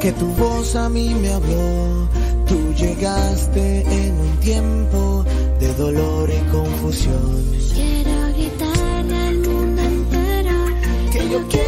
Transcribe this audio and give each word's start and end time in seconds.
que 0.00 0.12
tu 0.12 0.26
voz 0.26 0.76
a 0.76 0.88
mí 0.88 1.14
me 1.20 1.32
habló. 1.32 2.08
Tú 2.46 2.72
llegaste 2.74 3.80
en 3.82 4.20
un 4.20 4.36
tiempo 4.40 5.24
de 5.60 5.74
dolor 5.74 6.30
y 6.30 6.50
confusión. 6.50 7.44
Quiero 7.74 8.16
gritarle 8.36 9.16
al 9.16 9.38
mundo 9.38 9.82
entero 9.82 10.56
que 11.12 11.28
yo. 11.30 11.67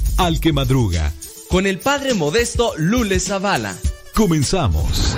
Al 0.21 0.39
que 0.39 0.53
madruga, 0.53 1.11
con 1.49 1.65
el 1.65 1.79
padre 1.79 2.13
modesto 2.13 2.73
Lule 2.77 3.19
Zavala. 3.19 3.75
Comenzamos. 4.13 5.17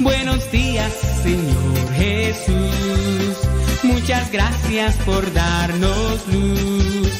Buenos 0.00 0.50
días, 0.52 0.92
Señor 1.22 1.92
Jesús. 1.94 3.36
Muchas 3.82 4.30
gracias 4.30 4.96
por 4.98 5.32
darnos 5.32 6.26
luz. 6.28 7.12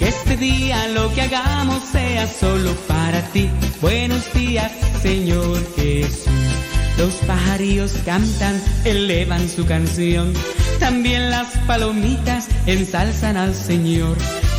Este 0.00 0.36
día 0.36 0.88
lo 0.88 1.12
que 1.14 1.22
hagamos 1.22 1.82
sea 1.84 2.26
solo 2.26 2.72
para 2.86 3.22
ti. 3.32 3.50
Buenos 3.80 4.32
días, 4.32 4.72
Señor 5.02 5.58
Jesús. 5.76 6.28
Los 6.98 7.14
pajarillos 7.26 7.92
cantan, 8.04 8.60
elevan 8.84 9.48
su 9.48 9.66
canción. 9.66 10.32
También 10.78 11.30
las 11.30 11.48
palomitas 11.66 12.46
ensalzan 12.66 13.36
al 13.36 13.54
Señor. 13.54 14.16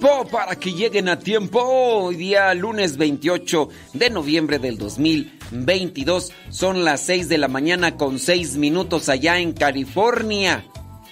Para 0.00 0.56
que 0.56 0.72
lleguen 0.72 1.08
a 1.08 1.18
tiempo. 1.18 1.60
Hoy 1.62 2.16
día 2.16 2.52
lunes 2.54 2.96
28 2.96 3.68
de 3.92 4.10
noviembre 4.10 4.58
del 4.58 4.76
2022. 4.76 6.32
Son 6.50 6.84
las 6.84 7.00
6 7.02 7.28
de 7.28 7.38
la 7.38 7.48
mañana 7.48 7.96
con 7.96 8.18
6 8.18 8.56
minutos 8.56 9.08
allá 9.08 9.38
en 9.38 9.52
California, 9.52 10.64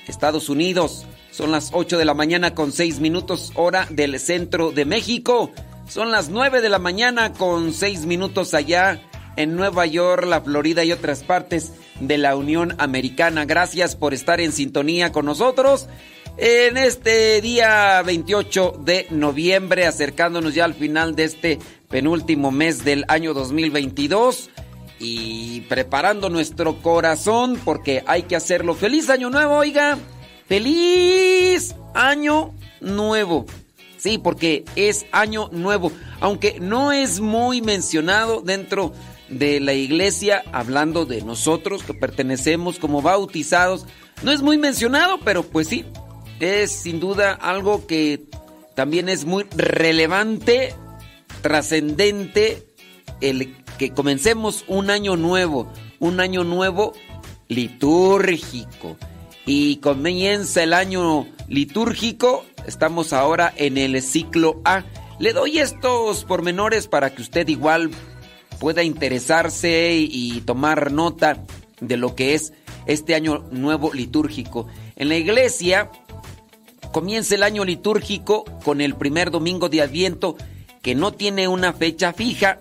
Estados 0.09 0.49
Unidos. 0.49 1.07
Son 1.31 1.53
las 1.53 1.71
8 1.73 1.97
de 1.97 2.05
la 2.05 2.15
mañana 2.15 2.55
con 2.55 2.73
6 2.73 2.99
minutos 3.01 3.53
hora 3.55 3.87
del 3.91 4.19
centro 4.19 4.73
de 4.73 4.85
México. 4.85 5.53
Son 5.89 6.11
las 6.11 6.29
9 6.29 6.61
de 6.61 6.69
la 6.69 6.79
mañana 6.79 7.33
con 7.33 7.73
6 7.73 8.07
minutos 8.07 8.53
allá 8.53 9.01
en 9.37 9.55
Nueva 9.55 9.87
York, 9.87 10.25
la 10.27 10.41
Florida 10.41 10.83
y 10.83 10.93
otras 10.93 11.23
partes 11.23 11.73
de 12.01 12.19
la 12.19 12.35
Unión 12.35 12.75
Americana. 12.79 13.45
Gracias 13.45 13.95
por 13.95 14.12
estar 14.12 14.41
en 14.41 14.53
sintonía 14.53 15.12
con 15.12 15.27
nosotros 15.27 15.89
en 16.37 16.77
este 16.77 17.41
día 17.41 18.03
28 18.03 18.81
de 18.85 19.07
noviembre, 19.11 19.87
acercándonos 19.87 20.55
ya 20.55 20.65
al 20.65 20.75
final 20.75 21.15
de 21.15 21.25
este 21.25 21.59
penúltimo 21.89 22.51
mes 22.51 22.85
del 22.85 23.05
año 23.09 23.35
2022 23.35 24.51
y 24.99 25.62
preparando 25.62 26.31
nuestro 26.31 26.81
corazón 26.81 27.61
porque 27.65 28.03
hay 28.07 28.23
que 28.23 28.37
hacerlo. 28.37 28.75
Feliz 28.75 29.11
año 29.11 29.31
nuevo, 29.31 29.57
oiga. 29.57 29.99
Feliz 30.47 31.75
año 31.95 32.55
nuevo. 32.81 33.47
Sí, 33.97 34.19
porque 34.19 34.65
es 34.75 35.07
año 35.12 35.49
nuevo, 35.53 35.93
aunque 36.19 36.59
no 36.59 36.91
es 36.91 37.21
muy 37.21 37.62
mencionado 37.62 38.41
dentro 38.41 38.93
de 39.29 39.61
la 39.61 39.75
iglesia, 39.75 40.43
hablando 40.53 41.07
de 41.07 41.23
nosotros 41.23 41.85
que 41.85 41.95
pertenecemos 41.95 42.79
como 42.79 43.01
bautizados, 43.01 43.87
no 44.25 44.33
es 44.33 44.43
muy 44.43 44.59
mencionado, 44.59 45.19
pero 45.25 45.45
pues 45.45 45.69
sí, 45.69 45.85
es 46.42 46.72
sin 46.72 47.00
duda 47.00 47.32
algo 47.32 47.87
que 47.87 48.25
también 48.75 49.08
es 49.08 49.25
muy 49.25 49.44
relevante, 49.56 50.75
trascendente, 51.40 52.66
el 53.20 53.54
que 53.78 53.92
comencemos 53.92 54.64
un 54.66 54.90
año 54.90 55.16
nuevo, 55.16 55.72
un 56.00 56.20
año 56.20 56.44
nuevo 56.44 56.94
litúrgico. 57.49 58.96
Y 59.46 59.76
comienza 59.76 60.62
el 60.62 60.72
año 60.72 61.26
litúrgico, 61.49 62.44
estamos 62.66 63.12
ahora 63.12 63.52
en 63.56 63.78
el 63.78 64.00
ciclo 64.02 64.61
A. 64.64 64.84
Le 65.18 65.32
doy 65.32 65.58
estos 65.58 66.25
pormenores 66.25 66.88
para 66.88 67.14
que 67.14 67.22
usted 67.22 67.49
igual 67.49 67.90
pueda 68.58 68.82
interesarse 68.82 69.94
y 69.99 70.40
tomar 70.42 70.92
nota 70.92 71.44
de 71.80 71.96
lo 71.96 72.14
que 72.14 72.34
es 72.34 72.52
este 72.87 73.14
año 73.14 73.44
nuevo 73.50 73.92
litúrgico. 73.92 74.68
En 74.96 75.08
la 75.08 75.16
iglesia 75.16 75.90
comienza 76.92 77.34
el 77.34 77.42
año 77.42 77.64
litúrgico 77.64 78.44
con 78.64 78.80
el 78.80 78.94
primer 78.94 79.30
domingo 79.30 79.68
de 79.68 79.82
Adviento 79.82 80.37
que 80.82 80.94
no 80.94 81.12
tiene 81.12 81.49
una 81.49 81.72
fecha 81.72 82.12
fija, 82.12 82.61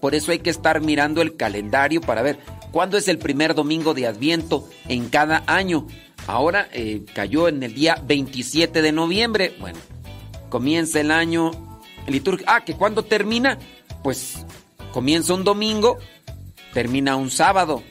por 0.00 0.14
eso 0.14 0.32
hay 0.32 0.40
que 0.40 0.50
estar 0.50 0.80
mirando 0.80 1.22
el 1.22 1.36
calendario 1.36 2.00
para 2.00 2.22
ver 2.22 2.38
cuándo 2.72 2.96
es 2.96 3.08
el 3.08 3.18
primer 3.18 3.54
domingo 3.54 3.94
de 3.94 4.06
Adviento 4.06 4.68
en 4.88 5.08
cada 5.08 5.44
año. 5.46 5.86
Ahora 6.26 6.68
eh, 6.72 7.04
cayó 7.14 7.48
en 7.48 7.62
el 7.62 7.74
día 7.74 8.02
27 8.06 8.82
de 8.82 8.92
noviembre. 8.92 9.54
Bueno, 9.60 9.78
comienza 10.48 11.00
el 11.00 11.10
año 11.10 11.50
litúrgico. 12.06 12.50
Ah, 12.50 12.64
que 12.64 12.74
cuando 12.74 13.04
termina, 13.04 13.58
pues 14.02 14.46
comienza 14.92 15.34
un 15.34 15.44
domingo, 15.44 15.98
termina 16.72 17.16
un 17.16 17.30
sábado. 17.30 17.82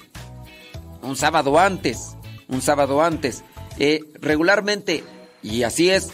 Un 1.01 1.15
sábado 1.15 1.58
antes. 1.60 2.15
Un 2.48 2.62
sábado 2.62 3.01
antes. 3.01 3.43
Eh, 3.77 4.01
regularmente, 4.19 5.03
y 5.41 5.63
así 5.63 5.89
es, 5.89 6.10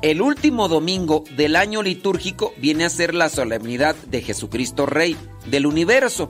el 0.00 0.22
último 0.22 0.68
domingo 0.68 1.24
del 1.36 1.56
año 1.56 1.82
litúrgico 1.82 2.54
viene 2.58 2.84
a 2.84 2.90
ser 2.90 3.14
la 3.14 3.28
solemnidad 3.28 3.96
de 3.96 4.22
Jesucristo 4.22 4.86
Rey 4.86 5.16
del 5.50 5.66
universo. 5.66 6.28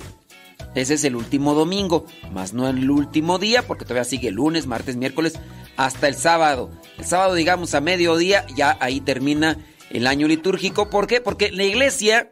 Ese 0.74 0.94
es 0.94 1.04
el 1.04 1.16
último 1.16 1.54
domingo, 1.54 2.06
más 2.32 2.52
no 2.52 2.68
el 2.68 2.90
último 2.90 3.38
día, 3.38 3.66
porque 3.66 3.84
todavía 3.84 4.04
sigue 4.04 4.30
lunes, 4.30 4.66
martes, 4.66 4.96
miércoles, 4.96 5.34
hasta 5.76 6.08
el 6.08 6.14
sábado. 6.14 6.70
El 6.98 7.04
sábado, 7.04 7.34
digamos, 7.34 7.74
a 7.74 7.80
mediodía, 7.80 8.46
ya 8.56 8.76
ahí 8.80 9.00
termina 9.00 9.58
el 9.90 10.06
año 10.06 10.28
litúrgico. 10.28 10.88
¿Por 10.88 11.06
qué? 11.06 11.20
Porque 11.20 11.46
en 11.46 11.56
la 11.56 11.64
iglesia, 11.64 12.30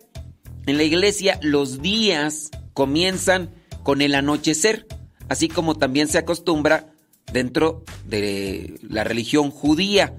en 0.66 0.76
la 0.76 0.84
iglesia, 0.84 1.38
los 1.42 1.82
días 1.82 2.50
comienzan 2.72 3.50
con 3.82 4.00
el 4.00 4.14
anochecer, 4.14 4.86
así 5.28 5.48
como 5.48 5.74
también 5.74 6.08
se 6.08 6.18
acostumbra 6.18 6.92
dentro 7.32 7.84
de 8.06 8.78
la 8.88 9.04
religión 9.04 9.50
judía. 9.50 10.14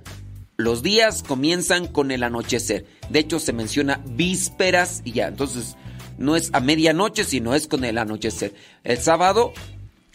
Los 0.57 0.81
días 0.81 1.23
comienzan 1.23 1.87
con 1.87 2.11
el 2.11 2.23
anochecer. 2.23 2.85
De 3.09 3.19
hecho, 3.19 3.39
se 3.39 3.53
menciona 3.53 4.01
vísperas 4.05 5.01
y 5.05 5.11
ya. 5.11 5.27
Entonces, 5.27 5.75
no 6.17 6.35
es 6.35 6.49
a 6.53 6.59
medianoche, 6.59 7.23
sino 7.23 7.53
es 7.53 7.67
con 7.67 7.83
el 7.83 7.97
anochecer. 7.97 8.53
El 8.83 8.97
sábado, 8.97 9.53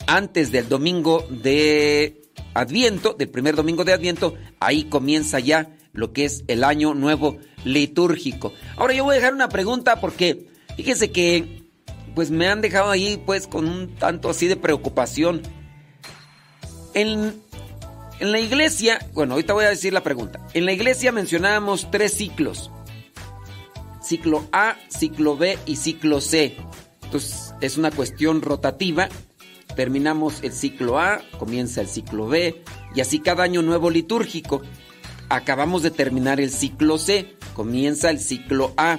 antes 0.07 0.51
del 0.51 0.69
domingo 0.69 1.25
de 1.31 2.23
Adviento, 2.55 3.15
del 3.15 3.29
primer 3.29 3.55
domingo 3.55 3.85
de 3.85 3.93
Adviento, 3.93 4.35
ahí 4.61 4.85
comienza 4.85 5.39
ya 5.39 5.71
lo 5.93 6.13
que 6.13 6.25
es 6.25 6.45
el 6.49 6.65
año 6.65 6.95
nuevo 6.95 7.39
litúrgico. 7.65 8.53
Ahora 8.77 8.95
yo 8.95 9.05
voy 9.05 9.15
a 9.15 9.19
dejar 9.19 9.35
una 9.35 9.49
pregunta 9.49 10.01
porque 10.01 10.47
fíjense 10.77 11.11
que 11.11 11.63
pues 12.15 12.31
me 12.31 12.49
han 12.49 12.61
dejado 12.61 12.91
ahí 12.91 13.23
pues 13.25 13.47
con 13.47 13.69
un 13.69 13.95
tanto 13.95 14.31
así 14.31 14.49
de 14.49 14.57
preocupación. 14.57 15.43
En, 16.95 17.35
en 18.21 18.33
la 18.33 18.41
iglesia, 18.41 19.07
bueno, 19.15 19.35
ahorita 19.35 19.53
voy 19.53 19.65
a 19.65 19.71
decir 19.71 19.93
la 19.93 20.03
pregunta. 20.03 20.41
En 20.55 20.67
la 20.67 20.73
iglesia 20.73 21.13
mencionábamos 21.13 21.91
tres 21.91 22.15
ciclos 22.15 22.71
ciclo 24.03 24.47
A, 24.53 24.77
ciclo 24.89 25.37
B 25.37 25.59
y 25.65 25.77
ciclo 25.77 26.21
C. 26.21 26.57
Entonces 27.05 27.55
es 27.61 27.79
una 27.79 27.91
cuestión 27.91 28.43
rotativa. 28.43 29.09
Terminamos 29.75 30.43
el 30.43 30.53
ciclo 30.53 30.99
A, 30.99 31.23
comienza 31.39 31.81
el 31.81 31.89
ciclo 31.89 32.29
B 32.29 32.63
y 32.95 33.01
así 33.01 33.21
cada 33.21 33.45
año 33.45 33.63
nuevo 33.63 33.89
litúrgico. 33.91 34.61
Acabamos 35.29 35.83
de 35.83 35.91
terminar 35.91 36.41
el 36.41 36.51
ciclo 36.51 36.99
C, 36.99 37.37
comienza 37.55 38.11
el 38.11 38.21
ciclo 38.21 38.75
A. 38.77 38.99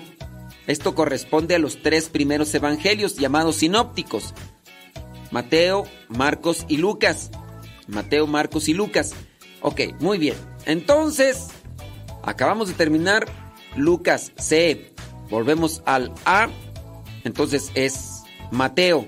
Esto 0.65 0.95
corresponde 0.95 1.55
a 1.55 1.59
los 1.59 1.83
tres 1.83 2.09
primeros 2.09 2.53
evangelios 2.55 3.17
llamados 3.17 3.57
sinópticos. 3.57 4.33
Mateo, 5.29 5.85
Marcos 6.07 6.65
y 6.67 6.77
Lucas. 6.77 7.29
Mateo, 7.87 8.27
Marcos 8.27 8.67
y 8.67 8.73
Lucas. 8.73 9.13
Ok, 9.61 9.81
muy 9.99 10.17
bien. 10.17 10.35
Entonces, 10.65 11.47
acabamos 12.23 12.67
de 12.67 12.73
terminar 12.73 13.25
Lucas 13.75 14.31
C. 14.37 14.93
Volvemos 15.29 15.81
al 15.85 16.11
A 16.25 16.49
Entonces 17.23 17.71
es 17.75 18.23
Mateo. 18.51 19.07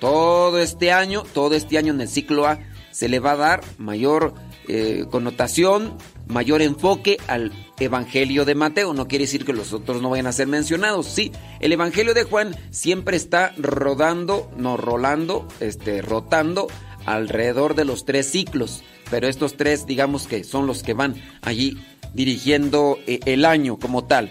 Todo 0.00 0.58
este 0.58 0.92
año, 0.92 1.22
todo 1.32 1.54
este 1.54 1.78
año 1.78 1.94
en 1.94 2.00
el 2.00 2.08
ciclo 2.08 2.46
A 2.46 2.58
se 2.90 3.08
le 3.08 3.18
va 3.18 3.32
a 3.32 3.36
dar 3.36 3.64
mayor 3.78 4.34
eh, 4.68 5.04
connotación, 5.10 5.96
mayor 6.26 6.62
enfoque 6.62 7.18
al 7.26 7.52
Evangelio 7.78 8.44
de 8.44 8.54
Mateo. 8.54 8.94
No 8.94 9.06
quiere 9.06 9.24
decir 9.24 9.44
que 9.44 9.52
los 9.52 9.72
otros 9.72 10.02
no 10.02 10.10
vayan 10.10 10.26
a 10.26 10.32
ser 10.32 10.46
mencionados. 10.46 11.06
Sí, 11.06 11.32
el 11.60 11.72
Evangelio 11.72 12.14
de 12.14 12.24
Juan 12.24 12.56
siempre 12.70 13.16
está 13.16 13.54
rodando, 13.58 14.50
no 14.56 14.76
rolando, 14.76 15.46
este, 15.60 16.02
rotando 16.02 16.68
alrededor 17.06 17.74
de 17.74 17.84
los 17.84 18.04
tres 18.04 18.30
ciclos. 18.30 18.82
Pero 19.10 19.28
estos 19.28 19.56
tres, 19.56 19.86
digamos 19.86 20.26
que 20.26 20.44
son 20.44 20.66
los 20.66 20.82
que 20.82 20.92
van 20.92 21.14
allí 21.40 21.78
dirigiendo 22.12 22.98
eh, 23.06 23.20
el 23.24 23.44
año 23.44 23.78
como 23.78 24.04
tal. 24.04 24.30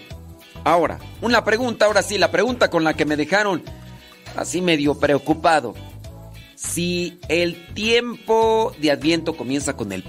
Ahora, 0.64 0.98
una 1.22 1.44
pregunta, 1.44 1.86
ahora 1.86 2.02
sí, 2.02 2.18
la 2.18 2.30
pregunta 2.30 2.70
con 2.70 2.84
la 2.84 2.94
que 2.94 3.04
me 3.04 3.16
dejaron 3.16 3.62
así 4.36 4.60
medio 4.60 4.98
preocupado. 4.98 5.74
Si 6.54 7.18
el 7.28 7.66
tiempo 7.74 8.74
de 8.78 8.90
Adviento 8.90 9.36
comienza 9.36 9.76
con 9.76 9.92
el 9.92 10.04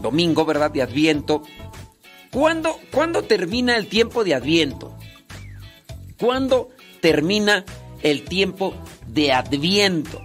domingo, 0.00 0.44
¿verdad? 0.44 0.70
De 0.70 0.82
Adviento. 0.82 1.42
¿Cuándo, 2.30 2.78
¿Cuándo 2.90 3.22
termina 3.22 3.76
el 3.76 3.88
tiempo 3.88 4.24
de 4.24 4.34
Adviento? 4.34 4.96
¿Cuándo 6.18 6.70
termina 7.00 7.64
el 8.02 8.22
tiempo 8.22 8.74
de 9.08 9.32
Adviento? 9.32 10.22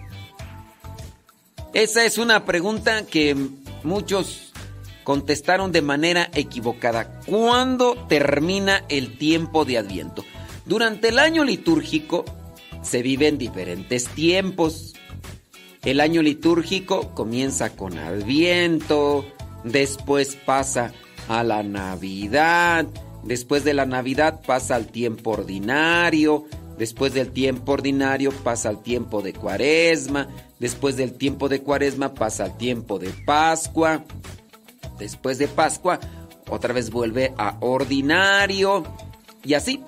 Esa 1.78 2.06
es 2.06 2.18
una 2.18 2.44
pregunta 2.44 3.06
que 3.06 3.36
muchos 3.84 4.52
contestaron 5.04 5.72
de 5.72 5.84
manera 5.84 6.28
equivocada. 6.34 7.20
¿Cuándo 7.28 8.08
termina 8.10 8.84
el 8.90 9.20
tiempo 9.20 9.64
de 9.64 9.78
Adviento? 9.78 10.26
Durante 10.66 11.10
el 11.10 11.20
año 11.20 11.44
litúrgico 11.44 12.26
se 12.82 13.04
viven 13.04 13.38
diferentes 13.38 14.08
tiempos. 14.08 14.96
El 15.84 16.00
año 16.00 16.24
litúrgico 16.24 17.14
comienza 17.14 17.76
con 17.76 18.00
Adviento, 18.00 19.24
después 19.64 20.36
pasa 20.36 20.94
a 21.28 21.44
la 21.44 21.62
Navidad, 21.62 22.88
después 23.24 23.64
de 23.64 23.76
la 23.76 23.86
Navidad 23.86 24.42
pasa 24.48 24.78
al 24.78 24.88
tiempo 24.88 25.30
ordinario, 25.30 26.46
después 26.80 27.14
del 27.14 27.30
tiempo 27.32 27.74
ordinario 27.74 28.32
pasa 28.32 28.70
al 28.70 28.82
tiempo 28.82 29.22
de 29.22 29.34
Cuaresma, 29.34 30.28
después 30.60 30.98
del 30.98 31.14
tiempo 31.14 31.50
de 31.50 31.62
Cuaresma 31.62 32.14
pasa 32.14 32.46
al 32.46 32.58
tiempo 32.58 33.00
de 33.00 33.10
Pascua, 33.26 34.04
después 35.00 35.38
de 35.38 35.48
Pascua 35.48 36.00
otra 36.50 36.74
vez 36.74 36.90
vuelve 36.90 37.34
a 37.38 37.58
ordinario 37.60 38.84
y 39.44 39.54
así. 39.54 39.82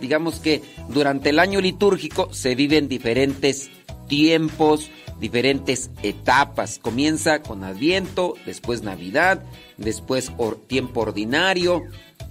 Digamos 0.00 0.40
que 0.40 0.62
durante 0.88 1.30
el 1.30 1.38
año 1.38 1.60
litúrgico 1.60 2.32
se 2.32 2.56
viven 2.56 2.88
diferentes 2.88 3.70
tiempos, 4.08 4.90
diferentes 5.20 5.90
etapas. 6.02 6.80
Comienza 6.80 7.40
con 7.40 7.62
Adviento, 7.62 8.34
después 8.44 8.82
Navidad, 8.82 9.44
después 9.76 10.32
tiempo 10.66 11.02
ordinario, 11.02 11.82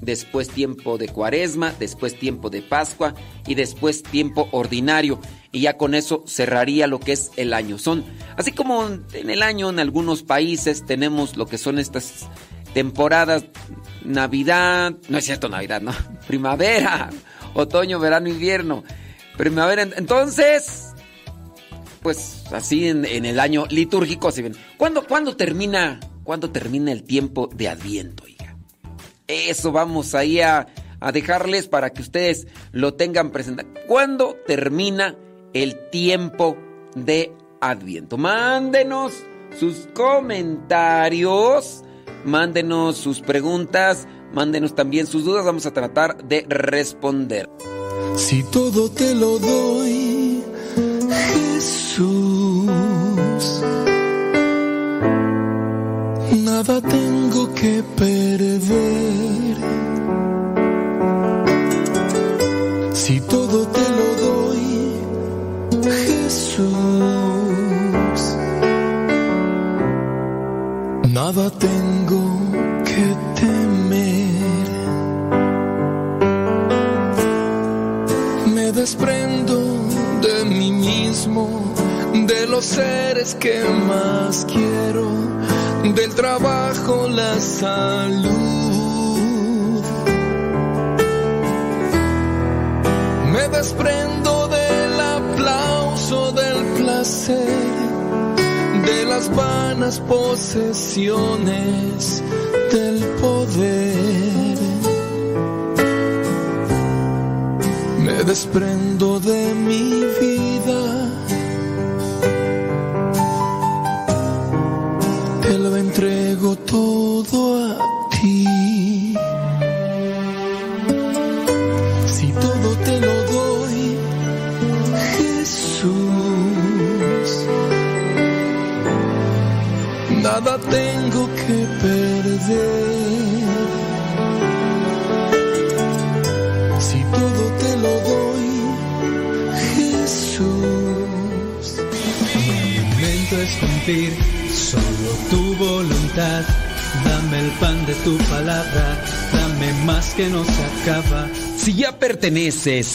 después 0.02 0.50
tiempo 0.50 0.98
de 0.98 1.08
Cuaresma, 1.08 1.74
después 1.80 2.18
tiempo 2.18 2.50
de 2.50 2.62
Pascua 2.62 3.14
y 3.48 3.56
después 3.56 4.04
tiempo 4.04 4.50
ordinario. 4.52 5.20
Y 5.52 5.62
ya 5.62 5.78
con 5.78 5.96
eso 5.96 6.24
cerraría 6.28 6.88
lo 6.88 7.00
que 7.00 7.14
es 7.14 7.32
el 7.38 7.54
año. 7.54 7.78
Son 7.78 8.04
así 8.36 8.52
como 8.52 8.86
en 8.86 9.30
el 9.30 9.44
año 9.44 9.70
en 9.70 9.80
algunos 9.80 10.24
países 10.24 10.86
tenemos 10.86 11.38
lo 11.38 11.46
que 11.46 11.58
son 11.58 11.80
estas 11.80 12.28
temporadas 12.74 13.46
Navidad, 14.04 14.94
no 15.10 15.18
es 15.18 15.26
cierto 15.26 15.50
Navidad, 15.50 15.82
no, 15.82 15.94
primavera, 16.28 17.10
otoño, 17.54 18.00
verano, 18.00 18.30
invierno, 18.30 18.84
primavera. 19.38 19.84
Entonces, 19.84 20.94
pues 22.02 22.44
así 22.52 22.88
en, 22.88 23.06
el 23.06 23.40
año 23.40 23.66
litúrgico, 23.70 24.30
así 24.30 24.42
ven. 24.42 24.56
¿Cuándo, 24.78 25.36
termina, 25.36 26.00
¿Cuándo 26.24 26.50
termina 26.50 26.92
el 26.92 27.04
tiempo 27.04 27.50
de 27.54 27.70
Adviento? 27.70 28.24
Eso 29.32 29.72
vamos 29.72 30.14
ahí 30.14 30.42
a, 30.42 30.68
a 31.00 31.12
dejarles 31.12 31.68
para 31.68 31.92
que 31.92 32.02
ustedes 32.02 32.48
lo 32.72 32.94
tengan 32.94 33.32
presente. 33.32 33.66
¿Cuándo 33.88 34.38
termina 34.46 35.16
el 35.54 35.90
tiempo 35.90 36.58
de 36.96 37.34
Adviento? 37.60 38.18
Mándenos 38.18 39.14
sus 39.60 39.88
comentarios, 39.94 41.84
mándenos 42.26 42.98
sus 42.98 43.22
preguntas, 43.22 44.08
mándenos 44.34 44.76
también 44.76 45.08
sus 45.08 45.26
dudas, 45.26 45.46
vamos 45.46 45.66
a 45.66 45.74
tratar 45.74 46.24
de 46.24 46.46
responder. 46.48 47.50
Si 48.16 48.44
todo 48.44 48.92
te 48.92 49.16
lo 49.16 49.40
doy 49.40 50.11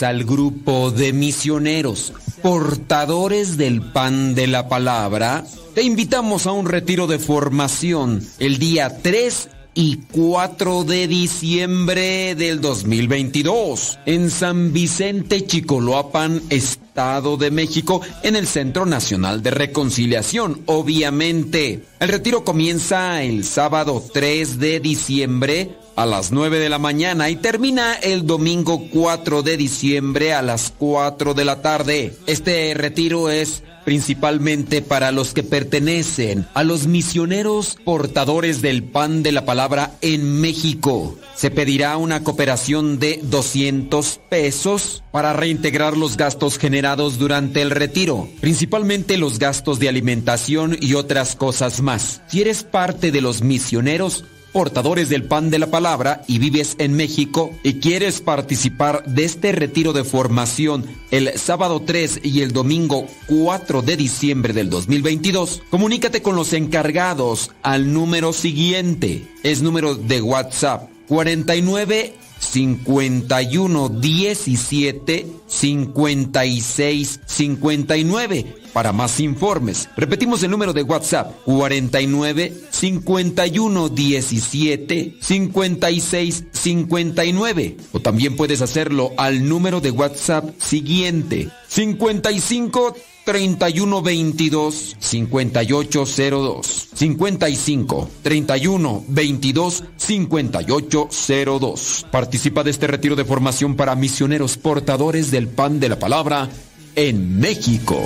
al 0.02 0.22
grupo 0.22 0.92
de 0.92 1.12
misioneros, 1.12 2.12
portadores 2.40 3.56
del 3.56 3.82
pan 3.82 4.36
de 4.36 4.46
la 4.46 4.68
palabra, 4.68 5.44
te 5.74 5.82
invitamos 5.82 6.46
a 6.46 6.52
un 6.52 6.66
retiro 6.66 7.08
de 7.08 7.18
formación 7.18 8.24
el 8.38 8.58
día 8.58 8.98
3 9.02 9.48
y 9.74 9.96
4 10.12 10.84
de 10.84 11.08
diciembre 11.08 12.36
del 12.36 12.60
2022 12.60 13.98
en 14.06 14.30
San 14.30 14.72
Vicente 14.72 15.44
Chicoloapan, 15.44 16.42
Estado 16.48 17.36
de 17.36 17.50
México, 17.50 18.02
en 18.22 18.36
el 18.36 18.46
Centro 18.46 18.86
Nacional 18.86 19.42
de 19.42 19.50
Reconciliación, 19.50 20.62
obviamente. 20.66 21.82
El 21.98 22.08
retiro 22.08 22.44
comienza 22.44 23.20
el 23.24 23.42
sábado 23.42 24.00
3 24.14 24.60
de 24.60 24.78
diciembre 24.78 25.74
a 25.96 26.06
las 26.06 26.30
9 26.30 26.58
de 26.58 26.68
la 26.68 26.78
mañana 26.78 27.30
y 27.30 27.36
termina 27.36 27.94
el 27.94 28.26
domingo 28.26 28.86
4 28.92 29.42
de 29.42 29.56
diciembre 29.56 30.34
a 30.34 30.42
las 30.42 30.72
4 30.78 31.34
de 31.34 31.44
la 31.44 31.62
tarde. 31.62 32.14
Este 32.26 32.74
retiro 32.74 33.30
es 33.30 33.62
principalmente 33.86 34.82
para 34.82 35.12
los 35.12 35.32
que 35.32 35.44
pertenecen 35.44 36.46
a 36.54 36.64
los 36.64 36.88
misioneros 36.88 37.78
portadores 37.84 38.60
del 38.60 38.82
pan 38.82 39.22
de 39.22 39.30
la 39.30 39.44
palabra 39.44 39.92
en 40.00 40.40
México. 40.40 41.16
Se 41.36 41.52
pedirá 41.52 41.96
una 41.96 42.24
cooperación 42.24 42.98
de 42.98 43.20
200 43.22 44.20
pesos 44.28 45.04
para 45.12 45.32
reintegrar 45.32 45.96
los 45.96 46.16
gastos 46.16 46.58
generados 46.58 47.16
durante 47.18 47.62
el 47.62 47.70
retiro, 47.70 48.28
principalmente 48.40 49.16
los 49.18 49.38
gastos 49.38 49.78
de 49.78 49.88
alimentación 49.88 50.76
y 50.80 50.94
otras 50.94 51.36
cosas 51.36 51.80
más. 51.80 52.22
Si 52.26 52.40
eres 52.40 52.64
parte 52.64 53.12
de 53.12 53.20
los 53.20 53.42
misioneros, 53.42 54.24
portadores 54.56 55.10
del 55.10 55.24
pan 55.24 55.50
de 55.50 55.58
la 55.58 55.66
palabra 55.66 56.22
y 56.26 56.38
vives 56.38 56.76
en 56.78 56.94
México 56.94 57.52
y 57.62 57.74
quieres 57.74 58.22
participar 58.22 59.04
de 59.04 59.26
este 59.26 59.52
retiro 59.52 59.92
de 59.92 60.02
formación 60.02 60.86
el 61.10 61.38
sábado 61.38 61.82
3 61.84 62.20
y 62.22 62.40
el 62.40 62.52
domingo 62.52 63.06
4 63.26 63.82
de 63.82 63.98
diciembre 63.98 64.54
del 64.54 64.70
2022, 64.70 65.62
comunícate 65.68 66.22
con 66.22 66.36
los 66.36 66.54
encargados 66.54 67.50
al 67.62 67.92
número 67.92 68.32
siguiente. 68.32 69.28
Es 69.42 69.60
número 69.60 69.94
de 69.94 70.22
WhatsApp 70.22 70.88
49 71.08 72.14
51 72.38 73.88
17 73.88 75.26
56 75.46 77.20
59 77.24 78.56
para 78.72 78.92
más 78.92 79.20
informes. 79.20 79.88
Repetimos 79.96 80.42
el 80.42 80.50
número 80.50 80.72
de 80.72 80.82
WhatsApp 80.82 81.34
49 81.44 82.52
51 82.70 83.88
17 83.88 85.16
56 85.20 86.44
59 86.52 87.76
o 87.92 88.00
también 88.00 88.36
puedes 88.36 88.62
hacerlo 88.62 89.12
al 89.16 89.48
número 89.48 89.80
de 89.80 89.90
WhatsApp 89.90 90.50
siguiente 90.60 91.48
55 91.68 92.96
31 93.26 94.02
22 94.02 94.96
5802 95.00 96.88
55 96.94 98.08
31 98.22 99.04
22 99.08 99.84
5802 99.96 102.06
Participa 102.10 102.62
de 102.62 102.70
este 102.70 102.86
retiro 102.86 103.16
de 103.16 103.24
formación 103.24 103.74
para 103.74 103.96
misioneros 103.96 104.56
portadores 104.56 105.32
del 105.32 105.48
pan 105.48 105.80
de 105.80 105.88
la 105.88 105.98
palabra 105.98 106.48
en 106.94 107.38
México. 107.38 108.00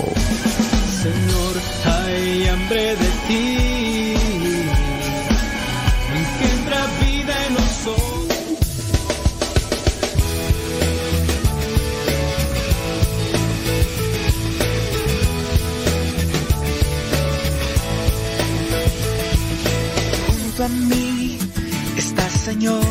Señor, 1.02 1.60
hay 1.84 2.48
hambre 2.48 2.96
de 2.96 3.10
ti. 3.28 3.59
Mí 20.88 21.38
estás, 21.96 22.32
Señor. 22.32 22.82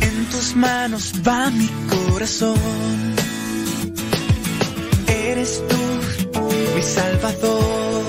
En 0.00 0.24
tus 0.30 0.56
manos 0.56 1.12
va 1.26 1.50
mi 1.50 1.68
corazón. 1.88 3.14
Eres 5.06 5.62
tú 5.68 5.76
mi 6.74 6.82
salvador, 6.82 8.04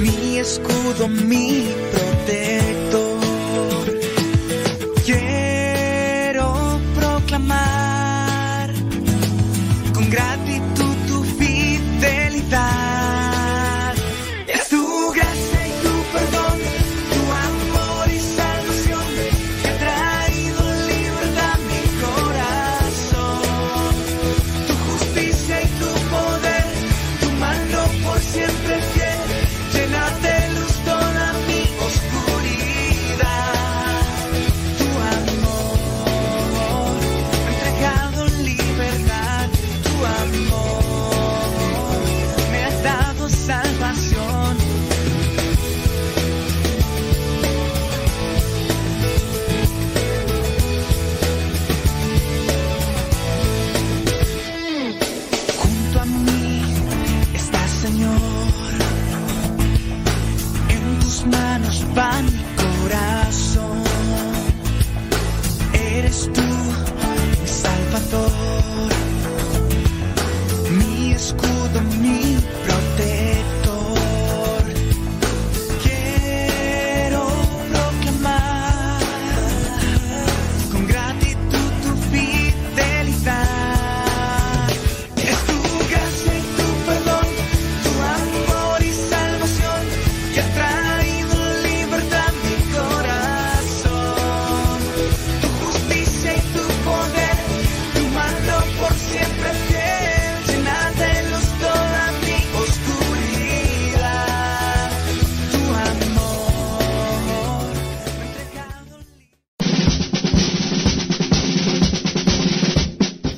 mi 0.00 0.38
escudo, 0.38 1.08
mi 1.08 1.66
protector. 1.92 3.11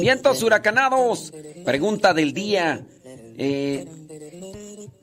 Vientos 0.00 0.42
huracanados. 0.42 1.32
Pregunta 1.64 2.14
del 2.14 2.32
día. 2.32 2.86
Eh, 3.38 3.84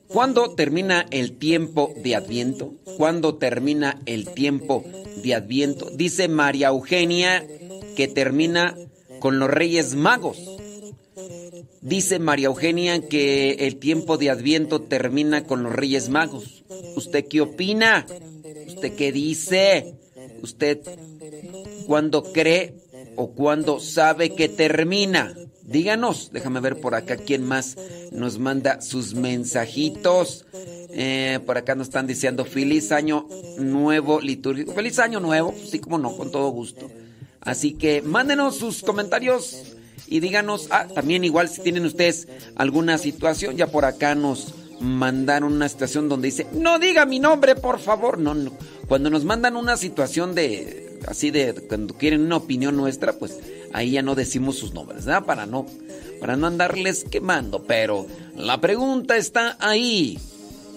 ¿Cuándo 0.08 0.54
termina 0.54 1.06
el 1.10 1.38
tiempo 1.38 1.92
de 1.96 2.14
Adviento? 2.14 2.74
¿Cuándo 2.96 3.36
termina 3.36 4.00
el 4.06 4.28
tiempo 4.28 4.84
de 5.22 5.34
Adviento? 5.34 5.90
Dice 5.90 6.28
María 6.28 6.68
Eugenia 6.68 7.46
que 7.96 8.08
termina 8.08 8.76
con 9.20 9.38
los 9.38 9.50
Reyes 9.50 9.94
Magos. 9.94 10.38
Dice 11.80 12.18
María 12.18 12.46
Eugenia 12.46 13.06
que 13.08 13.52
el 13.66 13.76
tiempo 13.76 14.16
de 14.16 14.30
Adviento 14.30 14.82
termina 14.82 15.44
con 15.44 15.62
los 15.62 15.72
Reyes 15.72 16.08
Magos. 16.08 16.64
¿Usted 16.96 17.26
qué 17.26 17.40
opina? 17.40 18.06
¿Usted 18.66 18.94
qué 18.94 19.12
dice? 19.12 19.94
¿Usted 20.42 20.80
cuándo 21.86 22.22
cree 22.32 22.74
o 23.16 23.30
cuándo 23.32 23.80
sabe 23.80 24.34
que 24.34 24.48
termina? 24.48 25.34
Díganos, 25.62 26.30
déjame 26.30 26.60
ver 26.60 26.78
por 26.78 26.94
acá 26.94 27.16
quién 27.16 27.42
más 27.42 27.76
nos 28.12 28.38
manda 28.38 28.82
sus 28.82 29.14
mensajitos. 29.14 30.44
Eh, 30.90 31.40
por 31.46 31.56
acá 31.56 31.74
nos 31.74 31.88
están 31.88 32.06
diciendo 32.06 32.44
feliz 32.44 32.92
año 32.92 33.26
nuevo 33.58 34.20
litúrgico. 34.20 34.72
Feliz 34.72 34.98
año 34.98 35.20
nuevo, 35.20 35.54
sí 35.70 35.78
como 35.78 35.96
no, 35.96 36.16
con 36.16 36.30
todo 36.30 36.50
gusto. 36.50 36.90
Así 37.40 37.72
que 37.72 38.02
mándenos 38.02 38.56
sus 38.56 38.82
comentarios 38.82 39.74
y 40.06 40.20
díganos, 40.20 40.68
ah, 40.70 40.86
también 40.94 41.24
igual 41.24 41.48
si 41.48 41.62
tienen 41.62 41.86
ustedes 41.86 42.28
alguna 42.56 42.98
situación, 42.98 43.56
ya 43.56 43.66
por 43.66 43.86
acá 43.86 44.14
nos 44.14 44.54
mandaron 44.80 45.52
una 45.54 45.68
situación 45.68 46.08
donde 46.08 46.28
dice, 46.28 46.46
no 46.52 46.78
diga 46.78 47.06
mi 47.06 47.20
nombre, 47.20 47.54
por 47.54 47.78
favor. 47.78 48.18
No, 48.18 48.34
no. 48.34 48.52
Cuando 48.86 49.08
nos 49.08 49.24
mandan 49.24 49.56
una 49.56 49.76
situación 49.76 50.34
de, 50.34 50.93
así 51.06 51.30
de, 51.30 51.54
cuando 51.68 51.94
quieren 51.94 52.22
una 52.22 52.36
opinión 52.36 52.76
nuestra, 52.76 53.14
pues 53.18 53.38
ahí 53.72 53.92
ya 53.92 54.02
no 54.02 54.14
decimos 54.14 54.56
sus 54.56 54.72
nombres, 54.72 55.04
¿verdad? 55.04 55.24
Para 55.24 55.46
no, 55.46 55.66
para 56.20 56.36
no 56.36 56.46
andarles 56.46 57.04
quemando. 57.04 57.64
Pero 57.64 58.06
la 58.36 58.60
pregunta 58.60 59.16
está 59.16 59.56
ahí. 59.60 60.18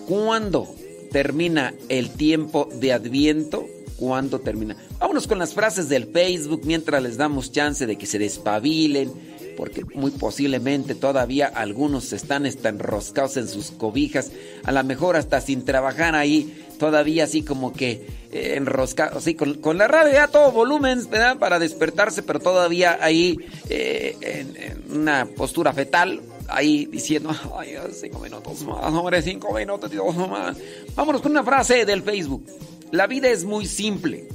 ¿Cuándo 0.07 0.73
termina 1.11 1.73
el 1.89 2.11
tiempo 2.11 2.69
de 2.73 2.93
Adviento? 2.93 3.67
¿Cuándo 3.97 4.39
termina? 4.39 4.77
Vámonos 4.99 5.27
con 5.27 5.39
las 5.39 5.53
frases 5.53 5.89
del 5.89 6.05
Facebook 6.05 6.61
mientras 6.63 7.01
les 7.01 7.17
damos 7.17 7.51
chance 7.51 7.85
de 7.85 7.97
que 7.97 8.05
se 8.05 8.19
despabilen, 8.19 9.11
porque 9.57 9.83
muy 9.95 10.11
posiblemente 10.11 10.95
todavía 10.95 11.47
algunos 11.47 12.13
están 12.13 12.45
enroscados 12.45 13.35
en 13.37 13.47
sus 13.47 13.71
cobijas, 13.71 14.31
a 14.63 14.71
lo 14.71 14.83
mejor 14.83 15.17
hasta 15.17 15.41
sin 15.41 15.65
trabajar 15.65 16.15
ahí, 16.15 16.65
todavía 16.77 17.23
así 17.23 17.41
como 17.41 17.73
que 17.73 18.07
eh, 18.31 18.53
enroscados, 18.55 19.17
así 19.17 19.33
con, 19.33 19.55
con, 19.55 19.77
la 19.79 19.87
radio 19.87 20.13
ya 20.13 20.27
todo 20.27 20.51
volumen. 20.51 21.07
Para 21.39 21.59
despertarse, 21.59 22.21
pero 22.21 22.39
todavía 22.39 22.99
ahí 23.01 23.37
eh, 23.69 24.15
en, 24.21 24.55
en 24.57 24.99
una 24.99 25.25
postura 25.25 25.73
fetal, 25.73 26.21
ahí 26.47 26.85
diciendo, 26.85 27.35
ay, 27.57 27.75
cinco 27.93 28.19
minutos 28.19 28.63
más, 28.63 28.93
hombre, 28.93 29.21
cinco 29.21 29.53
minutos 29.53 29.91
más. 30.29 30.55
Vámonos 30.95 31.21
con 31.21 31.31
una 31.31 31.43
frase 31.43 31.85
del 31.85 32.03
Facebook. 32.03 32.45
La 32.91 33.07
vida 33.07 33.27
es 33.29 33.43
muy 33.43 33.65
simple, 33.65 34.29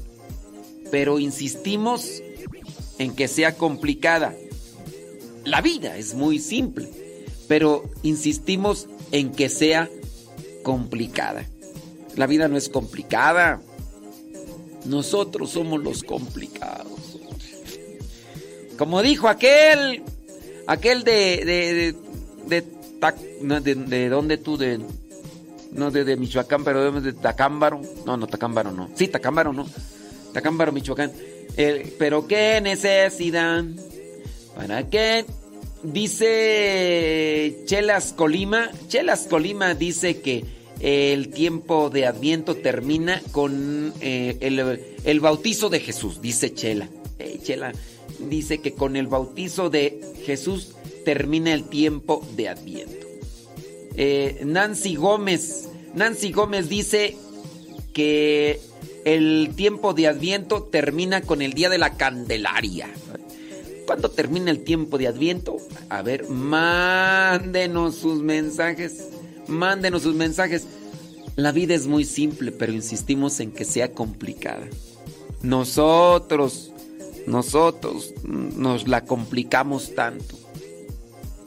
pero 0.91 1.19
insistimos 1.19 2.23
en 2.99 3.15
que 3.15 3.29
sea 3.29 3.55
complicada. 3.57 4.35
La 5.45 5.61
vida 5.61 5.97
es 5.97 6.15
muy 6.15 6.39
simple, 6.39 6.89
pero 7.49 7.91
insistimos 8.03 8.89
en 9.11 9.33
que 9.33 9.49
sea 9.49 9.89
complicada. 10.63 11.47
La 12.17 12.27
vida 12.27 12.49
no 12.49 12.57
es 12.57 12.69
complicada. 12.69 13.61
Nosotros 14.85 15.51
somos 15.51 15.83
los 15.83 16.03
complicados. 16.03 17.19
Como 18.77 19.03
dijo 19.03 19.29
aquel 19.29 20.03
aquel 20.67 21.05
de 21.05 21.45
de 21.45 21.95
de, 22.47 22.65
de, 23.41 23.61
de, 23.61 23.75
de 23.75 24.09
dónde 24.09 24.39
tú 24.39 24.57
de 24.57 24.81
no 25.73 25.91
de, 25.91 26.17
Michoacán, 26.17 26.65
pero 26.65 27.01
de, 27.01 27.13
Tacámbaro. 27.13 27.81
No, 28.05 28.17
no, 28.17 28.27
Tacámbaro 28.27 28.73
no. 28.73 28.91
Sí, 28.95 29.09
Tacámbaro 29.09 29.53
no. 29.53 29.67
Tacámbaro, 30.33 30.73
Michoacán. 30.73 31.13
El, 31.57 31.95
pero 31.99 32.27
qué 32.27 32.61
necesidad. 32.63 33.65
¿Para 34.55 34.89
qué? 34.89 35.25
Dice 35.83 37.63
Chelas 37.67 38.13
Colima. 38.13 38.71
Chelas 38.89 39.27
Colima 39.29 39.75
dice 39.75 40.21
que 40.21 40.45
el 40.81 41.29
tiempo 41.29 41.91
de 41.91 42.07
Adviento 42.07 42.57
termina 42.57 43.23
con 43.31 43.93
eh, 44.01 44.37
el, 45.05 45.21
bautizo 45.21 45.69
de 45.69 45.81
Jesús, 45.81 46.21
dice 46.21 46.55
Chela. 46.55 46.89
Eh, 47.19 47.39
Chela 47.43 47.73
dice 48.19 48.59
que 48.59 48.73
con 48.73 48.97
el 48.97 49.07
bautizo 49.07 49.71
de 49.71 50.01
Jesús 50.25 50.73
termina 51.05 51.53
el 51.53 51.65
tiempo 51.65 52.27
de 52.37 52.49
Adviento. 52.49 53.07
Eh, 53.97 54.43
Nancy 54.45 54.97
Gómez. 54.97 55.69
Nancy 55.95 56.33
Gómez 56.33 56.69
dice 56.69 57.17
que 57.93 58.61
el 59.05 59.51
tiempo 59.55 59.95
de 59.95 60.09
Adviento 60.09 60.65
termina 60.65 61.23
con 61.23 61.43
el 61.43 61.53
día 61.53 61.69
de 61.69 61.79
la 61.79 61.97
Candelaria. 61.97 62.89
¿Cuándo 63.87 64.11
termina 64.11 64.51
el 64.51 64.65
tiempo 64.65 64.99
de 64.99 65.09
Adviento? 65.09 65.57
A 65.89 66.03
ver, 66.03 66.29
mándenos 66.29 67.97
sus 67.97 68.23
mensajes. 68.23 69.09
Mándenos 69.49 70.03
sus 70.03 70.15
mensajes. 70.15 70.67
La 71.37 71.53
vida 71.53 71.75
es 71.75 71.87
muy 71.87 72.05
simple, 72.05 72.53
pero 72.53 72.73
insistimos 72.73 73.41
en 73.41 73.53
que 73.53 73.65
sea 73.65 73.93
complicada. 73.93 74.67
Nosotros, 75.43 76.71
nosotros 77.27 78.13
nos 78.23 78.87
la 78.87 79.05
complicamos 79.05 79.95
tanto. 79.95 80.37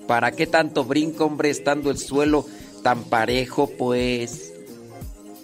¿Para 0.07 0.31
qué 0.31 0.45
tanto 0.47 0.83
brinco, 0.83 1.25
hombre, 1.25 1.49
estando 1.49 1.89
el 1.89 1.97
suelo 1.97 2.45
tan 2.83 3.03
parejo, 3.05 3.71
pues? 3.77 4.53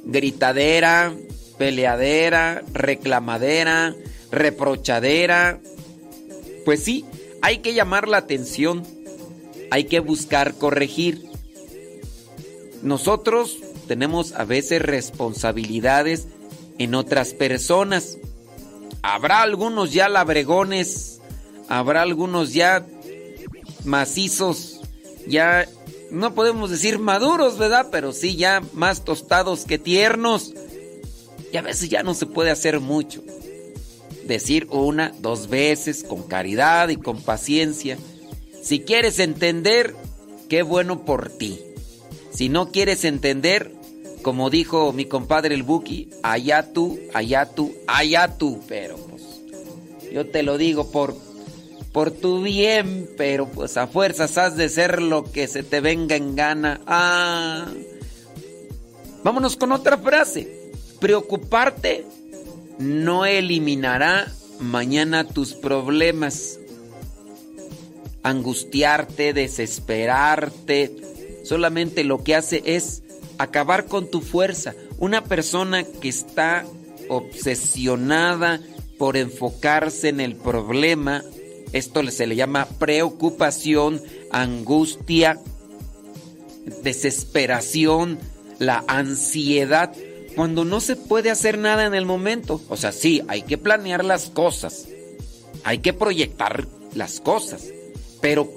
Gritadera, 0.04 1.16
peleadera, 1.58 2.64
reclamadera, 2.74 3.96
reprochadera. 4.32 5.60
Pues 6.66 6.84
sí, 6.84 7.06
hay 7.42 7.60
que 7.60 7.74
llamar 7.74 8.08
la 8.08 8.18
atención, 8.18 8.84
hay 9.72 9.86
que 9.86 10.00
buscar 10.00 10.56
corregir. 10.56 11.24
Nosotros 12.82 13.58
tenemos 13.88 14.34
a 14.34 14.46
veces 14.46 14.82
responsabilidades 14.82 16.28
en 16.78 16.96
otras 16.96 17.34
personas. 17.34 18.18
Habrá 19.02 19.42
algunos 19.42 19.94
ya 19.94 20.10
labregones, 20.10 21.20
habrá 21.68 22.02
algunos 22.02 22.54
ya 22.54 22.86
macizos, 23.84 24.82
ya 25.28 25.68
no 26.12 26.36
podemos 26.36 26.70
decir 26.70 27.00
maduros, 27.00 27.58
¿verdad? 27.58 27.88
Pero 27.92 28.12
sí 28.12 28.36
ya 28.36 28.62
más 28.74 29.04
tostados 29.04 29.66
que 29.66 29.80
tiernos. 29.80 30.54
Y 31.52 31.58
a 31.58 31.62
veces 31.62 31.90
ya 31.90 32.04
no 32.04 32.14
se 32.14 32.26
puede 32.26 32.52
hacer 32.52 32.80
mucho. 32.80 33.24
Decir 34.32 34.68
una, 34.72 35.12
dos 35.20 35.50
veces, 35.50 36.06
con 36.06 36.24
caridad 36.24 36.88
y 36.88 36.96
con 36.96 37.22
paciencia. 37.22 37.98
Si 38.64 38.80
quieres 38.80 39.20
entender, 39.20 39.94
qué 40.48 40.64
bueno 40.64 41.04
por 41.04 41.28
ti. 41.28 41.60
Si 42.34 42.48
no 42.48 42.72
quieres 42.72 43.04
entender, 43.04 43.74
como 44.22 44.50
dijo 44.50 44.94
mi 44.94 45.04
compadre 45.04 45.54
el 45.54 45.64
Buki, 45.64 46.12
allá 46.24 46.72
tú, 46.72 46.98
allá 47.14 47.46
tú, 47.46 47.76
allá 47.88 48.38
tú. 48.38 48.62
Pero 48.70 48.96
pues, 48.96 49.22
yo 50.14 50.26
te 50.26 50.44
lo 50.44 50.58
digo 50.58 50.90
por 50.92 51.14
por 51.92 52.12
tu 52.12 52.42
bien, 52.42 53.10
pero 53.18 53.50
pues 53.50 53.76
a 53.76 53.88
fuerzas 53.88 54.38
has 54.38 54.56
de 54.56 54.70
ser 54.70 55.02
lo 55.02 55.30
que 55.30 55.50
se 55.50 55.62
te 55.62 55.82
venga 55.82 56.16
en 56.16 56.38
gana. 56.38 56.80
Ah. 56.88 57.66
Vámonos 59.26 59.58
con 59.58 59.74
otra 59.74 59.98
frase. 59.98 60.72
Preocuparte 61.02 62.06
no 62.82 63.26
eliminará 63.26 64.32
mañana 64.60 65.24
tus 65.24 65.54
problemas. 65.54 66.60
Angustiarte, 68.24 69.34
desesperarte, 69.34 70.96
solamente 71.44 72.04
lo 72.04 72.24
que 72.24 72.36
hace 72.36 72.62
es 72.66 73.04
acabar 73.38 73.86
con 73.86 74.12
tu 74.12 74.22
fuerza. 74.22 74.76
Una 75.00 75.24
persona 75.24 75.84
que 75.84 76.10
está 76.10 76.66
obsesionada 77.10 78.60
por 78.98 79.18
enfocarse 79.18 80.10
en 80.10 80.20
el 80.20 80.36
problema 80.36 81.24
esto 81.74 82.06
se 82.12 82.28
le 82.28 82.36
llama 82.36 82.68
preocupación, 82.80 84.02
angustia, 84.30 85.40
desesperación, 86.84 88.20
la 88.60 88.84
ansiedad, 88.88 89.94
cuando 90.42 90.66
no 90.66 90.82
se 90.82 90.96
puede 90.96 91.30
hacer 91.30 91.60
nada 91.60 91.86
en 91.86 91.94
el 91.94 92.08
momento. 92.08 92.62
O 92.68 92.76
sea, 92.76 92.92
sí, 92.92 93.22
hay 93.28 93.44
que 93.44 93.60
planear 93.60 94.04
las 94.04 94.32
cosas, 94.32 94.88
hay 95.64 95.78
que 95.78 95.94
proyectar 95.94 96.68
las 96.96 97.20
cosas, 97.20 97.66
pero 98.22 98.52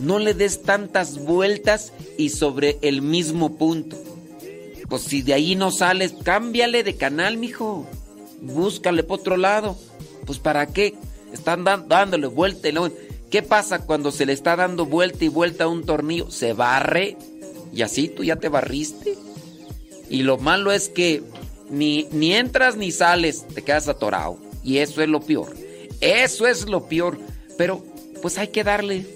no 0.00 0.18
le 0.18 0.34
des 0.34 0.62
tantas 0.62 1.24
vueltas 1.24 1.92
y 2.16 2.30
sobre 2.30 2.78
el 2.82 3.02
mismo 3.02 3.54
punto. 3.54 3.96
Pues 4.88 5.02
si 5.02 5.22
de 5.22 5.32
ahí 5.32 5.54
no 5.54 5.70
sales, 5.70 6.12
cámbiale 6.24 6.82
de 6.82 6.96
canal, 6.96 7.36
mijo. 7.36 7.86
Búscale 8.40 9.04
por 9.04 9.20
otro 9.20 9.36
lado. 9.36 9.78
Pues 10.26 10.40
para 10.40 10.66
qué 10.66 10.96
están 11.32 11.62
dándole 11.62 12.26
vuelta 12.26 12.68
y 12.68 12.72
luego, 12.72 12.92
¿qué 13.30 13.44
pasa 13.44 13.86
cuando 13.86 14.10
se 14.10 14.26
le 14.26 14.32
está 14.32 14.56
dando 14.56 14.86
vuelta 14.86 15.24
y 15.24 15.28
vuelta 15.28 15.62
a 15.62 15.68
un 15.68 15.86
tornillo? 15.86 16.32
Se 16.32 16.52
barre 16.52 17.16
y 17.72 17.82
así 17.82 18.08
tú 18.08 18.24
ya 18.24 18.34
te 18.34 18.48
barriste. 18.48 19.14
Y 20.10 20.22
lo 20.22 20.38
malo 20.38 20.72
es 20.72 20.88
que 20.88 21.22
ni, 21.70 22.08
ni 22.12 22.34
entras 22.34 22.76
ni 22.76 22.90
sales, 22.92 23.46
te 23.54 23.62
quedas 23.62 23.88
atorado. 23.88 24.38
Y 24.62 24.78
eso 24.78 25.02
es 25.02 25.08
lo 25.08 25.20
peor. 25.20 25.54
Eso 26.00 26.46
es 26.46 26.68
lo 26.68 26.88
peor. 26.88 27.18
Pero 27.56 27.84
pues 28.22 28.38
hay 28.38 28.48
que 28.48 28.64
darle, 28.64 29.06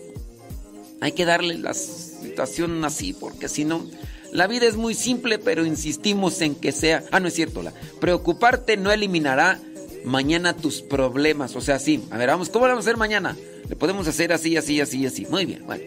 hay 1.01 1.13
que 1.13 1.25
darle 1.25 1.59
la 1.59 1.75
situación 1.75 2.85
así, 2.85 3.13
porque 3.13 3.49
si 3.49 3.65
no, 3.65 3.85
la 4.33 4.47
vida 4.47 4.67
es 4.67 4.77
muy 4.77 4.95
simple, 4.95 5.39
pero 5.39 5.65
insistimos 5.67 6.41
en 6.41 6.55
que 6.55 6.73
sea. 6.73 7.05
Ah, 7.11 7.21
no 7.21 7.29
es 7.29 7.35
cierto, 7.35 7.63
la 7.63 7.73
preocuparte 8.01 8.77
no 8.77 8.91
eliminará 8.91 9.61
mañana 10.05 10.57
tus 10.57 10.83
problemas. 10.83 11.55
O 11.57 11.61
sea, 11.61 11.79
sí, 11.79 12.03
a 12.11 12.19
ver, 12.19 12.29
vamos, 12.29 12.49
¿cómo 12.49 12.67
lo 12.67 12.73
vamos 12.73 12.87
a 12.87 12.89
hacer 12.89 12.97
mañana? 12.97 13.37
Le 13.69 13.77
podemos 13.77 14.09
hacer 14.09 14.33
así, 14.33 14.57
así, 14.57 14.81
así, 14.81 15.07
así. 15.07 15.27
Muy 15.27 15.45
bien, 15.45 15.65
bueno. 15.67 15.85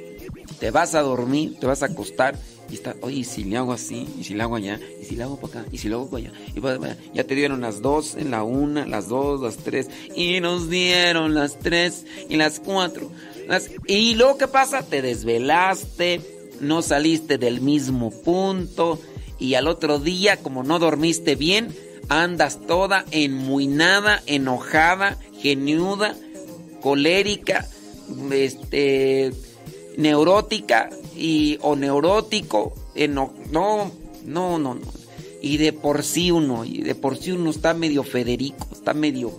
Te 0.59 0.71
vas 0.71 0.95
a 0.95 1.01
dormir, 1.01 1.57
te 1.59 1.65
vas 1.65 1.83
a 1.83 1.87
acostar 1.87 2.37
y 2.69 2.75
está, 2.75 2.95
oye, 3.01 3.17
¿y 3.17 3.23
si 3.23 3.43
le 3.43 3.57
hago 3.57 3.73
así, 3.73 4.07
y 4.19 4.23
si 4.23 4.33
le 4.33 4.43
hago 4.43 4.55
allá, 4.55 4.79
y 5.01 5.05
si 5.05 5.15
le 5.15 5.23
hago 5.23 5.37
para 5.37 5.61
acá, 5.61 5.69
y 5.71 5.77
si 5.77 5.87
le 5.87 5.95
hago 5.95 6.09
para 6.09 6.27
allá, 6.27 6.33
y 6.55 6.59
para. 6.59 6.97
Ya 7.13 7.23
te 7.23 7.35
dieron 7.35 7.61
las 7.61 7.81
dos, 7.81 8.15
en 8.15 8.31
la 8.31 8.43
una, 8.43 8.85
las 8.85 9.07
dos, 9.07 9.41
las 9.41 9.57
tres, 9.57 9.89
y 10.15 10.39
nos 10.39 10.69
dieron 10.69 11.35
las 11.35 11.59
tres 11.59 12.05
y 12.29 12.37
las 12.37 12.59
cuatro. 12.59 13.11
Las, 13.47 13.69
y 13.87 14.15
luego, 14.15 14.37
¿qué 14.37 14.47
pasa? 14.47 14.83
Te 14.83 15.01
desvelaste, 15.01 16.21
no 16.59 16.81
saliste 16.81 17.37
del 17.37 17.61
mismo 17.61 18.11
punto, 18.11 18.99
y 19.39 19.53
al 19.55 19.67
otro 19.67 19.99
día, 19.99 20.37
como 20.37 20.63
no 20.63 20.79
dormiste 20.79 21.35
bien, 21.35 21.75
andas 22.09 22.59
toda 22.67 23.05
enmuinada, 23.11 24.23
enojada, 24.25 25.17
geniuda, 25.41 26.15
colérica, 26.81 27.67
este 28.31 29.31
neurótica 29.97 30.89
y 31.15 31.57
o 31.61 31.75
neurótico, 31.75 32.73
no, 33.09 33.33
no, 33.51 33.91
no, 34.25 34.57
no. 34.57 34.79
Y 35.41 35.57
de 35.57 35.73
por 35.73 36.03
sí 36.03 36.31
uno, 36.31 36.65
y 36.65 36.81
de 36.81 36.95
por 36.95 37.17
sí 37.17 37.31
uno 37.31 37.51
está 37.51 37.73
medio 37.73 38.03
Federico, 38.03 38.67
está 38.71 38.93
medio 38.93 39.31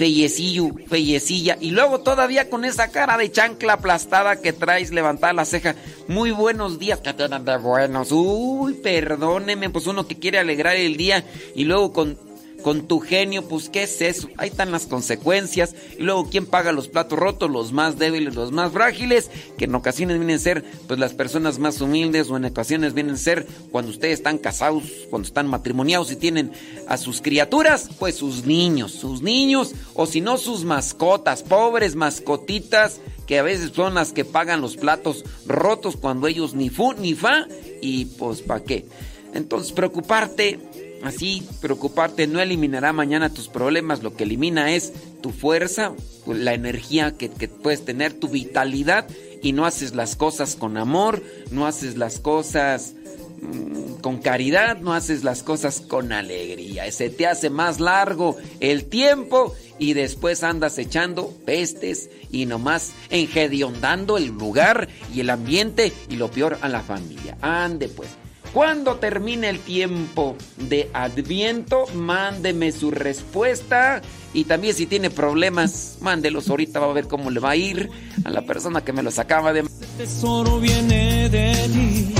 fellecillo, 0.00 0.70
fellecilla. 0.88 1.58
Y 1.60 1.72
luego 1.72 2.00
todavía 2.00 2.48
con 2.48 2.64
esa 2.64 2.88
cara 2.88 3.18
de 3.18 3.30
chancla 3.30 3.74
aplastada 3.74 4.40
que 4.40 4.54
traes 4.54 4.92
levantada 4.92 5.34
la 5.34 5.44
ceja. 5.44 5.74
Muy 6.08 6.30
buenos 6.30 6.78
días, 6.78 7.00
que 7.00 7.12
de 7.12 7.56
buenos. 7.58 8.08
Uy, 8.10 8.72
perdóneme, 8.74 9.68
pues 9.68 9.86
uno 9.86 10.06
que 10.06 10.18
quiere 10.18 10.38
alegrar 10.38 10.76
el 10.76 10.96
día 10.96 11.22
y 11.54 11.64
luego 11.64 11.92
con 11.92 12.16
con 12.62 12.86
tu 12.86 13.00
genio, 13.00 13.48
pues 13.48 13.68
¿qué 13.68 13.84
es 13.84 14.00
eso? 14.00 14.28
Ahí 14.36 14.48
están 14.48 14.72
las 14.72 14.86
consecuencias. 14.86 15.74
Y 15.98 16.02
luego, 16.02 16.28
¿quién 16.30 16.46
paga 16.46 16.72
los 16.72 16.88
platos 16.88 17.18
rotos? 17.18 17.50
Los 17.50 17.72
más 17.72 17.98
débiles, 17.98 18.34
los 18.34 18.52
más 18.52 18.72
frágiles, 18.72 19.30
que 19.58 19.64
en 19.64 19.74
ocasiones 19.74 20.18
vienen 20.18 20.36
a 20.36 20.40
ser 20.40 20.64
pues 20.86 20.98
las 20.98 21.14
personas 21.14 21.58
más 21.58 21.80
humildes 21.80 22.30
o 22.30 22.36
en 22.36 22.44
ocasiones 22.44 22.94
vienen 22.94 23.14
a 23.14 23.18
ser 23.18 23.46
cuando 23.70 23.90
ustedes 23.90 24.18
están 24.18 24.38
casados, 24.38 24.84
cuando 25.10 25.26
están 25.26 25.46
matrimoniados 25.46 26.10
y 26.12 26.16
tienen 26.16 26.52
a 26.88 26.96
sus 26.96 27.20
criaturas, 27.20 27.90
pues 27.98 28.16
sus 28.16 28.44
niños, 28.46 28.92
sus 28.92 29.22
niños 29.22 29.74
o 29.94 30.06
si 30.06 30.20
no 30.20 30.36
sus 30.38 30.64
mascotas, 30.64 31.42
pobres 31.42 31.94
mascotitas 31.94 33.00
que 33.26 33.38
a 33.38 33.42
veces 33.42 33.70
son 33.74 33.94
las 33.94 34.12
que 34.12 34.24
pagan 34.24 34.60
los 34.60 34.76
platos 34.76 35.24
rotos 35.46 35.96
cuando 35.96 36.26
ellos 36.26 36.54
ni 36.54 36.68
fu 36.68 36.92
ni 36.94 37.14
fa 37.14 37.46
y 37.80 38.06
pues 38.06 38.42
¿para 38.42 38.64
qué? 38.64 38.86
Entonces 39.34 39.72
preocuparte 39.72 40.58
Así, 41.02 41.42
preocuparte 41.60 42.26
no 42.26 42.40
eliminará 42.40 42.92
mañana 42.92 43.32
tus 43.32 43.48
problemas, 43.48 44.02
lo 44.02 44.14
que 44.14 44.24
elimina 44.24 44.74
es 44.74 44.92
tu 45.22 45.30
fuerza, 45.30 45.94
la 46.26 46.52
energía 46.52 47.16
que, 47.16 47.28
puedes 47.28 47.84
tener, 47.84 48.12
tu 48.12 48.28
vitalidad 48.28 49.06
y 49.42 49.52
no 49.52 49.64
haces 49.64 49.94
las 49.94 50.14
cosas 50.16 50.56
con 50.56 50.76
amor, 50.76 51.22
no 51.50 51.66
haces 51.66 51.96
las 51.96 52.18
cosas 52.18 52.92
mm, 53.40 54.00
con 54.02 54.18
caridad, 54.18 54.78
no 54.78 54.92
haces 54.92 55.24
las 55.24 55.42
cosas 55.42 55.80
con 55.80 56.12
alegría. 56.12 56.90
Se 56.92 57.08
te 57.08 57.26
hace 57.26 57.48
más 57.48 57.80
largo 57.80 58.36
el 58.60 58.84
tiempo 58.84 59.54
y 59.78 59.94
después 59.94 60.42
andas 60.42 60.76
echando 60.76 61.34
pestes 61.46 62.10
y 62.30 62.44
nomás 62.44 62.92
engediondando 63.08 64.18
el 64.18 64.26
lugar 64.26 64.88
y 65.14 65.20
el 65.20 65.30
ambiente 65.30 65.94
y 66.10 66.16
lo 66.16 66.30
peor 66.30 66.58
a 66.60 66.68
la 66.68 66.82
familia. 66.82 67.38
Ande 67.40 67.88
pues. 67.88 68.19
Cuando 68.52 68.96
termine 68.96 69.48
el 69.48 69.60
tiempo 69.60 70.36
de 70.56 70.90
Adviento, 70.92 71.86
mándeme 71.94 72.72
su 72.72 72.90
respuesta. 72.90 74.02
Y 74.34 74.44
también 74.44 74.74
si 74.74 74.86
tiene 74.86 75.08
problemas, 75.08 75.98
mándelos 76.00 76.50
ahorita, 76.50 76.80
va 76.80 76.90
a 76.90 76.92
ver 76.92 77.06
cómo 77.06 77.30
le 77.30 77.38
va 77.38 77.50
a 77.50 77.56
ir 77.56 77.90
a 78.24 78.30
la 78.30 78.42
persona 78.42 78.82
que 78.82 78.92
me 78.92 79.04
los 79.04 79.20
acaba 79.20 79.52
de... 79.52 79.60
Este 79.60 79.86
tesoro 79.98 80.58
viene 80.58 81.28
de 81.28 81.54
ti, 81.72 82.14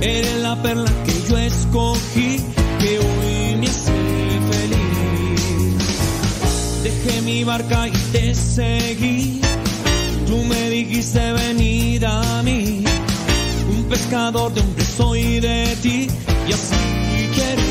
eres 0.00 0.36
la 0.42 0.62
perla 0.62 0.90
que 1.04 1.12
yo 1.28 1.38
escogí, 1.38 2.44
que 2.78 2.98
hoy 2.98 3.56
me 3.56 3.66
hace 3.68 3.92
feliz. 4.50 5.82
Dejé 6.82 7.22
mi 7.22 7.44
barca 7.44 7.88
y 7.88 7.92
te 8.12 8.34
seguí, 8.34 9.40
tú 10.26 10.44
me 10.44 10.70
dijiste 10.70 11.32
venir 11.32 12.04
a 12.06 12.42
mí 12.42 12.87
pescador 13.88 14.52
de 14.52 14.60
hombre 14.60 14.84
soy 14.84 15.40
de 15.40 15.76
ti 15.82 16.08
y 16.46 16.52
así 16.52 17.30
quiero 17.34 17.62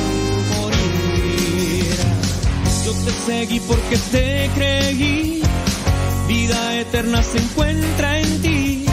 morir. 0.56 1.96
Yo 2.86 2.92
te 3.06 3.12
seguí 3.26 3.60
porque 3.60 3.98
te 4.12 4.50
creí, 4.56 5.42
vida 6.28 6.80
eterna 6.80 7.22
se 7.22 7.38
encuentra 7.38 8.20
en 8.20 8.42
ti. 8.42 8.86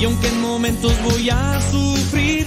Y 0.00 0.04
aunque 0.04 0.28
en 0.28 0.40
momentos 0.40 0.92
voy 1.04 1.30
a 1.30 1.60
sufrir, 1.70 2.46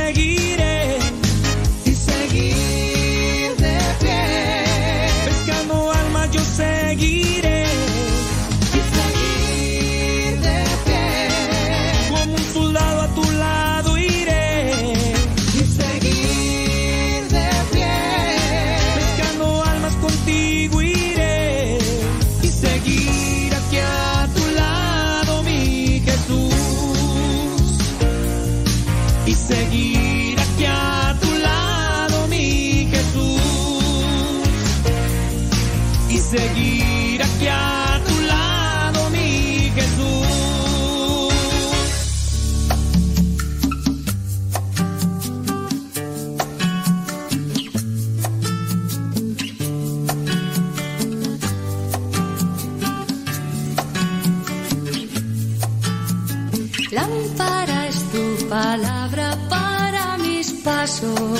mis 61.01 61.11
pasos, 61.21 61.39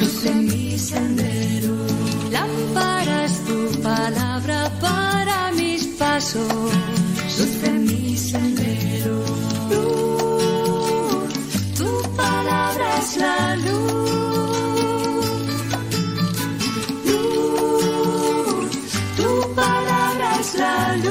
luz 0.00 0.24
en 0.24 0.46
mi 0.46 0.78
sendero. 0.78 1.76
Lámpara 2.30 3.24
es 3.24 3.44
tu 3.44 3.82
palabra 3.82 4.70
para 4.80 5.52
pasos, 5.98 6.72
luz 7.38 7.60
de 7.62 7.70
mi 7.70 8.16
sendero. 8.16 9.22
Luz, 9.70 11.34
tu 11.76 12.02
palabra 12.16 12.98
es 12.98 13.16
la 13.16 13.56
luz. 13.56 13.96
Luz, 17.06 18.70
tu 19.16 19.54
palabra 19.54 20.40
es 20.40 20.54
la 20.54 20.96
luz. 20.96 21.05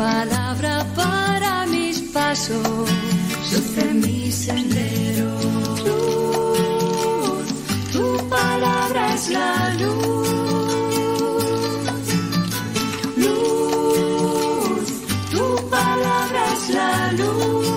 Palabra 0.00 0.86
para 0.96 1.66
mis 1.66 2.00
pasos, 2.16 2.88
luz 3.50 3.84
mi 3.92 4.32
sendero. 4.32 5.30
Luz, 5.86 7.46
tu 7.92 8.06
palabra 8.30 9.02
es 9.14 9.28
la 9.28 9.52
luz. 9.82 10.26
Luz, 13.24 14.86
tu 15.34 15.46
palabra 15.76 16.40
es 16.54 16.64
la 16.78 16.94
luz. 17.20 17.68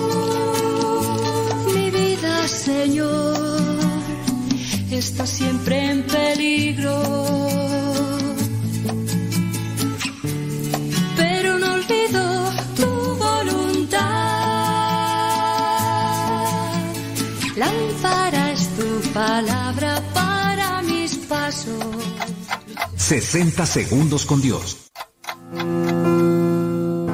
Mi 1.74 1.86
vida, 1.90 2.34
Señor, 2.48 3.36
está 4.90 5.26
siempre 5.26 5.83
60 23.04 23.66
segundos 23.66 24.24
con 24.24 24.40
Dios. 24.40 24.90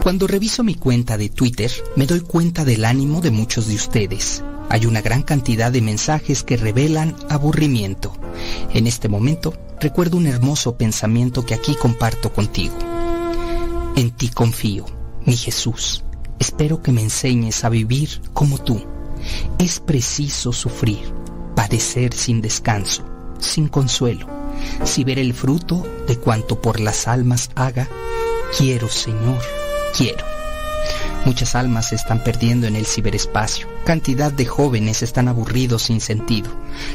Cuando 0.05 0.29
reviso 0.29 0.63
mi 0.63 0.77
cuenta 0.77 1.19
de 1.19 1.31
Twitter, 1.31 1.69
me 1.97 2.07
doy 2.07 2.21
cuenta 2.21 2.65
del 2.65 2.85
ánimo 2.85 3.21
de 3.21 3.33
muchos 3.33 3.67
de 3.67 3.75
ustedes. 3.75 4.45
Hay 4.69 4.87
una 4.87 5.01
gran 5.01 5.25
cantidad 5.25 5.73
de 5.73 5.83
mensajes 5.83 6.45
que 6.45 6.57
revelan 6.57 7.17
aburrimiento. 7.29 8.13
En 8.73 8.87
este 8.87 9.09
momento, 9.09 9.53
recuerdo 9.81 10.17
un 10.17 10.29
hermoso 10.29 10.77
pensamiento 10.77 11.45
que 11.45 11.55
aquí 11.55 11.75
comparto 11.75 12.33
contigo. 12.33 12.77
En 13.97 14.13
ti 14.13 14.29
confío, 14.29 14.87
mi 15.27 15.37
Jesús. 15.37 16.05
Espero 16.39 16.83
que 16.83 16.93
me 16.93 17.03
enseñes 17.03 17.65
a 17.65 17.69
vivir 17.69 18.23
como 18.33 18.59
tú. 18.59 18.81
Es 19.59 19.81
preciso 19.81 20.53
sufrir, 20.53 21.13
padecer 21.57 22.15
sin 22.15 22.41
descanso, 22.41 23.05
sin 23.41 23.67
consuelo, 23.67 24.40
si 24.85 25.05
ver 25.05 25.19
el 25.19 25.35
fruto 25.35 25.87
de 26.07 26.17
cuanto 26.17 26.61
por 26.61 26.81
las 26.81 27.09
almas 27.09 27.51
haga. 27.55 27.89
Quiero, 28.57 28.89
Señor, 28.89 29.41
quiero. 29.97 30.25
Muchas 31.25 31.55
almas 31.55 31.91
se 31.91 31.97
están 31.97 32.25
perdiendo 32.25 32.67
en 32.67 32.77
el 32.77 32.87
ciberespacio. 32.87 33.69
Cantidad 33.85 34.33
de 34.33 34.47
jóvenes 34.47 35.03
están 35.03 35.29
aburridos 35.29 35.83
sin 35.83 36.01
sentido. 36.01 36.51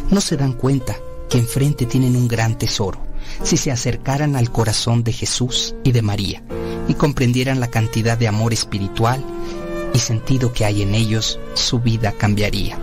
No 0.09 0.19
se 0.19 0.35
dan 0.35 0.53
cuenta 0.53 0.95
que 1.29 1.37
enfrente 1.37 1.85
tienen 1.85 2.15
un 2.15 2.27
gran 2.27 2.57
tesoro. 2.57 2.99
Si 3.43 3.57
se 3.57 3.71
acercaran 3.71 4.35
al 4.35 4.51
corazón 4.51 5.03
de 5.03 5.13
Jesús 5.13 5.75
y 5.83 5.91
de 5.91 6.01
María 6.01 6.43
y 6.87 6.93
comprendieran 6.95 7.59
la 7.59 7.69
cantidad 7.69 8.17
de 8.17 8.27
amor 8.27 8.53
espiritual 8.53 9.23
y 9.93 9.99
sentido 9.99 10.53
que 10.53 10.65
hay 10.65 10.81
en 10.81 10.95
ellos, 10.95 11.39
su 11.53 11.79
vida 11.79 12.11
cambiaría. 12.11 12.77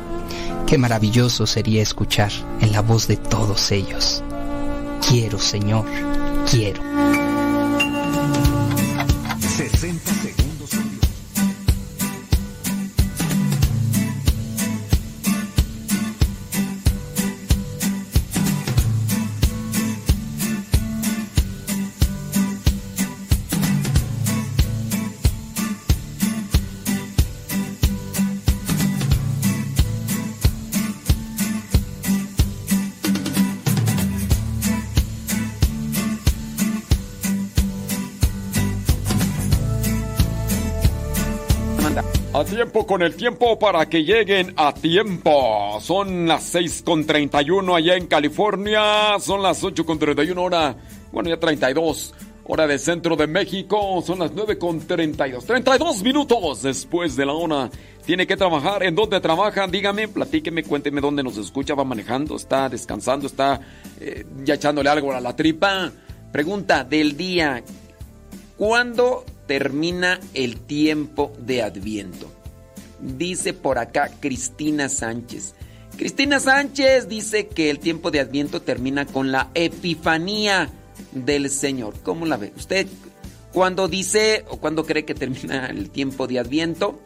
Qué 0.67 0.79
maravilloso 0.79 1.47
sería 1.47 1.83
escuchar 1.83 2.33
en 2.61 2.73
la 2.73 2.81
voz 2.81 3.07
de 3.07 3.17
todos 3.17 3.71
ellos. 3.73 4.23
Quiero, 5.09 5.39
Señor, 5.39 5.85
quiero. 6.51 6.83
60 9.41 10.15
segundos 10.15 10.42
tiempo 42.53 42.87
con 42.87 43.01
el 43.01 43.15
tiempo 43.15 43.59
para 43.59 43.89
que 43.89 44.05
lleguen 44.05 44.53
a 44.59 44.75
tiempo. 44.75 45.79
Son 45.81 46.29
las 46.29 46.43
6 46.45 46.83
con 46.85 47.07
31 47.07 47.75
allá 47.75 47.97
en 47.97 48.07
California. 48.07 49.19
Son 49.21 49.43
las 49.43 49.65
8 49.65 49.87
con 49.87 49.99
31 49.99 50.43
hora. 50.43 50.77
Bueno, 51.13 51.31
ya 51.31 51.41
32. 51.41 52.13
Hora 52.45 52.67
del 52.67 52.79
centro 52.79 53.17
de 53.17 53.27
México. 53.27 54.03
Son 54.07 54.19
las 54.19 54.33
9 54.33 54.59
con 54.59 54.81
32. 54.81 55.47
32 55.47 56.03
minutos 56.03 56.63
después 56.63 57.17
de 57.17 57.25
la 57.25 57.33
hora. 57.33 57.71
Tiene 58.05 58.27
que 58.27 58.37
trabajar. 58.37 58.83
¿En 58.83 58.95
dónde 58.95 59.19
trabajan? 59.23 59.71
Dígame, 59.71 60.09
platíqueme, 60.09 60.63
cuénteme 60.63 61.01
dónde 61.01 61.23
nos 61.23 61.39
escucha. 61.39 61.75
Va 61.75 61.85
manejando, 61.85 62.37
está 62.37 62.69
descansando, 62.69 63.29
está 63.29 63.63
eh, 63.99 64.27
ya 64.45 64.55
echándole 64.55 64.91
algo 64.91 65.11
a 65.13 65.23
la 65.23 65.35
tripa. 65.35 65.91
Pregunta 66.31 66.85
del 66.85 67.17
día. 67.17 67.65
¿Cuándo 68.59 69.25
termina 69.47 70.21
el 70.35 70.61
tiempo 70.61 71.33
de 71.39 71.63
Adviento? 71.63 72.32
Dice 73.03 73.53
por 73.53 73.79
acá 73.79 74.11
Cristina 74.21 74.89
Sánchez. 74.89 75.55
Cristina 75.97 76.41
Sánchez 76.41 77.09
dice 77.09 77.49
que 77.49 77.69
el 77.69 77.79
tiempo 77.79 78.11
de 78.11 78.21
Adviento 78.21 78.63
termina 78.63 79.07
con 79.07 79.33
la 79.33 79.51
Epifanía 79.55 80.71
del 81.11 81.51
Señor. 81.51 81.95
¿Cómo 82.03 82.27
la 82.27 82.37
ve? 82.37 82.53
¿Usted 82.57 82.87
cuándo 83.53 83.89
dice 83.89 84.45
o 84.49 84.59
cuándo 84.59 84.87
cree 84.87 85.05
que 85.05 85.15
termina 85.15 85.67
el 85.67 85.91
tiempo 85.91 86.27
de 86.27 86.39
Adviento? 86.39 87.01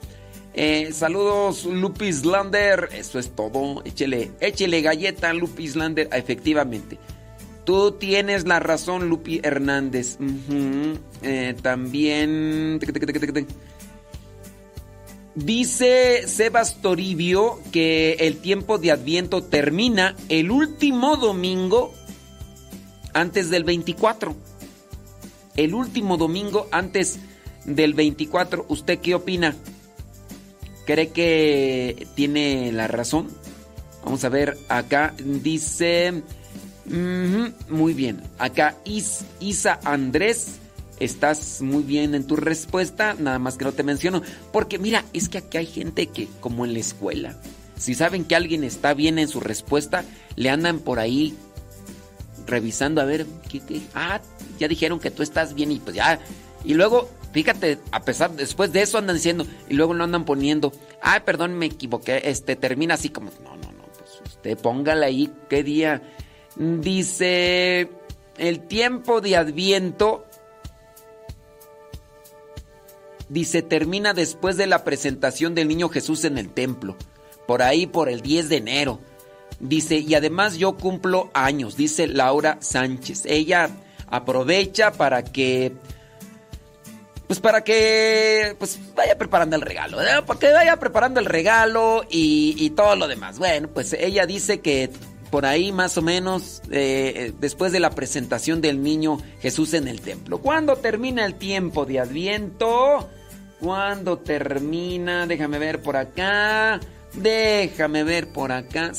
Eh, 0.54 0.90
saludos 0.92 1.64
Lupis 1.64 2.24
Lander. 2.24 2.90
Eso 2.92 3.18
es 3.18 3.34
todo. 3.34 3.82
Échele, 3.84 4.30
échele 4.40 4.82
galleta 4.82 5.32
Lupis 5.32 5.76
Lander. 5.76 6.08
Efectivamente. 6.12 6.98
Tú 7.66 7.90
tienes 7.90 8.46
la 8.46 8.60
razón, 8.60 9.08
Lupi 9.08 9.40
Hernández. 9.42 10.18
Eh, 11.22 11.54
también. 11.60 12.78
Dice 15.36 16.26
Sebas 16.26 16.80
Toribio 16.80 17.60
que 17.70 18.14
el 18.20 18.38
tiempo 18.38 18.78
de 18.78 18.90
Adviento 18.90 19.42
termina 19.42 20.16
el 20.30 20.50
último 20.50 21.16
domingo 21.18 21.92
antes 23.12 23.50
del 23.50 23.64
24. 23.64 24.34
El 25.56 25.74
último 25.74 26.16
domingo 26.16 26.68
antes 26.72 27.18
del 27.66 27.92
24. 27.92 28.64
¿Usted 28.68 28.98
qué 29.00 29.14
opina? 29.14 29.54
¿Cree 30.86 31.08
que 31.08 32.08
tiene 32.14 32.72
la 32.72 32.86
razón? 32.86 33.28
Vamos 34.04 34.24
a 34.24 34.30
ver, 34.30 34.56
acá 34.68 35.14
dice... 35.18 36.22
Muy 37.68 37.92
bien. 37.92 38.22
Acá 38.38 38.76
Is, 38.84 39.24
Isa 39.40 39.80
Andrés, 39.84 40.60
estás 41.00 41.60
muy 41.62 41.82
bien 41.82 42.14
en 42.14 42.26
tu 42.26 42.36
respuesta, 42.36 43.14
nada 43.18 43.38
más 43.38 43.56
que 43.56 43.64
no 43.64 43.72
te 43.72 43.82
menciono. 43.82 44.22
Porque 44.52 44.78
mira, 44.78 45.04
es 45.12 45.28
que 45.28 45.38
aquí 45.38 45.58
hay 45.58 45.66
gente 45.66 46.06
que, 46.08 46.28
como 46.40 46.64
en 46.64 46.72
la 46.74 46.80
escuela, 46.80 47.36
si 47.78 47.94
saben 47.94 48.24
que 48.24 48.36
alguien 48.36 48.64
está 48.64 48.94
bien 48.94 49.18
en 49.18 49.28
su 49.28 49.40
respuesta, 49.40 50.04
le 50.36 50.50
andan 50.50 50.78
por 50.78 50.98
ahí 50.98 51.36
revisando 52.46 53.00
a 53.00 53.04
ver, 53.04 53.26
¿qué? 53.50 53.60
Ah, 53.94 54.20
ya 54.58 54.68
dijeron 54.68 55.00
que 55.00 55.10
tú 55.10 55.22
estás 55.22 55.54
bien 55.54 55.72
y 55.72 55.78
pues 55.78 55.96
ya. 55.96 56.20
Y 56.64 56.74
luego, 56.74 57.08
fíjate, 57.32 57.78
a 57.90 58.02
pesar, 58.02 58.32
después 58.32 58.72
de 58.72 58.82
eso 58.82 58.98
andan 58.98 59.16
diciendo, 59.16 59.46
y 59.68 59.74
luego 59.74 59.94
lo 59.94 60.04
andan 60.04 60.24
poniendo, 60.24 60.72
ah, 61.02 61.22
perdón, 61.24 61.54
me 61.54 61.66
equivoqué, 61.66 62.22
este, 62.24 62.56
termina 62.56 62.94
así 62.94 63.10
como, 63.10 63.30
no, 63.42 63.56
no, 63.56 63.72
no, 63.72 63.84
pues 63.98 64.20
usted 64.24 64.56
póngale 64.58 65.06
ahí 65.06 65.30
qué 65.48 65.62
día. 65.62 66.02
Dice, 66.56 67.90
el 68.38 68.60
tiempo 68.60 69.20
de 69.20 69.36
Adviento 69.36 70.25
dice, 73.28 73.62
termina 73.62 74.14
después 74.14 74.56
de 74.56 74.66
la 74.66 74.84
presentación 74.84 75.54
del 75.54 75.68
niño 75.68 75.88
Jesús 75.88 76.24
en 76.24 76.38
el 76.38 76.48
templo, 76.48 76.96
por 77.46 77.62
ahí 77.62 77.86
por 77.86 78.08
el 78.08 78.20
10 78.20 78.48
de 78.48 78.56
enero. 78.56 79.00
Dice, 79.58 79.96
y 79.96 80.14
además 80.14 80.56
yo 80.56 80.76
cumplo 80.76 81.30
años, 81.32 81.76
dice 81.76 82.06
Laura 82.06 82.58
Sánchez. 82.60 83.22
Ella 83.26 83.70
aprovecha 84.06 84.92
para 84.92 85.24
que 85.24 85.72
pues 87.26 87.40
para 87.40 87.64
que 87.64 88.54
pues 88.58 88.78
vaya 88.94 89.18
preparando 89.18 89.56
el 89.56 89.62
regalo, 89.62 89.98
para 90.26 90.38
que 90.38 90.52
vaya 90.52 90.76
preparando 90.76 91.18
el 91.18 91.26
regalo 91.26 92.04
y, 92.08 92.54
y, 92.56 92.70
todo 92.70 92.94
lo 92.94 93.08
demás. 93.08 93.38
Bueno, 93.38 93.68
pues 93.68 93.94
ella 93.94 94.26
dice 94.26 94.60
que 94.60 94.90
por 95.30 95.44
ahí 95.44 95.72
más 95.72 95.98
o 95.98 96.02
menos 96.02 96.62
eh, 96.70 97.32
después 97.40 97.72
de 97.72 97.80
la 97.80 97.90
presentación 97.90 98.60
del 98.60 98.82
niño 98.82 99.18
Jesús 99.40 99.74
en 99.74 99.88
el 99.88 100.00
templo. 100.00 100.38
¿Cuándo 100.38 100.76
termina 100.76 101.24
el 101.24 101.34
tiempo 101.34 101.84
de 101.84 102.00
Adviento? 102.00 103.08
¿Cuándo 103.66 104.18
termina? 104.18 105.26
Déjame 105.26 105.58
ver 105.58 105.82
por 105.82 105.96
acá. 105.96 106.78
Déjame 107.14 108.04
ver 108.04 108.28
por 108.28 108.52
acá. 108.52 108.92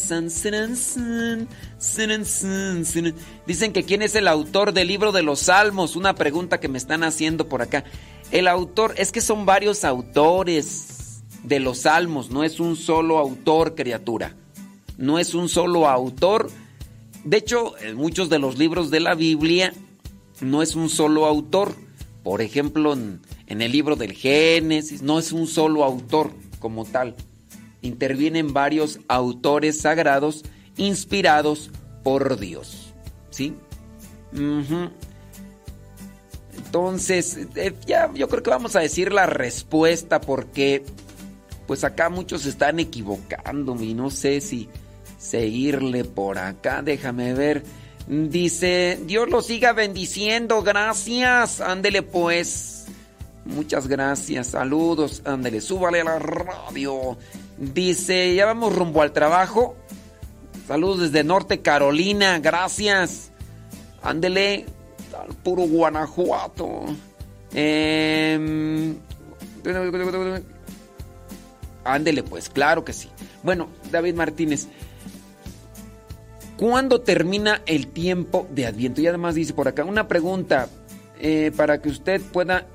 Dicen 3.45 3.72
que 3.72 3.84
quién 3.84 4.01
es 4.01 4.15
el 4.15 4.28
autor 4.28 4.74
del 4.74 4.89
libro 4.89 5.13
de 5.13 5.24
los 5.24 5.39
Salmos. 5.39 5.95
Una 5.95 6.15
pregunta 6.15 6.59
que 6.59 6.68
me 6.68 6.78
están 6.78 7.03
haciendo 7.03 7.47
por 7.47 7.61
acá. 7.61 7.86
El 8.32 8.49
autor, 8.49 8.93
es 8.97 9.13
que 9.13 9.22
son 9.22 9.45
varios 9.45 9.86
autores 9.86 11.24
de 11.43 11.61
los 11.61 11.84
Salmos, 11.84 12.30
no 12.30 12.43
es 12.43 12.59
un 12.59 12.76
solo 12.76 13.20
autor, 13.20 13.74
criatura. 13.74 14.36
No 14.97 15.18
es 15.18 15.34
un 15.34 15.47
solo 15.47 15.88
autor. 15.88 16.51
De 17.24 17.38
hecho, 17.38 17.78
en 17.78 17.95
muchos 17.95 18.28
de 18.28 18.39
los 18.39 18.57
libros 18.57 18.91
de 18.91 18.99
la 18.99 19.15
Biblia 19.15 19.74
no 20.41 20.61
es 20.61 20.76
un 20.76 20.89
solo 20.89 21.26
autor. 21.26 21.74
Por 22.22 22.41
ejemplo, 22.41 22.91
en, 22.91 23.22
en 23.48 23.62
el 23.62 23.72
libro 23.72 23.95
del 23.95 24.14
Génesis, 24.14 25.02
no 25.02 25.20
es 25.20 25.32
un 25.32 25.48
solo 25.48 25.84
autor 25.84 26.32
como 26.60 26.86
tal 26.86 27.16
intervienen 27.82 28.54
varios 28.54 29.00
autores 29.08 29.82
sagrados 29.82 30.43
inspirados 30.76 31.72
por 32.04 32.39
Dios. 32.39 32.93
¿Sí? 33.30 33.56
Entonces, 36.56 37.48
eh, 37.56 37.74
ya 37.86 38.12
yo 38.14 38.28
creo 38.28 38.43
que 38.43 38.50
vamos 38.50 38.76
a 38.76 38.80
decir 38.80 39.12
la 39.12 39.26
respuesta 39.26 40.20
porque 40.22 40.84
pues 41.66 41.84
acá 41.84 42.10
muchos 42.10 42.45
están 42.45 42.80
equivocando 42.80 43.76
y 43.82 43.93
no 43.93 44.10
sé 44.10 44.41
si 44.41 44.70
seguirle 45.18 46.04
por 46.04 46.38
acá, 46.38 46.82
déjame 46.82 47.34
ver. 47.34 47.64
Dice, 48.08 49.00
Dios 49.06 49.30
lo 49.30 49.41
siga 49.41 49.74
bendiciendo, 49.74 50.62
gracias, 50.62 51.60
ándele 51.60 52.04
pues. 52.04 52.76
Muchas 53.48 53.88
gracias, 53.88 54.48
saludos, 54.48 55.22
ándele, 55.26 55.62
súbale 55.62 56.02
a 56.02 56.04
la 56.04 56.20
radio. 56.20 57.18
Dice, 57.58 58.36
ya 58.36 58.45
vamos 58.45 58.76
rumbo 58.76 59.02
al 59.02 59.14
trabajo. 59.14 59.76
Saludos 60.68 61.00
desde 61.00 61.24
Norte 61.24 61.62
Carolina, 61.62 62.39
gracias. 62.39 63.32
Ándele, 64.04 64.66
al 65.18 65.34
puro 65.36 65.64
Guanajuato. 65.64 66.82
Eh, 67.54 68.93
ándele 71.86 72.24
pues, 72.24 72.50
claro 72.50 72.84
que 72.84 72.93
sí. 72.93 73.10
Bueno, 73.43 73.70
David 73.91 74.16
Martínez, 74.16 74.68
¿cuándo 76.58 77.02
termina 77.02 77.62
el 77.66 77.88
tiempo 77.88 78.48
de 78.52 78.66
Adviento? 78.66 79.00
Y 79.00 79.08
además 79.08 79.36
dice 79.36 79.54
por 79.54 79.70
acá, 79.70 79.86
una 79.86 80.08
pregunta 80.08 80.68
eh, 81.20 81.52
para 81.56 81.82
que 81.82 81.89
usted 81.89 82.22
pueda... 82.22 82.68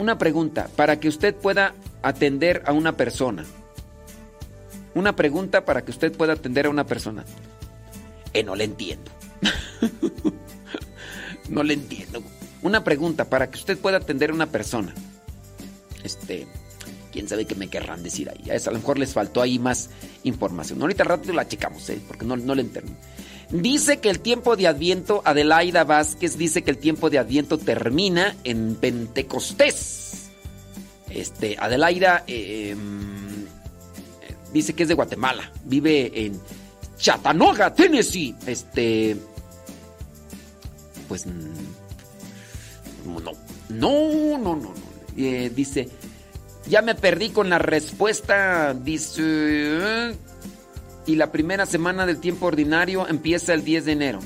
Una 0.00 0.16
pregunta, 0.16 0.70
para 0.76 0.98
que 0.98 1.08
usted 1.08 1.34
pueda 1.34 1.74
atender 2.00 2.62
a 2.64 2.72
una 2.72 2.96
persona. 2.96 3.44
Una 4.94 5.14
pregunta 5.14 5.66
para 5.66 5.84
que 5.84 5.90
usted 5.90 6.10
pueda 6.10 6.32
atender 6.32 6.64
a 6.64 6.70
una 6.70 6.86
persona. 6.86 7.22
Eh, 8.32 8.42
no 8.42 8.54
le 8.54 8.64
entiendo. 8.64 9.10
no 11.50 11.62
le 11.62 11.74
entiendo. 11.74 12.22
Una 12.62 12.82
pregunta 12.82 13.26
para 13.26 13.50
que 13.50 13.58
usted 13.58 13.76
pueda 13.76 13.98
atender 13.98 14.30
a 14.30 14.32
una 14.32 14.46
persona. 14.46 14.94
Este, 16.02 16.46
quién 17.12 17.28
sabe 17.28 17.44
qué 17.44 17.54
me 17.54 17.68
querrán 17.68 18.02
decir 18.02 18.30
ahí. 18.30 18.50
A, 18.50 18.70
lo 18.70 18.78
mejor 18.78 18.98
les 18.98 19.12
faltó 19.12 19.42
ahí 19.42 19.58
más 19.58 19.90
información. 20.24 20.80
Ahorita 20.80 21.04
rápido 21.04 21.34
la 21.34 21.46
checamos, 21.46 21.90
¿eh? 21.90 22.00
porque 22.08 22.24
no, 22.24 22.38
no 22.38 22.54
le 22.54 22.62
entiendo. 22.62 22.90
Dice 23.50 23.98
que 23.98 24.10
el 24.10 24.20
tiempo 24.20 24.54
de 24.56 24.68
Adviento, 24.68 25.22
Adelaida 25.24 25.82
Vázquez 25.82 26.36
dice 26.38 26.62
que 26.62 26.70
el 26.70 26.78
tiempo 26.78 27.10
de 27.10 27.18
Adviento 27.18 27.58
termina 27.58 28.36
en 28.44 28.76
Pentecostés. 28.76 30.30
Este, 31.10 31.56
Adelaida 31.58 32.22
eh, 32.28 32.76
dice 34.52 34.74
que 34.74 34.84
es 34.84 34.88
de 34.88 34.94
Guatemala, 34.94 35.50
vive 35.64 36.12
en 36.14 36.40
Chattanooga, 36.96 37.74
Tennessee. 37.74 38.36
Este, 38.46 39.16
pues 41.08 41.26
no, 41.26 43.18
no, 43.20 43.32
no, 43.68 44.38
no, 44.38 44.56
no. 44.56 44.74
Eh, 45.16 45.50
dice, 45.52 45.88
ya 46.68 46.82
me 46.82 46.94
perdí 46.94 47.30
con 47.30 47.50
la 47.50 47.58
respuesta, 47.58 48.74
dice, 48.74 50.14
y 51.06 51.16
la 51.16 51.32
primera 51.32 51.66
semana 51.66 52.06
del 52.06 52.20
tiempo 52.20 52.46
ordinario 52.46 53.06
empieza 53.08 53.54
el 53.54 53.64
10 53.64 53.84
de 53.84 53.92
enero. 53.92 54.18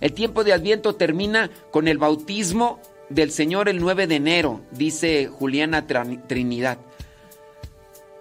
El 0.00 0.12
tiempo 0.12 0.44
de 0.44 0.52
Adviento 0.52 0.94
termina 0.94 1.50
con 1.70 1.88
el 1.88 1.98
bautismo 1.98 2.80
del 3.08 3.30
Señor 3.30 3.68
el 3.68 3.80
9 3.80 4.06
de 4.06 4.16
enero, 4.16 4.60
dice 4.72 5.26
Juliana 5.26 5.86
Trinidad. 5.86 6.78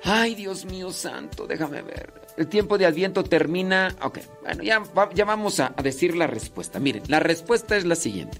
Ay, 0.03 0.35
Dios 0.35 0.65
mío 0.65 0.91
santo, 0.91 1.47
déjame 1.47 1.81
ver. 1.81 2.13
El 2.37 2.47
tiempo 2.47 2.77
de 2.77 2.85
Adviento 2.85 3.23
termina. 3.23 3.95
Ok, 4.03 4.19
bueno, 4.43 4.61
ya, 4.61 4.83
ya 5.13 5.25
vamos 5.25 5.59
a, 5.59 5.73
a 5.75 5.81
decir 5.81 6.15
la 6.15 6.27
respuesta. 6.27 6.79
Miren, 6.79 7.03
la 7.07 7.19
respuesta 7.19 7.75
es 7.75 7.85
la 7.85 7.95
siguiente. 7.95 8.37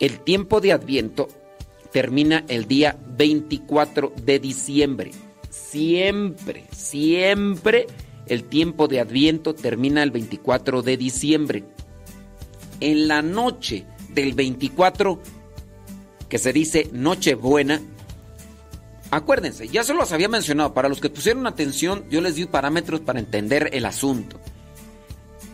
El 0.00 0.20
tiempo 0.20 0.60
de 0.60 0.72
Adviento 0.72 1.28
termina 1.92 2.44
el 2.48 2.66
día 2.66 2.98
24 3.06 4.12
de 4.22 4.38
diciembre. 4.40 5.12
Siempre, 5.50 6.64
siempre 6.72 7.86
el 8.32 8.44
tiempo 8.44 8.88
de 8.88 8.98
Adviento 8.98 9.54
termina 9.54 10.02
el 10.02 10.10
24 10.10 10.80
de 10.80 10.96
diciembre. 10.96 11.64
En 12.80 13.06
la 13.06 13.20
noche 13.20 13.84
del 14.08 14.32
24, 14.32 15.20
que 16.30 16.38
se 16.38 16.52
dice 16.54 16.88
Nochebuena, 16.92 17.82
Acuérdense, 19.10 19.68
ya 19.68 19.84
se 19.84 19.92
los 19.92 20.10
había 20.12 20.30
mencionado, 20.30 20.72
para 20.72 20.88
los 20.88 20.98
que 20.98 21.10
pusieron 21.10 21.46
atención, 21.46 22.06
yo 22.08 22.22
les 22.22 22.36
di 22.36 22.46
parámetros 22.46 23.00
para 23.00 23.20
entender 23.20 23.68
el 23.74 23.84
asunto. 23.84 24.40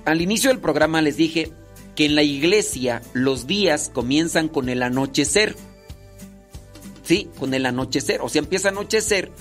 Al 0.05 0.21
inicio 0.21 0.51
del 0.51 0.61
programa 0.61 1.03
les 1.03 1.17
dije 1.17 1.51
que 1.97 2.05
en 2.05 2.15
la 2.15 2.23
iglesia 2.23 3.03
los 3.13 3.49
días 3.49 3.91
comienzan 3.93 4.47
con 4.47 4.69
el 4.69 4.85
anochecer. 4.85 5.57
Sí, 7.03 7.29
con 7.41 7.53
el 7.53 7.67
anochecer, 7.67 8.21
o 8.21 8.29
sea, 8.29 8.39
empieza 8.39 8.69
a 8.69 8.71
anochecer 8.71 9.33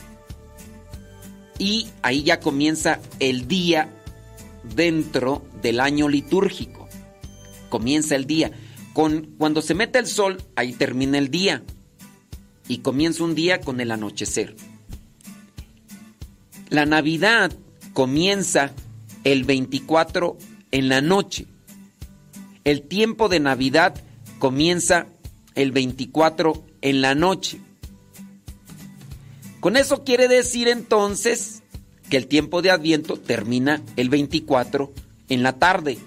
y 1.60 1.88
ahí 2.01 2.24
ya 2.24 2.39
comienza 2.39 2.99
el 3.20 3.47
día 3.47 3.89
dentro 4.76 5.45
del 5.62 5.80
año 5.80 6.10
litúrgico. 6.10 6.88
Comienza 7.70 8.16
el 8.16 8.26
día. 8.26 8.51
Con, 8.93 9.34
cuando 9.38 9.62
se 9.62 9.74
mete 9.74 9.99
el 9.99 10.08
sol, 10.08 10.41
ahí 10.55 10.74
termina 10.74 11.18
el 11.18 11.30
día 11.30 11.64
y 12.68 12.80
comienza 12.80 13.24
un 13.24 13.36
día 13.36 13.62
con 13.62 13.80
el 13.80 13.91
anochecer. 13.91 14.55
La 16.70 16.86
Navidad 16.86 17.53
comienza 17.93 18.72
el 19.24 19.43
24 19.43 20.38
en 20.72 20.89
la 20.89 21.01
noche. 21.01 21.45
El 22.64 22.82
tiempo 22.82 23.30
de 23.30 23.39
Navidad 23.39 23.95
comienza 24.39 25.08
el 25.55 25.72
24 25.72 26.66
en 26.82 27.01
la 27.01 27.16
noche. 27.16 27.60
Con 29.68 29.76
eso 29.76 30.05
quiere 30.05 30.30
decir 30.30 30.70
entonces 30.70 31.61
que 32.09 32.15
el 32.15 32.28
tiempo 32.28 32.61
de 32.61 32.72
Adviento 32.72 33.18
termina 33.18 33.82
el 33.97 34.07
24 34.07 34.93
en 35.28 35.43
la 35.43 35.59
tarde. 35.59 35.97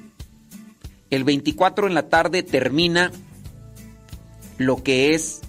El 1.10 1.24
24 1.24 1.86
en 1.86 1.92
la 1.92 2.08
tarde 2.08 2.42
termina 2.42 3.12
lo 4.56 4.82
que 4.82 5.14
es 5.14 5.42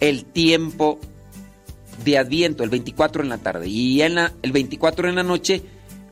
el 0.00 0.26
tiempo 0.26 1.00
de 2.04 2.18
Adviento, 2.18 2.62
el 2.62 2.68
24 2.68 3.22
en 3.22 3.30
la 3.30 3.38
tarde. 3.38 3.68
Y 3.68 4.02
en 4.02 4.16
la, 4.16 4.34
el 4.42 4.52
24 4.52 5.08
en 5.08 5.14
la 5.14 5.22
noche 5.22 5.62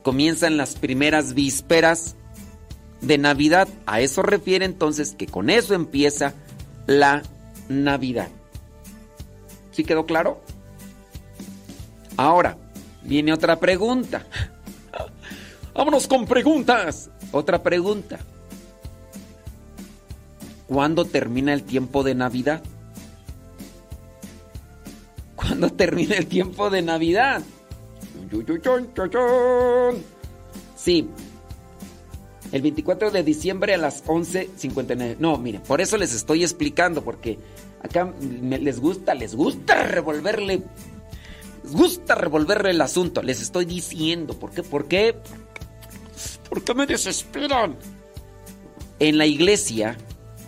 comienzan 0.01 0.57
las 0.57 0.73
primeras 0.73 1.35
vísperas 1.35 2.15
de 3.01 3.19
Navidad. 3.19 3.67
A 3.85 4.01
eso 4.01 4.23
refiere 4.23 4.65
entonces 4.65 5.13
que 5.13 5.27
con 5.27 5.51
eso 5.51 5.75
empieza 5.75 6.33
la 6.87 7.21
Navidad. 7.69 8.29
¿Sí 9.73 9.83
quedó 9.83 10.07
claro? 10.07 10.41
Ahora, 12.17 12.57
viene 13.03 13.33
otra 13.33 13.59
pregunta. 13.59 14.25
Vámonos 15.73 16.07
con 16.07 16.25
preguntas. 16.25 17.09
Otra 17.31 17.63
pregunta. 17.63 18.19
¿Cuándo 20.67 21.05
termina 21.05 21.53
el 21.53 21.63
tiempo 21.63 22.03
de 22.03 22.15
Navidad? 22.15 22.61
cuando 25.43 25.69
termine 25.69 26.17
el 26.17 26.27
tiempo 26.27 26.69
de 26.69 26.81
Navidad. 26.81 27.41
Sí. 30.75 31.07
El 32.51 32.61
24 32.61 33.11
de 33.11 33.23
diciembre 33.23 33.73
a 33.73 33.77
las 33.77 34.05
11.59. 34.05 35.17
No, 35.19 35.37
miren, 35.37 35.61
por 35.61 35.81
eso 35.81 35.97
les 35.97 36.13
estoy 36.13 36.43
explicando, 36.43 37.03
porque 37.03 37.39
acá 37.81 38.13
les 38.19 38.79
gusta, 38.79 39.13
les 39.13 39.35
gusta 39.35 39.83
revolverle. 39.83 40.63
Gusta 41.71 42.15
revolverle 42.15 42.71
el 42.71 42.81
asunto. 42.81 43.21
Les 43.21 43.41
estoy 43.41 43.65
diciendo. 43.65 44.37
¿Por 44.37 44.51
qué? 44.51 44.63
¿Por 44.63 44.87
qué? 44.87 45.15
¿Por 46.49 46.63
qué 46.63 46.73
me 46.73 46.85
desesperan? 46.85 47.77
En 48.99 49.17
la 49.17 49.25
iglesia, 49.25 49.97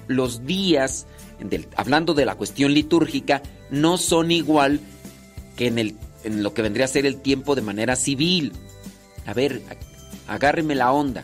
los 0.08 0.46
días, 0.46 1.08
del- 1.40 1.68
hablando 1.76 2.14
de 2.14 2.26
la 2.26 2.36
cuestión 2.36 2.74
litúrgica, 2.74 3.42
no 3.72 3.98
son 3.98 4.32
igual 4.32 4.80
que 5.58 5.68
en, 5.68 5.80
el, 5.80 5.96
en 6.24 6.44
lo 6.44 6.54
que 6.54 6.62
vendría 6.62 6.86
a 6.86 6.90
ser 6.90 7.06
el 7.06 7.22
tiempo 7.22 7.56
de 7.56 7.62
manera 7.62 7.96
civil. 7.96 8.52
A 9.26 9.34
ver, 9.34 9.62
agárreme 10.28 10.76
la 10.76 10.92
onda. 10.92 11.24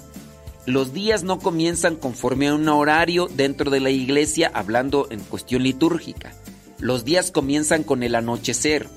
Los 0.65 0.93
días 0.93 1.23
no 1.23 1.39
comienzan 1.39 1.95
conforme 1.95 2.47
a 2.47 2.55
un 2.55 2.67
horario 2.69 3.27
dentro 3.27 3.71
de 3.71 3.79
la 3.79 3.89
iglesia, 3.89 4.51
hablando 4.53 5.07
en 5.11 5.19
cuestión 5.19 5.63
litúrgica. 5.63 6.33
Los 6.79 7.03
días 7.05 7.31
comienzan 7.31 7.83
con 7.83 8.03
el 8.03 8.15
anochecer. 8.15 8.87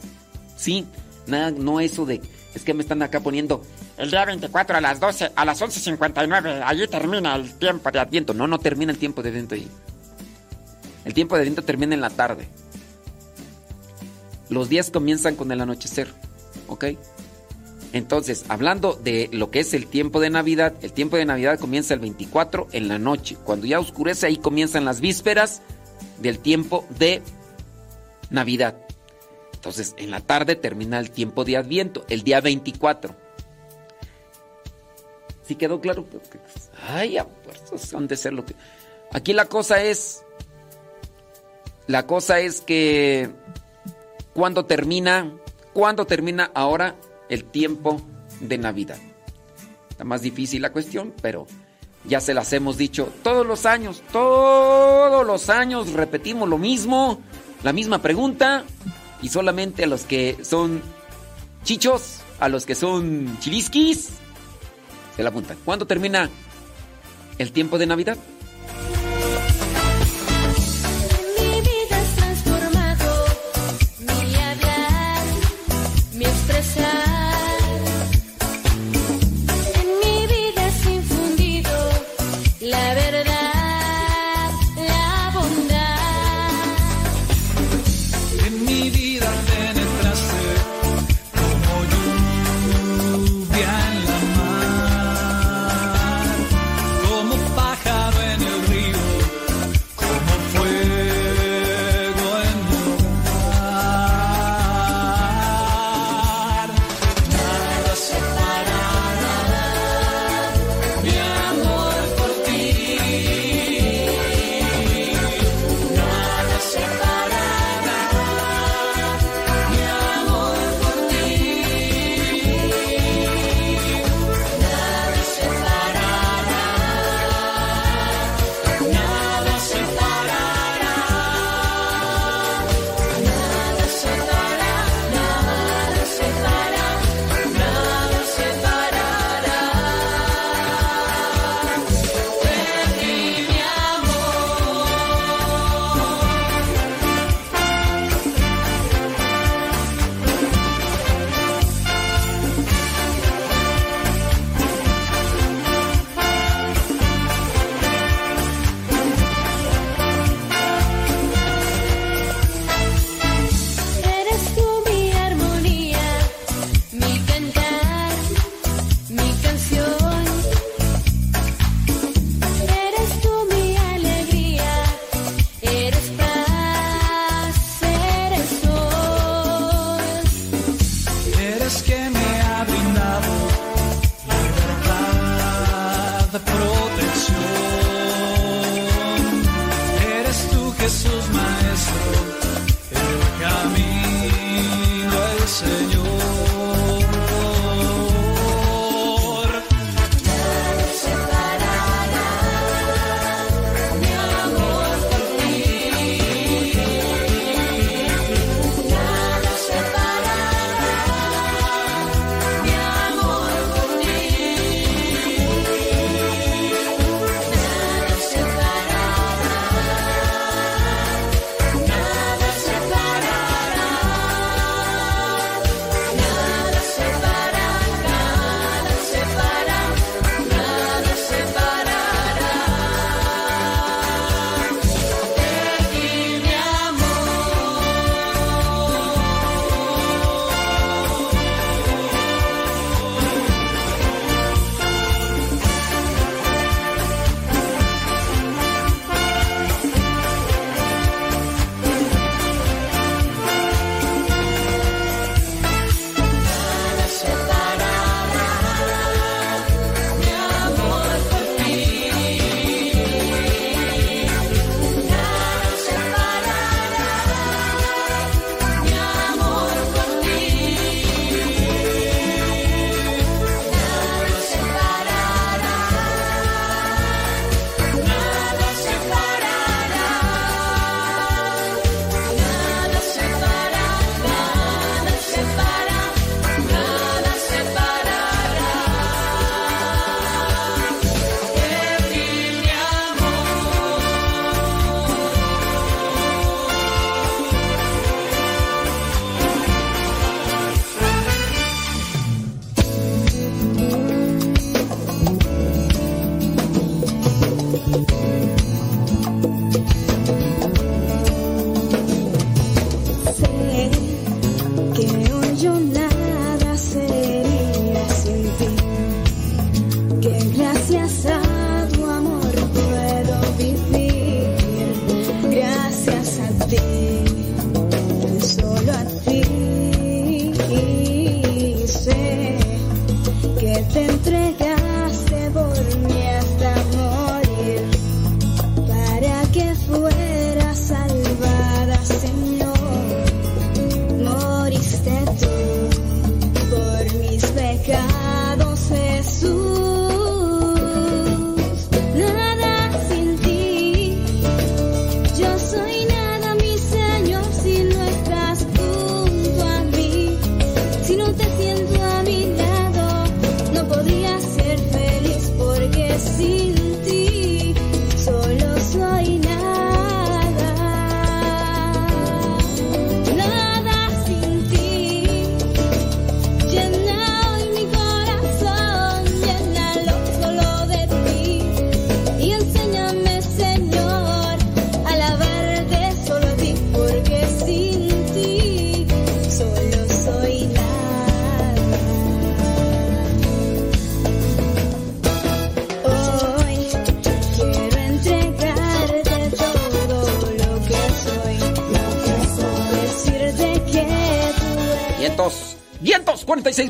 Sí, 0.65 0.87
nada, 1.27 1.51
no 1.51 1.79
eso 1.79 2.07
de. 2.07 2.23
Es 2.55 2.65
que 2.65 2.73
me 2.73 2.81
están 2.81 3.03
acá 3.03 3.21
poniendo. 3.21 3.62
El 3.99 4.11
día 4.11 4.25
24 4.25 4.79
a 4.79 4.81
las 4.81 4.99
12, 4.99 5.33
a 5.37 5.45
las 5.45 5.61
11.59, 5.61 6.62
allí 6.65 6.89
termina 6.89 7.37
el 7.37 7.53
tiempo 7.53 7.91
de 7.91 7.99
Adviento. 7.99 8.33
No, 8.33 8.47
no 8.47 8.59
termina 8.59 8.91
el 8.91 8.97
tiempo 8.97 9.23
de 9.23 9.29
Adviento 9.29 9.57
ahí. 9.57 9.69
El 11.05 11.12
tiempo 11.12 11.35
de 11.35 11.43
Adviento 11.43 11.61
termina 11.61 11.95
en 11.95 12.01
la 12.01 12.09
tarde. 12.09 12.49
Los 14.49 14.71
días 14.71 14.91
comienzan 14.91 15.37
con 15.37 15.53
el 15.53 15.61
anochecer. 15.61 16.09
¿Ok? 16.69 16.87
Entonces, 17.93 18.47
hablando 18.49 18.95
de 18.95 19.29
lo 19.33 19.51
que 19.51 19.61
es 19.61 19.75
el 19.75 19.87
tiempo 19.87 20.19
de 20.19 20.31
Navidad, 20.31 20.73
el 20.81 20.95
tiempo 20.95 21.19
de 21.19 21.27
Navidad 21.27 21.59
comienza 21.59 21.93
el 21.93 22.01
24 22.01 22.69
en 22.73 22.89
la 22.89 22.99
noche. 22.99 23.37
Cuando 23.45 23.67
ya 23.67 23.81
oscurece, 23.81 24.29
ahí 24.29 24.39
comienzan 24.39 24.87
las 24.87 25.03
vísperas 25.03 25.61
del 26.23 26.39
tiempo 26.39 26.87
de 26.99 27.21
Navidad. 28.31 28.84
Entonces, 29.65 29.95
en 29.97 30.11
la 30.11 30.21
tarde 30.21 30.57
termina 30.57 30.99
el 30.99 31.11
tiempo 31.11 31.43
de 31.43 31.57
Adviento, 31.57 32.05
el 32.11 32.23
día 32.23 32.43
24. 32.43 33.17
¿Sí 35.43 35.55
quedó 35.55 35.81
claro? 35.81 36.05
Ay, 36.87 37.17
a 37.17 37.25
fuerzas 37.25 37.95
han 37.95 38.07
de 38.07 38.15
ser 38.15 38.35
lo 38.35 38.45
que. 38.45 38.55
Aquí 39.11 39.33
la 39.33 39.47
cosa 39.47 39.83
es. 39.83 40.23
La 41.87 42.07
cosa 42.07 42.41
es 42.41 42.61
que. 42.61 43.31
¿Cuándo 44.35 44.67
termina? 44.67 45.33
¿Cuándo 45.73 46.05
termina 46.07 46.51
ahora 46.53 46.97
el 47.31 47.45
tiempo 47.45 48.03
de 48.41 48.59
Navidad? 48.59 48.99
Está 49.89 50.05
más 50.05 50.21
difícil 50.21 50.61
la 50.61 50.73
cuestión, 50.73 51.15
pero 51.23 51.47
ya 52.05 52.21
se 52.21 52.35
las 52.35 52.53
hemos 52.53 52.77
dicho 52.77 53.11
todos 53.23 53.47
los 53.47 53.65
años. 53.65 54.03
Todos 54.12 55.27
los 55.27 55.49
años 55.49 55.95
repetimos 55.95 56.51
lo 56.51 56.59
mismo, 56.59 57.23
la 57.62 57.73
misma 57.73 58.03
pregunta. 58.03 58.67
Y 59.23 59.29
solamente 59.29 59.85
a 59.85 59.87
los 59.87 60.03
que 60.03 60.37
son 60.43 60.83
chichos, 61.65 62.21
a 62.41 62.49
los 62.49 62.67
que 62.67 62.75
son 62.75 63.39
chilisquis, 63.41 64.11
se 65.17 65.23
la 65.23 65.31
apuntan. 65.31 65.57
¿Cuándo 65.65 65.87
termina 65.87 66.29
el 67.39 67.53
tiempo 67.53 67.79
de 67.79 67.87
Navidad? 67.87 68.19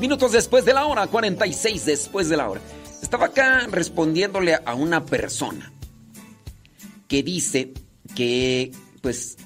Minutos 0.04 0.32
después 0.32 0.66
de 0.66 0.74
la 0.74 0.84
hora, 0.84 1.06
46 1.06 1.86
después 1.86 2.28
de 2.28 2.36
la 2.36 2.50
hora. 2.50 2.60
Estaba 3.00 3.24
acá 3.24 3.66
respondiéndole 3.70 4.54
a 4.54 4.74
una 4.74 5.06
persona 5.06 5.72
que 7.08 7.22
dice 7.22 7.72
que, 8.14 8.70
pues, 9.00 9.38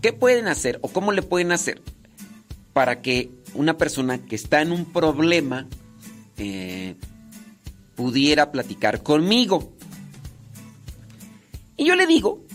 ¿qué 0.00 0.14
pueden 0.14 0.48
hacer 0.48 0.78
o 0.80 0.88
cómo 0.88 1.12
le 1.12 1.20
pueden 1.20 1.52
hacer 1.52 1.82
para 2.72 3.02
que 3.02 3.30
una 3.52 3.76
persona 3.76 4.24
que 4.24 4.34
está 4.34 4.62
en 4.62 4.72
un 4.72 4.86
problema 4.86 5.68
eh, 6.38 6.94
pudiera 7.96 8.52
platicar 8.52 9.02
conmigo? 9.02 9.74
Y 11.76 11.84
yo 11.84 11.96
le 11.96 12.06
digo 12.06 12.46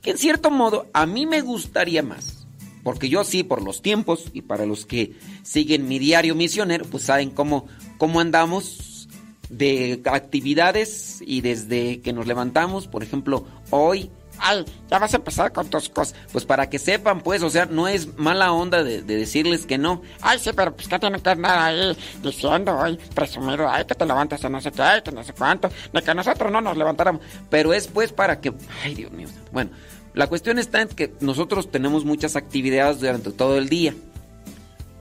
que 0.00 0.12
en 0.12 0.18
cierto 0.18 0.50
modo 0.50 0.86
a 0.94 1.04
mí 1.04 1.26
me 1.26 1.42
gustaría 1.42 2.02
más, 2.02 2.46
porque 2.82 3.10
yo 3.10 3.22
sí, 3.22 3.42
por 3.42 3.62
los 3.62 3.82
tiempos 3.82 4.30
y 4.32 4.40
para 4.40 4.64
los 4.64 4.86
que 4.86 5.12
siguen 5.58 5.88
mi 5.88 5.98
diario 5.98 6.36
misionero, 6.36 6.84
pues 6.84 7.02
saben 7.02 7.30
cómo, 7.30 7.66
cómo 7.96 8.20
andamos 8.20 9.08
de 9.48 10.00
actividades 10.04 11.20
y 11.26 11.40
desde 11.40 12.00
que 12.00 12.12
nos 12.12 12.28
levantamos, 12.28 12.86
por 12.86 13.02
ejemplo, 13.02 13.44
hoy, 13.70 14.08
ay, 14.38 14.64
ya 14.88 15.00
vas 15.00 15.14
a 15.14 15.16
empezar 15.16 15.52
con 15.52 15.68
tus 15.68 15.88
cosas, 15.88 16.14
pues 16.30 16.44
para 16.44 16.70
que 16.70 16.78
sepan, 16.78 17.22
pues, 17.22 17.42
o 17.42 17.50
sea, 17.50 17.66
no 17.66 17.88
es 17.88 18.16
mala 18.16 18.52
onda 18.52 18.84
de, 18.84 19.02
de 19.02 19.16
decirles 19.16 19.66
que 19.66 19.78
no. 19.78 20.02
Ay, 20.20 20.38
sí, 20.38 20.50
pero 20.54 20.76
pues 20.76 20.86
que 20.86 20.96
tienen 20.96 21.20
que 21.20 21.30
andar 21.30 21.58
ahí 21.58 21.96
diciendo, 22.22 22.80
ay, 22.80 22.96
presumido, 23.12 23.68
ay, 23.68 23.84
que 23.84 23.96
te 23.96 24.06
levantas 24.06 24.44
a 24.44 24.48
no 24.48 24.60
sé 24.60 24.70
qué, 24.70 24.82
ay, 24.82 25.02
que 25.02 25.10
no 25.10 25.24
sé 25.24 25.32
cuánto, 25.32 25.70
de 25.92 26.02
que 26.02 26.14
nosotros 26.14 26.52
no 26.52 26.60
nos 26.60 26.76
levantáramos, 26.76 27.20
pero 27.50 27.74
es 27.74 27.88
pues 27.88 28.12
para 28.12 28.40
que, 28.40 28.52
ay, 28.84 28.94
Dios 28.94 29.10
mío, 29.10 29.26
bueno, 29.50 29.72
la 30.14 30.28
cuestión 30.28 30.60
está 30.60 30.82
en 30.82 30.88
que 30.88 31.14
nosotros 31.18 31.68
tenemos 31.68 32.04
muchas 32.04 32.36
actividades 32.36 33.00
durante 33.00 33.32
todo 33.32 33.58
el 33.58 33.68
día. 33.68 33.92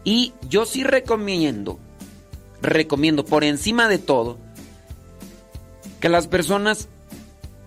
Y 0.08 0.32
yo 0.48 0.66
sí 0.66 0.86
recomiendo, 0.86 1.80
recomiendo 2.62 3.26
por 3.26 3.44
encima 3.44 3.90
de 3.90 3.98
todo, 3.98 4.38
que 6.00 6.08
las 6.08 6.28
personas 6.28 6.88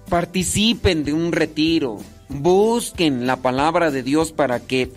participen 0.08 1.04
de 1.04 1.12
un 1.12 1.32
retiro, 1.32 1.98
busquen 2.30 3.26
la 3.26 3.36
palabra 3.36 3.90
de 3.90 4.02
Dios 4.02 4.32
para 4.32 4.58
que 4.58 4.90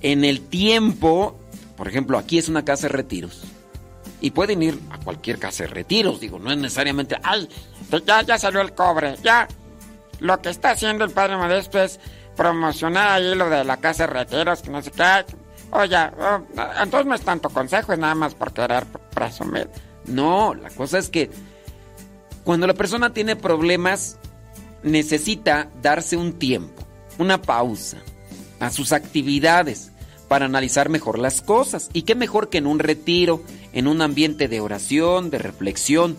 en 0.00 0.24
el 0.24 0.40
tiempo, 0.40 1.38
por 1.76 1.88
ejemplo, 1.88 2.16
aquí 2.16 2.38
es 2.38 2.48
una 2.48 2.64
casa 2.64 2.86
de 2.86 2.94
retiros. 2.94 3.42
Y 4.22 4.30
pueden 4.30 4.62
ir 4.62 4.80
a 4.88 4.96
cualquier 4.96 5.38
casa 5.38 5.64
de 5.64 5.68
retiros, 5.68 6.20
digo, 6.20 6.38
no 6.38 6.50
es 6.50 6.56
necesariamente, 6.56 7.18
ay, 7.22 7.50
ya, 8.06 8.22
ya 8.22 8.38
salió 8.38 8.62
el 8.62 8.72
cobre, 8.72 9.16
ya. 9.22 9.46
Lo 10.20 10.40
que 10.40 10.48
está 10.48 10.70
haciendo 10.70 11.04
el 11.04 11.10
padre 11.10 11.36
Modesto 11.36 11.82
es 11.82 12.00
promocionar 12.34 13.08
ahí 13.08 13.34
lo 13.34 13.50
de 13.50 13.62
la 13.62 13.76
casa 13.76 14.06
de 14.06 14.14
retiros, 14.14 14.62
que 14.62 14.70
no 14.70 14.80
sé 14.80 14.90
qué. 14.90 15.47
Oye, 15.70 15.96
oh, 15.96 16.42
entonces 16.82 17.06
no 17.06 17.14
es 17.14 17.22
tanto 17.22 17.50
consejo, 17.50 17.92
es 17.92 17.98
nada 17.98 18.14
más 18.14 18.34
por 18.34 18.52
querer 18.52 18.86
presumir. 19.14 19.68
No, 20.06 20.54
la 20.54 20.70
cosa 20.70 20.98
es 20.98 21.10
que 21.10 21.30
cuando 22.44 22.66
la 22.66 22.74
persona 22.74 23.12
tiene 23.12 23.36
problemas, 23.36 24.16
necesita 24.82 25.68
darse 25.82 26.16
un 26.16 26.38
tiempo, 26.38 26.86
una 27.18 27.42
pausa 27.42 27.98
a 28.60 28.70
sus 28.70 28.92
actividades 28.92 29.92
para 30.28 30.46
analizar 30.46 30.88
mejor 30.88 31.18
las 31.18 31.42
cosas. 31.42 31.90
Y 31.92 32.02
qué 32.02 32.14
mejor 32.14 32.48
que 32.48 32.58
en 32.58 32.66
un 32.66 32.78
retiro, 32.78 33.42
en 33.72 33.86
un 33.86 34.02
ambiente 34.02 34.48
de 34.48 34.60
oración, 34.60 35.30
de 35.30 35.38
reflexión, 35.38 36.16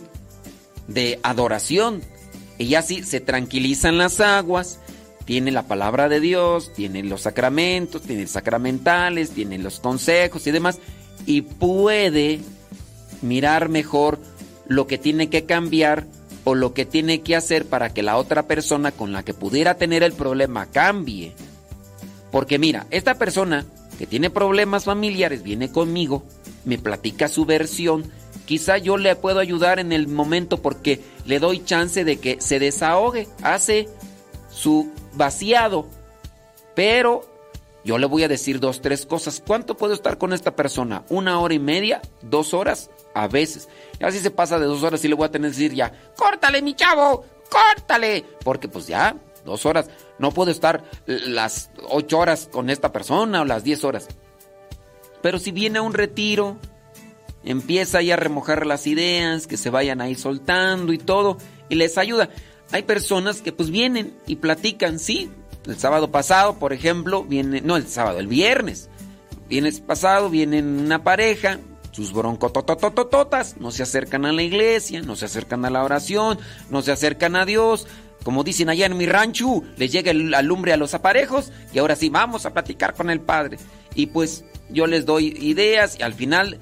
de 0.88 1.20
adoración. 1.24 2.02
Y 2.58 2.76
así 2.76 3.04
se 3.04 3.22
tranquilizan 3.22 3.98
las 3.98 4.20
aguas, 4.20 4.80
tiene 5.30 5.52
la 5.52 5.68
palabra 5.68 6.10
de 6.10 6.20
Dios, 6.20 6.74
tiene 6.74 7.04
los 7.04 7.22
sacramentos, 7.22 8.02
tiene 8.02 8.26
sacramentales, 8.26 9.30
tiene 9.30 9.60
los 9.60 9.80
consejos 9.80 10.48
y 10.48 10.52
demás. 10.52 10.80
Y 11.28 11.44
puede 11.44 12.40
mirar 13.22 13.70
mejor 13.70 14.18
lo 14.68 14.88
que 14.88 14.98
tiene 14.98 15.30
que 15.30 15.46
cambiar 15.46 16.08
o 16.46 16.56
lo 16.56 16.74
que 16.74 16.88
tiene 16.88 17.22
que 17.22 17.36
hacer 17.36 17.66
para 17.66 17.94
que 17.94 18.02
la 18.02 18.18
otra 18.18 18.48
persona 18.48 18.92
con 18.92 19.14
la 19.14 19.22
que 19.22 19.36
pudiera 19.36 19.76
tener 19.76 20.02
el 20.02 20.14
problema 20.14 20.66
cambie. 20.66 21.36
Porque 22.32 22.58
mira, 22.58 22.88
esta 22.90 23.20
persona 23.20 23.68
que 24.00 24.08
tiene 24.08 24.32
problemas 24.32 24.86
familiares 24.86 25.44
viene 25.44 25.72
conmigo, 25.72 26.24
me 26.66 26.80
platica 26.80 27.28
su 27.28 27.46
versión, 27.46 28.12
quizá 28.48 28.80
yo 28.80 28.98
le 28.98 29.16
puedo 29.16 29.38
ayudar 29.38 29.78
en 29.78 29.92
el 29.92 30.08
momento 30.08 30.60
porque 30.60 31.02
le 31.28 31.38
doy 31.38 31.64
chance 31.64 32.04
de 32.04 32.18
que 32.18 32.42
se 32.42 32.58
desahogue, 32.58 33.28
hace 33.44 33.88
su 34.50 34.90
vaciado, 35.14 35.88
pero 36.76 37.26
yo 37.84 37.98
le 37.98 38.06
voy 38.06 38.24
a 38.24 38.28
decir 38.28 38.60
dos, 38.60 38.82
tres 38.82 39.06
cosas. 39.06 39.42
¿Cuánto 39.46 39.76
puedo 39.76 39.94
estar 39.94 40.18
con 40.18 40.34
esta 40.34 40.56
persona? 40.56 41.04
¿Una 41.10 41.40
hora 41.40 41.54
y 41.54 41.60
media? 41.60 42.02
¿Dos 42.22 42.54
horas? 42.54 42.90
A 43.14 43.28
veces. 43.28 43.70
Y 44.00 44.04
así 44.04 44.20
se 44.20 44.32
pasa 44.32 44.60
de 44.60 44.66
dos 44.66 44.84
horas 44.84 45.04
y 45.04 45.08
le 45.08 45.16
voy 45.16 45.26
a 45.26 45.32
tener 45.32 45.52
que 45.52 45.58
decir 45.58 45.74
ya, 45.74 45.92
córtale 46.16 46.62
mi 46.62 46.76
chavo, 46.76 47.26
córtale. 47.50 48.26
Porque 48.44 48.68
pues 48.68 48.88
ya, 48.88 49.16
dos 49.46 49.66
horas. 49.66 49.90
No 50.20 50.32
puedo 50.32 50.52
estar 50.52 50.84
las 51.06 51.72
ocho 51.90 52.20
horas 52.20 52.50
con 52.52 52.70
esta 52.70 52.92
persona 52.92 53.42
o 53.42 53.46
las 53.46 53.64
diez 53.64 53.84
horas. 53.84 54.08
Pero 55.22 55.40
si 55.40 55.52
viene 55.52 55.80
a 55.80 55.82
un 55.82 55.94
retiro, 55.94 56.58
empieza 57.44 58.02
ya 58.02 58.14
a 58.16 58.18
remojar 58.18 58.66
las 58.66 58.88
ideas, 58.88 59.48
que 59.48 59.58
se 59.58 59.70
vayan 59.70 60.02
ahí 60.02 60.16
soltando 60.16 60.94
y 60.94 60.98
todo, 60.98 61.38
y 61.70 61.76
les 61.76 61.98
ayuda. 61.98 62.30
Hay 62.72 62.84
personas 62.84 63.42
que 63.42 63.52
pues 63.52 63.70
vienen 63.70 64.14
y 64.28 64.38
platican, 64.38 65.00
sí. 65.00 65.32
El 65.66 65.78
sábado 65.78 66.12
pasado, 66.12 66.58
por 66.58 66.74
ejemplo, 66.74 67.24
viene, 67.24 67.62
no 67.62 67.78
el 67.78 67.88
sábado, 67.88 68.20
el 68.20 68.28
viernes. 68.28 68.90
Viernes 69.48 69.80
pasado 69.80 70.30
viene 70.30 70.62
una 70.62 71.04
pareja, 71.04 71.60
sus 71.92 72.14
broncotototototas, 72.14 73.58
no 73.58 73.72
se 73.72 73.84
acercan 73.84 74.26
a 74.26 74.32
la 74.32 74.44
iglesia, 74.44 75.02
no 75.02 75.16
se 75.16 75.26
acercan 75.26 75.66
a 75.66 75.70
la 75.70 75.84
oración, 75.84 76.40
no 76.70 76.82
se 76.82 76.92
acercan 76.92 77.36
a 77.36 77.46
Dios. 77.46 77.88
Como 78.24 78.44
dicen 78.44 78.70
allá 78.70 78.86
en 78.86 78.98
mi 78.98 79.06
rancho, 79.06 79.64
les 79.78 79.92
llega 79.92 80.12
el 80.12 80.34
alumbre 80.34 80.74
a 80.74 80.78
los 80.78 80.94
aparejos 80.94 81.52
y 81.74 81.80
ahora 81.80 81.96
sí, 81.96 82.10
vamos 82.10 82.46
a 82.46 82.54
platicar 82.54 82.94
con 82.94 83.10
el 83.10 83.22
Padre. 83.22 83.58
Y 83.96 84.08
pues 84.08 84.46
yo 84.70 84.88
les 84.88 85.06
doy 85.06 85.36
ideas 85.40 85.98
y 86.00 86.04
al 86.04 86.14
final, 86.14 86.60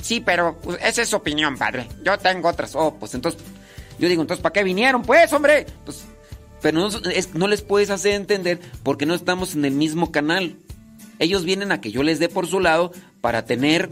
sí, 0.00 0.20
pero 0.20 0.56
pues, 0.62 0.78
esa 0.82 1.02
es 1.02 1.08
su 1.08 1.16
opinión, 1.16 1.58
Padre. 1.58 1.86
Yo 2.02 2.18
tengo 2.18 2.48
otras. 2.48 2.74
Oh, 2.74 2.94
pues 2.98 3.14
entonces, 3.14 3.42
yo 4.00 4.08
digo, 4.08 4.22
entonces, 4.22 4.42
¿para 4.42 4.52
qué 4.52 4.64
vinieron? 4.64 5.02
Pues, 5.02 5.32
hombre. 5.32 5.66
Pues, 5.84 6.04
pero 6.60 6.78
no, 6.80 6.88
es- 7.10 7.34
no 7.34 7.46
les 7.48 7.62
puedes 7.62 7.90
hacer 7.90 8.12
entender 8.14 8.60
porque 8.82 9.06
no 9.06 9.14
estamos 9.14 9.54
en 9.54 9.64
el 9.64 9.72
mismo 9.72 10.10
canal. 10.10 10.56
Ellos 11.18 11.44
vienen 11.44 11.70
a 11.72 11.80
que 11.80 11.90
yo 11.92 12.02
les 12.02 12.18
dé 12.18 12.28
por 12.28 12.46
su 12.46 12.60
lado 12.60 12.92
para 13.20 13.44
tener 13.44 13.90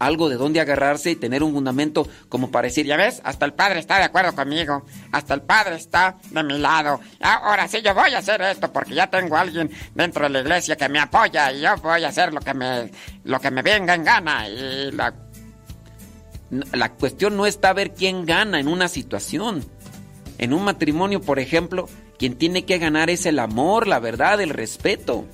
algo 0.00 0.28
de 0.28 0.34
dónde 0.36 0.60
agarrarse 0.60 1.12
y 1.12 1.16
tener 1.16 1.42
un 1.44 1.54
fundamento 1.54 2.06
como 2.28 2.50
para 2.50 2.66
decir, 2.66 2.84
ya 2.84 2.96
ves, 2.96 3.20
hasta 3.24 3.46
el 3.46 3.54
padre 3.54 3.78
está 3.78 3.96
de 3.98 4.04
acuerdo 4.04 4.34
conmigo, 4.34 4.84
hasta 5.12 5.34
el 5.34 5.42
padre 5.42 5.76
está 5.76 6.16
de 6.30 6.42
mi 6.42 6.58
lado. 6.58 7.00
Ahora 7.20 7.66
sí, 7.68 7.78
yo 7.82 7.94
voy 7.94 8.12
a 8.12 8.18
hacer 8.18 8.42
esto 8.42 8.72
porque 8.72 8.94
ya 8.94 9.08
tengo 9.08 9.36
a 9.36 9.40
alguien 9.42 9.70
dentro 9.94 10.24
de 10.24 10.30
la 10.30 10.40
iglesia 10.40 10.76
que 10.76 10.88
me 10.88 10.98
apoya 10.98 11.52
y 11.52 11.60
yo 11.60 11.76
voy 11.76 12.02
a 12.04 12.08
hacer 12.08 12.34
lo 12.34 12.40
que 12.40 12.52
me, 12.54 12.90
lo 13.22 13.40
que 13.40 13.50
me 13.52 13.62
venga 13.62 13.94
en 13.94 14.04
gana. 14.04 14.48
Y 14.48 14.90
la, 14.90 15.14
la 16.50 16.92
cuestión 16.92 17.36
no 17.36 17.46
está 17.46 17.72
ver 17.72 17.92
quién 17.92 18.26
gana 18.26 18.60
en 18.60 18.68
una 18.68 18.88
situación. 18.88 19.64
En 20.38 20.52
un 20.52 20.64
matrimonio, 20.64 21.20
por 21.20 21.38
ejemplo, 21.38 21.88
quien 22.18 22.36
tiene 22.36 22.64
que 22.64 22.78
ganar 22.78 23.10
es 23.10 23.26
el 23.26 23.38
amor, 23.38 23.86
la 23.86 23.98
verdad, 24.00 24.40
el 24.40 24.50
respeto. 24.50 25.24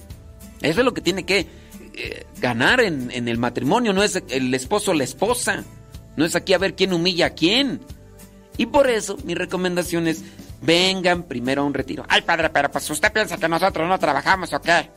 Eso 0.60 0.80
es 0.80 0.84
lo 0.84 0.94
que 0.94 1.00
tiene 1.00 1.24
que 1.24 1.46
eh, 1.94 2.26
ganar 2.38 2.80
en, 2.80 3.10
en 3.10 3.28
el 3.28 3.38
matrimonio, 3.38 3.92
no 3.92 4.02
es 4.02 4.22
el 4.28 4.52
esposo 4.54 4.90
o 4.90 4.94
la 4.94 5.04
esposa. 5.04 5.64
No 6.16 6.24
es 6.24 6.36
aquí 6.36 6.52
a 6.52 6.58
ver 6.58 6.74
quién 6.74 6.92
humilla 6.92 7.26
a 7.26 7.30
quién. 7.30 7.80
Y 8.56 8.66
por 8.66 8.88
eso 8.90 9.16
mi 9.24 9.34
recomendación 9.34 10.06
es, 10.06 10.22
vengan 10.60 11.22
primero 11.22 11.62
a 11.62 11.64
un 11.64 11.74
retiro. 11.74 12.04
Ay, 12.08 12.22
padre, 12.22 12.50
pero 12.50 12.70
pues 12.70 12.88
usted 12.90 13.12
piensa 13.12 13.38
que 13.38 13.48
nosotros 13.48 13.88
no 13.88 13.98
trabajamos 13.98 14.52
o 14.52 14.60
qué. 14.60 14.90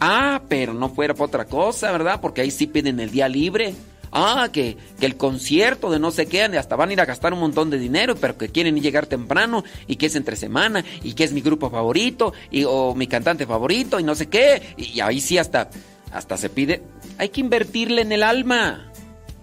Ah, 0.00 0.40
pero 0.48 0.72
no 0.72 0.88
fuera 0.88 1.14
por 1.14 1.28
otra 1.28 1.44
cosa, 1.44 1.92
¿verdad? 1.92 2.20
Porque 2.20 2.40
ahí 2.40 2.50
sí 2.50 2.66
piden 2.66 3.00
el 3.00 3.10
día 3.10 3.28
libre. 3.28 3.74
Ah, 4.12 4.48
que, 4.52 4.76
que 4.98 5.06
el 5.06 5.16
concierto 5.16 5.90
de 5.90 6.00
no 6.00 6.10
sé 6.10 6.26
qué, 6.26 6.42
hasta 6.42 6.74
van 6.74 6.90
a 6.90 6.92
ir 6.92 7.00
a 7.00 7.04
gastar 7.04 7.32
un 7.32 7.40
montón 7.40 7.70
de 7.70 7.78
dinero, 7.78 8.16
pero 8.16 8.36
que 8.36 8.48
quieren 8.48 8.80
llegar 8.80 9.06
temprano 9.06 9.62
y 9.86 9.96
que 9.96 10.06
es 10.06 10.16
entre 10.16 10.34
semana 10.34 10.84
y 11.02 11.14
que 11.14 11.24
es 11.24 11.32
mi 11.32 11.40
grupo 11.40 11.70
favorito 11.70 12.32
y, 12.50 12.64
o 12.64 12.94
mi 12.94 13.06
cantante 13.06 13.46
favorito 13.46 14.00
y 14.00 14.02
no 14.02 14.16
sé 14.16 14.28
qué. 14.28 14.74
Y, 14.76 15.00
ahí 15.00 15.20
sí 15.20 15.38
hasta, 15.38 15.70
hasta 16.12 16.36
se 16.36 16.50
pide. 16.50 16.82
Hay 17.18 17.28
que 17.28 17.40
invertirle 17.40 18.02
en 18.02 18.10
el 18.10 18.24
alma. 18.24 18.90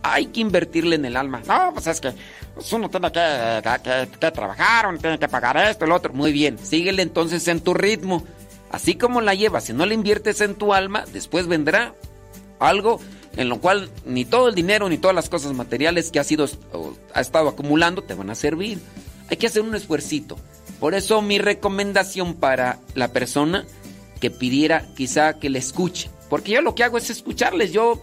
Hay 0.04 0.28
que 0.28 0.42
invertirle 0.42 0.96
en 0.98 1.06
el 1.06 1.16
alma. 1.16 1.42
No, 1.48 1.72
pues 1.74 1.88
es 1.88 2.02
que 2.02 2.12
pues 2.54 2.72
uno 2.74 2.90
tiene 2.90 3.10
que, 3.12 3.62
que, 3.84 4.10
que 4.20 4.32
trabajar, 4.32 4.88
uno 4.88 4.98
tiene 4.98 5.18
que 5.18 5.30
pagar 5.30 5.56
esto, 5.58 5.86
el 5.86 5.92
otro. 5.94 6.12
Muy 6.12 6.34
bien, 6.34 6.58
síguele 6.60 7.04
entonces 7.04 7.48
en 7.48 7.62
tu 7.62 7.74
ritmo. 7.74 8.26
Así 8.70 8.96
como 8.96 9.22
la 9.22 9.34
llevas, 9.34 9.64
si 9.64 9.74
no 9.74 9.86
le 9.86 9.94
inviertes 9.94 10.42
en 10.42 10.56
tu 10.56 10.74
alma, 10.74 11.06
después 11.14 11.48
vendrá 11.48 11.94
algo 12.60 13.00
en 13.38 13.50
lo 13.50 13.62
cual 13.62 13.90
ni 14.06 14.26
todo 14.26 14.50
el 14.50 14.56
dinero 14.56 14.90
ni 14.90 14.98
todas 14.98 15.16
las 15.16 15.30
cosas 15.30 15.54
materiales 15.54 16.12
que 16.12 16.20
has 16.20 16.28
sido, 16.28 16.48
ha 17.14 17.22
estado 17.22 17.48
acumulando 17.48 18.04
te 18.04 18.16
van 18.16 18.30
a 18.30 18.36
servir. 18.36 18.80
Hay 19.30 19.38
que 19.38 19.48
hacer 19.48 19.62
un 19.62 19.76
esfuercito. 19.76 20.38
Por 20.80 20.96
eso 20.96 21.22
mi 21.22 21.38
recomendación 21.38 22.34
para 22.34 22.80
la 22.96 23.10
persona 23.10 23.66
que 24.20 24.32
pidiera 24.32 24.86
quizá 24.96 25.40
que 25.40 25.50
le 25.50 25.60
escuche. 25.60 26.10
Porque 26.30 26.52
yo 26.52 26.62
lo 26.62 26.76
que 26.76 26.84
hago 26.84 26.98
es 26.98 27.10
escucharles. 27.10 27.72
Yo 27.72 28.02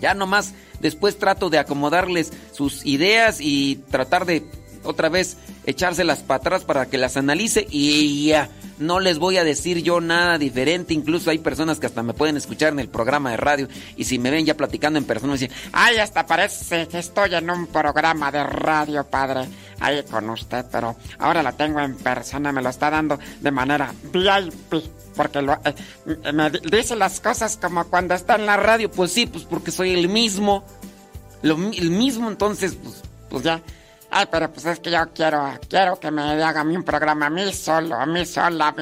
ya 0.00 0.14
nomás 0.14 0.54
después 0.80 1.18
trato 1.18 1.48
de 1.48 1.58
acomodarles 1.58 2.32
sus 2.52 2.84
ideas 2.84 3.40
y 3.40 3.76
tratar 3.90 4.26
de 4.26 4.44
otra 4.86 5.08
vez 5.08 5.36
echárselas 5.64 6.20
para 6.20 6.38
atrás 6.38 6.64
para 6.64 6.86
que 6.86 6.98
las 6.98 7.16
analice 7.16 7.66
y 7.70 8.26
ya 8.26 8.48
no 8.78 9.00
les 9.00 9.18
voy 9.18 9.36
a 9.36 9.44
decir 9.44 9.82
yo 9.82 10.00
nada 10.00 10.38
diferente. 10.38 10.94
Incluso 10.94 11.30
hay 11.30 11.38
personas 11.38 11.78
que 11.78 11.86
hasta 11.86 12.02
me 12.02 12.14
pueden 12.14 12.36
escuchar 12.36 12.72
en 12.72 12.80
el 12.80 12.88
programa 12.88 13.30
de 13.30 13.36
radio 13.36 13.68
y 13.96 14.04
si 14.04 14.18
me 14.18 14.30
ven 14.30 14.46
ya 14.46 14.56
platicando 14.56 14.98
en 14.98 15.04
persona, 15.04 15.32
me 15.32 15.38
dicen, 15.38 15.56
ay, 15.72 15.96
hasta 15.98 16.26
parece 16.26 16.86
que 16.88 16.98
estoy 16.98 17.34
en 17.34 17.50
un 17.50 17.66
programa 17.66 18.30
de 18.30 18.44
radio, 18.44 19.04
padre, 19.04 19.48
ahí 19.80 20.02
con 20.04 20.28
usted, 20.30 20.64
pero 20.70 20.96
ahora 21.18 21.42
la 21.42 21.52
tengo 21.52 21.80
en 21.80 21.96
persona, 21.96 22.52
me 22.52 22.62
lo 22.62 22.68
está 22.68 22.90
dando 22.90 23.18
de 23.40 23.50
manera 23.50 23.92
VIP. 24.12 24.74
Porque 25.16 25.40
lo, 25.40 25.54
eh, 25.54 26.32
me 26.34 26.50
dice 26.50 26.94
las 26.94 27.20
cosas 27.20 27.56
como 27.56 27.84
cuando 27.86 28.14
está 28.14 28.34
en 28.34 28.44
la 28.44 28.58
radio. 28.58 28.90
Pues 28.90 29.12
sí, 29.12 29.24
pues 29.24 29.44
porque 29.44 29.70
soy 29.70 29.94
el 29.94 30.08
mismo. 30.08 30.62
Lo, 31.40 31.56
el 31.56 31.90
mismo, 31.90 32.28
entonces, 32.28 32.76
pues, 32.82 33.02
pues 33.30 33.42
ya 33.42 33.62
Ay, 34.18 34.28
pero 34.30 34.50
pues 34.50 34.64
es 34.64 34.80
que 34.80 34.90
yo 34.90 34.98
quiero, 35.14 35.46
quiero 35.68 36.00
que 36.00 36.10
me 36.10 36.22
haga 36.22 36.62
a 36.62 36.64
mí 36.64 36.74
un 36.74 36.84
programa 36.84 37.26
a 37.26 37.30
mí 37.30 37.52
solo, 37.52 37.96
a 37.96 38.06
mí 38.06 38.24
sola. 38.24 38.74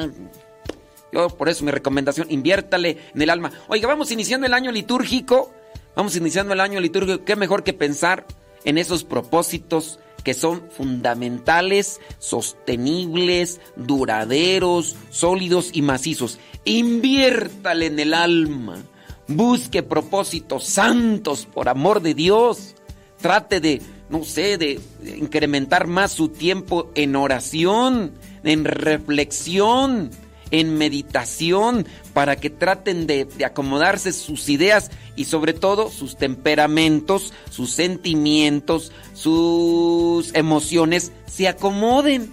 Yo 1.12 1.28
por 1.28 1.48
eso 1.48 1.64
mi 1.64 1.72
recomendación, 1.72 2.28
inviértale 2.30 2.98
en 3.12 3.20
el 3.20 3.30
alma. 3.30 3.50
Oiga, 3.66 3.88
vamos 3.88 4.12
iniciando 4.12 4.46
el 4.46 4.54
año 4.54 4.70
litúrgico. 4.70 5.52
Vamos 5.96 6.14
iniciando 6.14 6.54
el 6.54 6.60
año 6.60 6.78
litúrgico. 6.78 7.24
Qué 7.24 7.34
mejor 7.34 7.64
que 7.64 7.72
pensar 7.72 8.26
en 8.62 8.78
esos 8.78 9.02
propósitos 9.02 9.98
que 10.22 10.34
son 10.34 10.70
fundamentales, 10.70 12.00
sostenibles, 12.20 13.60
duraderos, 13.74 14.94
sólidos 15.10 15.70
y 15.72 15.82
macizos. 15.82 16.38
Inviértale 16.64 17.86
en 17.86 17.98
el 17.98 18.14
alma. 18.14 18.84
Busque 19.26 19.82
propósitos 19.82 20.62
santos 20.62 21.44
por 21.52 21.68
amor 21.68 22.02
de 22.02 22.14
Dios. 22.14 22.76
Trate 23.20 23.58
de 23.58 23.82
no 24.14 24.24
sé, 24.24 24.58
de 24.58 24.80
incrementar 25.18 25.88
más 25.88 26.12
su 26.12 26.28
tiempo 26.28 26.88
en 26.94 27.16
oración, 27.16 28.12
en 28.44 28.64
reflexión, 28.64 30.10
en 30.52 30.78
meditación, 30.78 31.84
para 32.12 32.36
que 32.36 32.48
traten 32.48 33.08
de, 33.08 33.26
acomodarse 33.44 34.12
sus 34.12 34.48
ideas 34.48 34.92
y 35.16 35.24
sobre 35.24 35.52
todo 35.52 35.90
sus 35.90 36.16
temperamentos, 36.16 37.32
sus 37.50 37.72
sentimientos, 37.72 38.92
sus 39.14 40.32
emociones 40.34 41.10
se 41.26 41.48
acomoden 41.48 42.32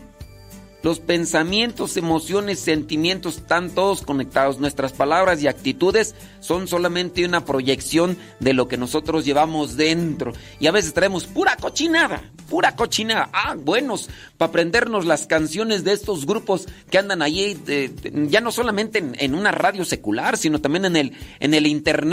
los 0.83 0.99
pensamientos, 0.99 1.97
emociones, 1.97 2.59
sentimientos 2.59 3.37
están 3.37 3.69
todos 3.69 4.01
conectados. 4.01 4.59
Nuestras 4.59 4.93
palabras 4.93 5.41
y 5.41 5.47
actitudes 5.47 6.15
son 6.39 6.67
solamente 6.67 7.23
una 7.25 7.45
proyección 7.45 8.17
de 8.39 8.53
lo 8.53 8.67
que 8.67 8.77
nosotros 8.77 9.25
llevamos 9.25 9.77
dentro. 9.77 10.33
Y 10.59 10.67
a 10.67 10.71
veces 10.71 10.93
traemos 10.93 11.25
pura 11.25 11.55
cochinada, 11.57 12.23
pura 12.49 12.75
cochinada. 12.75 13.29
Ah, 13.31 13.55
buenos, 13.57 14.09
para 14.37 14.49
aprendernos 14.49 15.05
las 15.05 15.27
canciones 15.27 15.83
de 15.83 15.93
estos 15.93 16.25
grupos 16.25 16.67
que 16.89 16.97
andan 16.97 17.21
allí, 17.21 17.57
ya 18.27 18.41
no 18.41 18.51
solamente 18.51 19.03
en, 19.13 19.35
una 19.35 19.51
radio 19.51 19.85
secular, 19.85 20.37
sino 20.37 20.61
también 20.61 20.85
en 20.85 20.95
el, 20.95 21.13
en 21.39 21.53
el 21.53 21.67
internet. 21.67 22.11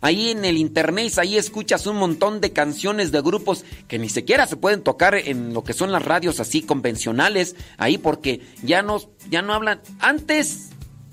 Ahí 0.00 0.30
en 0.30 0.44
el 0.44 0.56
internet, 0.56 1.18
ahí 1.18 1.36
escuchas 1.36 1.86
un 1.86 1.96
montón 1.96 2.40
de 2.40 2.52
canciones 2.52 3.12
de 3.12 3.20
grupos 3.20 3.64
que 3.88 3.98
ni 3.98 4.08
siquiera 4.08 4.46
se 4.46 4.56
pueden 4.56 4.82
tocar 4.82 5.14
en 5.14 5.54
lo 5.54 5.64
que 5.64 5.72
son 5.72 5.92
las 5.92 6.04
radios 6.04 6.40
así 6.40 6.62
convencionales. 6.62 7.56
Ahí 7.78 7.98
porque 8.06 8.40
ya 8.62 8.82
no, 8.82 9.00
ya 9.30 9.42
no 9.42 9.52
hablan. 9.52 9.80
Antes 9.98 10.68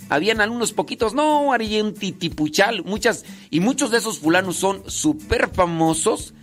habían 0.09 0.41
algunos 0.41 0.73
poquitos, 0.73 1.15
no, 1.15 1.41
un 1.41 1.93
titipuchal, 1.95 2.83
muchas, 2.83 3.25
y 3.49 3.61
muchos 3.61 3.89
de 3.89 3.97
esos 3.97 4.19
fulanos 4.19 4.57
son 4.57 4.83
súper 4.91 5.49
famosos 5.49 6.35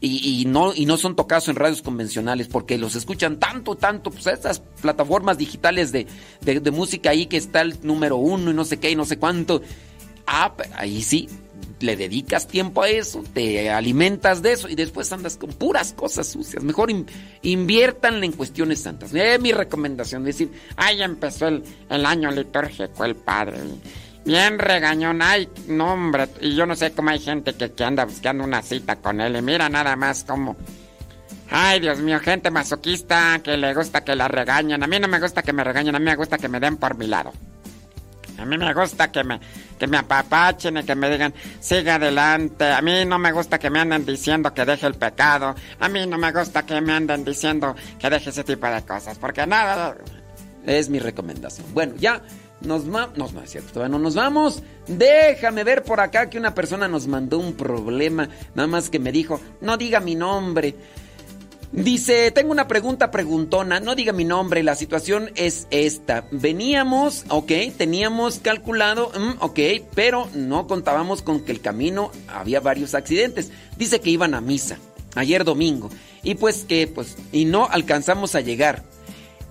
y, 0.00 0.44
no, 0.46 0.72
y 0.72 0.86
no 0.86 0.98
son 0.98 1.16
tocados 1.16 1.48
en 1.48 1.56
radios 1.56 1.82
convencionales 1.82 2.46
porque 2.46 2.78
los 2.78 2.94
escuchan 2.94 3.40
tanto, 3.40 3.74
tanto, 3.74 4.12
pues 4.12 4.28
estas 4.28 4.60
plataformas 4.60 5.36
digitales 5.36 5.90
de, 5.90 6.06
de 6.42 6.70
música 6.70 7.10
ahí 7.10 7.26
que 7.26 7.36
está 7.36 7.62
el 7.62 7.76
número 7.82 8.18
uno 8.18 8.52
y 8.52 8.54
no 8.54 8.64
sé 8.64 8.78
qué 8.78 8.92
y 8.92 8.94
no 8.94 9.04
sé 9.04 9.18
cuánto. 9.18 9.62
Ah, 10.28 10.54
ahí 10.76 11.02
sí, 11.02 11.28
le 11.80 11.96
dedicas 11.96 12.46
tiempo 12.48 12.82
a 12.82 12.88
eso, 12.88 13.22
te 13.32 13.70
alimentas 13.70 14.42
de 14.42 14.52
eso 14.52 14.68
y 14.68 14.74
después 14.74 15.12
andas 15.12 15.36
con 15.36 15.50
puras 15.50 15.92
cosas 15.92 16.26
sucias. 16.26 16.62
Mejor 16.62 16.90
inviértanle 17.42 18.26
en 18.26 18.32
cuestiones 18.32 18.80
santas. 18.80 19.12
Mi 19.12 19.52
recomendación, 19.52 20.24
decir, 20.24 20.50
ay, 20.76 21.02
empezó 21.02 21.48
el, 21.48 21.62
año 21.90 22.30
litúrgico 22.30 23.04
el 23.04 23.14
padre. 23.14 23.58
Bien 24.24 24.58
regañón, 24.58 25.22
ay, 25.22 25.48
no 25.68 25.92
hombre, 25.92 26.28
y 26.40 26.54
yo 26.54 26.66
no 26.66 26.76
sé 26.76 26.92
cómo 26.92 27.10
hay 27.10 27.18
gente 27.18 27.54
que, 27.54 27.72
que 27.72 27.84
anda 27.84 28.04
buscando 28.04 28.44
una 28.44 28.62
cita 28.62 28.96
con 28.96 29.20
él 29.20 29.36
y 29.36 29.42
mira 29.42 29.68
nada 29.68 29.96
más 29.96 30.24
como... 30.24 30.56
Ay, 31.50 31.80
Dios 31.80 31.98
mío, 32.00 32.20
gente 32.20 32.50
masoquista 32.50 33.40
que 33.42 33.56
le 33.56 33.72
gusta 33.72 34.04
que 34.04 34.14
la 34.14 34.28
regañen. 34.28 34.82
A 34.82 34.86
mí 34.86 34.98
no 35.00 35.08
me 35.08 35.18
gusta 35.18 35.42
que 35.42 35.54
me 35.54 35.64
regañen, 35.64 35.94
a 35.94 35.98
mí 35.98 36.04
me 36.04 36.16
gusta 36.16 36.36
que 36.36 36.48
me 36.48 36.60
den 36.60 36.76
por 36.76 36.98
mi 36.98 37.06
lado. 37.06 37.32
A 38.38 38.44
mí 38.44 38.56
me 38.56 38.72
gusta 38.72 39.10
que 39.10 39.24
me, 39.24 39.40
que 39.78 39.86
me 39.86 39.98
apapachen 39.98 40.78
y 40.78 40.84
que 40.84 40.94
me 40.94 41.10
digan, 41.10 41.34
siga 41.60 41.96
adelante. 41.96 42.64
A 42.64 42.80
mí 42.80 43.04
no 43.04 43.18
me 43.18 43.32
gusta 43.32 43.58
que 43.58 43.70
me 43.70 43.80
anden 43.80 44.06
diciendo 44.06 44.54
que 44.54 44.64
deje 44.64 44.86
el 44.86 44.94
pecado. 44.94 45.54
A 45.80 45.88
mí 45.88 46.06
no 46.06 46.18
me 46.18 46.32
gusta 46.32 46.64
que 46.64 46.80
me 46.80 46.92
anden 46.92 47.24
diciendo 47.24 47.74
que 47.98 48.08
deje 48.08 48.30
ese 48.30 48.44
tipo 48.44 48.66
de 48.66 48.82
cosas. 48.82 49.18
Porque 49.18 49.46
nada... 49.46 49.96
Es 50.66 50.90
mi 50.90 50.98
recomendación. 50.98 51.66
Bueno, 51.72 51.94
ya 51.96 52.20
nos 52.60 52.86
vamos. 52.88 53.16
No, 53.16 53.30
no 53.30 53.42
es 53.42 53.50
cierto, 53.50 53.72
todavía 53.72 53.96
no 53.96 54.02
nos 54.02 54.14
vamos. 54.14 54.62
Déjame 54.86 55.64
ver 55.64 55.82
por 55.82 56.00
acá 56.00 56.28
que 56.28 56.38
una 56.38 56.54
persona 56.54 56.88
nos 56.88 57.06
mandó 57.06 57.38
un 57.38 57.54
problema. 57.54 58.28
Nada 58.54 58.66
más 58.66 58.90
que 58.90 58.98
me 58.98 59.12
dijo, 59.12 59.40
no 59.60 59.76
diga 59.76 60.00
mi 60.00 60.14
nombre. 60.14 60.74
Dice, 61.70 62.30
tengo 62.30 62.50
una 62.50 62.66
pregunta 62.66 63.10
preguntona, 63.10 63.78
no 63.78 63.94
diga 63.94 64.14
mi 64.14 64.24
nombre, 64.24 64.62
la 64.62 64.74
situación 64.74 65.30
es 65.34 65.66
esta. 65.70 66.24
Veníamos, 66.30 67.26
ok, 67.28 67.52
teníamos 67.76 68.38
calculado, 68.38 69.12
mm, 69.14 69.42
ok, 69.42 69.60
pero 69.94 70.28
no 70.34 70.66
contábamos 70.66 71.20
con 71.20 71.40
que 71.40 71.52
el 71.52 71.60
camino 71.60 72.10
había 72.26 72.60
varios 72.60 72.94
accidentes. 72.94 73.50
Dice 73.76 74.00
que 74.00 74.08
iban 74.08 74.34
a 74.34 74.40
misa, 74.40 74.78
ayer 75.14 75.44
domingo, 75.44 75.90
y 76.22 76.36
pues 76.36 76.64
que, 76.64 76.86
pues, 76.86 77.16
y 77.32 77.44
no 77.44 77.68
alcanzamos 77.70 78.34
a 78.34 78.40
llegar. 78.40 78.82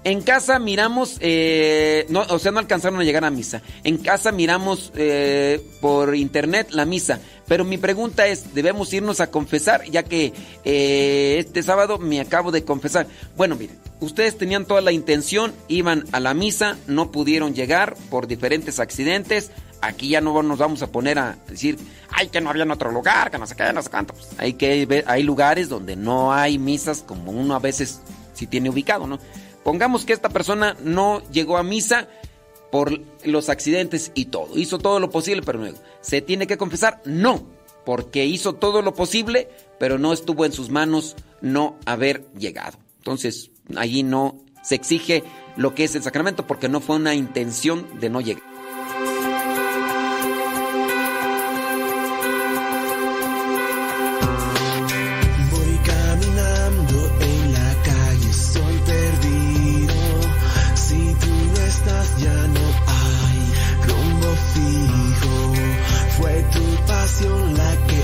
En 0.04 0.22
casa 0.22 0.58
miramos, 0.58 1.18
eh, 1.20 2.06
no, 2.10 2.22
o 2.30 2.40
sea, 2.40 2.52
no 2.52 2.60
alcanzaron 2.60 3.00
a 3.00 3.04
llegar 3.04 3.26
a 3.26 3.30
misa. 3.30 3.62
En 3.84 3.98
casa 3.98 4.32
miramos 4.32 4.92
eh, 4.96 5.62
por 5.82 6.16
internet 6.16 6.70
la 6.72 6.86
misa. 6.86 7.20
Pero 7.48 7.64
mi 7.64 7.78
pregunta 7.78 8.28
es, 8.28 8.54
¿debemos 8.54 8.92
irnos 8.94 9.22
a 9.22 9.32
confesar? 9.32 9.84
Ya 9.90 10.04
que 10.04 10.34
eh, 10.66 11.38
este 11.40 11.64
sábado 11.64 11.98
me 11.98 12.20
acabo 12.20 12.52
de 12.52 12.66
confesar. 12.66 13.08
Bueno, 13.38 13.56
miren, 13.56 13.78
ustedes 14.02 14.38
tenían 14.38 14.66
toda 14.66 14.82
la 14.82 14.92
intención, 14.92 15.54
iban 15.70 16.06
a 16.12 16.20
la 16.20 16.34
misa, 16.34 16.78
no 16.88 17.12
pudieron 17.12 17.54
llegar 17.54 17.96
por 18.10 18.28
diferentes 18.28 18.80
accidentes. 18.80 19.52
Aquí 19.80 20.10
ya 20.10 20.22
no 20.22 20.42
nos 20.44 20.58
vamos 20.58 20.82
a 20.82 20.88
poner 20.88 21.20
a 21.20 21.38
decir, 21.48 21.78
ay, 22.10 22.28
que 22.28 22.42
no 22.42 22.50
había 22.50 22.64
en 22.64 22.72
otro 22.72 22.92
lugar, 22.92 23.32
que 23.32 23.38
no 23.38 23.48
sé 23.48 23.56
qué, 23.56 23.72
no 23.72 23.82
sé 23.82 23.90
cuánto. 23.90 24.14
Pues 24.14 24.28
hay 24.38 24.54
que 24.54 25.04
hay 25.06 25.24
lugares 25.24 25.70
donde 25.70 25.96
no 25.96 26.34
hay 26.34 26.58
misas 26.58 27.04
como 27.04 27.32
uno 27.32 27.56
a 27.56 27.60
veces 27.60 28.02
sí 28.34 28.48
tiene 28.48 28.70
ubicado, 28.70 29.08
¿no? 29.08 29.20
Pongamos 29.64 30.06
que 30.06 30.14
esta 30.14 30.30
persona 30.30 30.76
no 30.84 31.22
llegó 31.32 31.58
a 31.58 31.64
misa 31.64 32.08
por 32.72 33.00
los 33.24 33.50
accidentes 33.50 34.12
y 34.14 34.26
todo. 34.26 34.58
Hizo 34.58 34.80
todo 34.80 35.00
lo 35.00 35.10
posible, 35.10 35.42
pero 35.46 35.60
no. 35.60 35.72
¿Se 36.02 36.22
tiene 36.22 36.48
que 36.48 36.58
confesar? 36.58 37.02
No, 37.06 37.46
porque 37.86 38.26
hizo 38.26 38.54
todo 38.54 38.82
lo 38.82 38.94
posible, 38.94 39.50
pero 39.80 39.98
no 39.98 40.14
estuvo 40.14 40.46
en 40.46 40.52
sus 40.52 40.70
manos 40.70 41.16
no 41.42 41.78
haber 41.86 42.26
llegado. 42.34 42.78
Entonces, 42.98 43.52
allí 43.76 44.04
no 44.04 44.38
se 44.64 44.76
exige 44.76 45.24
lo 45.56 45.74
que 45.74 45.86
es 45.86 45.96
el 45.96 46.04
sacramento 46.04 46.46
porque 46.46 46.70
no 46.70 46.82
fue 46.82 46.98
una 46.98 47.16
intención 47.16 47.88
de 48.00 48.10
no 48.10 48.22
llegar. 48.22 48.44
pasión 67.18 67.54
la 67.56 67.76
que 67.88 67.97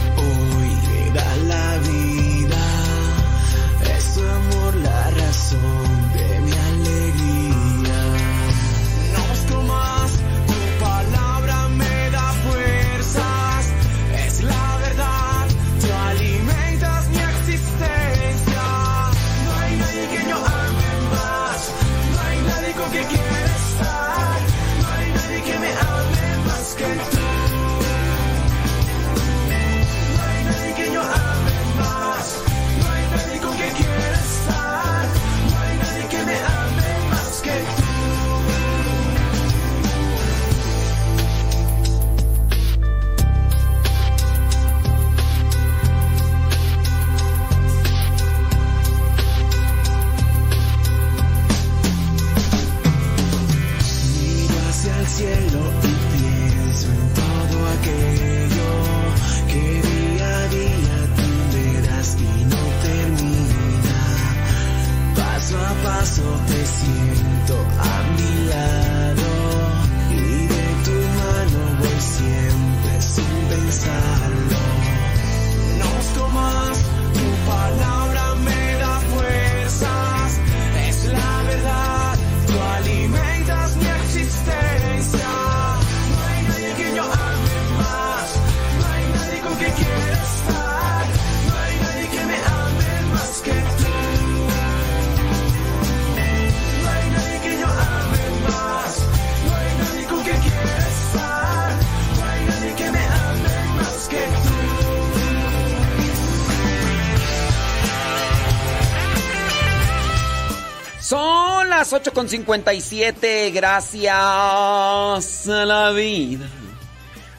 8 112.14 112.20
con 112.20 112.30
57, 112.30 113.50
gracias 113.52 114.14
a 114.14 115.66
la 115.66 115.90
vida 115.92 116.46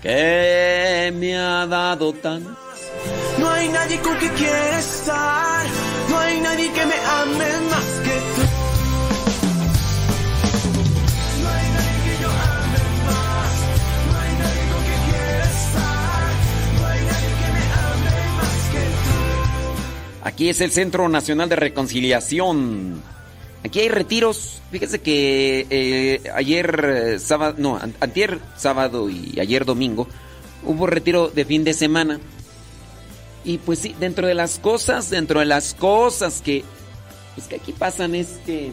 que 0.03 1.13
me 1.15 1.39
ha 1.39 1.65
dado 1.67 2.13
tan. 2.13 2.43
No 3.39 3.51
hay 3.51 3.69
nadie 3.69 4.01
con 4.01 4.19
que 4.19 4.29
quiera 4.31 4.79
estar, 4.81 5.65
no 6.11 6.19
hay 6.19 6.41
nadie 6.41 6.73
que 6.73 6.87
me 6.87 6.95
ame 6.95 7.61
más 7.71 7.85
que 8.03 8.11
tú. 8.11 8.43
No 11.41 11.49
hay 11.49 11.69
nadie 11.71 11.99
que 12.05 12.23
yo 12.23 12.29
ame 12.29 12.83
más, 13.07 13.55
no 14.11 14.19
hay 14.19 14.33
nadie 14.43 14.65
con 14.73 14.83
que 14.83 14.97
quiera 15.09 15.45
estar, 15.45 16.25
no 16.81 16.87
hay 16.89 17.01
nadie 17.05 17.31
que 17.41 17.49
me 17.53 17.65
ame 17.87 18.15
más 18.39 18.63
que 18.73 18.83
tú. 18.91 19.15
Aquí 20.25 20.49
es 20.49 20.61
el 20.61 20.73
Centro 20.73 21.09
Nacional 21.09 21.49
de 21.49 21.57
Reconciliación 21.57 23.15
Aquí 23.65 23.81
hay 23.81 23.89
retiros. 23.89 24.61
Fíjese 24.71 25.01
que 25.01 25.67
eh, 25.71 26.31
ayer 26.35 26.85
eh, 27.15 27.19
sábado, 27.19 27.55
no, 27.59 27.77
an- 27.77 27.95
antier 28.01 28.39
sábado 28.57 29.09
y 29.09 29.39
ayer 29.41 29.65
domingo 29.65 30.07
hubo 30.65 30.87
retiro 30.87 31.29
de 31.29 31.45
fin 31.45 31.65
de 31.65 31.73
semana. 31.75 32.21
Y 33.45 33.59
pues 33.59 33.79
sí, 33.81 33.95
dentro 33.99 34.27
de 34.27 34.35
las 34.35 34.59
cosas, 34.59 35.11
dentro 35.11 35.41
de 35.41 35.47
las 35.47 35.75
cosas 35.75 36.41
que, 36.43 36.65
pues 37.35 37.47
que 37.47 37.57
aquí 37.57 37.73
pasan 37.73 38.15
es 38.15 38.39
que 38.47 38.71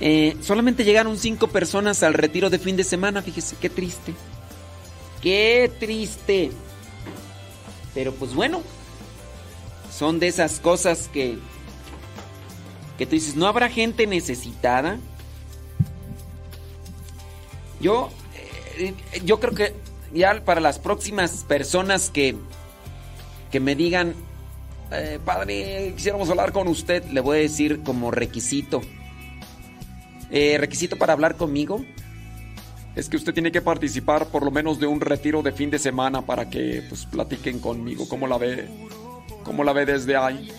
eh, 0.00 0.36
solamente 0.42 0.84
llegaron 0.84 1.16
cinco 1.16 1.48
personas 1.48 2.02
al 2.02 2.14
retiro 2.14 2.50
de 2.50 2.58
fin 2.58 2.76
de 2.76 2.84
semana. 2.84 3.22
Fíjese, 3.22 3.56
qué 3.60 3.70
triste. 3.70 4.14
Qué 5.22 5.70
triste. 5.78 6.50
Pero 7.94 8.12
pues 8.12 8.34
bueno, 8.34 8.62
son 9.96 10.18
de 10.18 10.28
esas 10.28 10.58
cosas 10.60 11.08
que 11.12 11.38
que 12.98 13.06
tú 13.06 13.12
dices, 13.12 13.36
¿no 13.36 13.46
habrá 13.46 13.68
gente 13.68 14.06
necesitada? 14.06 14.98
Yo 17.80 18.10
eh, 18.76 18.94
yo 19.24 19.40
creo 19.40 19.54
que 19.54 19.74
ya 20.12 20.44
para 20.44 20.60
las 20.60 20.78
próximas 20.78 21.44
personas 21.44 22.10
que 22.10 22.36
que 23.50 23.60
me 23.60 23.74
digan 23.74 24.14
eh, 24.90 25.18
padre, 25.24 25.92
quisiéramos 25.96 26.28
hablar 26.30 26.52
con 26.52 26.68
usted, 26.68 27.04
le 27.10 27.20
voy 27.20 27.38
a 27.38 27.40
decir 27.40 27.82
como 27.82 28.10
requisito. 28.10 28.80
Eh, 30.30 30.56
requisito 30.58 30.96
para 30.96 31.12
hablar 31.12 31.36
conmigo 31.36 31.84
es 32.96 33.08
que 33.08 33.16
usted 33.16 33.32
tiene 33.34 33.50
que 33.50 33.60
participar 33.60 34.26
por 34.26 34.44
lo 34.44 34.50
menos 34.50 34.78
de 34.78 34.86
un 34.86 35.00
retiro 35.00 35.42
de 35.42 35.52
fin 35.52 35.70
de 35.70 35.78
semana 35.78 36.22
para 36.22 36.48
que 36.48 36.82
pues 36.88 37.06
platiquen 37.06 37.58
conmigo. 37.58 38.08
¿Cómo 38.08 38.26
la 38.26 38.38
ve? 38.38 38.68
¿Cómo 39.42 39.64
la 39.64 39.72
ve 39.72 39.84
desde 39.84 40.16
ahí? 40.16 40.50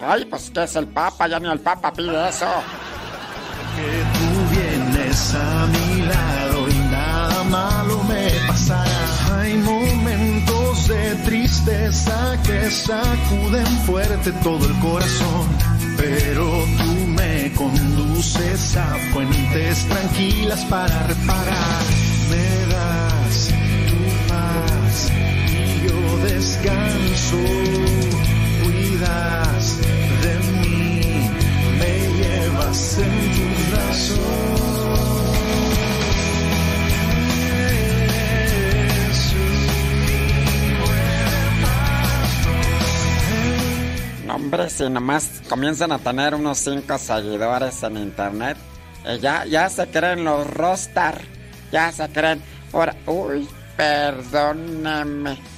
Ay, 0.00 0.24
pues 0.26 0.50
que 0.50 0.62
es 0.64 0.76
el 0.76 0.86
Papa, 0.88 1.26
ya 1.26 1.38
ni 1.38 1.48
el 1.48 1.60
Papa 1.60 1.92
pide 1.92 2.28
eso. 2.28 2.46
Que 3.76 4.18
tú 4.18 4.54
vienes 4.54 5.34
a 5.34 5.66
mi 5.66 6.02
lado 6.02 6.68
y 6.68 6.74
nada 6.90 7.44
malo 7.44 8.02
me 8.04 8.28
pasará. 8.46 9.40
Hay 9.40 9.54
momentos 9.54 10.88
de 10.88 11.14
tristeza 11.24 12.38
que 12.44 12.70
sacuden 12.70 13.66
fuerte 13.86 14.32
todo 14.42 14.66
el 14.66 14.78
corazón, 14.80 15.48
pero 15.96 16.44
tú 16.78 17.06
me 17.08 17.52
conduces 17.54 18.76
a 18.76 18.96
fuentes 19.12 19.86
tranquilas 19.88 20.64
para 20.66 21.02
reparar. 21.04 21.82
Me 22.30 22.72
das 22.72 23.50
tu 23.88 24.28
paz 24.28 25.12
y 25.52 25.88
yo 25.88 26.18
descanso. 26.26 27.96
De 28.96 30.38
mí, 30.52 31.30
me 31.78 31.92
llevas 32.16 32.98
en 32.98 33.32
tus 33.32 33.70
brazos. 33.70 34.18
Hombre, 44.34 44.70
si 44.70 44.88
nomás 44.88 45.42
comienzan 45.46 45.92
a 45.92 45.98
tener 45.98 46.34
unos 46.34 46.56
5 46.58 46.96
seguidores 46.96 47.82
en 47.82 47.98
internet, 47.98 48.56
eh, 49.04 49.18
ya, 49.20 49.44
ya 49.44 49.68
se 49.68 49.88
creen 49.88 50.24
los 50.24 50.46
rostar. 50.46 51.20
Ya 51.70 51.92
se 51.92 52.08
creen. 52.08 52.40
Ahora, 52.72 52.96
uy, 53.06 53.46
perdóname. 53.76 55.55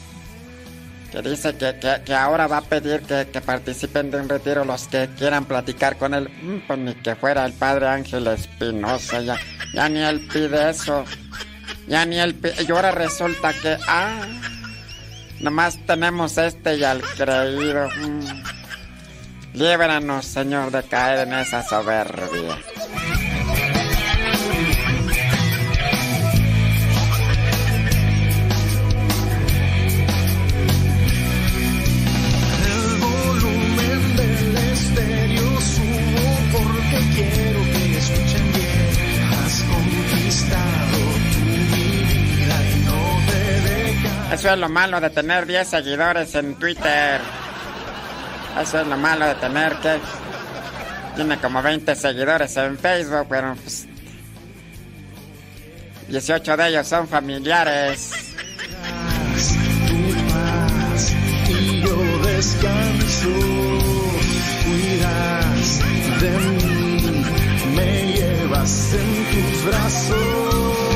Que 1.20 1.30
dice 1.30 1.56
que, 1.56 1.74
que- 1.80 2.00
que 2.04 2.14
ahora 2.14 2.46
va 2.46 2.58
a 2.58 2.60
pedir 2.62 3.00
que, 3.00 3.26
que 3.32 3.40
participen 3.40 4.08
de 4.12 4.18
un 4.20 4.28
retiro 4.28 4.64
los 4.64 4.86
que 4.86 5.08
quieran 5.18 5.46
platicar 5.46 5.96
con 5.98 6.14
él. 6.14 6.28
Mm, 6.42 6.58
Pues 6.66 6.78
ni 6.78 6.94
que 6.94 7.16
fuera 7.16 7.44
el 7.44 7.54
padre 7.54 7.88
Ángel 7.88 8.26
Espinosa, 8.28 9.20
ya, 9.22 9.36
ya 9.74 9.88
ni 9.88 9.98
él 9.98 10.28
pide 10.32 10.70
eso. 10.70 11.04
Ya 11.88 12.04
ni 12.04 12.18
él 12.20 12.34
pide. 12.36 12.62
Y 12.62 12.70
ahora 12.70 12.92
resulta 12.92 13.52
que, 13.52 13.76
ah, 13.88 14.26
nomás 15.40 15.76
tenemos 15.86 16.38
este 16.38 16.76
y 16.76 16.84
al 16.84 17.02
creído. 17.02 17.88
Mm. 17.88 18.42
Líbranos, 19.54 20.24
Señor, 20.24 20.70
de 20.70 20.84
caer 20.84 21.26
en 21.26 21.34
esa 21.34 21.64
soberbia. 21.64 22.58
Eso 44.48 44.54
es 44.54 44.60
lo 44.60 44.70
malo 44.70 44.98
de 44.98 45.10
tener 45.10 45.44
10 45.44 45.68
seguidores 45.68 46.34
en 46.34 46.54
Twitter. 46.54 47.20
Eso 48.58 48.80
es 48.80 48.86
lo 48.86 48.96
malo 48.96 49.26
de 49.26 49.34
tener 49.34 49.74
que... 49.74 49.98
Tiene 51.16 51.36
como 51.36 51.60
20 51.60 51.94
seguidores 51.94 52.56
en 52.56 52.78
Facebook, 52.78 53.26
pero 53.28 53.54
pues... 53.56 53.86
18 56.08 56.56
de 56.56 56.68
ellos 56.68 56.88
son 56.88 57.06
familiares. 57.06 58.10
Y 61.46 61.82
yo 61.82 62.18
descanso. 62.26 63.28
Cuidas 64.64 65.80
de 66.20 66.30
mí, 66.38 67.24
me 67.76 68.12
llevas 68.14 68.94
en 68.94 69.24
tus 69.26 69.64
brazos. 69.66 70.87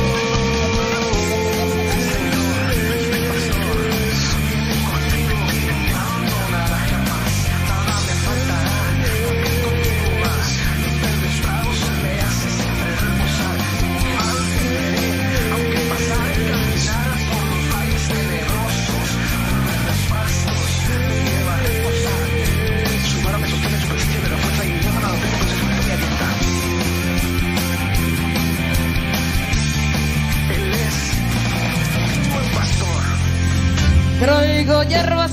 Traigo 34.22 34.82
hierba 34.84 35.26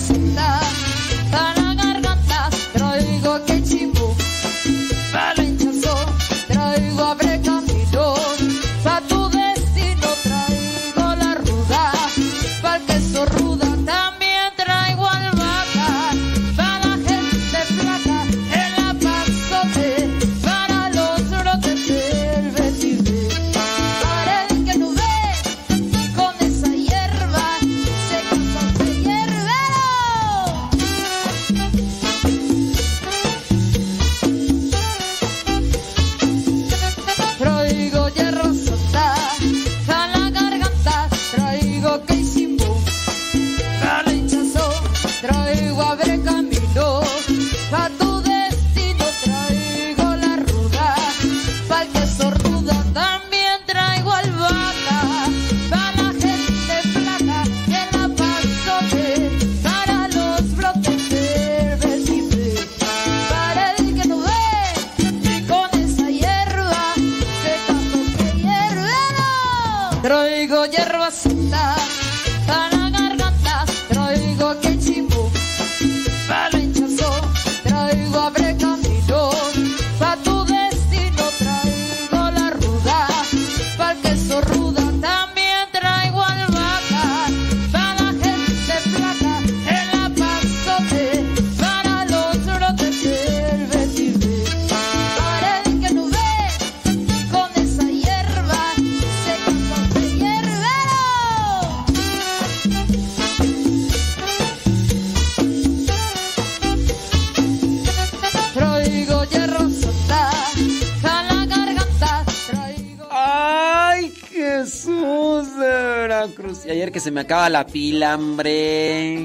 se 116.99 117.11
me 117.11 117.21
acaba 117.21 117.49
la 117.49 117.65
pila, 117.65 118.15
hombre. 118.15 119.15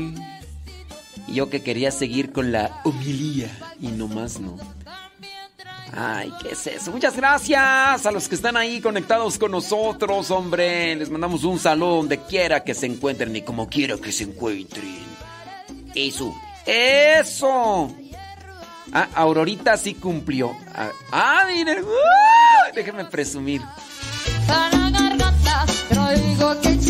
Y 1.26 1.34
yo 1.34 1.50
que 1.50 1.62
quería 1.62 1.90
seguir 1.90 2.32
con 2.32 2.52
la 2.52 2.80
humilía. 2.84 3.50
Y 3.80 3.88
nomás 3.88 4.40
no. 4.40 4.56
Ay, 5.96 6.32
¿qué 6.42 6.50
es 6.50 6.66
eso? 6.66 6.90
Muchas 6.90 7.16
gracias 7.16 8.04
a 8.04 8.10
los 8.10 8.28
que 8.28 8.34
están 8.34 8.56
ahí 8.56 8.80
conectados 8.80 9.38
con 9.38 9.52
nosotros, 9.52 10.30
hombre. 10.30 10.96
Les 10.96 11.08
mandamos 11.08 11.44
un 11.44 11.58
saludo 11.58 11.96
donde 11.96 12.18
quiera 12.18 12.64
que 12.64 12.74
se 12.74 12.86
encuentren 12.86 13.34
y 13.36 13.42
como 13.42 13.68
quiera 13.68 13.96
que 13.96 14.10
se 14.10 14.24
encuentren. 14.24 15.04
Eso. 15.94 16.34
Eso. 16.66 17.94
Ah, 18.92 19.08
Aurorita 19.14 19.76
sí 19.76 19.94
cumplió. 19.94 20.56
Ah, 20.74 20.90
ah 21.12 21.44
miren. 21.48 21.84
¡Uh! 21.84 22.74
Déjenme 22.74 23.04
presumir. 23.04 23.62
Para 24.48 24.90
garganta 24.90 25.66
traigo 25.88 26.60
que 26.60 26.83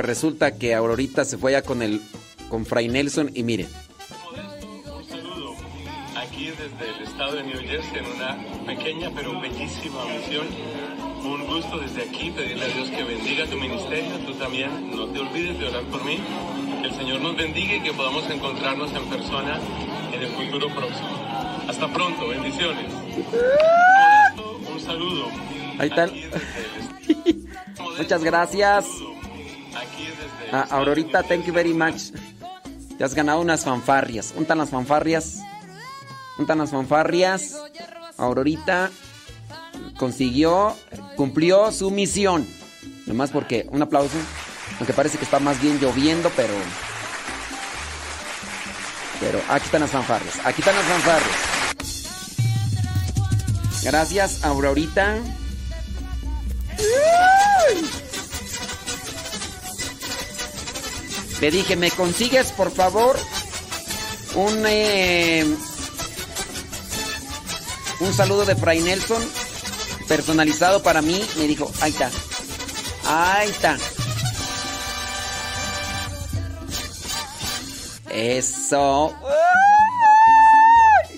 pues 0.00 0.08
resulta 0.08 0.56
que 0.56 0.74
Aurorita 0.74 1.26
se 1.26 1.36
fue 1.36 1.54
allá 1.54 1.60
con 1.60 1.82
el 1.82 2.00
con 2.48 2.64
Fray 2.64 2.88
Nelson 2.88 3.32
y 3.34 3.42
miren. 3.42 3.68
Un 4.96 5.04
saludo 5.04 5.54
aquí 6.16 6.46
desde 6.46 6.96
el 6.96 7.02
estado 7.02 7.34
de 7.34 7.42
New 7.42 7.58
Jersey 7.58 7.98
en 7.98 8.06
una 8.06 8.38
pequeña 8.64 9.10
pero 9.14 9.38
bellísima 9.38 10.06
misión. 10.06 10.46
Un 11.22 11.46
gusto 11.46 11.78
desde 11.80 12.08
aquí 12.08 12.30
pedirle 12.30 12.64
a 12.64 12.68
Dios 12.68 12.88
que 12.88 13.04
bendiga 13.04 13.44
tu 13.44 13.56
ministerio. 13.58 14.16
Tú 14.26 14.32
también 14.36 14.90
no 14.90 15.06
te 15.08 15.18
olvides 15.18 15.58
de 15.58 15.68
orar 15.68 15.84
por 15.84 16.02
mí. 16.02 16.18
Que 16.80 16.88
el 16.88 16.94
Señor 16.94 17.20
nos 17.20 17.36
bendiga 17.36 17.74
y 17.74 17.80
que 17.82 17.92
podamos 17.92 18.24
encontrarnos 18.30 18.90
en 18.94 19.04
persona 19.04 19.60
en 20.14 20.22
el 20.22 20.28
futuro 20.28 20.74
próximo. 20.74 21.10
Hasta 21.68 21.92
pronto, 21.92 22.26
bendiciones. 22.26 22.86
Un 24.72 24.80
saludo. 24.80 25.26
Ahí 25.78 25.88
están. 25.88 26.10
Muchas 27.98 28.24
gracias. 28.24 28.86
A 30.52 30.62
Aurorita, 30.70 31.22
thank 31.22 31.44
you 31.44 31.52
very 31.52 31.72
much. 31.72 32.12
Te 32.98 33.04
has 33.04 33.14
ganado 33.14 33.40
unas 33.40 33.64
fanfarrias. 33.64 34.28
¿Dónde 34.28 34.42
están 34.42 34.58
las 34.58 34.70
fanfarrias? 34.70 35.36
¿Dónde 36.36 36.42
están 36.42 36.58
las 36.58 36.70
fanfarrias? 36.70 37.56
Aurorita 38.16 38.90
consiguió, 39.96 40.76
cumplió 41.16 41.72
su 41.72 41.90
misión. 41.90 42.46
Nomás 43.06 43.30
porque, 43.30 43.66
un 43.70 43.82
aplauso. 43.82 44.16
Aunque 44.78 44.92
parece 44.92 45.18
que 45.18 45.24
está 45.24 45.38
más 45.38 45.60
bien 45.60 45.78
lloviendo, 45.78 46.30
pero. 46.34 46.54
Pero 49.20 49.40
aquí 49.48 49.66
están 49.66 49.82
las 49.82 49.90
fanfarrias. 49.90 50.38
Aquí 50.44 50.62
están 50.62 50.74
las 50.74 50.84
fanfarrias. 50.84 51.50
Gracias, 53.82 54.44
Aurorita. 54.44 55.18
Le 61.40 61.50
dije, 61.50 61.76
¿me 61.76 61.90
consigues 61.90 62.52
por 62.52 62.70
favor 62.70 63.16
un 64.34 64.64
eh, 64.66 65.44
un 68.00 68.12
saludo 68.12 68.44
de 68.44 68.56
Fray 68.56 68.80
Nelson 68.80 69.22
personalizado 70.06 70.82
para 70.82 71.00
mí? 71.00 71.20
Me 71.38 71.46
dijo, 71.46 71.70
ahí 71.80 71.92
está. 71.92 72.10
Ahí 73.06 73.48
está. 73.48 73.78
Eso. 78.12 79.14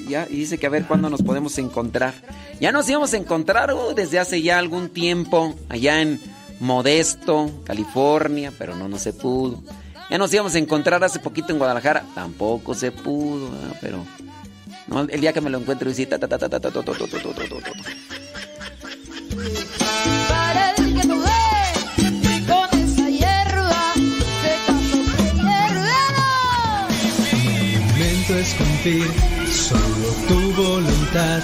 Ya, 0.09 0.27
y 0.29 0.37
dice 0.37 0.59
que 0.59 0.67
a 0.67 0.71
ver 0.71 0.87
cuándo 0.87 1.11
nos 1.11 1.23
podemos 1.23 1.59
encontrar. 1.59 2.15
Ya 2.61 2.71
nos 2.71 2.89
íbamos 2.89 3.13
a 3.15 3.17
encontrar 3.17 3.73
uh, 3.73 3.95
desde 3.95 4.19
hace 4.19 4.41
ya 4.41 4.59
algún 4.59 4.91
tiempo, 4.91 5.55
allá 5.69 6.01
en 6.01 6.21
Modesto, 6.61 7.51
California, 7.65 8.53
pero 8.57 8.77
no, 8.77 8.89
no 8.89 8.99
se 8.99 9.13
pudo. 9.13 9.61
Ya 10.13 10.19
nos 10.19 10.31
íbamos 10.35 10.55
a 10.55 10.59
encontrar 10.59 11.03
hace 11.03 11.21
poquito 11.21 11.53
en 11.53 11.59
Guadalajara, 11.59 12.05
tampoco 12.15 12.75
se 12.75 12.93
pudo, 12.93 13.51
¿verdad? 13.51 13.77
pero 13.81 14.05
no, 14.87 15.01
el 15.01 15.21
día 15.23 15.33
que 15.33 15.41
me 15.41 15.49
lo 15.49 15.57
encuentro 15.57 15.89
y 15.89 15.95
sí, 15.95 16.05
ta, 16.05 16.19
ta, 16.19 16.29
ta, 16.29 16.39
ta, 16.39 16.51
ta, 16.51 16.61
ta, 16.61 16.71
ta, 16.71 16.83
ta, 16.83 16.93
ta, 16.93 16.93
ta, 16.93 17.73
solo 29.51 30.09
tu 30.29 30.53
voluntad. 30.53 31.41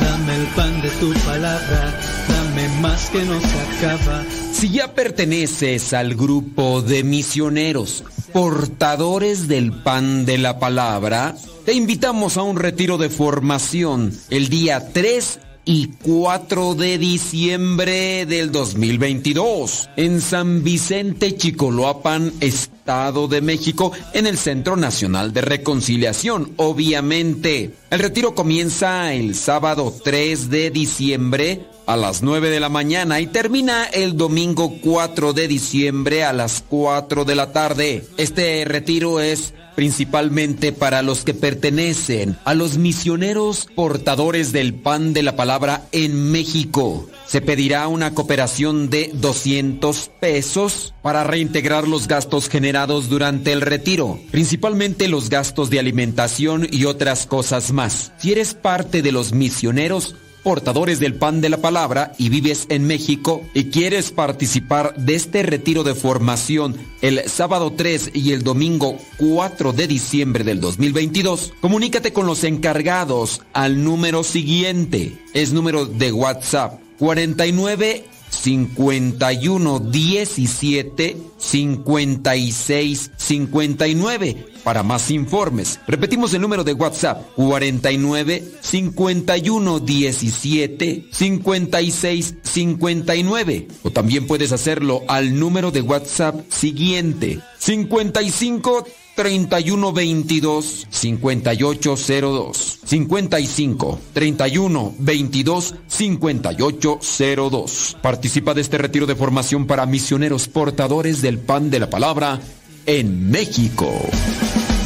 Dame 0.00 0.34
el 0.34 0.46
pan 0.56 0.82
de 0.82 0.90
tu 0.98 1.12
palabra, 1.24 1.94
dame 2.28 2.68
más 2.80 3.08
que 3.10 3.22
no 3.24 3.40
se 3.40 3.86
acaba. 3.86 4.24
Si 4.60 4.68
ya 4.68 4.92
perteneces 4.92 5.94
al 5.94 6.14
grupo 6.14 6.82
de 6.82 7.02
misioneros, 7.02 8.04
portadores 8.30 9.48
del 9.48 9.72
pan 9.72 10.26
de 10.26 10.36
la 10.36 10.58
palabra, 10.58 11.34
te 11.64 11.72
invitamos 11.72 12.36
a 12.36 12.42
un 12.42 12.58
retiro 12.58 12.98
de 12.98 13.08
formación 13.08 14.12
el 14.28 14.50
día 14.50 14.92
3 14.92 15.38
y 15.64 15.86
4 16.02 16.74
de 16.74 16.98
diciembre 16.98 18.26
del 18.26 18.52
2022 18.52 19.88
en 19.96 20.20
San 20.20 20.62
Vicente 20.62 21.38
Chicoloapan, 21.38 22.30
Estado 22.40 23.28
de 23.28 23.40
México, 23.40 23.92
en 24.12 24.26
el 24.26 24.36
Centro 24.36 24.76
Nacional 24.76 25.32
de 25.32 25.40
Reconciliación, 25.40 26.52
obviamente. 26.56 27.76
El 27.88 27.98
retiro 27.98 28.34
comienza 28.34 29.14
el 29.14 29.34
sábado 29.34 29.94
3 30.04 30.50
de 30.50 30.70
diciembre 30.70 31.64
a 31.90 31.96
las 31.96 32.22
9 32.22 32.50
de 32.50 32.60
la 32.60 32.68
mañana 32.68 33.20
y 33.20 33.26
termina 33.26 33.84
el 33.84 34.16
domingo 34.16 34.76
4 34.80 35.32
de 35.32 35.48
diciembre 35.48 36.22
a 36.22 36.32
las 36.32 36.62
4 36.68 37.24
de 37.24 37.34
la 37.34 37.52
tarde. 37.52 38.06
Este 38.16 38.64
retiro 38.64 39.18
es 39.18 39.54
principalmente 39.74 40.72
para 40.72 41.02
los 41.02 41.24
que 41.24 41.34
pertenecen 41.34 42.36
a 42.44 42.54
los 42.54 42.78
misioneros 42.78 43.66
portadores 43.74 44.52
del 44.52 44.74
pan 44.74 45.12
de 45.12 45.24
la 45.24 45.34
palabra 45.34 45.88
en 45.90 46.30
México. 46.30 47.08
Se 47.26 47.40
pedirá 47.40 47.88
una 47.88 48.14
cooperación 48.14 48.88
de 48.88 49.10
200 49.14 50.10
pesos 50.20 50.94
para 51.02 51.24
reintegrar 51.24 51.88
los 51.88 52.06
gastos 52.06 52.48
generados 52.48 53.08
durante 53.08 53.52
el 53.52 53.62
retiro, 53.62 54.20
principalmente 54.30 55.08
los 55.08 55.28
gastos 55.28 55.70
de 55.70 55.80
alimentación 55.80 56.68
y 56.70 56.84
otras 56.84 57.26
cosas 57.26 57.72
más. 57.72 58.12
Si 58.18 58.30
eres 58.30 58.54
parte 58.54 59.02
de 59.02 59.10
los 59.10 59.32
misioneros, 59.32 60.14
portadores 60.42 61.00
del 61.00 61.14
pan 61.14 61.40
de 61.40 61.48
la 61.48 61.58
palabra 61.58 62.12
y 62.18 62.28
vives 62.28 62.66
en 62.68 62.86
México 62.86 63.42
y 63.54 63.64
quieres 63.64 64.10
participar 64.10 64.94
de 64.96 65.14
este 65.14 65.42
retiro 65.42 65.82
de 65.82 65.94
formación 65.94 66.76
el 67.02 67.28
sábado 67.28 67.72
3 67.72 68.10
y 68.14 68.32
el 68.32 68.42
domingo 68.42 68.98
4 69.18 69.72
de 69.72 69.86
diciembre 69.86 70.44
del 70.44 70.60
2022, 70.60 71.54
comunícate 71.60 72.12
con 72.12 72.26
los 72.26 72.44
encargados 72.44 73.42
al 73.52 73.82
número 73.82 74.22
siguiente. 74.22 75.18
Es 75.34 75.52
número 75.52 75.86
de 75.86 76.12
WhatsApp 76.12 76.80
49 76.98 78.04
51 78.30 79.78
17 79.80 81.16
56 81.36 83.10
59 83.16 84.46
para 84.64 84.82
más 84.82 85.10
informes. 85.10 85.80
Repetimos 85.86 86.32
el 86.34 86.42
número 86.42 86.64
de 86.64 86.72
WhatsApp 86.72 87.22
49 87.36 88.44
51 88.60 89.80
17 89.80 91.06
56 91.10 92.34
59 92.42 93.68
o 93.82 93.90
también 93.90 94.26
puedes 94.26 94.52
hacerlo 94.52 95.02
al 95.08 95.38
número 95.38 95.70
de 95.70 95.82
WhatsApp 95.82 96.40
siguiente 96.50 97.40
55 97.58 98.86
31 99.20 99.92
22 99.92 100.86
5802 100.88 102.78
55 102.86 104.00
31 104.14 104.94
22 104.98 105.74
5802 105.86 107.96
Participa 108.00 108.54
de 108.54 108.62
este 108.62 108.78
retiro 108.78 109.04
de 109.04 109.14
formación 109.14 109.66
para 109.66 109.84
misioneros 109.84 110.48
portadores 110.48 111.20
del 111.20 111.38
pan 111.38 111.68
de 111.68 111.80
la 111.80 111.90
palabra 111.90 112.40
en 112.86 113.30
México. 113.30 113.92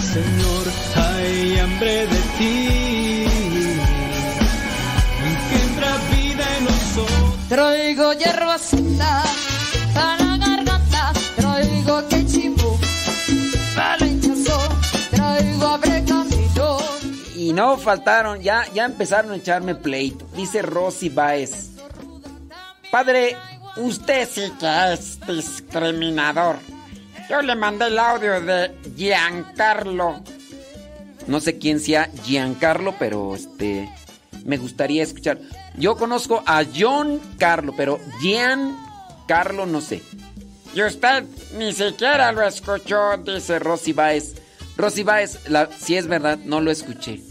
Señor, 0.02 0.66
hay 0.96 1.58
hambre 1.60 2.08
de 2.08 2.20
ti. 2.36 2.74
Engendra 5.28 5.96
vida 6.10 6.44
en 6.58 6.64
nosotros. 6.64 7.36
Traigo 7.48 8.12
hierba 8.14 8.58
seca 8.58 9.22
para 9.94 10.23
no 17.54 17.78
faltaron, 17.78 18.40
ya, 18.42 18.66
ya 18.72 18.84
empezaron 18.84 19.32
a 19.32 19.36
echarme 19.36 19.74
pleito. 19.74 20.26
Dice 20.34 20.62
Rosy 20.62 21.08
Baez. 21.08 21.70
Padre, 22.90 23.36
usted 23.76 24.28
sí 24.28 24.52
que 24.58 24.92
es 24.92 25.18
discriminador. 25.26 26.56
Yo 27.28 27.40
le 27.42 27.54
mandé 27.54 27.86
el 27.86 27.98
audio 27.98 28.40
de 28.40 28.74
Giancarlo. 28.96 30.20
No 31.26 31.40
sé 31.40 31.58
quién 31.58 31.80
sea 31.80 32.10
Giancarlo, 32.24 32.94
pero 32.98 33.34
este 33.34 33.88
me 34.44 34.58
gustaría 34.58 35.02
escuchar. 35.02 35.38
Yo 35.76 35.96
conozco 35.96 36.42
a 36.46 36.64
John 36.64 37.20
Carlo, 37.38 37.74
pero 37.76 37.98
Giancarlo 38.20 39.64
no 39.66 39.80
sé. 39.80 40.02
Y 40.74 40.82
usted 40.82 41.24
ni 41.56 41.72
siquiera 41.72 42.32
lo 42.32 42.42
escuchó, 42.42 43.16
dice 43.16 43.58
Rosy 43.58 43.92
Baez. 43.92 44.34
Rosy 44.76 45.04
Baez, 45.04 45.48
la, 45.48 45.68
si 45.78 45.96
es 45.96 46.08
verdad, 46.08 46.38
no 46.44 46.60
lo 46.60 46.70
escuché. 46.70 47.22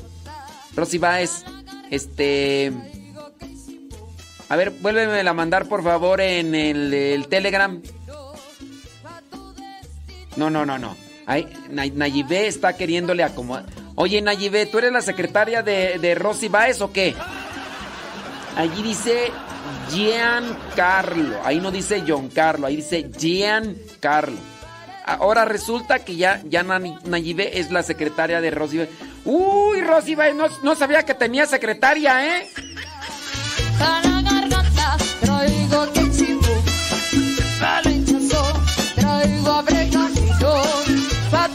Rosy 0.75 0.97
Baez, 0.97 1.43
este... 1.91 2.71
A 4.49 4.55
ver, 4.55 4.71
vuélveme 4.71 5.27
a 5.27 5.33
mandar 5.33 5.67
por 5.67 5.83
favor 5.83 6.21
en 6.21 6.53
el, 6.53 6.93
el 6.93 7.27
Telegram. 7.27 7.81
No, 10.35 10.49
no, 10.49 10.65
no, 10.65 10.77
no. 10.77 10.95
Ay, 11.25 11.47
Nay- 11.69 11.91
Nayibé 11.91 12.47
está 12.47 12.73
queriéndole 12.75 13.23
acomodar. 13.23 13.65
Oye, 13.95 14.21
Nayibé, 14.21 14.65
¿tú 14.65 14.79
eres 14.79 14.91
la 14.91 15.01
secretaria 15.01 15.61
de, 15.63 15.97
de 15.99 16.15
Rosy 16.15 16.49
Baez 16.49 16.81
o 16.81 16.91
qué? 16.91 17.15
Allí 18.57 18.83
dice 18.83 19.31
Giancarlo. 19.89 21.37
Ahí 21.43 21.59
no 21.59 21.71
dice 21.71 22.03
John 22.07 22.29
Carlo, 22.29 22.67
ahí 22.67 22.75
dice 22.77 23.09
Giancarlo. 23.17 24.37
Ahora 25.05 25.45
resulta 25.45 25.99
que 25.99 26.15
ya, 26.15 26.41
ya 26.45 26.63
Nayibé 26.63 27.59
es 27.59 27.71
la 27.71 27.83
secretaria 27.83 28.41
de 28.41 28.51
Rosy 28.51 28.77
Baez. 28.79 28.89
Uy, 29.25 29.81
Rosy 29.81 30.15
no, 30.15 30.47
no 30.63 30.75
sabía 30.75 31.03
que 31.03 31.13
tenía 31.13 31.45
secretaria, 31.45 32.39
¿eh? 32.39 32.49
Garganta 33.79 34.97
traigo 35.21 35.87
traigo 38.95 39.63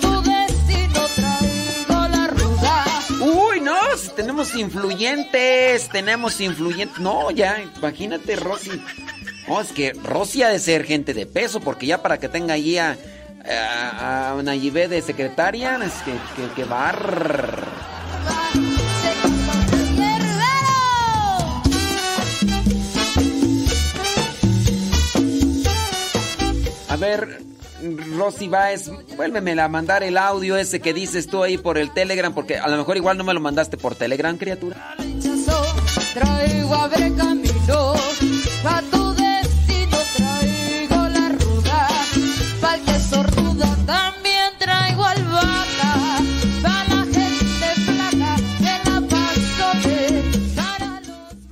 tu 0.00 0.22
destino 0.22 1.06
traigo 1.14 2.08
la 2.08 2.26
ruda. 2.28 2.84
Uy, 3.20 3.60
no, 3.60 3.76
si 3.98 4.08
tenemos 4.10 4.54
influyentes, 4.54 5.88
tenemos 5.90 6.40
influyentes. 6.40 6.98
No, 6.98 7.30
ya, 7.30 7.62
imagínate, 7.76 8.36
Rosy. 8.36 8.82
No, 9.46 9.60
es 9.60 9.72
que 9.72 9.92
Rosy 9.92 10.42
ha 10.42 10.48
de 10.48 10.58
ser 10.58 10.84
gente 10.84 11.12
de 11.12 11.26
peso, 11.26 11.60
porque 11.60 11.86
ya 11.86 12.00
para 12.02 12.18
que 12.18 12.30
tenga 12.30 12.54
ahí 12.54 12.78
a, 12.78 12.96
a, 13.50 14.32
a 14.32 14.42
Nayibé 14.42 14.88
de 14.88 15.02
secretaria, 15.02 15.78
es 15.84 15.94
que, 16.02 16.12
que, 16.36 16.52
que 16.54 16.64
bar. 16.64 17.64
A 26.88 26.96
ver, 26.96 27.42
Rosy 28.16 28.48
Baez, 28.48 28.90
vuélveme 29.16 29.60
a 29.60 29.68
mandar 29.68 30.02
el 30.02 30.16
audio 30.18 30.56
ese 30.56 30.80
que 30.80 30.92
dices 30.92 31.28
tú 31.28 31.42
ahí 31.42 31.58
por 31.58 31.78
el 31.78 31.92
Telegram, 31.92 32.34
porque 32.34 32.58
a 32.58 32.66
lo 32.68 32.76
mejor 32.76 32.96
igual 32.96 33.16
no 33.16 33.24
me 33.24 33.34
lo 33.34 33.40
mandaste 33.40 33.76
por 33.76 33.94
Telegram, 33.94 34.36
criatura. 34.36 34.96
Traigo 36.14 36.74
abre 36.74 37.14
camino, 37.14 37.94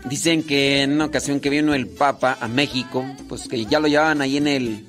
Dicen 0.04 0.42
que 0.42 0.82
en 0.82 0.92
una 0.92 1.06
ocasión 1.06 1.40
que 1.40 1.50
vino 1.50 1.72
el 1.72 1.88
Papa 1.88 2.36
a 2.40 2.48
México, 2.48 3.04
pues 3.28 3.48
que 3.48 3.64
ya 3.66 3.80
lo 3.80 3.88
llevaban 3.88 4.20
ahí 4.20 4.36
en 4.36 4.48
el. 4.48 4.86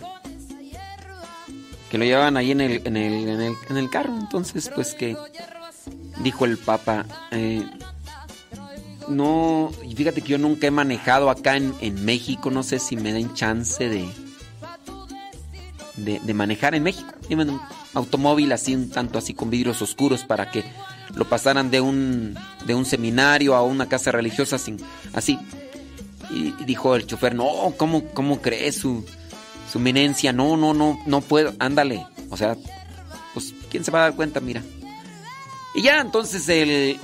Que 1.89 1.97
lo 1.97 2.05
llevaban 2.05 2.37
ahí 2.37 2.51
en 2.51 2.61
el, 2.61 2.81
en 2.85 2.97
el, 2.97 3.55
en 3.69 3.77
el, 3.77 3.89
carro. 3.89 4.17
Entonces, 4.19 4.69
pues 4.73 4.93
que 4.93 5.15
dijo 6.23 6.45
el 6.45 6.57
Papa. 6.57 7.05
eh, 7.31 7.63
no, 9.07 9.71
fíjate 9.95 10.21
que 10.21 10.29
yo 10.29 10.37
nunca 10.37 10.67
he 10.67 10.71
manejado 10.71 11.29
acá 11.29 11.55
en, 11.55 11.73
en 11.81 12.03
México. 12.03 12.51
No 12.51 12.63
sé 12.63 12.79
si 12.79 12.97
me 12.97 13.13
den 13.13 13.33
chance 13.33 13.87
de, 13.87 14.09
de, 15.97 16.33
manejar 16.33 16.75
en 16.75 16.83
México. 16.83 17.09
Dime, 17.27 17.43
un 17.43 17.59
automóvil 17.93 18.51
así, 18.51 18.75
un 18.75 18.89
tanto 18.89 19.17
así 19.19 19.33
con 19.33 19.49
vidrios 19.49 19.81
oscuros 19.81 20.23
para 20.23 20.49
que 20.51 20.63
lo 21.15 21.27
pasaran 21.27 21.71
de 21.71 21.81
un, 21.81 22.35
de 22.65 22.75
un 22.75 22.85
seminario 22.85 23.55
a 23.55 23.63
una 23.63 23.87
casa 23.89 24.11
religiosa 24.11 24.57
sin, 24.57 24.77
así. 25.13 25.37
Y, 26.29 26.51
dijo 26.65 26.95
el 26.95 27.05
chofer, 27.07 27.35
no, 27.35 27.73
¿cómo, 27.77 28.03
cómo 28.13 28.41
crees 28.41 28.75
su, 28.77 29.05
su 29.71 29.79
eminencia? 29.79 30.33
No, 30.33 30.57
no, 30.57 30.73
no, 30.73 30.99
no 31.05 31.21
puedo, 31.21 31.53
ándale. 31.59 32.05
O 32.29 32.37
sea, 32.37 32.55
pues, 33.33 33.53
¿quién 33.69 33.83
se 33.83 33.91
va 33.91 33.99
a 33.99 34.03
dar 34.03 34.15
cuenta? 34.15 34.39
Mira. 34.39 34.61
Y 35.73 35.81
ya 35.83 36.01
entonces 36.01 36.47
el, 36.49 36.99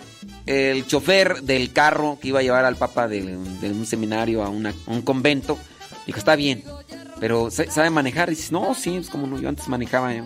el 0.45 0.85
chofer 0.87 1.41
del 1.43 1.71
carro 1.71 2.17
que 2.21 2.29
iba 2.29 2.39
a 2.39 2.43
llevar 2.43 2.65
al 2.65 2.75
papa 2.75 3.07
de, 3.07 3.21
de 3.21 3.71
un 3.71 3.85
seminario 3.85 4.43
a, 4.43 4.49
una- 4.49 4.73
a 4.87 4.91
un 4.91 5.01
convento, 5.03 5.57
dijo, 6.05 6.19
está 6.19 6.35
bien, 6.35 6.63
pero 7.23 7.49
¿sa- 7.49 7.71
¿sabe 7.71 7.89
manejar? 7.89 8.27
Y 8.27 8.35
dice, 8.35 8.51
no, 8.51 8.75
sí, 8.75 8.97
es 8.97 9.09
como 9.09 9.27
no, 9.27 9.39
yo 9.39 9.47
antes 9.47 9.69
manejaba. 9.69 10.13
yo". 10.13 10.25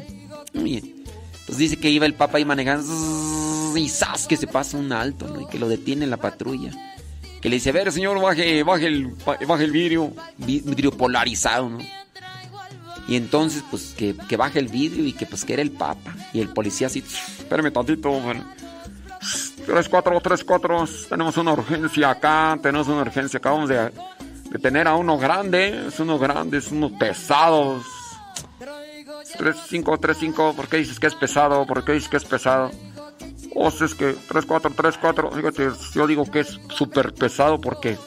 Entonces 0.56 1.58
dice 1.58 1.78
que 1.78 1.92
iba 1.92 2.08
el 2.08 2.16
papa 2.16 2.40
ahí 2.40 2.44
manejando 2.46 3.78
y 3.78 3.88
¡zas! 3.88 4.26
que 4.26 4.36
se 4.36 4.48
pasa 4.48 4.78
un 4.80 4.92
alto, 4.92 5.28
¿no? 5.28 5.42
Y 5.42 5.46
que 5.46 5.60
lo 5.60 5.70
detiene 5.70 6.08
la 6.08 6.18
patrulla. 6.18 6.72
Que 7.40 7.50
le 7.50 7.58
dice, 7.58 7.70
a 7.70 7.74
ver, 7.74 7.92
señor, 7.92 8.20
baje, 8.20 8.64
baje 8.64 8.88
el, 8.88 9.10
baje 9.48 9.64
el 9.64 9.70
vidrio. 9.72 10.12
Vi- 10.38 10.62
Vidrio 10.66 10.90
polarizado, 10.92 11.70
¿no? 11.70 11.78
Y 13.08 13.16
entonces, 13.16 13.64
pues, 13.70 13.94
que, 13.96 14.16
que 14.28 14.36
baje 14.36 14.58
el 14.58 14.68
vidrio 14.68 15.06
y 15.06 15.14
que, 15.14 15.28
pues, 15.28 15.46
que 15.46 15.54
era 15.54 15.62
el 15.62 15.70
papa. 15.70 16.16
Y 16.34 16.40
el 16.40 16.50
policía 16.50 16.88
así, 16.88 17.04
espérame 17.38 17.72
tantito, 17.72 18.10
bueno. 18.10 18.44
3434, 19.68 20.86
tenemos 21.10 21.38
una 21.38 21.54
urgencia 21.54 22.10
acá, 22.10 22.58
tenemos 22.60 22.88
una 22.88 23.02
urgencia, 23.02 23.38
acabamos 23.38 23.70
de, 23.70 23.92
tener 24.60 24.88
a 24.88 24.96
unos 24.96 25.20
grandes, 25.20 26.00
unos 26.00 26.20
grandes, 26.20 26.72
unos 26.72 26.92
pesados. 26.94 27.86
3-5, 29.38 30.00
3-5, 30.00 30.56
¿por 30.56 30.68
qué 30.68 30.78
dices 30.78 31.00
que 31.00 31.08
es 31.08 31.16
pesado? 31.16 31.66
¿Por 31.66 31.84
qué 31.84 31.94
dices 31.94 32.10
que 32.10 32.18
es 32.18 32.26
pesado? 32.26 32.72
O 33.56 33.72
sea, 33.72 33.88
es 33.88 33.96
que 33.96 34.16
3-4, 34.16 34.74
3-4, 34.74 35.34
fíjate, 35.34 35.70
yo 35.94 36.08
digo 36.08 36.30
que 36.30 36.42
es 36.42 36.60
súper 36.70 37.14
pesado 37.14 37.60
porque, 37.60 37.98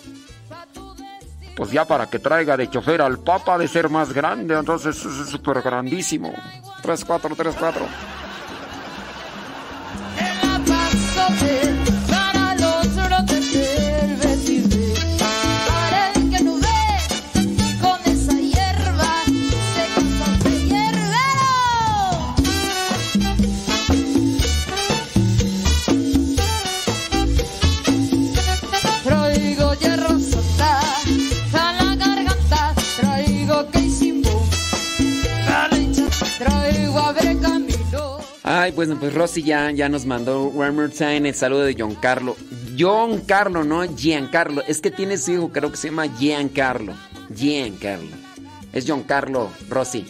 pues 1.56 1.70
ya 1.72 1.84
para 1.84 2.08
que 2.08 2.18
traiga 2.18 2.56
de 2.56 2.70
chofer 2.70 3.02
al 3.02 3.18
Papa 3.18 3.58
de 3.58 3.68
ser 3.68 3.90
más 3.90 4.12
grande, 4.12 4.56
entonces 4.56 4.96
es 5.04 5.28
súper 5.28 5.60
grandísimo. 5.62 6.32
3-4, 6.82 7.36
3-4. 7.36 8.19
Ay, 38.52 38.72
pues, 38.72 38.88
pues 38.98 39.14
Rosy 39.14 39.44
ya, 39.44 39.70
ya 39.70 39.88
nos 39.88 40.06
mandó 40.06 40.44
one 40.46 40.72
more 40.72 40.88
time 40.88 41.28
el 41.28 41.34
saludo 41.36 41.62
de 41.62 41.76
John 41.78 41.94
Carlo. 41.94 42.36
John 42.76 43.20
Carlo, 43.20 43.62
no 43.62 43.84
Giancarlo. 43.96 44.62
Es 44.66 44.80
que 44.80 44.90
tiene 44.90 45.18
su 45.18 45.30
hijo, 45.32 45.52
creo 45.52 45.70
que 45.70 45.76
se 45.76 45.88
llama 45.88 46.06
Giancarlo. 46.18 46.94
Giancarlo. 47.32 48.16
Es 48.72 48.86
John 48.88 49.04
Carlo, 49.04 49.52
Rosy. 49.68 50.04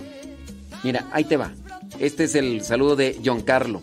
Mira, 0.82 1.06
ahí 1.12 1.24
te 1.24 1.36
va. 1.36 1.52
Este 1.98 2.24
es 2.24 2.34
el 2.34 2.64
saludo 2.64 2.96
de 2.96 3.20
John 3.22 3.42
Carlo. 3.42 3.82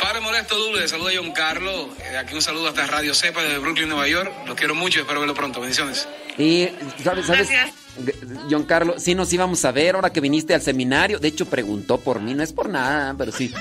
Padre 0.00 0.20
Molesto 0.20 0.56
Doble, 0.56 0.86
saluda 0.86 1.10
a 1.10 1.14
John 1.16 1.32
Carlos. 1.32 1.88
Eh, 2.12 2.16
Aquí 2.16 2.34
un 2.34 2.42
saludo 2.42 2.68
hasta 2.68 2.86
Radio 2.86 3.12
Cepa 3.14 3.42
desde 3.42 3.58
Brooklyn, 3.58 3.88
Nueva 3.88 4.06
York. 4.06 4.32
Los 4.46 4.56
quiero 4.56 4.74
mucho 4.76 4.98
y 5.00 5.02
espero 5.02 5.18
verlo 5.20 5.34
pronto. 5.34 5.60
Bendiciones. 5.60 6.06
Y, 6.38 6.68
¿sabes? 7.02 7.26
¿sabes? 7.26 7.50
G- 7.50 7.72
John 8.50 8.64
Carlos, 8.64 9.02
sí 9.02 9.14
nos 9.14 9.32
íbamos 9.32 9.64
a 9.64 9.72
ver 9.72 9.94
ahora 9.94 10.10
que 10.10 10.20
viniste 10.20 10.54
al 10.54 10.62
seminario. 10.62 11.18
De 11.18 11.28
hecho, 11.28 11.46
preguntó 11.46 11.98
por 11.98 12.20
mí, 12.20 12.34
no 12.34 12.42
es 12.42 12.52
por 12.52 12.68
nada, 12.68 13.14
pero 13.16 13.32
sí. 13.32 13.52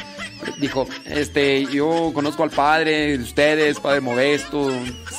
Dijo, 0.60 0.88
este, 1.06 1.66
yo 1.66 2.12
conozco 2.14 2.44
al 2.44 2.50
padre 2.50 3.18
de 3.18 3.24
ustedes, 3.24 3.80
padre 3.80 4.02
Modesto, 4.02 4.72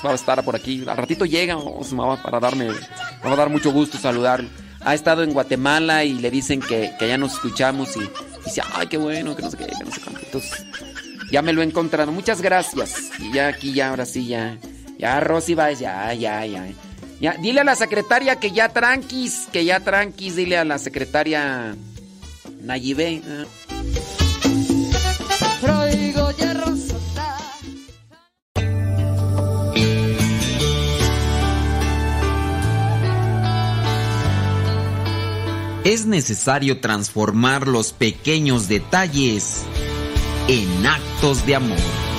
va 0.05 0.13
a 0.13 0.15
estar 0.15 0.43
por 0.45 0.57
aquí. 0.57 0.85
Al 0.87 0.97
ratito 0.97 1.25
llega, 1.25 1.59
para 2.23 2.41
darme, 2.41 2.69
me 2.69 3.29
va 3.29 3.33
a 3.33 3.37
dar 3.37 3.51
mucho 3.51 3.73
gusto 3.73 3.99
saludarlo. 3.99 4.49
Ha 4.83 4.95
estado 4.95 5.23
en 5.23 5.35
Guatemala 5.35 6.05
y 6.05 6.15
le 6.15 6.31
dicen 6.31 6.61
que, 6.61 6.93
ya 6.99 7.19
nos 7.19 7.35
escuchamos 7.35 7.97
y, 7.97 8.01
dice, 8.45 8.63
ay, 8.73 8.87
qué 8.87 8.97
bueno, 8.97 9.37
que 9.37 9.43
no 9.43 9.51
sé 9.51 9.59
qué, 9.59 9.67
que 9.67 9.85
no 9.85 9.91
sé 9.91 10.01
cuánto. 10.01 10.41
Ya 11.31 11.43
me 11.43 11.53
lo 11.53 11.61
he 11.61 11.65
encontrado. 11.65 12.13
Muchas 12.13 12.41
gracias. 12.41 13.11
Y 13.19 13.33
ya 13.33 13.49
aquí, 13.49 13.73
ya, 13.73 13.91
ahora 13.91 14.07
sí, 14.07 14.27
ya. 14.27 14.57
Ya, 14.99 15.21
Rosy 15.21 15.55
va, 15.55 15.71
ya, 15.73 16.13
ya, 16.15 16.45
ya. 16.45 16.67
Ya, 17.21 17.37
dile 17.37 17.61
a 17.61 17.65
la 17.65 17.77
secretaria 17.77 18.37
que 18.37 18.51
ya 18.51 18.71
tranquis, 18.71 19.47
que 19.53 19.67
ya 19.67 19.81
tranquis, 19.81 20.37
dile 20.37 20.57
a 20.57 20.65
la 20.65 20.79
secretaria 20.79 21.77
Nayibé. 22.63 23.21
hierro. 26.39 26.75
Es 35.85 36.07
necesario 36.07 36.81
transformar 36.81 37.67
los 37.67 37.93
pequeños 37.93 38.69
detalles 38.69 39.65
en 40.49 40.87
actos 40.87 41.45
de 41.47 41.57
amor. 41.57 42.10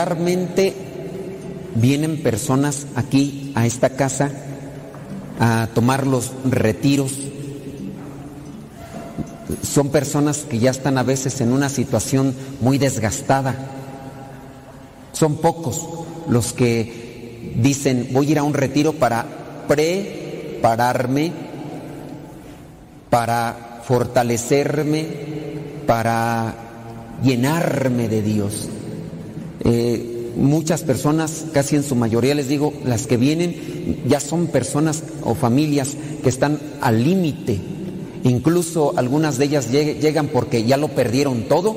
Regularmente 0.00 0.74
vienen 1.74 2.22
personas 2.22 2.86
aquí 2.94 3.52
a 3.54 3.66
esta 3.66 3.90
casa 3.90 4.30
a 5.38 5.68
tomar 5.74 6.06
los 6.06 6.32
retiros. 6.46 7.12
Son 9.62 9.90
personas 9.90 10.46
que 10.48 10.58
ya 10.58 10.70
están 10.70 10.96
a 10.96 11.02
veces 11.02 11.42
en 11.42 11.52
una 11.52 11.68
situación 11.68 12.34
muy 12.62 12.78
desgastada. 12.78 13.54
Son 15.12 15.36
pocos 15.36 15.86
los 16.30 16.54
que 16.54 17.52
dicen 17.56 18.08
voy 18.12 18.28
a 18.28 18.30
ir 18.30 18.38
a 18.38 18.42
un 18.42 18.54
retiro 18.54 18.94
para 18.94 19.26
prepararme, 19.68 21.30
para 23.10 23.82
fortalecerme, 23.84 25.06
para 25.86 26.54
llenarme 27.22 28.08
de 28.08 28.22
Dios. 28.22 28.70
Eh, 29.64 30.32
muchas 30.36 30.82
personas, 30.82 31.44
casi 31.52 31.76
en 31.76 31.82
su 31.82 31.94
mayoría 31.94 32.34
les 32.34 32.48
digo, 32.48 32.72
las 32.84 33.06
que 33.06 33.16
vienen 33.16 34.02
ya 34.06 34.20
son 34.20 34.46
personas 34.46 35.02
o 35.22 35.34
familias 35.34 35.96
que 36.22 36.28
están 36.28 36.58
al 36.80 37.02
límite. 37.04 37.58
Incluso 38.24 38.94
algunas 38.96 39.38
de 39.38 39.46
ellas 39.46 39.72
lleg- 39.72 39.98
llegan 39.98 40.28
porque 40.28 40.64
ya 40.64 40.76
lo 40.76 40.88
perdieron 40.88 41.42
todo. 41.48 41.76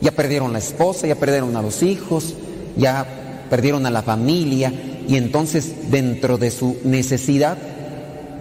Ya 0.00 0.12
perdieron 0.12 0.52
la 0.52 0.58
esposa, 0.60 1.06
ya 1.06 1.14
perdieron 1.16 1.56
a 1.56 1.62
los 1.62 1.82
hijos, 1.82 2.34
ya 2.76 3.06
perdieron 3.50 3.84
a 3.84 3.90
la 3.90 4.02
familia 4.02 4.72
y 5.06 5.16
entonces 5.16 5.90
dentro 5.90 6.38
de 6.38 6.50
su 6.50 6.78
necesidad 6.84 7.58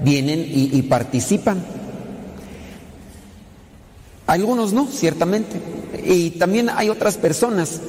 vienen 0.04 0.46
y 0.50 0.82
participan. 0.84 1.62
Algunos 4.28 4.74
no, 4.74 4.88
ciertamente. 4.88 5.60
Y 6.06 6.32
también 6.32 6.70
hay 6.70 6.90
otras 6.90 7.18
personas 7.18 7.82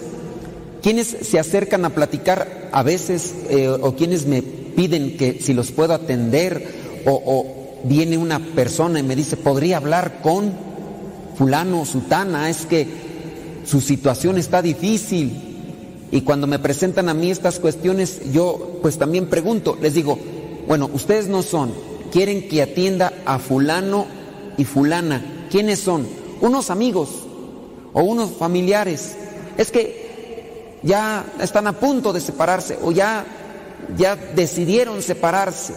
quienes 0.82 1.08
se 1.08 1.38
acercan 1.38 1.84
a 1.84 1.90
platicar 1.90 2.68
a 2.72 2.82
veces 2.82 3.34
eh, 3.48 3.68
o 3.68 3.94
quienes 3.94 4.26
me 4.26 4.42
piden 4.42 5.16
que 5.16 5.40
si 5.40 5.52
los 5.52 5.72
puedo 5.72 5.94
atender 5.94 7.02
o, 7.04 7.22
o 7.24 7.60
viene 7.84 8.18
una 8.18 8.38
persona 8.38 8.98
y 9.00 9.02
me 9.02 9.16
dice, 9.16 9.36
¿podría 9.36 9.78
hablar 9.78 10.20
con 10.22 10.52
fulano 11.36 11.82
o 11.82 11.86
sutana? 11.86 12.48
Es 12.50 12.66
que 12.66 12.86
su 13.64 13.80
situación 13.80 14.38
está 14.38 14.62
difícil. 14.62 15.46
Y 16.12 16.22
cuando 16.22 16.46
me 16.46 16.58
presentan 16.58 17.08
a 17.08 17.14
mí 17.14 17.30
estas 17.30 17.60
cuestiones, 17.60 18.32
yo 18.32 18.78
pues 18.82 18.98
también 18.98 19.26
pregunto, 19.26 19.78
les 19.80 19.94
digo, 19.94 20.18
bueno, 20.66 20.90
ustedes 20.92 21.28
no 21.28 21.42
son, 21.42 21.72
quieren 22.10 22.48
que 22.48 22.62
atienda 22.62 23.12
a 23.24 23.38
fulano 23.38 24.06
y 24.56 24.64
fulana. 24.64 25.46
¿Quiénes 25.50 25.80
son? 25.80 26.06
Unos 26.40 26.70
amigos 26.70 27.10
o 27.92 28.02
unos 28.02 28.30
familiares. 28.32 29.16
Es 29.56 29.70
que 29.70 30.09
ya 30.82 31.24
están 31.40 31.66
a 31.66 31.72
punto 31.72 32.12
de 32.12 32.20
separarse 32.20 32.78
o 32.82 32.92
ya, 32.92 33.24
ya 33.96 34.16
decidieron 34.16 35.02
separarse. 35.02 35.74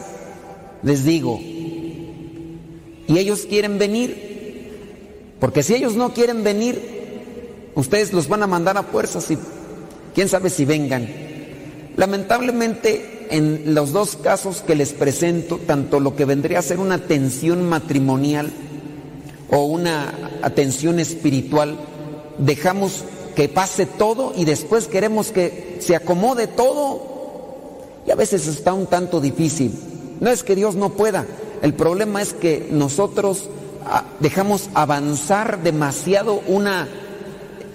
Les 0.81 1.05
digo, 1.05 1.39
y 1.39 3.17
ellos 3.17 3.45
quieren 3.47 3.77
venir, 3.77 5.35
porque 5.39 5.63
si 5.63 5.75
ellos 5.75 5.95
no 5.95 6.13
quieren 6.13 6.43
venir, 6.43 7.71
ustedes 7.75 8.13
los 8.13 8.27
van 8.27 8.43
a 8.43 8.47
mandar 8.47 8.77
a 8.77 8.83
fuerzas 8.83 9.29
y 9.31 9.37
quién 10.13 10.29
sabe 10.29 10.49
si 10.49 10.65
vengan. 10.65 11.07
Lamentablemente, 11.95 13.27
en 13.29 13.73
los 13.73 13.91
dos 13.91 14.15
casos 14.15 14.61
que 14.61 14.75
les 14.75 14.93
presento, 14.93 15.59
tanto 15.65 15.99
lo 15.99 16.15
que 16.15 16.25
vendría 16.25 16.59
a 16.59 16.63
ser 16.63 16.79
una 16.79 16.99
tensión 16.99 17.67
matrimonial 17.67 18.51
o 19.49 19.65
una 19.65 20.31
atención 20.41 20.99
espiritual, 20.99 21.77
dejamos 22.37 23.03
que 23.35 23.49
pase 23.49 23.85
todo 23.85 24.33
y 24.35 24.45
después 24.45 24.87
queremos 24.87 25.31
que 25.31 25.77
se 25.79 25.95
acomode 25.95 26.47
todo. 26.47 27.13
Y 28.05 28.11
a 28.11 28.15
veces 28.15 28.47
está 28.47 28.73
un 28.73 28.87
tanto 28.87 29.21
difícil. 29.21 29.73
No 30.19 30.29
es 30.29 30.43
que 30.43 30.55
Dios 30.55 30.75
no 30.75 30.91
pueda, 30.91 31.25
el 31.61 31.73
problema 31.73 32.21
es 32.21 32.33
que 32.33 32.67
nosotros 32.71 33.49
ah, 33.85 34.03
dejamos 34.19 34.69
avanzar 34.73 35.63
demasiado 35.63 36.41
una 36.47 36.89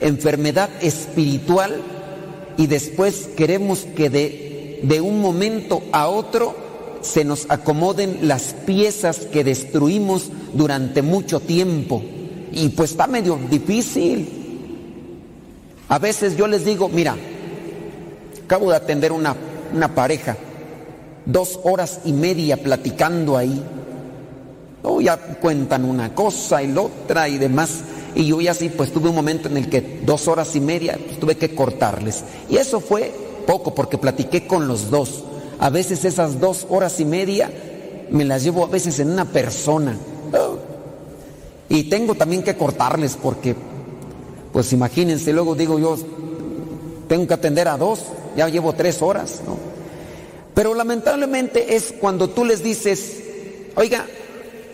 enfermedad 0.01 0.69
espiritual 0.83 1.81
y 2.59 2.67
después 2.67 3.31
queremos 3.35 3.87
que 3.97 4.11
de, 4.11 4.81
de 4.83 5.01
un 5.01 5.21
momento 5.21 5.83
a 5.93 6.09
otro 6.09 6.55
se 7.01 7.25
nos 7.25 7.47
acomoden 7.49 8.29
las 8.29 8.55
piezas 8.67 9.21
que 9.21 9.43
destruimos 9.43 10.31
durante 10.53 11.01
mucho 11.01 11.41
tiempo. 11.41 12.03
Y 12.53 12.69
pues 12.71 12.91
está 12.91 13.07
medio 13.07 13.39
difícil. 13.51 14.38
A 15.89 15.99
veces 15.99 16.37
yo 16.37 16.47
les 16.47 16.65
digo, 16.65 16.89
mira, 16.89 17.17
acabo 18.45 18.71
de 18.71 18.77
atender 18.77 19.13
una, 19.13 19.35
una 19.75 19.95
pareja, 19.95 20.37
dos 21.25 21.61
horas 21.65 22.01
y 22.05 22.13
media 22.13 22.57
platicando 22.57 23.37
ahí. 23.37 23.63
Oh, 24.83 25.01
ya 25.01 25.17
cuentan 25.17 25.85
una 25.85 26.15
cosa 26.15 26.63
y 26.63 26.69
la 26.69 26.83
otra 26.83 27.29
y 27.29 27.39
demás. 27.39 27.81
Y 28.15 28.27
yo 28.27 28.41
ya 28.41 28.55
sí, 28.55 28.69
pues 28.69 28.93
tuve 28.93 29.09
un 29.09 29.15
momento 29.15 29.49
en 29.49 29.57
el 29.57 29.69
que 29.69 30.01
dos 30.05 30.29
horas 30.29 30.55
y 30.57 30.61
media 30.61 30.99
pues, 31.05 31.19
tuve 31.19 31.37
que 31.37 31.55
cortarles. 31.55 32.25
Y 32.49 32.57
eso 32.57 32.81
fue 32.81 33.13
poco 33.47 33.75
porque 33.75 33.99
platiqué 33.99 34.47
con 34.47 34.69
los 34.69 34.91
dos. 34.91 35.25
A 35.59 35.71
veces 35.71 36.05
esas 36.05 36.39
dos 36.39 36.67
horas 36.69 37.01
y 37.01 37.05
media 37.05 37.51
me 38.11 38.25
las 38.25 38.45
llevo 38.45 38.65
a 38.65 38.69
veces 38.69 38.99
en 39.01 39.11
una 39.11 39.25
persona. 39.25 39.97
Y 41.69 41.85
tengo 41.85 42.15
también 42.15 42.43
que 42.43 42.57
cortarles 42.57 43.17
porque, 43.21 43.55
pues 44.59 44.73
imagínense, 44.73 45.33
luego 45.33 45.55
digo 45.55 45.79
yo, 45.79 45.97
tengo 47.07 47.29
que 47.29 47.35
atender 47.35 47.69
a 47.69 47.77
dos, 47.77 48.01
ya 48.37 48.49
llevo 48.49 48.73
tres 48.73 49.01
horas, 49.03 49.41
¿no? 49.47 49.57
Pero 50.53 50.75
lamentablemente 50.75 51.77
es 51.77 51.95
cuando 52.01 52.31
tú 52.31 52.45
les 52.45 52.61
dices, 52.61 53.23
oiga, 53.77 54.05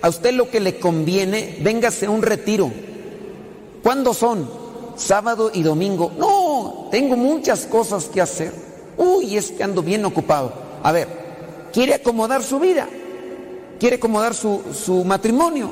a 0.01 0.09
usted 0.09 0.32
lo 0.32 0.48
que 0.48 0.61
le 0.61 0.78
conviene, 0.78 1.59
véngase 1.61 2.06
a 2.06 2.11
un 2.11 2.23
retiro. 2.23 2.73
¿Cuándo 3.82 4.15
son? 4.15 4.48
Sábado 4.97 5.51
y 5.52 5.62
domingo. 5.62 6.12
No, 6.16 6.89
tengo 6.90 7.15
muchas 7.15 7.66
cosas 7.66 8.06
que 8.06 8.23
hacer. 8.23 8.55
Uy, 8.97 9.36
es 9.36 9.51
que 9.51 9.65
ando 9.65 9.82
bien 9.82 10.06
ocupado. 10.06 10.51
A 10.82 10.93
ver, 10.93 11.09
¿quiere 11.74 11.93
acomodar 11.93 12.43
su 12.43 12.59
vida? 12.59 12.89
¿Quiere 13.78 13.97
acomodar 13.97 14.32
su, 14.32 14.62
su 14.73 15.05
matrimonio? 15.05 15.70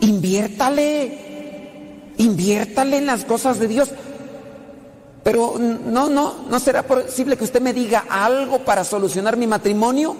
Inviértale. 0.00 1.21
Inviértale 2.18 2.98
en 2.98 3.06
las 3.06 3.24
cosas 3.24 3.58
de 3.58 3.68
Dios. 3.68 3.90
Pero 5.22 5.56
no, 5.58 6.08
no, 6.08 6.34
no 6.48 6.60
será 6.60 6.82
posible 6.82 7.36
que 7.36 7.44
usted 7.44 7.60
me 7.60 7.72
diga 7.72 8.04
algo 8.08 8.58
para 8.60 8.84
solucionar 8.84 9.36
mi 9.36 9.46
matrimonio. 9.46 10.16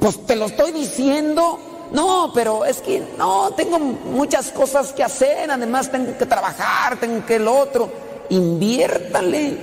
Pues 0.00 0.26
te 0.26 0.36
lo 0.36 0.46
estoy 0.46 0.72
diciendo. 0.72 1.58
No, 1.92 2.30
pero 2.34 2.64
es 2.64 2.80
que 2.80 3.02
no, 3.18 3.50
tengo 3.56 3.78
muchas 3.78 4.52
cosas 4.52 4.92
que 4.92 5.02
hacer, 5.02 5.50
además 5.50 5.90
tengo 5.90 6.16
que 6.16 6.26
trabajar, 6.26 6.98
tengo 6.98 7.24
que 7.26 7.36
el 7.36 7.48
otro. 7.48 7.90
Inviértale. 8.30 9.58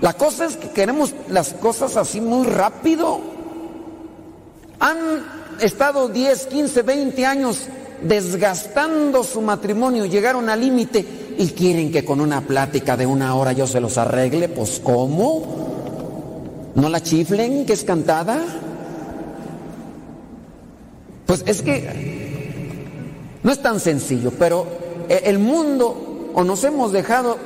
La 0.00 0.12
cosa 0.14 0.46
es 0.46 0.56
que 0.56 0.70
queremos 0.70 1.14
las 1.28 1.54
cosas 1.54 1.96
así 1.96 2.20
muy 2.20 2.46
rápido. 2.46 3.20
Han 4.80 5.24
estado 5.60 6.08
10, 6.08 6.46
15, 6.46 6.82
20 6.82 7.26
años 7.26 7.68
desgastando 8.04 9.24
su 9.24 9.40
matrimonio, 9.40 10.06
llegaron 10.06 10.48
al 10.48 10.60
límite 10.60 11.04
y 11.38 11.48
quieren 11.48 11.90
que 11.90 12.04
con 12.04 12.20
una 12.20 12.40
plática 12.42 12.96
de 12.96 13.06
una 13.06 13.34
hora 13.34 13.52
yo 13.52 13.66
se 13.66 13.80
los 13.80 13.98
arregle. 13.98 14.48
Pues 14.48 14.80
¿cómo? 14.82 16.72
¿No 16.74 16.88
la 16.88 17.00
chiflen 17.02 17.66
que 17.66 17.74
es 17.74 17.84
cantada? 17.84 18.42
Pues 21.26 21.44
es 21.46 21.62
que 21.62 22.12
no 23.42 23.52
es 23.52 23.62
tan 23.62 23.80
sencillo, 23.80 24.32
pero 24.38 24.66
e- 25.08 25.22
el 25.24 25.38
mundo, 25.38 26.30
o 26.34 26.44
nos 26.44 26.64
hemos 26.64 26.92
dejado 26.92 27.38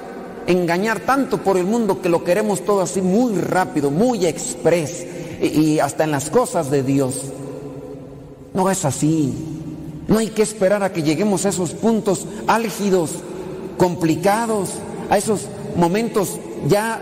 engañar 0.46 1.00
tanto 1.00 1.38
por 1.38 1.56
el 1.56 1.64
mundo 1.64 2.00
que 2.00 2.08
lo 2.08 2.22
queremos 2.22 2.64
todo 2.64 2.82
así 2.82 3.02
muy 3.02 3.34
rápido, 3.36 3.90
muy 3.90 4.26
express, 4.26 5.06
y, 5.40 5.46
y 5.46 5.80
hasta 5.80 6.04
en 6.04 6.12
las 6.12 6.30
cosas 6.30 6.70
de 6.70 6.82
Dios. 6.82 7.22
No 8.54 8.70
es 8.70 8.84
así. 8.84 9.34
No 10.08 10.18
hay 10.18 10.28
que 10.28 10.42
esperar 10.42 10.82
a 10.82 10.92
que 10.92 11.02
lleguemos 11.02 11.46
a 11.46 11.48
esos 11.48 11.72
puntos 11.72 12.26
álgidos, 12.46 13.10
complicados, 13.76 14.70
a 15.10 15.18
esos 15.18 15.46
momentos 15.76 16.38
ya 16.68 17.00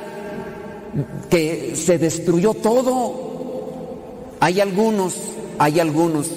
que 1.28 1.74
se 1.76 1.98
destruyó 1.98 2.54
todo. 2.54 3.24
Hay 4.40 4.60
algunos, 4.60 5.14
hay 5.58 5.80
algunos 5.80 6.30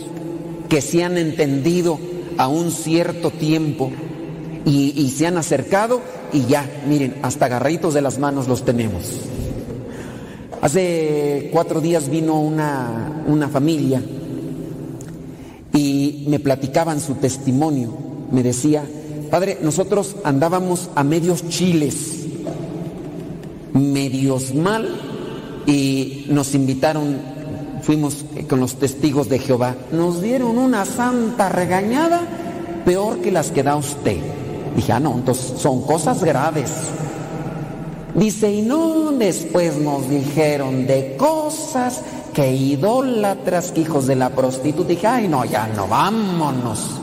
que 0.68 0.82
se 0.82 1.04
han 1.04 1.18
entendido 1.18 2.00
a 2.38 2.48
un 2.48 2.72
cierto 2.72 3.32
tiempo 3.32 3.92
y, 4.66 5.10
se 5.16 5.26
han 5.26 5.38
acercado 5.38 6.02
y 6.34 6.46
ya, 6.46 6.70
miren, 6.88 7.16
hasta 7.22 7.46
agarraditos 7.46 7.94
de 7.94 8.02
las 8.02 8.20
manos 8.20 8.50
los 8.50 8.66
tenemos. 8.66 9.04
Hace 10.62 11.50
cuatro 11.54 11.80
días 11.80 12.10
vino 12.10 12.42
una, 12.42 13.24
una 13.28 13.48
familia 13.48 14.02
me 16.28 16.40
platicaban 16.40 17.00
su 17.00 17.16
testimonio. 17.16 17.90
Me 18.32 18.44
decía, 18.44 18.84
padre, 19.32 19.58
nosotros 19.62 20.16
andábamos 20.24 20.90
a 20.96 21.04
medios 21.04 21.48
chiles, 21.50 22.26
medios 23.74 24.54
mal, 24.54 24.88
y 25.66 26.26
nos 26.30 26.56
invitaron, 26.56 27.18
fuimos 27.82 28.26
con 28.50 28.60
los 28.60 28.76
testigos 28.76 29.30
de 29.30 29.40
Jehová. 29.40 29.76
Nos 29.92 30.22
dieron 30.22 30.58
una 30.58 30.86
santa 30.86 31.50
regañada 31.50 32.22
peor 32.86 33.20
que 33.20 33.32
las 33.32 33.52
que 33.52 33.64
da 33.64 33.76
usted. 33.76 34.18
Dije, 34.76 34.94
ah, 34.94 35.00
no, 35.00 35.16
entonces 35.16 35.60
son 35.60 35.82
cosas 35.82 36.24
graves. 36.24 36.72
Dice, 38.16 38.52
y 38.52 38.62
no, 38.62 39.12
después 39.12 39.78
nos 39.78 40.10
dijeron 40.10 40.88
de 40.88 41.16
cosas 41.18 42.02
que 42.38 42.52
idólatras, 42.52 43.72
que 43.72 43.82
hijos 43.82 44.06
de 44.06 44.16
la 44.16 44.30
prostituta. 44.30 44.90
Dije, 44.90 45.08
ay, 45.08 45.28
no, 45.28 45.44
ya 45.44 45.66
no, 45.70 45.88
vámonos. 45.88 47.02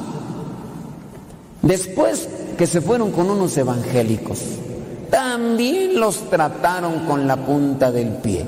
Después 1.61 2.29
que 2.57 2.69
se 2.69 2.81
fueron 2.81 3.11
con 3.11 3.29
unos 3.29 3.57
evangélicos, 3.57 4.39
también 5.11 5.99
los 5.99 6.31
trataron 6.31 7.01
con 7.01 7.27
la 7.27 7.35
punta 7.45 7.91
del 7.91 8.11
pie. 8.11 8.45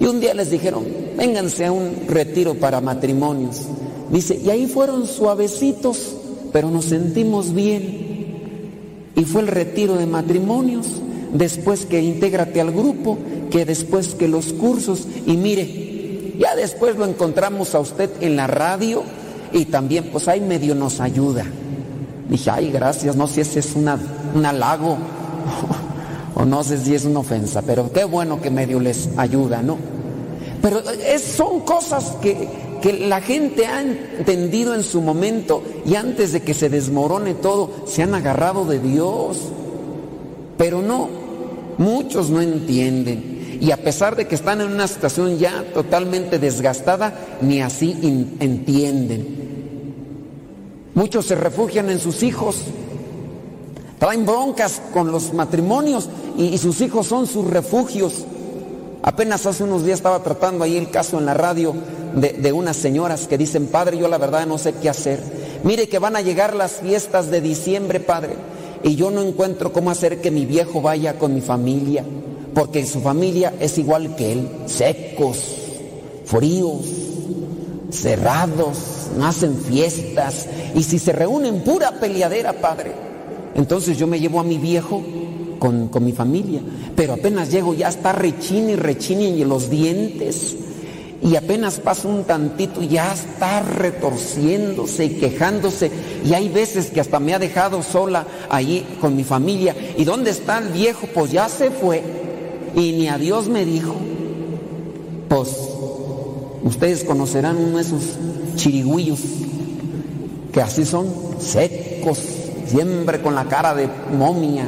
Y 0.00 0.06
un 0.06 0.18
día 0.18 0.32
les 0.32 0.50
dijeron, 0.50 0.86
vénganse 1.14 1.66
a 1.66 1.72
un 1.72 2.06
retiro 2.08 2.54
para 2.54 2.80
matrimonios. 2.80 3.60
Dice, 4.08 4.40
y 4.42 4.48
ahí 4.48 4.66
fueron 4.66 5.06
suavecitos, 5.06 6.16
pero 6.54 6.70
nos 6.70 6.86
sentimos 6.86 7.52
bien. 7.52 9.10
Y 9.14 9.24
fue 9.26 9.42
el 9.42 9.48
retiro 9.48 9.96
de 9.96 10.06
matrimonios, 10.06 10.86
después 11.34 11.84
que 11.84 12.00
intégrate 12.00 12.62
al 12.62 12.72
grupo, 12.72 13.18
que 13.50 13.66
después 13.66 14.14
que 14.14 14.26
los 14.26 14.54
cursos. 14.54 15.06
Y 15.26 15.36
mire, 15.36 15.93
ya 16.38 16.54
después 16.56 16.96
lo 16.96 17.04
encontramos 17.06 17.74
a 17.74 17.80
usted 17.80 18.10
en 18.20 18.36
la 18.36 18.46
radio 18.46 19.02
y 19.52 19.66
también 19.66 20.10
pues 20.10 20.28
ahí 20.28 20.40
medio 20.40 20.74
nos 20.74 21.00
ayuda. 21.00 21.44
Dije, 22.28 22.50
ay, 22.50 22.70
gracias, 22.70 23.16
no 23.16 23.26
sé 23.26 23.44
si 23.44 23.58
es 23.58 23.74
una, 23.74 23.98
un 24.34 24.44
halago 24.46 24.96
o 26.34 26.44
no 26.44 26.64
sé 26.64 26.78
si 26.78 26.94
es 26.94 27.04
una 27.04 27.20
ofensa, 27.20 27.62
pero 27.62 27.92
qué 27.92 28.04
bueno 28.04 28.40
que 28.40 28.50
medio 28.50 28.80
les 28.80 29.08
ayuda, 29.16 29.62
¿no? 29.62 29.76
Pero 30.62 30.80
es- 30.90 31.22
son 31.22 31.60
cosas 31.60 32.16
que, 32.22 32.48
que 32.80 32.94
la 33.06 33.20
gente 33.20 33.66
ha 33.66 33.82
entendido 33.82 34.74
en 34.74 34.82
su 34.82 35.00
momento 35.02 35.62
y 35.86 35.94
antes 35.94 36.32
de 36.32 36.40
que 36.42 36.54
se 36.54 36.68
desmorone 36.70 37.34
todo, 37.34 37.70
se 37.86 38.02
han 38.02 38.14
agarrado 38.14 38.64
de 38.64 38.78
Dios. 38.80 39.38
Pero 40.56 40.80
no, 40.82 41.08
muchos 41.78 42.30
no 42.30 42.40
entienden. 42.40 43.33
Y 43.64 43.70
a 43.70 43.78
pesar 43.78 44.14
de 44.14 44.26
que 44.26 44.34
están 44.34 44.60
en 44.60 44.70
una 44.70 44.86
situación 44.86 45.38
ya 45.38 45.64
totalmente 45.72 46.38
desgastada, 46.38 47.14
ni 47.40 47.62
así 47.62 47.96
entienden. 48.38 49.26
Muchos 50.92 51.24
se 51.24 51.34
refugian 51.34 51.88
en 51.88 51.98
sus 51.98 52.22
hijos, 52.22 52.56
traen 53.98 54.26
broncas 54.26 54.82
con 54.92 55.10
los 55.10 55.32
matrimonios 55.32 56.10
y, 56.36 56.58
sus 56.58 56.82
hijos 56.82 57.06
son 57.06 57.26
sus 57.26 57.48
refugios. 57.48 58.26
Apenas 59.02 59.46
hace 59.46 59.64
unos 59.64 59.82
días 59.82 60.00
estaba 60.00 60.22
tratando 60.22 60.62
ahí 60.62 60.76
el 60.76 60.90
caso 60.90 61.18
en 61.18 61.24
la 61.24 61.32
radio 61.32 61.74
de 62.14 62.52
unas 62.52 62.76
señoras 62.76 63.26
que 63.26 63.38
dicen, 63.38 63.68
padre, 63.68 63.96
yo 63.96 64.08
la 64.08 64.18
verdad 64.18 64.46
no 64.46 64.58
sé 64.58 64.74
qué 64.74 64.90
hacer. 64.90 65.20
Mire 65.62 65.88
que 65.88 65.98
van 65.98 66.16
a 66.16 66.20
llegar 66.20 66.54
las 66.54 66.72
fiestas 66.72 67.30
de 67.30 67.40
diciembre, 67.40 67.98
padre, 67.98 68.34
y 68.82 68.94
yo 68.94 69.10
no 69.10 69.22
encuentro 69.22 69.72
cómo 69.72 69.90
hacer 69.90 70.20
que 70.20 70.30
mi 70.30 70.44
viejo 70.44 70.82
vaya 70.82 71.18
con 71.18 71.32
mi 71.32 71.40
familia, 71.40 72.04
porque 72.54 72.86
su 72.86 73.00
familia 73.00 73.52
es 73.58 73.78
igual 73.78 74.14
que 74.14 74.32
él, 74.32 74.48
secos, 74.66 75.38
fríos, 76.24 76.86
cerrados, 77.90 78.78
no 79.16 79.26
hacen 79.26 79.56
fiestas, 79.56 80.46
y 80.74 80.82
si 80.82 80.98
se 80.98 81.12
reúnen 81.12 81.62
pura 81.62 81.98
peleadera, 82.00 82.52
padre. 82.54 82.92
Entonces 83.54 83.98
yo 83.98 84.06
me 84.06 84.20
llevo 84.20 84.40
a 84.40 84.44
mi 84.44 84.58
viejo 84.58 85.02
con, 85.58 85.88
con 85.88 86.04
mi 86.04 86.12
familia, 86.12 86.60
pero 86.96 87.14
apenas 87.14 87.50
llego 87.50 87.74
ya 87.74 87.88
está 87.88 88.12
rechine 88.12 88.72
y 88.72 88.76
rechine 88.76 89.24
y 89.24 89.44
los 89.44 89.68
dientes, 89.70 90.56
y 91.22 91.36
apenas 91.36 91.80
pasa 91.80 92.06
un 92.06 92.24
tantito 92.24 92.82
ya 92.82 93.12
está 93.12 93.62
retorciéndose 93.62 95.06
y 95.06 95.10
quejándose, 95.10 95.90
y 96.24 96.34
hay 96.34 96.48
veces 96.48 96.90
que 96.90 97.00
hasta 97.00 97.18
me 97.18 97.34
ha 97.34 97.38
dejado 97.38 97.82
sola 97.82 98.26
ahí 98.50 98.98
con 99.00 99.16
mi 99.16 99.24
familia, 99.24 99.74
¿y 99.96 100.04
dónde 100.04 100.30
está 100.30 100.58
el 100.58 100.68
viejo? 100.68 101.08
Pues 101.14 101.30
ya 101.32 101.48
se 101.48 101.70
fue, 101.70 102.02
y 102.76 102.92
ni 102.92 103.08
a 103.08 103.18
Dios 103.18 103.48
me 103.48 103.64
dijo, 103.64 103.94
pues 105.28 105.50
ustedes 106.64 107.04
conocerán 107.04 107.56
uno 107.56 107.76
de 107.76 107.82
esos 107.82 108.02
chirigüillos 108.56 109.20
que 110.52 110.60
así 110.60 110.84
son 110.84 111.06
secos, 111.40 112.20
siempre 112.66 113.20
con 113.20 113.34
la 113.34 113.44
cara 113.46 113.74
de 113.74 113.88
momia 114.16 114.66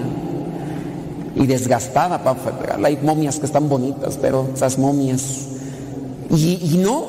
y 1.36 1.46
desgastada. 1.46 2.20
Hay 2.82 2.98
momias 3.02 3.38
que 3.38 3.46
están 3.46 3.68
bonitas, 3.68 4.18
pero 4.20 4.48
esas 4.52 4.78
momias. 4.78 5.46
Y, 6.30 6.58
y 6.74 6.78
no. 6.78 7.04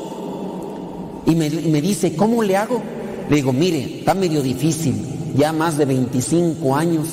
Y 1.26 1.36
me, 1.36 1.48
y 1.48 1.70
me 1.70 1.82
dice, 1.82 2.16
¿cómo 2.16 2.44
le 2.44 2.56
hago? 2.56 2.82
Le 3.30 3.36
digo, 3.38 3.52
mire, 3.52 4.00
está 4.00 4.14
medio 4.14 4.42
difícil, 4.42 5.34
ya 5.36 5.52
más 5.52 5.78
de 5.78 5.86
25 5.86 6.76
años. 6.76 7.08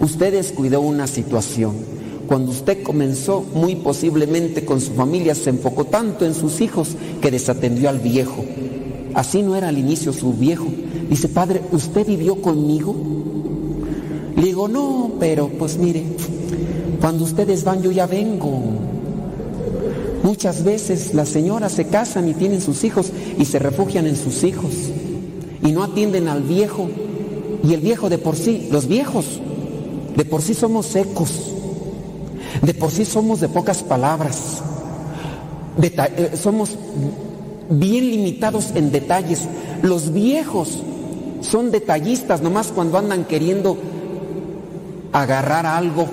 Usted 0.00 0.32
descuidó 0.32 0.80
una 0.80 1.06
situación. 1.06 1.93
Cuando 2.26 2.52
usted 2.52 2.82
comenzó, 2.82 3.44
muy 3.54 3.76
posiblemente 3.76 4.64
con 4.64 4.80
su 4.80 4.92
familia 4.92 5.34
se 5.34 5.50
enfocó 5.50 5.84
tanto 5.84 6.24
en 6.24 6.34
sus 6.34 6.60
hijos 6.60 6.96
que 7.20 7.30
desatendió 7.30 7.88
al 7.88 8.00
viejo. 8.00 8.44
Así 9.14 9.42
no 9.42 9.54
era 9.56 9.68
al 9.68 9.78
inicio 9.78 10.12
su 10.12 10.32
viejo. 10.32 10.66
Dice, 11.08 11.28
padre, 11.28 11.60
¿usted 11.72 12.06
vivió 12.06 12.40
conmigo? 12.40 12.94
Le 14.36 14.42
digo, 14.42 14.68
no, 14.68 15.12
pero 15.20 15.48
pues 15.48 15.76
mire, 15.76 16.02
cuando 17.00 17.24
ustedes 17.24 17.62
van 17.62 17.82
yo 17.82 17.92
ya 17.92 18.06
vengo. 18.06 18.60
Muchas 20.22 20.64
veces 20.64 21.12
las 21.12 21.28
señoras 21.28 21.72
se 21.72 21.86
casan 21.86 22.28
y 22.28 22.34
tienen 22.34 22.62
sus 22.62 22.82
hijos 22.82 23.12
y 23.38 23.44
se 23.44 23.58
refugian 23.58 24.06
en 24.06 24.16
sus 24.16 24.42
hijos 24.42 24.72
y 25.62 25.72
no 25.72 25.82
atienden 25.82 26.28
al 26.28 26.42
viejo. 26.42 26.88
Y 27.62 27.72
el 27.74 27.80
viejo 27.80 28.08
de 28.08 28.18
por 28.18 28.36
sí, 28.36 28.68
los 28.70 28.88
viejos, 28.88 29.40
de 30.16 30.24
por 30.24 30.42
sí 30.42 30.54
somos 30.54 30.86
secos, 30.86 31.53
de 32.64 32.72
por 32.74 32.90
sí 32.90 33.04
somos 33.04 33.40
de 33.40 33.48
pocas 33.48 33.82
palabras, 33.82 34.62
eh, 35.82 36.32
somos 36.40 36.76
bien 37.68 38.10
limitados 38.10 38.72
en 38.74 38.90
detalles. 38.90 39.48
Los 39.82 40.12
viejos 40.12 40.82
son 41.42 41.70
detallistas 41.70 42.40
nomás 42.40 42.68
cuando 42.68 42.96
andan 42.96 43.24
queriendo 43.24 43.76
agarrar 45.12 45.66
algo. 45.66 46.06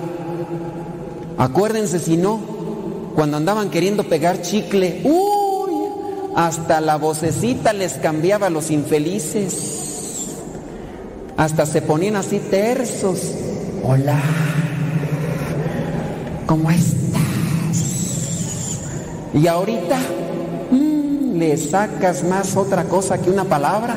Acuérdense 1.38 1.98
si 1.98 2.16
no, 2.18 2.38
cuando 3.14 3.38
andaban 3.38 3.70
queriendo 3.70 4.04
pegar 4.04 4.42
chicle, 4.42 5.00
uy, 5.04 5.72
hasta 6.36 6.80
la 6.80 6.96
vocecita 6.96 7.72
les 7.72 7.94
cambiaba 7.94 8.48
a 8.48 8.50
los 8.50 8.70
infelices. 8.70 10.28
Hasta 11.36 11.64
se 11.64 11.80
ponían 11.80 12.16
así 12.16 12.38
tersos. 12.38 13.20
Hola, 13.84 14.20
¿cómo 16.52 16.70
estás? 16.70 17.22
Y 19.32 19.46
ahorita 19.46 19.96
mm, 20.70 21.38
le 21.38 21.56
sacas 21.56 22.22
más 22.24 22.58
otra 22.58 22.84
cosa 22.84 23.16
que 23.16 23.30
una 23.30 23.44
palabra. 23.44 23.96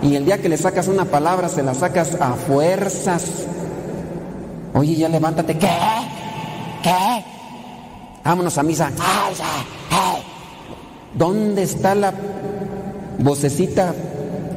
Y 0.00 0.14
el 0.14 0.24
día 0.24 0.40
que 0.40 0.48
le 0.48 0.56
sacas 0.56 0.86
una 0.86 1.06
palabra, 1.06 1.48
se 1.48 1.60
la 1.64 1.74
sacas 1.74 2.14
a 2.20 2.34
fuerzas. 2.34 3.24
Oye, 4.74 4.94
ya 4.94 5.08
levántate. 5.08 5.58
¿Qué? 5.58 5.76
¿Qué? 6.84 7.24
Vámonos 8.24 8.56
a 8.58 8.62
misa. 8.62 8.92
¿Dónde 11.14 11.64
está 11.64 11.96
la 11.96 12.14
vocecita 13.18 13.92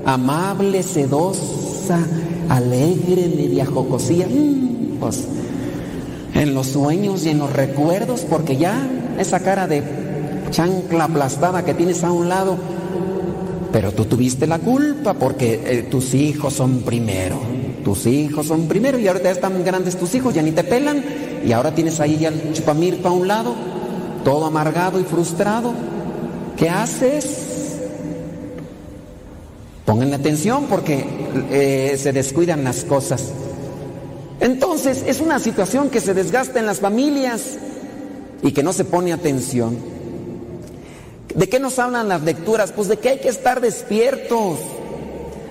amable, 0.06 0.84
sedosa, 0.84 2.06
alegre, 2.50 3.34
media 3.36 3.66
jocosía. 3.66 4.28
Mm, 4.28 5.00
pues 5.00 5.28
en 6.42 6.56
los 6.56 6.68
sueños 6.68 7.24
y 7.26 7.30
en 7.30 7.38
los 7.38 7.54
recuerdos, 7.54 8.22
porque 8.22 8.58
ya 8.58 8.90
esa 9.20 9.42
cara 9.42 9.68
de 9.68 9.84
chancla 10.50 11.04
aplastada 11.04 11.64
que 11.64 11.76
tienes 11.76 12.04
a 12.04 12.12
un 12.12 12.30
lado, 12.30 12.58
pero 13.72 13.92
tú 13.92 14.06
tuviste 14.06 14.48
la 14.48 14.58
culpa 14.58 15.14
porque 15.14 15.62
eh, 15.64 15.84
tus 15.84 16.16
hijos 16.16 16.54
son 16.54 16.80
primero. 16.82 17.40
Tus 17.84 18.08
hijos 18.08 18.48
son 18.48 18.68
primero 18.68 18.98
y 18.98 19.08
ahorita 19.08 19.26
ya 19.26 19.32
están 19.32 19.64
grandes 19.64 19.98
tus 19.98 20.16
hijos, 20.16 20.34
ya 20.34 20.42
ni 20.42 20.52
te 20.52 20.64
pelan. 20.64 21.04
Y 21.46 21.52
ahora 21.52 21.76
tienes 21.76 22.00
ahí 22.00 22.18
ya 22.18 22.30
el 22.30 22.54
chupamir 22.54 23.04
para 23.04 23.14
un 23.14 23.28
lado, 23.28 23.54
todo 24.24 24.46
amargado 24.46 25.00
y 25.00 25.04
frustrado. 25.04 25.74
¿Qué 26.58 26.70
haces? 26.70 27.78
Pónganle 29.86 30.16
atención 30.16 30.66
porque 30.68 31.06
eh, 31.52 31.98
se 32.00 32.12
descuidan 32.12 32.64
las 32.64 32.84
cosas. 32.84 33.32
Entonces 34.42 35.04
es 35.06 35.22
una 35.22 35.38
situación 35.40 35.90
que 35.90 36.02
se 36.02 36.16
desgasta 36.16 36.60
en 36.60 36.66
las 36.66 36.80
familias 36.80 37.58
y 38.42 38.52
que 38.52 38.64
no 38.64 38.74
se 38.74 38.84
pone 38.84 39.14
atención. 39.14 39.78
¿De 41.36 41.48
qué 41.48 41.60
nos 41.60 41.78
hablan 41.78 42.10
las 42.10 42.24
lecturas? 42.24 42.72
Pues 42.72 42.88
de 42.88 42.98
que 42.98 43.10
hay 43.10 43.20
que 43.20 43.30
estar 43.30 43.62
despiertos, 43.62 44.58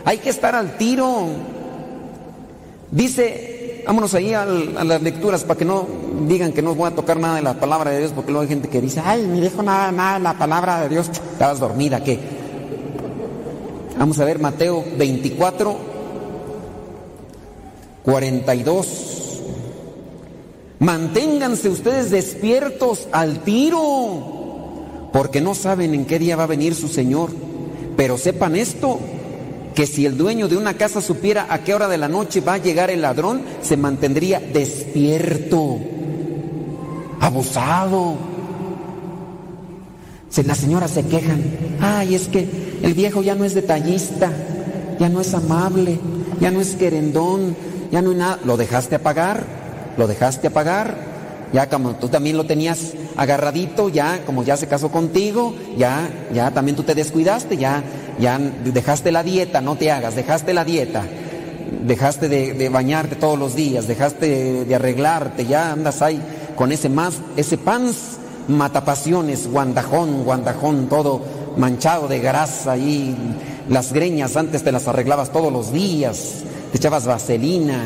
hay 0.04 0.18
que 0.18 0.28
estar 0.28 0.56
al 0.56 0.76
tiro. 0.76 1.28
Dice, 2.90 3.84
vámonos 3.86 4.12
ahí 4.14 4.34
a 4.34 4.44
las 4.44 5.00
lecturas 5.00 5.44
para 5.44 5.56
que 5.56 5.64
no 5.64 5.86
digan 6.26 6.52
que 6.52 6.60
no 6.60 6.74
voy 6.74 6.88
a 6.88 6.94
tocar 6.94 7.18
nada 7.20 7.36
de 7.36 7.42
la 7.42 7.54
palabra 7.54 7.92
de 7.92 8.00
Dios, 8.00 8.10
porque 8.12 8.32
luego 8.32 8.42
hay 8.42 8.48
gente 8.48 8.68
que 8.68 8.80
dice, 8.80 9.00
ay, 9.04 9.24
ni 9.24 9.40
dejo 9.40 9.62
nada, 9.62 9.92
nada 9.92 10.14
de 10.14 10.24
la 10.24 10.34
palabra 10.36 10.80
de 10.80 10.88
Dios. 10.88 11.08
Estabas 11.08 11.60
dormida, 11.60 12.02
¿qué? 12.02 12.18
Vamos 13.96 14.18
a 14.18 14.24
ver 14.24 14.40
Mateo 14.40 14.84
24, 14.98 15.89
42. 18.02 19.30
Manténganse 20.78 21.68
ustedes 21.68 22.10
despiertos 22.10 23.06
al 23.12 23.44
tiro, 23.44 25.08
porque 25.12 25.40
no 25.40 25.54
saben 25.54 25.94
en 25.94 26.06
qué 26.06 26.18
día 26.18 26.36
va 26.36 26.44
a 26.44 26.48
venir 26.48 26.74
su 26.74 26.88
Señor. 26.88 27.30
Pero 27.96 28.16
sepan 28.16 28.56
esto, 28.56 28.98
que 29.74 29.86
si 29.86 30.06
el 30.06 30.16
dueño 30.16 30.48
de 30.48 30.56
una 30.56 30.74
casa 30.74 31.02
supiera 31.02 31.46
a 31.50 31.62
qué 31.62 31.74
hora 31.74 31.88
de 31.88 31.98
la 31.98 32.08
noche 32.08 32.40
va 32.40 32.54
a 32.54 32.58
llegar 32.58 32.90
el 32.90 33.02
ladrón, 33.02 33.42
se 33.62 33.76
mantendría 33.76 34.40
despierto, 34.40 35.78
abusado. 37.20 38.14
Si 40.30 40.42
las 40.44 40.58
señoras 40.58 40.92
se 40.92 41.04
quejan, 41.04 41.42
ay, 41.80 42.14
es 42.14 42.28
que 42.28 42.48
el 42.82 42.94
viejo 42.94 43.22
ya 43.22 43.34
no 43.34 43.44
es 43.44 43.54
detallista, 43.54 44.32
ya 44.98 45.08
no 45.08 45.20
es 45.20 45.34
amable, 45.34 45.98
ya 46.40 46.50
no 46.50 46.60
es 46.60 46.76
querendón, 46.76 47.56
ya 47.90 48.02
no 48.02 48.10
hay 48.10 48.16
nada. 48.16 48.38
¿Lo 48.44 48.56
dejaste 48.56 48.96
apagar? 48.96 49.44
¿Lo 49.96 50.06
dejaste 50.06 50.48
apagar? 50.48 50.96
Ya 51.52 51.68
como 51.68 51.96
tú 51.96 52.08
también 52.08 52.36
lo 52.36 52.44
tenías 52.44 52.92
agarradito, 53.16 53.88
ya 53.88 54.24
como 54.24 54.44
ya 54.44 54.56
se 54.56 54.68
casó 54.68 54.90
contigo, 54.90 55.54
ya, 55.76 56.08
ya 56.32 56.52
también 56.52 56.76
tú 56.76 56.84
te 56.84 56.94
descuidaste, 56.94 57.56
ya, 57.56 57.82
ya 58.20 58.38
dejaste 58.38 59.10
la 59.10 59.24
dieta, 59.24 59.60
no 59.60 59.76
te 59.76 59.90
hagas, 59.90 60.14
dejaste 60.14 60.54
la 60.54 60.64
dieta, 60.64 61.02
dejaste 61.82 62.28
de, 62.28 62.68
bañarte 62.68 63.16
todos 63.16 63.38
los 63.38 63.56
días, 63.56 63.88
dejaste 63.88 64.64
de, 64.64 64.74
arreglarte, 64.74 65.44
ya 65.46 65.72
andas 65.72 66.02
ahí 66.02 66.22
con 66.54 66.70
ese 66.70 66.88
más, 66.88 67.14
ese 67.36 67.58
pants 67.58 68.18
matapasiones, 68.46 69.50
guandajón, 69.50 70.24
guandajón, 70.24 70.88
todo 70.88 71.20
manchado 71.56 72.06
de 72.06 72.20
grasa 72.20 72.76
y 72.76 73.16
las 73.68 73.92
greñas 73.92 74.36
antes 74.36 74.62
te 74.62 74.72
las 74.72 74.86
arreglabas 74.88 75.30
todos 75.30 75.52
los 75.52 75.72
días, 75.72 76.44
te 76.70 76.78
echabas 76.78 77.06
vaselina 77.06 77.82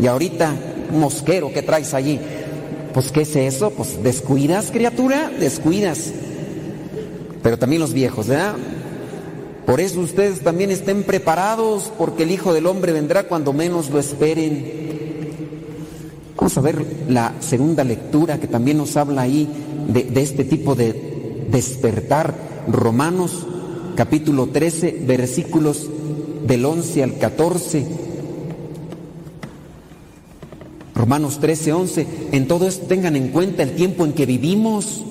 y 0.00 0.06
ahorita 0.06 0.54
un 0.92 1.00
mosquero 1.00 1.52
que 1.52 1.62
traes 1.62 1.94
allí. 1.94 2.18
Pues 2.92 3.12
¿qué 3.12 3.22
es 3.22 3.36
eso? 3.36 3.70
Pues 3.70 4.02
descuidas, 4.02 4.70
criatura, 4.70 5.30
descuidas. 5.38 6.12
Pero 7.42 7.58
también 7.58 7.80
los 7.80 7.92
viejos, 7.92 8.26
¿verdad? 8.26 8.54
Por 9.64 9.80
eso 9.80 10.00
ustedes 10.00 10.40
también 10.40 10.70
estén 10.70 11.04
preparados 11.04 11.92
porque 11.96 12.24
el 12.24 12.32
Hijo 12.32 12.52
del 12.52 12.66
Hombre 12.66 12.92
vendrá 12.92 13.24
cuando 13.24 13.52
menos 13.52 13.90
lo 13.90 14.00
esperen. 14.00 14.80
Vamos 16.36 16.58
a 16.58 16.60
ver 16.60 16.84
la 17.08 17.34
segunda 17.40 17.84
lectura 17.84 18.40
que 18.40 18.48
también 18.48 18.78
nos 18.78 18.96
habla 18.96 19.22
ahí 19.22 19.48
de, 19.88 20.04
de 20.04 20.22
este 20.22 20.44
tipo 20.44 20.74
de 20.74 21.46
despertar. 21.50 22.34
Romanos 22.66 23.46
capítulo 23.96 24.48
13, 24.48 25.02
versículos 25.06 25.88
del 26.46 26.64
11 26.64 27.02
al 27.02 27.18
14. 27.18 28.09
Romanos 31.00 31.38
13, 31.40 31.72
11. 31.72 32.06
En 32.32 32.46
todo 32.46 32.68
esto 32.68 32.84
tengan 32.86 33.16
en 33.16 33.28
cuenta 33.28 33.62
el 33.62 33.74
tiempo 33.74 34.04
en 34.04 34.12
que 34.12 34.26
vivimos. 34.26 35.02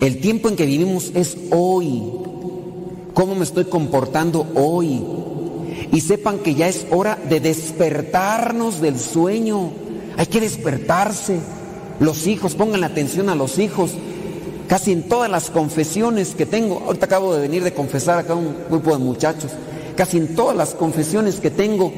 El 0.00 0.20
tiempo 0.20 0.48
en 0.48 0.56
que 0.56 0.66
vivimos 0.66 1.12
es 1.14 1.36
hoy. 1.52 2.02
¿Cómo 3.14 3.36
me 3.36 3.44
estoy 3.44 3.66
comportando 3.66 4.48
hoy? 4.56 5.00
Y 5.92 6.00
sepan 6.00 6.40
que 6.40 6.56
ya 6.56 6.66
es 6.66 6.88
hora 6.90 7.16
de 7.28 7.38
despertarnos 7.38 8.80
del 8.80 8.98
sueño. 8.98 9.70
Hay 10.16 10.26
que 10.26 10.40
despertarse. 10.40 11.38
Los 12.00 12.26
hijos, 12.26 12.56
pongan 12.56 12.80
la 12.80 12.88
atención 12.88 13.28
a 13.28 13.36
los 13.36 13.60
hijos. 13.60 13.92
Casi 14.66 14.90
en 14.90 15.08
todas 15.08 15.30
las 15.30 15.50
confesiones 15.50 16.34
que 16.34 16.46
tengo, 16.46 16.82
ahorita 16.84 17.06
acabo 17.06 17.32
de 17.32 17.42
venir 17.42 17.62
de 17.62 17.74
confesar 17.74 18.18
acá 18.18 18.32
a 18.32 18.36
un 18.36 18.56
grupo 18.68 18.90
de 18.90 18.98
muchachos, 18.98 19.52
casi 19.96 20.16
en 20.18 20.34
todas 20.34 20.56
las 20.56 20.74
confesiones 20.74 21.36
que 21.36 21.50
tengo, 21.50 21.92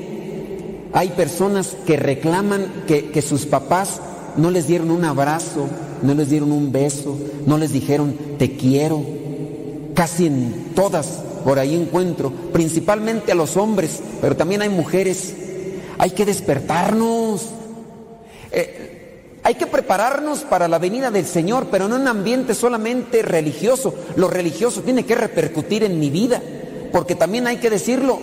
hay 0.93 1.11
personas 1.11 1.77
que 1.87 1.97
reclaman 1.97 2.85
que, 2.87 3.23
sus 3.23 3.47
papás 3.47 4.01
no 4.37 4.51
les 4.51 4.67
dieron 4.67 4.91
un 4.91 5.05
abrazo, 5.05 5.69
no 6.03 6.15
les 6.15 6.31
dieron 6.31 6.53
un 6.53 6.73
beso, 6.73 7.17
no 7.47 7.59
les 7.59 7.73
dijeron 7.73 8.15
te 8.39 8.57
quiero. 8.57 9.03
Casi 9.95 10.27
en 10.27 10.73
todas 10.75 11.21
por 11.45 11.59
ahí 11.59 11.75
encuentro, 11.75 12.33
principalmente 12.53 13.33
a 13.33 13.35
los 13.35 13.57
hombres, 13.57 14.01
pero 14.21 14.37
también 14.37 14.63
hay 14.63 14.69
mujeres. 14.69 15.35
Hay 15.99 16.11
que 16.11 16.25
despertarnos. 16.25 17.47
Eh, 18.53 18.91
hay 19.43 19.55
que 19.55 19.67
prepararnos 19.67 20.41
para 20.41 20.69
la 20.69 20.79
venida 20.79 21.11
del 21.11 21.27
Señor, 21.27 21.69
pero 21.71 21.89
no 21.89 21.97
en 21.97 22.03
un 22.03 22.09
ambiente 22.09 22.55
solamente 22.55 23.23
religioso. 23.23 23.95
Lo 24.17 24.29
religioso 24.29 24.83
tiene 24.83 25.07
que 25.07 25.15
repercutir 25.15 25.83
en 25.85 25.99
mi 25.99 26.11
vida, 26.11 26.43
porque 26.93 27.15
también 27.15 27.47
hay 27.47 27.57
que 27.57 27.71
decirlo, 27.71 28.21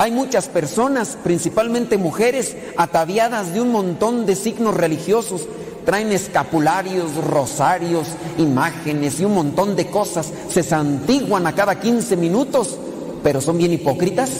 hay 0.00 0.12
muchas 0.12 0.48
personas, 0.48 1.18
principalmente 1.22 1.98
mujeres, 1.98 2.56
ataviadas 2.78 3.52
de 3.52 3.60
un 3.60 3.70
montón 3.70 4.24
de 4.24 4.34
signos 4.34 4.74
religiosos. 4.74 5.42
Traen 5.84 6.10
escapularios, 6.10 7.16
rosarios, 7.16 8.06
imágenes 8.38 9.20
y 9.20 9.26
un 9.26 9.34
montón 9.34 9.76
de 9.76 9.88
cosas. 9.88 10.32
Se 10.48 10.62
santiguan 10.62 11.46
a 11.46 11.54
cada 11.54 11.78
15 11.78 12.16
minutos, 12.16 12.78
pero 13.22 13.42
son 13.42 13.58
bien 13.58 13.74
hipócritas. 13.74 14.30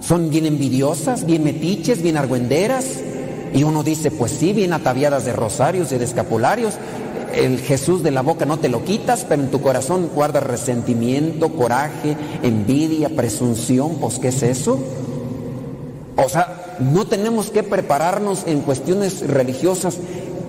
Son 0.00 0.28
bien 0.28 0.44
envidiosas, 0.44 1.24
bien 1.24 1.42
metiches, 1.42 2.02
bien 2.02 2.18
argüenderas. 2.18 2.84
Y 3.54 3.62
uno 3.62 3.82
dice, 3.82 4.10
pues 4.10 4.32
sí, 4.32 4.52
bien 4.52 4.74
ataviadas 4.74 5.24
de 5.24 5.32
rosarios 5.32 5.92
y 5.92 5.96
de 5.96 6.04
escapularios. 6.04 6.74
El 7.34 7.60
Jesús 7.60 8.02
de 8.02 8.10
la 8.10 8.22
boca 8.22 8.46
no 8.46 8.58
te 8.58 8.68
lo 8.68 8.84
quitas, 8.84 9.26
pero 9.28 9.42
en 9.42 9.50
tu 9.50 9.60
corazón 9.60 10.10
guarda 10.14 10.40
resentimiento, 10.40 11.52
coraje, 11.52 12.16
envidia, 12.42 13.10
presunción. 13.10 13.96
Pues, 13.96 14.18
¿qué 14.18 14.28
es 14.28 14.42
eso? 14.42 14.78
O 16.16 16.28
sea, 16.28 16.76
no 16.80 17.06
tenemos 17.06 17.50
que 17.50 17.62
prepararnos 17.62 18.44
en 18.46 18.60
cuestiones 18.60 19.26
religiosas 19.26 19.98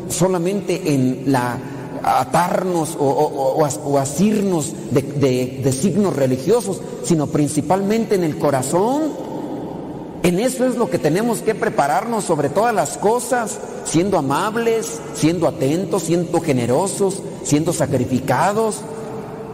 solamente 0.09 0.93
en 0.93 1.23
la 1.31 1.57
atarnos 2.03 2.95
o, 2.97 3.05
o, 3.05 3.63
o, 3.63 3.67
o 3.67 3.97
asirnos 3.97 4.73
de, 4.91 5.01
de, 5.01 5.61
de 5.63 5.71
signos 5.71 6.15
religiosos, 6.15 6.81
sino 7.03 7.27
principalmente 7.27 8.15
en 8.15 8.23
el 8.23 8.37
corazón. 8.37 9.26
En 10.23 10.39
eso 10.39 10.65
es 10.65 10.75
lo 10.75 10.89
que 10.89 10.97
tenemos 10.97 11.39
que 11.39 11.55
prepararnos 11.55 12.23
sobre 12.23 12.49
todas 12.49 12.73
las 12.73 12.97
cosas, 12.97 13.59
siendo 13.85 14.17
amables, 14.17 14.99
siendo 15.13 15.47
atentos, 15.47 16.03
siendo 16.03 16.41
generosos, 16.41 17.21
siendo 17.43 17.71
sacrificados. 17.71 18.81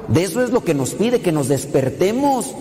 De 0.07 0.23
eso 0.23 0.43
es 0.43 0.51
lo 0.51 0.63
que 0.63 0.73
nos 0.73 0.93
pide, 0.93 1.21
que 1.21 1.31
nos 1.31 1.47
despertemos, 1.47 2.53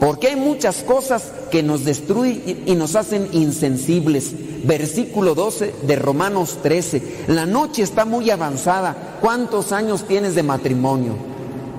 porque 0.00 0.28
hay 0.28 0.36
muchas 0.36 0.82
cosas 0.82 1.30
que 1.50 1.62
nos 1.62 1.84
destruyen 1.84 2.62
y 2.66 2.74
nos 2.74 2.96
hacen 2.96 3.28
insensibles. 3.32 4.32
Versículo 4.64 5.34
12 5.34 5.74
de 5.82 5.96
Romanos 5.96 6.58
13. 6.62 7.24
La 7.28 7.46
noche 7.46 7.82
está 7.82 8.04
muy 8.04 8.30
avanzada. 8.30 9.18
¿Cuántos 9.20 9.72
años 9.72 10.04
tienes 10.04 10.34
de 10.34 10.42
matrimonio? 10.42 11.14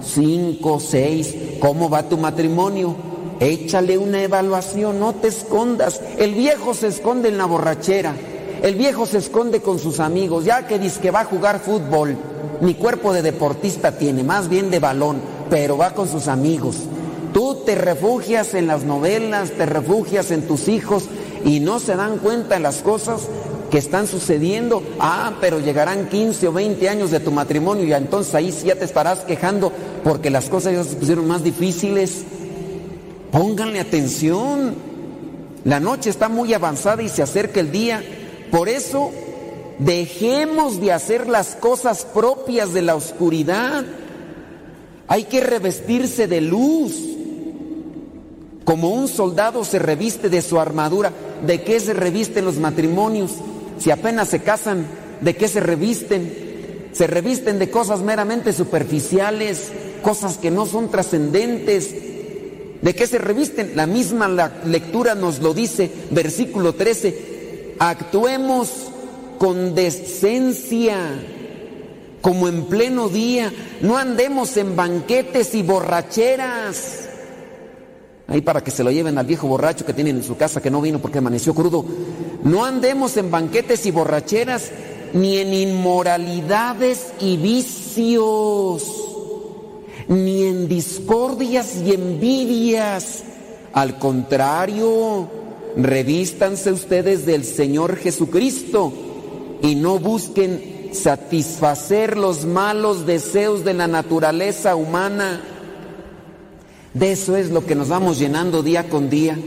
Cinco, 0.04 0.80
seis. 0.80 1.34
¿Cómo 1.60 1.90
va 1.90 2.10
tu 2.10 2.18
matrimonio? 2.18 2.96
Échale 3.42 3.98
una 3.98 4.22
evaluación, 4.22 5.00
no 5.00 5.16
te 5.16 5.30
escondas. 5.30 6.00
El 6.20 6.36
viejo 6.36 6.76
se 6.76 6.90
esconde 6.90 7.30
en 7.30 7.40
la 7.40 7.48
borrachera. 7.48 8.14
El 8.62 8.76
viejo 8.76 9.08
se 9.08 9.18
esconde 9.18 9.62
con 9.62 9.80
sus 9.80 10.00
amigos, 10.00 10.46
ya 10.46 10.68
que 10.68 10.78
dice 10.78 11.02
que 11.02 11.10
va 11.10 11.22
a 11.22 11.26
jugar 11.26 11.60
fútbol. 11.60 12.16
Ni 12.62 12.76
cuerpo 12.76 13.12
de 13.12 13.24
deportista 13.24 13.98
tiene, 13.98 14.24
más 14.24 14.48
bien 14.48 14.70
de 14.70 14.78
balón, 14.78 15.20
pero 15.50 15.76
va 15.76 15.96
con 15.96 16.08
sus 16.08 16.28
amigos. 16.28 16.76
Tú 17.34 17.64
te 17.66 17.74
refugias 17.74 18.54
en 18.54 18.68
las 18.68 18.84
novelas, 18.84 19.50
te 19.50 19.66
refugias 19.66 20.30
en 20.30 20.44
tus 20.44 20.68
hijos 20.68 21.06
y 21.44 21.62
no 21.62 21.80
se 21.80 21.96
dan 21.96 22.20
cuenta 22.20 22.54
de 22.54 22.62
las 22.62 22.84
cosas 22.84 23.22
que 23.72 23.80
están 23.80 24.06
sucediendo. 24.06 24.84
Ah, 25.00 25.34
pero 25.42 25.60
llegarán 25.60 26.10
15 26.10 26.48
o 26.48 26.54
20 26.54 26.90
años 26.90 27.10
de 27.10 27.20
tu 27.20 27.32
matrimonio 27.32 27.86
y 27.86 27.94
entonces 27.94 28.36
ahí 28.36 28.52
sí 28.52 28.68
ya 28.68 28.76
te 28.76 28.86
estarás 28.86 29.22
quejando 29.22 29.72
porque 30.04 30.30
las 30.30 30.48
cosas 30.48 30.74
ya 30.74 30.84
se 30.84 30.96
pusieron 30.96 31.28
más 31.28 31.44
difíciles. 31.44 32.24
Pónganle 33.32 33.80
atención. 33.80 34.76
La 35.64 35.80
noche 35.80 36.10
está 36.10 36.28
muy 36.28 36.54
avanzada 36.54 37.02
y 37.02 37.10
se 37.10 37.24
acerca 37.24 37.60
el 37.60 37.72
día. 37.72 38.04
Por 38.52 38.68
eso, 38.68 39.12
dejemos 39.80 40.82
de 40.82 40.92
hacer 40.92 41.28
las 41.28 41.56
cosas 41.56 42.06
propias 42.06 42.74
de 42.74 42.82
la 42.82 42.96
oscuridad. 42.96 43.86
Hay 45.08 45.26
que 45.26 45.40
revestirse 45.42 46.28
de 46.28 46.42
luz. 46.42 46.94
Como 48.66 48.90
un 48.90 49.08
soldado 49.08 49.64
se 49.64 49.80
reviste 49.80 50.30
de 50.30 50.42
su 50.42 50.60
armadura, 50.60 51.12
¿de 51.46 51.64
qué 51.64 51.80
se 51.80 51.94
revisten 51.94 52.46
los 52.46 52.58
matrimonios? 52.58 53.32
Si 53.80 53.92
apenas 53.92 54.30
se 54.30 54.42
casan, 54.42 54.86
¿de 55.22 55.36
qué 55.36 55.48
se 55.48 55.60
revisten? 55.60 56.90
Se 56.92 57.08
revisten 57.08 57.58
de 57.60 57.72
cosas 57.72 58.02
meramente 58.02 58.54
superficiales, 58.54 59.72
cosas 60.04 60.38
que 60.38 60.52
no 60.52 60.66
son 60.66 60.90
trascendentes. 60.90 61.96
¿De 62.82 62.96
qué 62.96 63.06
se 63.06 63.18
revisten? 63.18 63.74
La 63.76 63.86
misma 63.86 64.28
lectura 64.66 65.14
nos 65.16 65.40
lo 65.40 65.54
dice, 65.54 65.92
versículo 66.10 66.74
13. 66.74 67.76
Actuemos 67.78 68.70
con 69.38 69.76
decencia, 69.76 70.98
como 72.22 72.48
en 72.48 72.66
pleno 72.66 73.08
día. 73.08 73.54
No 73.82 73.98
andemos 73.98 74.58
en 74.58 74.76
banquetes 74.76 75.54
y 75.54 75.62
borracheras. 75.62 77.10
Ahí 78.28 78.42
para 78.42 78.64
que 78.64 78.72
se 78.72 78.84
lo 78.84 78.92
lleven 78.92 79.18
al 79.18 79.26
viejo 79.26 79.48
borracho 79.48 79.86
que 79.86 79.94
tienen 79.94 80.18
en 80.18 80.24
su 80.24 80.38
casa 80.38 80.62
que 80.62 80.72
no 80.72 80.82
vino 80.82 81.00
porque 81.00 81.18
amaneció 81.18 81.54
crudo. 81.54 81.86
No 82.44 82.66
andemos 82.66 83.18
en 83.18 83.30
banquetes 83.30 83.86
y 83.86 83.92
borracheras, 83.92 84.72
ni 85.14 85.38
en 85.38 85.54
inmoralidades 85.54 87.14
y 87.20 87.38
vicios, 87.38 89.01
ni 90.08 90.44
en 90.44 90.68
discordias 90.68 91.78
y 91.86 91.94
envidias. 91.94 93.24
Al 93.74 93.98
contrario, 94.00 95.28
revístanse 95.76 96.72
ustedes 96.72 97.26
del 97.26 97.44
Señor 97.44 97.96
Jesucristo 97.96 98.92
y 99.62 99.76
no 99.76 100.00
busquen 100.00 100.90
satisfacer 100.92 102.18
los 102.18 102.46
malos 102.46 103.06
deseos 103.06 103.64
de 103.64 103.74
la 103.74 103.88
naturaleza 103.88 104.76
humana. 104.76 105.42
De 106.94 107.14
eso 107.14 107.38
es 107.38 107.50
lo 107.50 107.66
que 107.66 107.76
nos 107.76 107.88
vamos 107.88 108.20
llenando 108.20 108.64
día 108.64 108.90
con 108.90 109.10
día. 109.10 109.38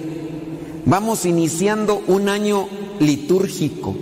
Vamos 0.87 1.27
iniciando 1.27 2.03
un 2.07 2.29
año 2.29 2.69
litúrgico. 3.01 3.95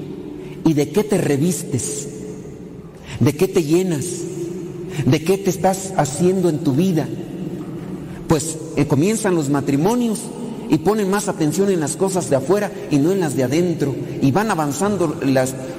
¿Y 0.65 0.75
de 0.75 0.91
qué 0.91 1.03
te 1.03 1.19
revistes? 1.19 2.09
¿De 3.19 3.35
qué 3.35 3.49
te 3.49 3.65
llenas? 3.65 4.07
¿De 5.07 5.25
qué 5.25 5.39
te 5.39 5.51
estás 5.51 5.93
haciendo 5.97 6.49
en 6.49 6.59
tu 6.59 6.73
vida? 6.73 7.09
Pues 8.29 8.57
eh, 8.77 8.87
comienzan 8.87 9.35
los 9.35 9.49
matrimonios 9.49 10.21
y 10.73 10.79
ponen 10.79 11.11
más 11.11 11.29
atención 11.29 11.71
en 11.71 11.81
las 11.81 11.97
cosas 11.97 12.31
de 12.31 12.37
afuera 12.37 12.73
y 12.91 12.97
no 12.97 13.13
en 13.13 13.21
las 13.21 13.37
de 13.37 13.45
adentro. 13.45 13.95
Y 14.23 14.31
van 14.31 14.51
avanzando 14.51 15.19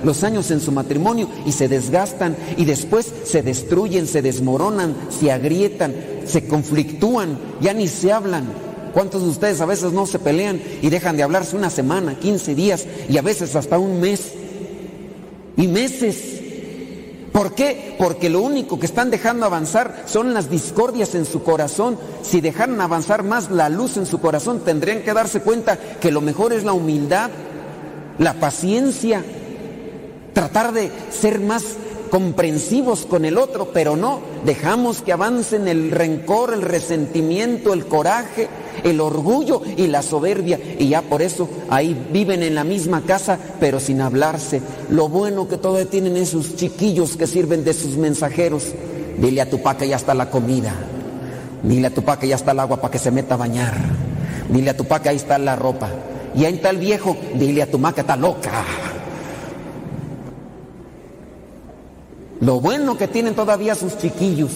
los 0.03 0.23
años 0.23 0.51
en 0.51 0.61
su 0.61 0.71
matrimonio 0.71 1.27
y 1.47 1.51
se 1.51 1.67
desgastan 1.67 2.35
y 2.57 2.65
después 2.65 3.11
se 3.23 3.41
destruyen, 3.41 4.05
se 4.05 4.21
desmoronan, 4.21 4.95
se 5.09 5.31
agrietan, 5.31 5.95
se 6.27 6.45
conflictúan, 6.47 7.39
ya 7.59 7.73
ni 7.73 7.87
se 7.87 8.11
hablan. 8.11 8.45
¿Cuántos 8.93 9.23
de 9.23 9.29
ustedes 9.29 9.61
a 9.61 9.65
veces 9.65 9.93
no 9.93 10.05
se 10.05 10.19
pelean 10.19 10.61
y 10.83 10.91
dejan 10.91 11.17
de 11.17 11.23
hablarse 11.23 11.55
una 11.55 11.71
semana, 11.71 12.19
15 12.19 12.53
días 12.53 12.85
y 13.09 13.17
a 13.17 13.23
veces 13.23 13.55
hasta 13.55 13.79
un 13.79 13.99
mes? 13.99 14.33
Y 15.57 15.67
meses. 15.67 16.42
¿Por 17.33 17.55
qué? 17.55 17.95
Porque 17.97 18.29
lo 18.29 18.41
único 18.41 18.79
que 18.79 18.85
están 18.85 19.09
dejando 19.09 19.47
avanzar 19.47 20.03
son 20.05 20.35
las 20.35 20.51
discordias 20.51 21.15
en 21.15 21.25
su 21.25 21.41
corazón. 21.43 21.97
Si 22.21 22.41
dejaran 22.41 22.79
avanzar 22.79 23.23
más 23.23 23.49
la 23.49 23.69
luz 23.69 23.97
en 23.97 24.05
su 24.05 24.21
corazón, 24.21 24.59
tendrían 24.59 25.01
que 25.01 25.13
darse 25.13 25.41
cuenta 25.41 25.77
que 25.99 26.11
lo 26.11 26.21
mejor 26.21 26.53
es 26.53 26.63
la 26.63 26.73
humildad, 26.73 27.31
la 28.19 28.35
paciencia, 28.35 29.25
tratar 30.33 30.73
de 30.73 30.91
ser 31.09 31.39
más 31.39 31.63
comprensivos 32.11 33.07
con 33.07 33.25
el 33.25 33.39
otro, 33.39 33.71
pero 33.73 33.95
no, 33.95 34.21
dejamos 34.45 35.01
que 35.01 35.11
avancen 35.11 35.67
el 35.67 35.89
rencor, 35.89 36.53
el 36.53 36.61
resentimiento, 36.61 37.73
el 37.73 37.87
coraje, 37.87 38.47
el 38.83 38.99
orgullo 39.01 39.61
y 39.77 39.87
la 39.87 40.01
soberbia. 40.01 40.59
Y 40.79 40.89
ya 40.89 41.01
por 41.01 41.21
eso 41.21 41.49
ahí 41.69 41.95
viven 42.11 42.43
en 42.43 42.55
la 42.55 42.63
misma 42.63 43.01
casa, 43.01 43.37
pero 43.59 43.79
sin 43.79 44.01
hablarse. 44.01 44.61
Lo 44.89 45.09
bueno 45.09 45.47
que 45.47 45.57
todavía 45.57 45.89
tienen 45.89 46.17
esos 46.17 46.55
chiquillos 46.55 47.17
que 47.17 47.27
sirven 47.27 47.63
de 47.63 47.73
sus 47.73 47.97
mensajeros. 47.97 48.73
Dile 49.17 49.41
a 49.41 49.49
tu 49.49 49.61
pa 49.61 49.77
que 49.77 49.87
ya 49.87 49.95
está 49.95 50.13
la 50.13 50.29
comida. 50.29 50.73
Dile 51.63 51.87
a 51.87 51.93
tu 51.93 52.03
pa 52.03 52.19
que 52.19 52.27
ya 52.27 52.35
está 52.35 52.51
el 52.51 52.59
agua 52.59 52.77
para 52.81 52.91
que 52.91 52.99
se 52.99 53.11
meta 53.11 53.35
a 53.35 53.37
bañar. 53.37 53.73
Dile 54.49 54.71
a 54.71 54.77
tu 54.77 54.85
pa 54.85 55.01
que 55.01 55.09
ahí 55.09 55.15
está 55.15 55.37
la 55.37 55.55
ropa. 55.55 55.89
Y 56.35 56.45
ahí 56.45 56.55
está 56.55 56.71
el 56.71 56.77
viejo, 56.77 57.15
dile 57.35 57.61
a 57.61 57.69
tu 57.69 57.77
ma 57.77 57.93
que 57.93 58.01
está 58.01 58.15
loca. 58.15 58.65
Lo 62.41 62.59
bueno 62.59 62.97
que 62.97 63.07
tienen 63.07 63.35
todavía 63.35 63.75
sus 63.75 63.97
chiquillos. 63.97 64.51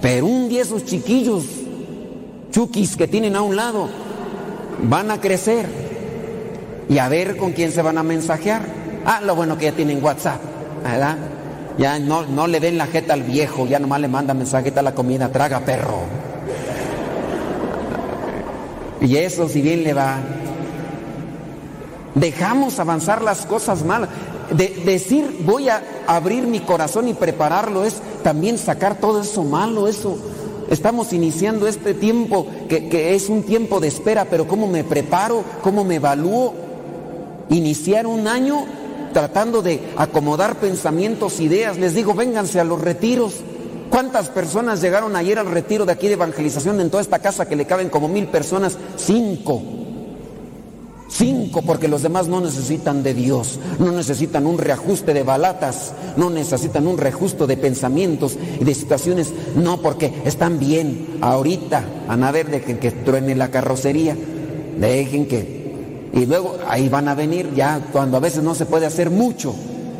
Pero 0.00 0.26
un 0.26 0.48
día 0.48 0.62
esos 0.62 0.84
chiquillos, 0.84 1.44
chukis 2.52 2.96
que 2.96 3.08
tienen 3.08 3.34
a 3.34 3.42
un 3.42 3.56
lado, 3.56 3.88
van 4.82 5.10
a 5.10 5.20
crecer 5.20 5.66
y 6.88 6.98
a 6.98 7.08
ver 7.08 7.36
con 7.36 7.52
quién 7.52 7.72
se 7.72 7.82
van 7.82 7.98
a 7.98 8.02
mensajear. 8.02 8.62
Ah, 9.04 9.20
lo 9.20 9.34
bueno 9.34 9.58
que 9.58 9.64
ya 9.64 9.72
tienen 9.72 10.04
WhatsApp, 10.04 10.40
¿verdad? 10.84 11.16
Ya 11.78 11.98
no, 11.98 12.24
no 12.26 12.46
le 12.46 12.60
ven 12.60 12.78
la 12.78 12.86
jeta 12.86 13.14
al 13.14 13.22
viejo, 13.22 13.66
ya 13.66 13.78
nomás 13.78 14.00
le 14.00 14.08
manda 14.08 14.34
mensajita 14.34 14.80
a 14.80 14.82
la 14.82 14.94
comida, 14.94 15.32
traga 15.32 15.60
perro. 15.60 16.02
Y 19.00 19.16
eso 19.16 19.48
si 19.48 19.60
bien 19.60 19.82
le 19.82 19.94
va. 19.94 20.18
Dejamos 22.14 22.78
avanzar 22.78 23.22
las 23.22 23.46
cosas 23.46 23.84
malas. 23.84 24.10
De, 24.50 24.68
decir 24.84 25.42
voy 25.46 25.70
a 25.70 25.82
abrir 26.06 26.46
mi 26.46 26.60
corazón 26.60 27.08
y 27.08 27.14
prepararlo 27.14 27.84
es 27.84 28.02
también 28.22 28.58
sacar 28.58 28.98
todo 28.98 29.22
eso 29.22 29.42
malo, 29.44 29.88
eso. 29.88 30.18
Estamos 30.70 31.12
iniciando 31.12 31.66
este 31.66 31.94
tiempo 31.94 32.46
que, 32.68 32.88
que 32.88 33.14
es 33.14 33.28
un 33.28 33.42
tiempo 33.42 33.80
de 33.80 33.88
espera, 33.88 34.26
pero 34.28 34.46
¿cómo 34.46 34.66
me 34.66 34.84
preparo? 34.84 35.44
¿Cómo 35.62 35.84
me 35.84 35.96
evalúo? 35.96 36.54
Iniciar 37.50 38.06
un 38.06 38.26
año 38.28 38.64
tratando 39.12 39.62
de 39.62 39.80
acomodar 39.96 40.56
pensamientos, 40.56 41.40
ideas. 41.40 41.78
Les 41.78 41.94
digo, 41.94 42.14
vénganse 42.14 42.60
a 42.60 42.64
los 42.64 42.80
retiros. 42.80 43.34
¿Cuántas 43.90 44.30
personas 44.30 44.80
llegaron 44.80 45.16
ayer 45.16 45.38
al 45.38 45.50
retiro 45.50 45.84
de 45.84 45.92
aquí 45.92 46.06
de 46.08 46.14
evangelización 46.14 46.80
en 46.80 46.88
toda 46.88 47.02
esta 47.02 47.18
casa 47.18 47.46
que 47.46 47.56
le 47.56 47.66
caben 47.66 47.90
como 47.90 48.08
mil 48.08 48.26
personas? 48.26 48.78
Cinco. 48.96 49.81
Cinco, 51.14 51.60
porque 51.60 51.88
los 51.88 52.02
demás 52.02 52.26
no 52.28 52.40
necesitan 52.40 53.02
de 53.02 53.12
Dios, 53.12 53.60
no 53.78 53.92
necesitan 53.92 54.46
un 54.46 54.56
reajuste 54.56 55.12
de 55.12 55.22
balatas, 55.22 55.92
no 56.16 56.30
necesitan 56.30 56.86
un 56.86 56.96
reajuste 56.96 57.46
de 57.46 57.58
pensamientos 57.58 58.38
y 58.58 58.64
de 58.64 58.74
situaciones, 58.74 59.30
no, 59.54 59.82
porque 59.82 60.10
están 60.24 60.58
bien 60.58 61.18
ahorita, 61.20 61.84
van 62.08 62.24
a 62.24 62.32
ver, 62.32 62.50
dejen 62.50 62.78
que 62.78 62.92
truene 62.92 63.34
la 63.34 63.50
carrocería, 63.50 64.16
dejen 64.78 65.26
que... 65.26 66.10
Y 66.14 66.24
luego 66.24 66.56
ahí 66.66 66.88
van 66.88 67.08
a 67.08 67.14
venir 67.14 67.52
ya 67.54 67.80
cuando 67.92 68.16
a 68.16 68.20
veces 68.20 68.42
no 68.42 68.54
se 68.54 68.64
puede 68.64 68.86
hacer 68.86 69.10
mucho, 69.10 69.54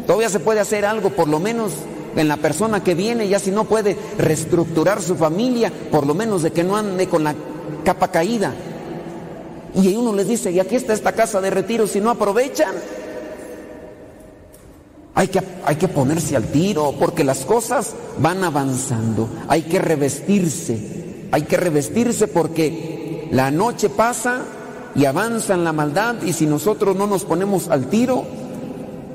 todavía 0.07 0.31
se 0.31 0.41
puede 0.41 0.61
hacer 0.61 0.87
algo, 0.87 1.11
por 1.11 1.29
lo 1.29 1.41
menos 1.41 1.73
en 2.17 2.27
la 2.27 2.39
persona 2.39 2.83
que 2.83 2.95
viene, 2.95 3.29
ya 3.29 3.39
si 3.39 3.51
no 3.51 3.65
puede 3.65 3.99
reestructurar 4.17 5.03
su 5.03 5.15
familia, 5.17 5.71
por 5.91 6.07
lo 6.07 6.15
menos 6.15 6.43
de 6.43 6.53
que 6.53 6.65
no 6.65 6.75
ande 6.75 7.07
con 7.07 7.23
la 7.23 7.35
capa 7.85 8.09
caída. 8.09 8.55
Y 9.75 9.95
uno 9.95 10.13
les 10.13 10.29
dice, 10.29 10.51
y 10.51 10.61
aquí 10.61 10.77
está 10.77 10.93
esta 10.93 11.13
casa 11.13 11.41
de 11.41 11.51
retiro, 11.51 11.87
si 11.87 12.01
no 12.01 12.11
aprovechan. 12.11 12.75
Hay 15.15 15.29
que, 15.29 15.43
hay 15.65 15.77
que 15.77 15.89
ponerse 15.89 16.37
al 16.37 16.45
tiro 16.45 16.95
porque 16.99 17.25
las 17.25 17.45
cosas 17.45 17.95
van 18.19 18.45
avanzando. 18.45 19.29
Hay 19.49 19.63
que 19.63 19.79
revestirse. 19.79 21.29
Hay 21.31 21.43
que 21.43 21.57
revestirse 21.57 22.29
porque 22.29 23.29
la 23.31 23.51
noche 23.51 23.89
pasa 23.89 24.43
y 24.95 25.07
avanza 25.07 25.55
en 25.55 25.65
la 25.65 25.73
maldad 25.73 26.17
y 26.23 26.33
si 26.33 26.47
nosotros 26.47 26.97
no 26.97 27.07
nos 27.07 27.25
ponemos 27.25 27.69
al 27.69 27.89
tiro, 27.89 28.25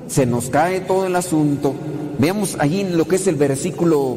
se 0.07 0.25
nos 0.25 0.49
cae 0.49 0.81
todo 0.81 1.05
el 1.05 1.15
asunto. 1.15 1.73
Veamos 2.17 2.57
allí 2.59 2.83
lo 2.83 3.07
que 3.07 3.17
es 3.17 3.27
el 3.27 3.35
versículo 3.35 4.15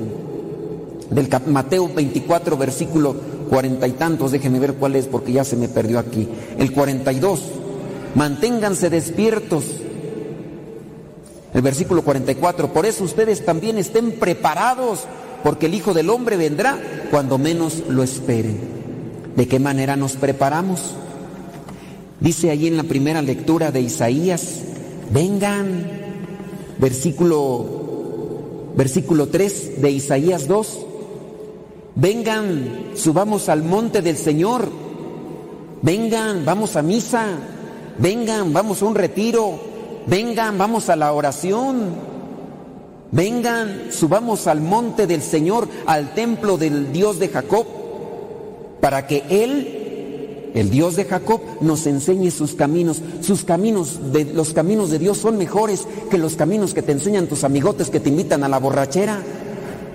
del 1.11 1.29
Mateo 1.47 1.91
24, 1.93 2.57
versículo 2.57 3.15
cuarenta 3.51 3.89
y 3.89 3.93
tantos, 3.93 4.31
déjenme 4.31 4.61
ver 4.61 4.75
cuál 4.75 4.95
es 4.95 5.07
porque 5.07 5.33
ya 5.33 5.45
se 5.45 5.57
me 5.57 5.69
perdió 5.69 5.99
aquí. 5.99 6.29
El 6.57 6.73
42, 6.73 7.43
manténganse 8.15 8.89
despiertos. 8.89 9.65
El 11.53 11.63
versículo 11.63 12.03
44, 12.03 12.73
por 12.73 12.87
eso 12.87 13.03
ustedes 13.03 13.45
también 13.45 13.77
estén 13.77 14.13
preparados, 14.13 15.01
porque 15.43 15.67
el 15.67 15.75
Hijo 15.75 15.93
del 15.93 16.09
Hombre 16.09 16.37
vendrá 16.37 16.79
cuando 17.11 17.39
menos 17.39 17.83
lo 17.89 18.05
esperen. 18.05 18.57
¿De 19.35 19.49
qué 19.49 19.59
manera 19.59 19.97
nos 19.97 20.13
preparamos? 20.13 20.95
Dice 22.21 22.51
ahí 22.51 22.69
en 22.69 22.77
la 22.77 22.85
primera 22.85 23.21
lectura 23.21 23.73
de 23.73 23.81
Isaías, 23.81 24.61
vengan, 25.13 25.87
versículo, 26.79 28.73
versículo 28.77 29.27
3 29.27 29.83
de 29.83 29.91
Isaías 29.91 30.47
2, 30.47 30.87
vengan, 32.01 32.93
subamos 32.95 33.49
al 33.49 33.63
monte 33.63 34.01
del 34.01 34.17
Señor, 34.17 34.69
vengan, 35.83 36.45
vamos 36.45 36.77
a 36.77 36.83
misa, 36.83 37.27
vengan, 37.99 38.53
vamos 38.53 38.83
a 38.83 38.87
un 38.87 38.95
retiro, 38.95 39.59
vengan, 40.07 40.57
vamos 40.57 40.89
a 40.89 40.97
la 40.97 41.13
oración, 41.13 41.91
vengan, 43.13 43.89
subamos 43.91 44.47
al 44.47 44.61
monte 44.63 45.07
del 45.07 45.23
Señor, 45.23 45.69
al 45.87 46.15
templo 46.15 46.57
del 46.57 46.91
Dios 46.91 47.19
de 47.19 47.29
Jacob, 47.29 47.67
para 48.81 49.07
que 49.07 49.25
Él 49.29 49.77
el 50.55 50.69
Dios 50.71 50.97
de 50.97 51.05
Jacob 51.05 51.41
nos 51.61 51.87
enseñe 51.87 52.31
sus 52.33 52.55
caminos. 52.55 53.01
Sus 53.21 53.45
caminos, 53.45 54.13
de, 54.13 54.25
los 54.25 54.53
caminos 54.53 54.91
de 54.91 54.99
Dios 54.99 55.19
son 55.19 55.39
mejores 55.39 55.87
que 56.11 56.19
los 56.19 56.35
caminos 56.35 56.75
que 56.75 56.83
te 56.83 56.91
enseñan 56.91 57.29
tus 57.29 57.45
amigotes 57.45 57.89
que 57.89 58.01
te 58.01 58.09
invitan 58.09 58.43
a 58.43 58.49
la 58.49 58.59
borrachera. 58.59 59.23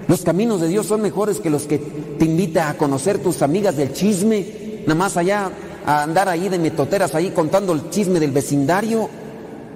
Los 0.07 0.21
caminos 0.21 0.61
de 0.61 0.67
Dios 0.67 0.85
son 0.85 1.01
mejores 1.01 1.39
que 1.39 1.49
los 1.49 1.63
que 1.63 1.79
te 1.79 2.25
invita 2.25 2.69
a 2.69 2.77
conocer 2.77 3.19
tus 3.19 3.41
amigas 3.41 3.75
del 3.75 3.93
chisme, 3.93 4.45
nada 4.83 4.95
más 4.95 5.17
allá 5.17 5.51
a 5.85 6.03
andar 6.03 6.29
ahí 6.29 6.49
de 6.49 6.59
metoteras 6.59 7.15
ahí 7.15 7.31
contando 7.31 7.73
el 7.73 7.89
chisme 7.89 8.19
del 8.19 8.31
vecindario. 8.31 9.09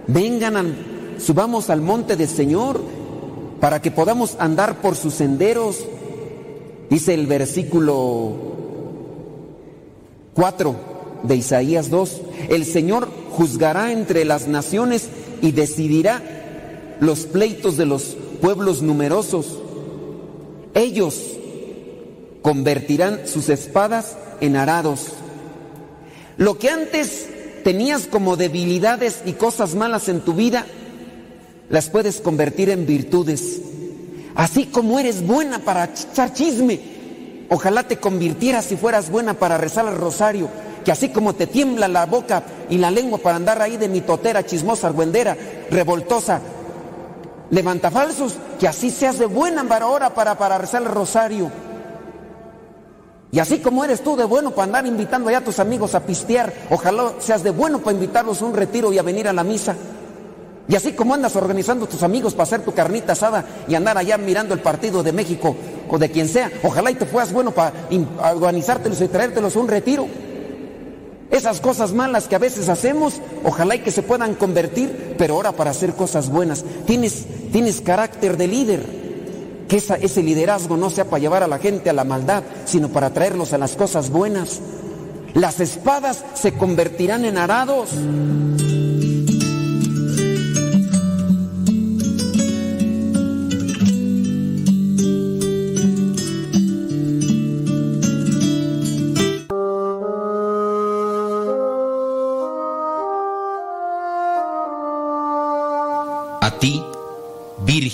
Vengan, 0.07 0.75
subamos 1.19 1.69
al 1.69 1.81
monte 1.81 2.15
del 2.15 2.27
Señor 2.27 2.81
para 3.59 3.81
que 3.81 3.91
podamos 3.91 4.35
andar 4.39 4.81
por 4.81 4.95
sus 4.95 5.15
senderos. 5.15 5.77
Dice 6.89 7.13
el 7.13 7.27
versículo 7.27 8.33
4 10.33 10.75
de 11.23 11.35
Isaías 11.35 11.89
2, 11.89 12.21
el 12.49 12.65
Señor 12.65 13.09
juzgará 13.31 13.91
entre 13.91 14.25
las 14.25 14.47
naciones 14.47 15.09
y 15.41 15.51
decidirá 15.51 16.21
los 16.99 17.25
pleitos 17.25 17.77
de 17.77 17.85
los 17.85 18.17
pueblos 18.41 18.81
numerosos. 18.81 19.59
Ellos 20.73 21.15
convertirán 22.41 23.27
sus 23.27 23.49
espadas 23.49 24.17
en 24.41 24.55
arados. 24.55 25.07
Lo 26.37 26.57
que 26.57 26.69
antes 26.69 27.27
tenías 27.63 28.07
como 28.07 28.37
debilidades 28.37 29.21
y 29.25 29.33
cosas 29.33 29.75
malas 29.75 30.09
en 30.09 30.21
tu 30.21 30.33
vida, 30.33 30.65
las 31.69 31.89
puedes 31.89 32.21
convertir 32.21 32.69
en 32.69 32.85
virtudes. 32.85 33.61
Así 34.35 34.65
como 34.65 34.99
eres 34.99 35.25
buena 35.25 35.59
para 35.59 35.85
echar 35.85 36.33
chisme, 36.33 36.79
Ojalá 37.49 37.83
te 37.83 37.97
convirtieras 37.97 38.65
si 38.65 38.77
fueras 38.77 39.09
buena 39.09 39.33
para 39.33 39.57
rezar 39.57 39.87
el 39.87 39.95
rosario, 39.95 40.49
que 40.85 40.91
así 40.91 41.09
como 41.09 41.33
te 41.33 41.47
tiembla 41.47 41.87
la 41.87 42.05
boca 42.05 42.43
y 42.69 42.77
la 42.77 42.91
lengua 42.91 43.17
para 43.17 43.37
andar 43.37 43.59
ahí 43.61 43.75
de 43.75 43.89
mitotera, 43.89 44.45
chismosa, 44.45 44.87
argüendera, 44.87 45.35
revoltosa, 45.71 46.41
levanta 47.51 47.91
falsos, 47.91 48.35
que 48.59 48.67
así 48.67 48.91
seas 48.91 49.19
de 49.19 49.25
buena 49.25 49.65
ahora 49.81 50.13
para, 50.13 50.37
para 50.37 50.57
rezar 50.57 50.81
el 50.81 50.87
rosario. 50.87 51.51
Y 53.31 53.39
así 53.39 53.59
como 53.59 53.83
eres 53.83 54.03
tú 54.03 54.15
de 54.15 54.23
bueno 54.23 54.51
para 54.51 54.63
andar 54.63 54.87
invitando 54.87 55.29
allá 55.29 55.39
a 55.39 55.43
tus 55.43 55.59
amigos 55.59 55.93
a 55.93 56.05
pistear, 56.05 56.51
ojalá 56.69 57.13
seas 57.19 57.43
de 57.43 57.51
bueno 57.51 57.79
para 57.79 57.93
invitarlos 57.93 58.41
a 58.41 58.45
un 58.45 58.55
retiro 58.55 58.91
y 58.91 58.97
a 58.97 59.03
venir 59.03 59.27
a 59.27 59.33
la 59.33 59.43
misa. 59.43 59.75
Y 60.67 60.75
así 60.75 60.93
como 60.93 61.15
andas 61.15 61.35
organizando 61.35 61.87
tus 61.87 62.03
amigos 62.03 62.33
para 62.33 62.43
hacer 62.43 62.61
tu 62.61 62.73
carnita 62.73 63.13
asada 63.13 63.43
y 63.67 63.75
andar 63.75 63.97
allá 63.97 64.17
mirando 64.17 64.53
el 64.53 64.59
partido 64.59 65.01
de 65.01 65.11
México 65.11 65.55
o 65.89 65.97
de 65.97 66.11
quien 66.11 66.27
sea, 66.27 66.51
ojalá 66.63 66.91
y 66.91 66.95
te 66.95 67.07
fueras 67.07 67.31
bueno 67.31 67.51
para 67.51 67.73
organizártelos 68.21 69.01
y 69.01 69.07
traértelos 69.07 69.55
a 69.55 69.59
un 69.59 69.67
retiro. 69.67 70.07
Esas 71.31 71.61
cosas 71.61 71.93
malas 71.93 72.27
que 72.27 72.35
a 72.35 72.39
veces 72.39 72.69
hacemos, 72.69 73.21
ojalá 73.43 73.75
y 73.75 73.79
que 73.79 73.91
se 73.91 74.01
puedan 74.01 74.33
convertir, 74.33 75.15
pero 75.17 75.35
ahora 75.35 75.51
para 75.51 75.69
hacer 75.69 75.93
cosas 75.93 76.29
buenas. 76.29 76.65
Tienes, 76.85 77.25
tienes 77.51 77.81
carácter 77.81 78.37
de 78.37 78.47
líder, 78.47 78.85
que 79.67 79.77
ese 79.77 80.23
liderazgo 80.23 80.77
no 80.77 80.89
sea 80.89 81.05
para 81.05 81.19
llevar 81.19 81.43
a 81.43 81.47
la 81.47 81.59
gente 81.59 81.89
a 81.89 81.93
la 81.93 82.03
maldad, 82.03 82.43
sino 82.65 82.89
para 82.89 83.11
traerlos 83.11 83.53
a 83.53 83.57
las 83.57 83.75
cosas 83.75 84.09
buenas. 84.09 84.61
Las 85.33 85.59
espadas 85.59 86.25
se 86.33 86.53
convertirán 86.53 87.25
en 87.25 87.37
arados. 87.37 87.91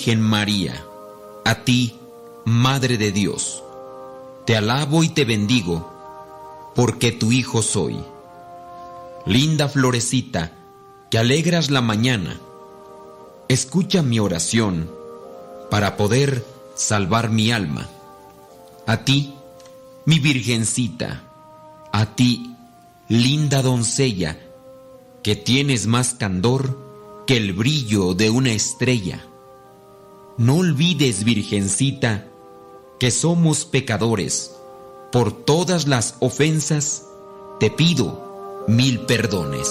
Virgen 0.06 0.22
María, 0.22 0.86
a 1.46 1.64
ti, 1.64 1.96
Madre 2.46 3.00
de 3.00 3.12
Dios, 3.12 3.64
te 4.46 4.56
alabo 4.56 5.04
y 5.04 5.10
te 5.10 5.26
bendigo, 5.26 5.92
porque 6.76 7.12
tu 7.12 7.32
Hijo 7.32 7.64
soy. 7.64 7.98
Linda 9.26 9.68
florecita, 9.68 10.52
que 11.10 11.18
alegras 11.18 11.72
la 11.72 11.82
mañana, 11.82 12.40
escucha 13.48 14.04
mi 14.04 14.20
oración 14.20 14.92
para 15.72 15.98
poder 15.98 16.46
salvar 16.76 17.32
mi 17.32 17.52
alma. 17.52 17.90
A 18.86 18.98
ti, 19.06 19.34
mi 20.06 20.20
Virgencita, 20.20 21.24
a 21.92 22.06
ti, 22.14 22.56
linda 23.08 23.64
doncella, 23.64 24.38
que 25.24 25.36
tienes 25.36 25.88
más 25.88 26.14
candor 26.14 26.78
que 27.26 27.38
el 27.38 27.54
brillo 27.54 28.14
de 28.14 28.30
una 28.30 28.52
estrella. 28.52 29.26
No 30.38 30.58
olvides, 30.58 31.24
Virgencita, 31.24 32.28
que 33.00 33.10
somos 33.10 33.64
pecadores. 33.64 34.52
Por 35.12 35.32
todas 35.32 35.88
las 35.88 36.16
ofensas, 36.20 37.06
te 37.58 37.72
pido 37.72 38.66
mil 38.68 39.00
perdones. 39.02 39.70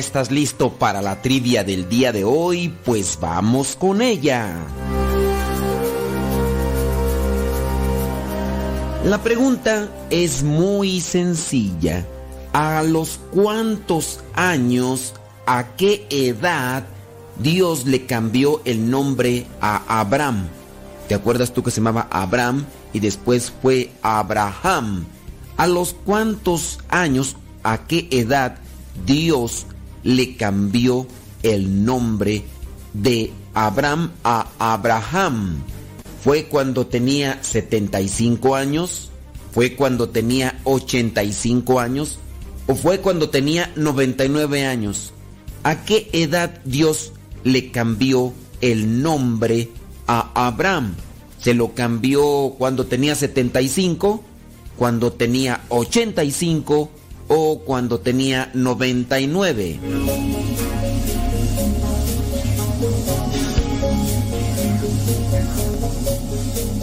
Estás 0.00 0.30
listo 0.30 0.72
para 0.72 1.02
la 1.02 1.22
trivia 1.22 1.62
del 1.62 1.88
día 1.88 2.10
de 2.10 2.24
hoy? 2.24 2.74
Pues 2.84 3.18
vamos 3.20 3.76
con 3.76 4.02
ella. 4.02 4.56
La 9.04 9.22
pregunta 9.22 9.88
es 10.10 10.42
muy 10.42 11.00
sencilla. 11.00 12.06
¿A 12.52 12.82
los 12.82 13.20
cuántos 13.30 14.20
años, 14.34 15.14
a 15.46 15.76
qué 15.76 16.06
edad 16.10 16.84
Dios 17.38 17.86
le 17.86 18.06
cambió 18.06 18.62
el 18.64 18.90
nombre 18.90 19.46
a 19.60 20.00
Abraham? 20.00 20.48
¿Te 21.08 21.14
acuerdas 21.14 21.52
tú 21.52 21.62
que 21.62 21.70
se 21.70 21.76
llamaba 21.76 22.08
Abraham 22.10 22.64
y 22.92 23.00
después 23.00 23.52
fue 23.62 23.92
Abraham? 24.02 25.04
¿A 25.56 25.66
los 25.66 25.94
cuántos 26.04 26.78
años, 26.88 27.36
a 27.62 27.86
qué 27.86 28.08
edad 28.10 28.56
Dios 29.06 29.66
le 30.02 30.36
cambió 30.36 31.06
el 31.42 31.84
nombre 31.84 32.44
de 32.92 33.32
Abraham 33.54 34.12
a 34.24 34.46
Abraham? 34.58 35.62
¿Fue 36.22 36.44
cuando 36.44 36.86
tenía 36.86 37.42
75 37.42 38.54
años? 38.54 39.10
¿Fue 39.52 39.74
cuando 39.74 40.10
tenía 40.10 40.60
85 40.64 41.80
años? 41.80 42.18
¿O 42.66 42.74
fue 42.74 43.00
cuando 43.00 43.30
tenía 43.30 43.72
99 43.76 44.66
años? 44.66 45.12
¿A 45.62 45.84
qué 45.84 46.08
edad 46.12 46.60
Dios 46.64 47.12
le 47.42 47.70
cambió 47.70 48.32
el 48.60 49.02
nombre 49.02 49.70
a 50.06 50.30
Abraham? 50.46 50.94
¿Se 51.38 51.54
lo 51.54 51.74
cambió 51.74 52.54
cuando 52.58 52.86
tenía 52.86 53.14
75? 53.14 54.22
¿Cuando 54.76 55.12
tenía 55.12 55.62
85? 55.70 56.90
¿O 57.32 57.60
cuando 57.60 58.00
tenía 58.00 58.50
99? 58.54 59.78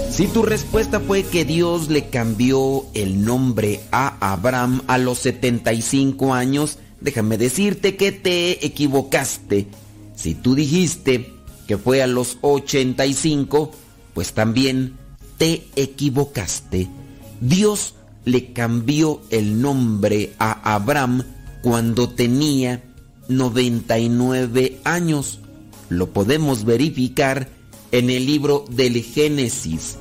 Si 0.09 0.27
tu 0.27 0.43
respuesta 0.43 1.01
fue 1.01 1.23
que 1.23 1.43
Dios 1.43 1.89
le 1.89 2.07
cambió 2.07 2.85
el 2.93 3.25
nombre 3.25 3.81
a 3.91 4.31
Abraham 4.31 4.83
a 4.87 4.97
los 4.97 5.17
75 5.17 6.33
años, 6.33 6.79
déjame 7.01 7.37
decirte 7.37 7.97
que 7.97 8.13
te 8.13 8.65
equivocaste. 8.65 9.67
Si 10.15 10.33
tú 10.33 10.55
dijiste 10.55 11.33
que 11.67 11.77
fue 11.77 12.01
a 12.01 12.07
los 12.07 12.37
85, 12.39 13.71
pues 14.13 14.31
también 14.31 14.95
te 15.37 15.67
equivocaste. 15.75 16.87
Dios 17.41 17.95
le 18.27 18.51
cambió 18.51 19.21
el 19.29 19.61
nombre 19.61 20.33
a 20.37 20.75
Abraham 20.75 21.23
cuando 21.61 22.09
tenía 22.09 22.83
99 23.29 24.81
años. 24.83 25.39
Lo 25.87 26.09
podemos 26.11 26.65
verificar 26.65 27.47
en 27.93 28.09
el 28.09 28.25
libro 28.25 28.65
del 28.69 29.01
Génesis. 29.01 29.95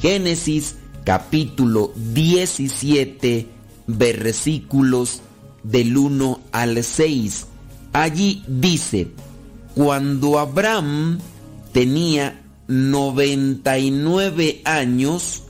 Génesis 0.00 0.76
capítulo 1.04 1.92
17 1.96 3.48
versículos 3.88 5.20
del 5.64 5.96
1 5.96 6.40
al 6.52 6.84
6. 6.84 7.46
Allí 7.92 8.44
dice, 8.46 9.08
cuando 9.74 10.38
Abraham 10.38 11.18
tenía 11.72 12.40
99 12.68 14.62
años, 14.64 15.43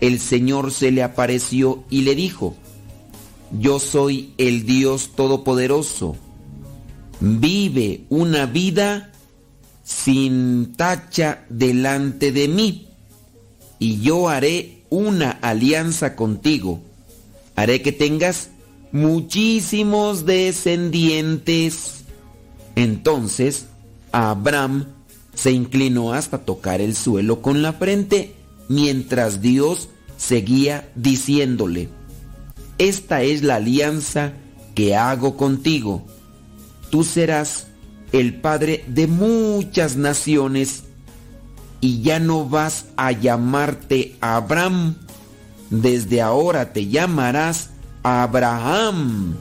el 0.00 0.18
Señor 0.18 0.72
se 0.72 0.90
le 0.90 1.02
apareció 1.02 1.84
y 1.90 2.02
le 2.02 2.14
dijo, 2.14 2.56
yo 3.58 3.78
soy 3.78 4.32
el 4.38 4.64
Dios 4.64 5.10
Todopoderoso, 5.14 6.16
vive 7.20 8.04
una 8.08 8.46
vida 8.46 9.12
sin 9.82 10.72
tacha 10.76 11.44
delante 11.48 12.32
de 12.32 12.48
mí 12.48 12.88
y 13.78 14.00
yo 14.00 14.28
haré 14.28 14.84
una 14.90 15.30
alianza 15.30 16.14
contigo. 16.14 16.80
Haré 17.56 17.82
que 17.82 17.92
tengas 17.92 18.50
muchísimos 18.92 20.26
descendientes. 20.26 22.04
Entonces 22.76 23.66
Abraham 24.12 24.86
se 25.34 25.52
inclinó 25.52 26.12
hasta 26.12 26.38
tocar 26.38 26.80
el 26.80 26.94
suelo 26.94 27.40
con 27.40 27.62
la 27.62 27.72
frente, 27.72 28.34
mientras 28.70 29.42
Dios 29.42 29.88
seguía 30.16 30.92
diciéndole, 30.94 31.88
Esta 32.78 33.22
es 33.22 33.42
la 33.42 33.56
alianza 33.56 34.32
que 34.76 34.94
hago 34.94 35.36
contigo. 35.36 36.06
Tú 36.88 37.02
serás 37.02 37.66
el 38.12 38.40
padre 38.40 38.84
de 38.86 39.08
muchas 39.08 39.96
naciones 39.96 40.84
y 41.80 42.00
ya 42.02 42.20
no 42.20 42.48
vas 42.48 42.86
a 42.96 43.10
llamarte 43.10 44.16
Abraham. 44.20 44.94
Desde 45.70 46.22
ahora 46.22 46.72
te 46.72 46.86
llamarás 46.86 47.70
Abraham, 48.04 49.34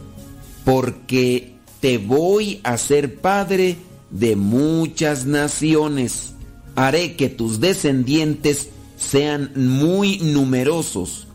porque 0.65 1.55
te 1.81 1.99
voy 1.99 2.61
a 2.63 2.77
ser 2.79 3.21
padre 3.21 3.77
de 4.09 4.35
muchas 4.35 5.27
naciones. 5.27 6.33
Haré 6.75 7.15
que 7.15 7.29
tus 7.29 7.59
descendientes 7.59 8.69
sean 8.99 9.51
muy 9.55 10.19
numerosos. 10.19 11.27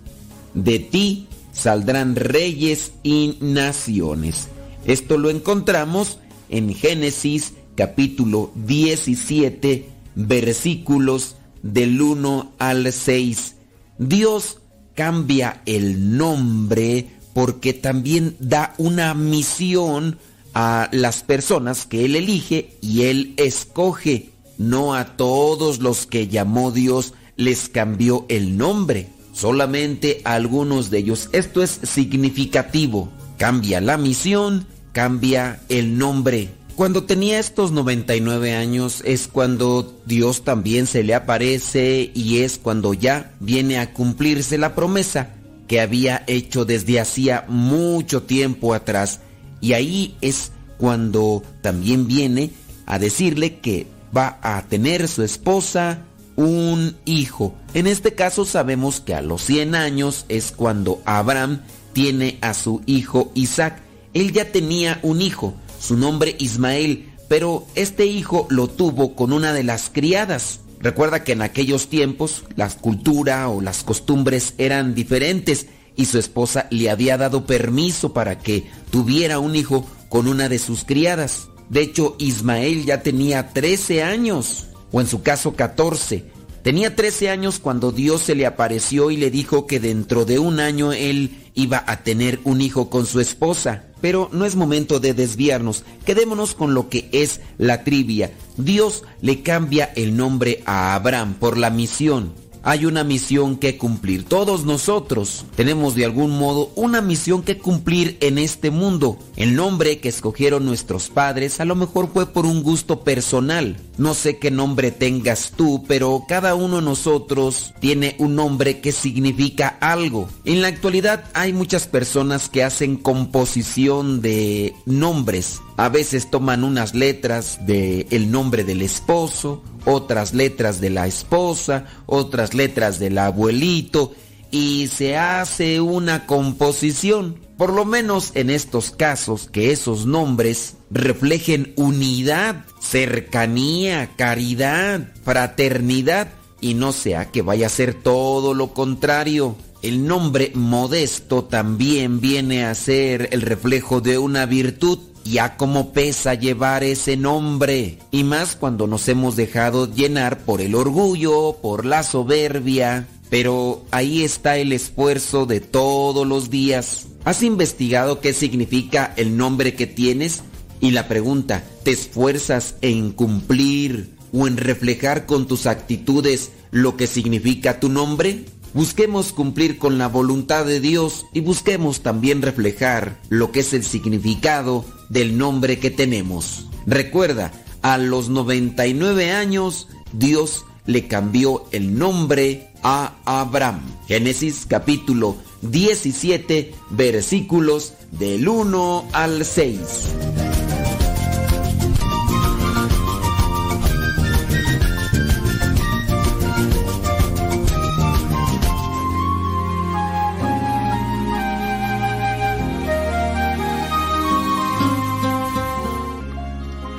De 0.52 0.78
ti 0.78 1.26
saldrán 1.52 2.14
reyes 2.14 2.92
y 3.02 3.38
naciones. 3.40 4.48
Esto 4.84 5.18
lo 5.18 5.30
encontramos 5.30 6.18
en 6.48 6.74
Génesis 6.74 7.54
capítulo 7.74 8.52
17 8.54 9.88
versículos 10.14 11.36
del 11.62 12.00
1 12.00 12.52
al 12.58 12.92
6. 12.92 13.56
Dios 13.98 14.58
cambia 14.94 15.62
el 15.66 16.16
nombre 16.16 17.08
porque 17.32 17.72
también 17.72 18.36
da 18.38 18.74
una 18.78 19.14
misión 19.14 20.18
a 20.52 20.88
las 20.92 21.22
personas 21.22 21.86
que 21.86 22.04
Él 22.04 22.14
elige 22.14 22.76
y 22.80 23.02
Él 23.02 23.34
escoge. 23.36 24.30
No 24.56 24.94
a 24.94 25.16
todos 25.16 25.80
los 25.80 26.06
que 26.06 26.28
llamó 26.28 26.70
Dios 26.70 27.12
les 27.36 27.68
cambió 27.68 28.26
el 28.28 28.56
nombre, 28.56 29.08
solamente 29.32 30.20
a 30.24 30.34
algunos 30.34 30.90
de 30.90 30.98
ellos. 30.98 31.28
Esto 31.32 31.62
es 31.62 31.80
significativo. 31.82 33.10
Cambia 33.38 33.80
la 33.80 33.98
misión, 33.98 34.66
cambia 34.92 35.60
el 35.68 35.98
nombre. 35.98 36.50
Cuando 36.76 37.04
tenía 37.04 37.38
estos 37.38 37.70
99 37.70 38.54
años 38.54 39.00
es 39.04 39.28
cuando 39.28 40.00
Dios 40.06 40.42
también 40.42 40.86
se 40.88 41.04
le 41.04 41.14
aparece 41.14 42.10
y 42.14 42.38
es 42.38 42.58
cuando 42.58 42.94
ya 42.94 43.32
viene 43.38 43.78
a 43.78 43.92
cumplirse 43.92 44.58
la 44.58 44.74
promesa 44.74 45.30
que 45.68 45.80
había 45.80 46.24
hecho 46.26 46.64
desde 46.64 46.98
hacía 46.98 47.44
mucho 47.48 48.24
tiempo 48.24 48.74
atrás. 48.74 49.20
Y 49.60 49.74
ahí 49.74 50.16
es 50.20 50.50
cuando 50.76 51.42
también 51.62 52.08
viene 52.08 52.50
a 52.86 52.98
decirle 52.98 53.60
que 53.60 53.86
va 54.16 54.38
a 54.42 54.62
tener 54.62 55.08
su 55.08 55.22
esposa 55.22 56.00
un 56.36 56.96
hijo. 57.04 57.54
En 57.74 57.86
este 57.86 58.14
caso 58.14 58.44
sabemos 58.44 59.00
que 59.00 59.14
a 59.14 59.22
los 59.22 59.42
100 59.42 59.74
años 59.74 60.24
es 60.28 60.52
cuando 60.52 61.00
Abraham 61.04 61.60
tiene 61.92 62.38
a 62.40 62.54
su 62.54 62.82
hijo 62.86 63.30
Isaac. 63.34 63.80
Él 64.12 64.32
ya 64.32 64.52
tenía 64.52 64.98
un 65.02 65.22
hijo 65.22 65.54
su 65.84 65.96
nombre 65.96 66.34
Ismael, 66.38 67.10
pero 67.28 67.66
este 67.74 68.06
hijo 68.06 68.46
lo 68.48 68.68
tuvo 68.68 69.14
con 69.14 69.32
una 69.32 69.52
de 69.52 69.64
las 69.64 69.90
criadas. 69.90 70.60
Recuerda 70.80 71.24
que 71.24 71.32
en 71.32 71.42
aquellos 71.42 71.88
tiempos 71.88 72.44
la 72.56 72.68
cultura 72.70 73.48
o 73.48 73.60
las 73.60 73.84
costumbres 73.84 74.54
eran 74.58 74.94
diferentes 74.94 75.66
y 75.96 76.06
su 76.06 76.18
esposa 76.18 76.66
le 76.70 76.90
había 76.90 77.16
dado 77.16 77.46
permiso 77.46 78.12
para 78.12 78.38
que 78.38 78.70
tuviera 78.90 79.38
un 79.38 79.56
hijo 79.56 79.86
con 80.08 80.26
una 80.26 80.48
de 80.48 80.58
sus 80.58 80.84
criadas. 80.84 81.48
De 81.68 81.82
hecho, 81.82 82.16
Ismael 82.18 82.84
ya 82.84 83.02
tenía 83.02 83.52
13 83.52 84.02
años, 84.02 84.68
o 84.94 85.00
en 85.00 85.08
su 85.08 85.22
caso 85.22 85.56
14. 85.56 86.24
Tenía 86.62 86.94
13 86.94 87.28
años 87.28 87.58
cuando 87.58 87.90
Dios 87.90 88.22
se 88.22 88.36
le 88.36 88.46
apareció 88.46 89.10
y 89.10 89.16
le 89.16 89.28
dijo 89.28 89.66
que 89.66 89.80
dentro 89.80 90.24
de 90.24 90.38
un 90.38 90.60
año 90.60 90.92
él 90.92 91.50
iba 91.52 91.82
a 91.86 92.04
tener 92.04 92.38
un 92.44 92.60
hijo 92.60 92.90
con 92.90 93.04
su 93.04 93.18
esposa. 93.18 93.86
Pero 94.00 94.30
no 94.32 94.44
es 94.44 94.54
momento 94.54 95.00
de 95.00 95.12
desviarnos, 95.12 95.82
quedémonos 96.06 96.54
con 96.54 96.74
lo 96.74 96.88
que 96.88 97.08
es 97.10 97.40
la 97.58 97.82
trivia. 97.82 98.32
Dios 98.56 99.02
le 99.20 99.42
cambia 99.42 99.92
el 99.96 100.16
nombre 100.16 100.62
a 100.64 100.94
Abraham 100.94 101.34
por 101.34 101.58
la 101.58 101.70
misión. 101.70 102.32
Hay 102.64 102.86
una 102.86 103.04
misión 103.04 103.56
que 103.56 103.76
cumplir. 103.76 104.24
Todos 104.24 104.64
nosotros 104.64 105.44
tenemos 105.54 105.94
de 105.94 106.06
algún 106.06 106.36
modo 106.38 106.70
una 106.74 107.00
misión 107.00 107.42
que 107.42 107.58
cumplir 107.58 108.16
en 108.20 108.38
este 108.38 108.70
mundo. 108.70 109.18
El 109.36 109.54
nombre 109.54 110.00
que 110.00 110.08
escogieron 110.08 110.64
nuestros 110.64 111.10
padres 111.10 111.60
a 111.60 111.64
lo 111.64 111.76
mejor 111.76 112.10
fue 112.12 112.26
por 112.26 112.46
un 112.46 112.62
gusto 112.62 113.04
personal. 113.04 113.76
No 113.98 114.14
sé 114.14 114.38
qué 114.38 114.50
nombre 114.50 114.90
tengas 114.90 115.52
tú, 115.56 115.84
pero 115.86 116.24
cada 116.26 116.54
uno 116.54 116.76
de 116.76 116.82
nosotros 116.82 117.74
tiene 117.80 118.16
un 118.18 118.34
nombre 118.34 118.80
que 118.80 118.92
significa 118.92 119.76
algo. 119.80 120.28
En 120.44 120.62
la 120.62 120.68
actualidad 120.68 121.24
hay 121.34 121.52
muchas 121.52 121.86
personas 121.86 122.48
que 122.48 122.64
hacen 122.64 122.96
composición 122.96 124.20
de 124.20 124.74
nombres. 124.86 125.60
A 125.76 125.88
veces 125.88 126.30
toman 126.30 126.62
unas 126.62 126.94
letras 126.94 127.66
del 127.66 128.06
el 128.10 128.30
nombre 128.30 128.62
del 128.62 128.82
esposo, 128.82 129.62
otras 129.84 130.32
letras 130.32 130.80
de 130.80 130.90
la 130.90 131.06
esposa, 131.06 131.86
otras 132.06 132.54
letras 132.54 132.98
del 132.98 133.18
abuelito 133.18 134.12
y 134.50 134.86
se 134.86 135.16
hace 135.16 135.80
una 135.80 136.26
composición. 136.26 137.40
Por 137.58 137.72
lo 137.72 137.84
menos 137.84 138.30
en 138.34 138.50
estos 138.50 138.92
casos 138.92 139.48
que 139.50 139.72
esos 139.72 140.06
nombres 140.06 140.76
reflejen 140.90 141.72
unidad, 141.76 142.64
cercanía, 142.80 144.10
caridad, 144.16 145.12
fraternidad 145.24 146.28
y 146.60 146.74
no 146.74 146.92
sea 146.92 147.32
que 147.32 147.42
vaya 147.42 147.66
a 147.66 147.70
ser 147.70 147.94
todo 147.94 148.54
lo 148.54 148.74
contrario. 148.74 149.56
El 149.82 150.06
nombre 150.06 150.52
modesto 150.54 151.44
también 151.44 152.20
viene 152.20 152.64
a 152.64 152.74
ser 152.74 153.28
el 153.32 153.42
reflejo 153.42 154.00
de 154.00 154.18
una 154.18 154.46
virtud. 154.46 154.98
Ya 155.24 155.56
como 155.56 155.92
pesa 155.92 156.34
llevar 156.34 156.84
ese 156.84 157.16
nombre, 157.16 157.98
y 158.10 158.24
más 158.24 158.56
cuando 158.56 158.86
nos 158.86 159.08
hemos 159.08 159.36
dejado 159.36 159.92
llenar 159.92 160.40
por 160.40 160.60
el 160.60 160.74
orgullo, 160.74 161.56
por 161.62 161.86
la 161.86 162.02
soberbia, 162.02 163.08
pero 163.30 163.84
ahí 163.90 164.22
está 164.22 164.58
el 164.58 164.72
esfuerzo 164.72 165.46
de 165.46 165.60
todos 165.60 166.26
los 166.26 166.50
días. 166.50 167.06
¿Has 167.24 167.42
investigado 167.42 168.20
qué 168.20 168.34
significa 168.34 169.14
el 169.16 169.36
nombre 169.36 169.74
que 169.74 169.86
tienes? 169.86 170.42
Y 170.80 170.90
la 170.90 171.08
pregunta, 171.08 171.64
¿te 171.82 171.92
esfuerzas 171.92 172.76
en 172.82 173.10
cumplir 173.10 174.14
o 174.32 174.46
en 174.46 174.58
reflejar 174.58 175.24
con 175.24 175.46
tus 175.46 175.66
actitudes 175.66 176.50
lo 176.70 176.96
que 176.98 177.06
significa 177.06 177.80
tu 177.80 177.88
nombre? 177.88 178.44
Busquemos 178.74 179.32
cumplir 179.32 179.78
con 179.78 179.98
la 179.98 180.08
voluntad 180.08 180.66
de 180.66 180.80
Dios 180.80 181.26
y 181.32 181.40
busquemos 181.40 182.02
también 182.02 182.42
reflejar 182.42 183.20
lo 183.28 183.52
que 183.52 183.60
es 183.60 183.72
el 183.72 183.84
significado 183.84 184.84
del 185.14 185.38
nombre 185.38 185.78
que 185.78 185.90
tenemos. 185.90 186.66
Recuerda, 186.86 187.52
a 187.80 187.96
los 187.96 188.28
99 188.28 189.30
años 189.30 189.88
Dios 190.12 190.66
le 190.86 191.06
cambió 191.06 191.66
el 191.70 191.96
nombre 191.96 192.70
a 192.82 193.14
Abraham. 193.24 193.80
Génesis 194.08 194.66
capítulo 194.68 195.36
17 195.62 196.74
versículos 196.90 197.94
del 198.10 198.48
1 198.48 199.08
al 199.12 199.44
6. 199.44 199.78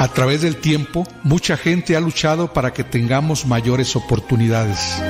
A 0.06 0.07
través 0.07 0.44
del 0.44 0.57
tiempo, 0.57 1.07
mucha 1.23 1.57
gente 1.57 1.95
ha 1.95 1.99
luchado 1.99 2.53
para 2.53 2.73
que 2.73 2.84
tengamos 2.84 3.48
mayores 3.48 3.95
oportunidades, 3.95 5.02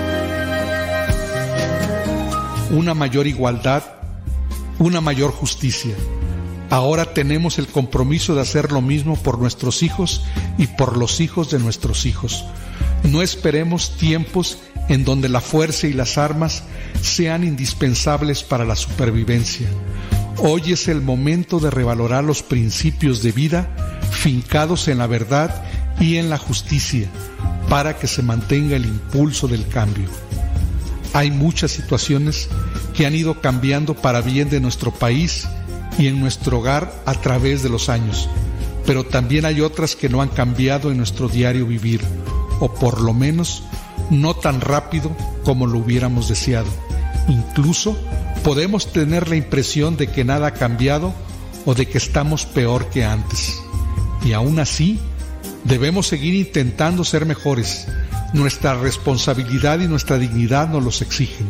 una 2.72 2.94
mayor 2.94 3.28
igualdad, 3.28 3.84
una 4.80 5.02
mayor 5.02 5.32
justicia. 5.34 5.94
Ahora 6.70 7.14
tenemos 7.14 7.60
el 7.60 7.68
compromiso 7.68 8.36
de 8.36 8.42
hacer 8.42 8.72
lo 8.72 8.82
mismo 8.82 9.18
por 9.18 9.38
nuestros 9.38 9.84
hijos 9.84 10.24
y 10.58 10.68
por 10.68 10.96
los 10.96 11.20
hijos 11.20 11.52
de 11.52 11.60
nuestros 11.60 12.06
hijos. 12.06 12.46
No 13.04 13.22
esperemos 13.22 13.98
tiempos 13.98 14.60
en 14.88 15.04
donde 15.04 15.28
la 15.28 15.42
fuerza 15.42 15.88
y 15.88 15.94
las 15.94 16.18
armas 16.18 16.64
sean 17.02 17.44
indispensables 17.44 18.44
para 18.44 18.64
la 18.64 18.78
supervivencia. 18.78 19.68
Hoy 20.38 20.74
es 20.74 20.90
el 20.90 21.02
momento 21.02 21.60
de 21.60 21.72
revalorar 21.72 22.24
los 22.24 22.44
principios 22.44 23.24
de 23.24 23.32
vida 23.32 23.70
fincados 24.12 24.88
en 24.90 24.98
la 24.98 25.07
verdad 25.07 25.64
y 25.99 26.18
en 26.18 26.30
la 26.30 26.38
justicia 26.38 27.07
para 27.70 27.98
que 27.98 28.07
se 28.07 28.22
mantenga 28.22 28.76
el 28.76 28.86
impulso 28.86 29.48
del 29.48 29.66
cambio. 29.68 30.10
Hay 31.14 31.32
muchas 31.32 31.72
situaciones 31.72 32.49
que 32.94 33.06
han 33.06 33.16
ido 33.16 33.40
cambiando 33.40 33.95
para 33.95 34.22
bien 34.22 34.49
de 34.49 34.60
nuestro 34.60 34.91
país 34.91 35.48
y 35.98 36.07
en 36.07 36.20
nuestro 36.20 36.60
hogar 36.60 36.94
a 37.06 37.14
través 37.14 37.64
de 37.64 37.70
los 37.70 37.88
años, 37.88 38.30
pero 38.86 39.06
también 39.06 39.45
hay 39.45 39.62
otras 39.62 39.95
que 39.95 40.10
no 40.10 40.22
han 40.22 40.30
cambiado 40.30 40.91
en 40.91 40.98
nuestro 40.98 41.30
diario 41.30 41.66
vivir, 41.66 42.02
o 42.60 42.74
por 42.74 42.99
lo 42.99 43.14
menos 43.14 43.64
no 44.10 44.36
tan 44.36 44.60
rápido 44.60 45.16
como 45.45 45.66
lo 45.66 45.80
hubiéramos 45.80 46.28
deseado. 46.28 46.68
Incluso 47.28 47.98
podemos 48.44 48.92
tener 48.92 49.28
la 49.28 49.36
impresión 49.36 49.98
de 49.98 50.08
que 50.08 50.24
nada 50.24 50.48
ha 50.48 50.54
cambiado 50.54 51.14
o 51.66 51.74
de 51.74 51.88
que 51.88 51.98
estamos 51.98 52.46
peor 52.46 52.90
que 52.90 53.04
antes. 53.04 53.60
Y 54.24 54.34
aún 54.34 54.60
así, 54.60 55.00
debemos 55.64 56.08
seguir 56.08 56.36
intentando 56.36 57.04
ser 57.04 57.26
mejores. 57.26 57.88
Nuestra 58.34 58.76
responsabilidad 58.76 59.80
y 59.80 59.88
nuestra 59.88 60.18
dignidad 60.18 60.70
nos 60.70 60.84
los 60.84 61.02
exigen. 61.02 61.50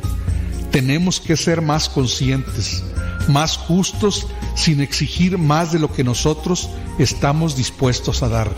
Tenemos 0.72 1.20
que 1.20 1.38
ser 1.38 1.62
más 1.62 1.90
conscientes, 1.90 2.84
más 3.28 3.58
justos, 3.58 4.28
sin 4.56 4.82
exigir 4.82 5.38
más 5.38 5.72
de 5.72 5.80
lo 5.80 5.92
que 5.92 6.04
nosotros 6.04 6.70
estamos 7.00 7.56
dispuestos 7.56 8.24
a 8.24 8.30
dar. 8.30 8.52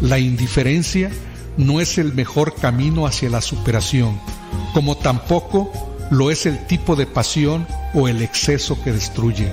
La 0.00 0.18
indiferencia 0.18 1.10
no 1.56 1.80
es 1.80 1.98
el 1.98 2.12
mejor 2.14 2.54
camino 2.54 3.06
hacia 3.06 3.30
la 3.30 3.40
superación, 3.40 4.20
como 4.72 4.96
tampoco 4.96 5.87
lo 6.10 6.30
es 6.30 6.46
el 6.46 6.58
tipo 6.66 6.96
de 6.96 7.06
pasión 7.06 7.66
o 7.94 8.08
el 8.08 8.22
exceso 8.22 8.80
que 8.82 8.92
destruye. 8.92 9.52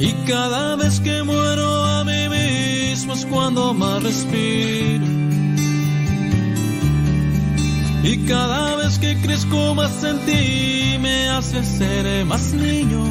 Y 0.00 0.12
cada 0.28 0.76
vez 0.76 1.00
que 1.00 1.24
muero 1.24 1.84
a 1.84 2.04
mí 2.04 2.28
mismo 2.28 3.14
es 3.14 3.26
cuando 3.26 3.74
más 3.74 4.00
respiro. 4.00 5.04
Y 8.04 8.18
cada 8.28 8.76
vez 8.76 8.96
que 9.00 9.20
crezco 9.20 9.74
más 9.74 10.04
en 10.04 10.20
ti 10.20 10.98
me 11.00 11.30
hace 11.30 11.64
ser 11.64 12.24
más 12.26 12.54
niño. 12.54 13.04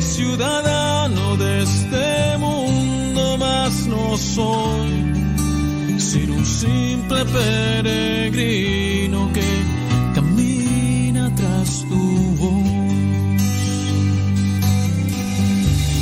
Ciudadano 0.00 1.36
de 1.36 1.62
este 1.62 2.38
mundo 2.38 3.36
más 3.36 3.86
no 3.88 4.16
soy, 4.16 5.98
sino 5.98 6.34
un 6.34 6.46
simple 6.46 7.24
peregrino 7.24 9.32
que 9.32 9.61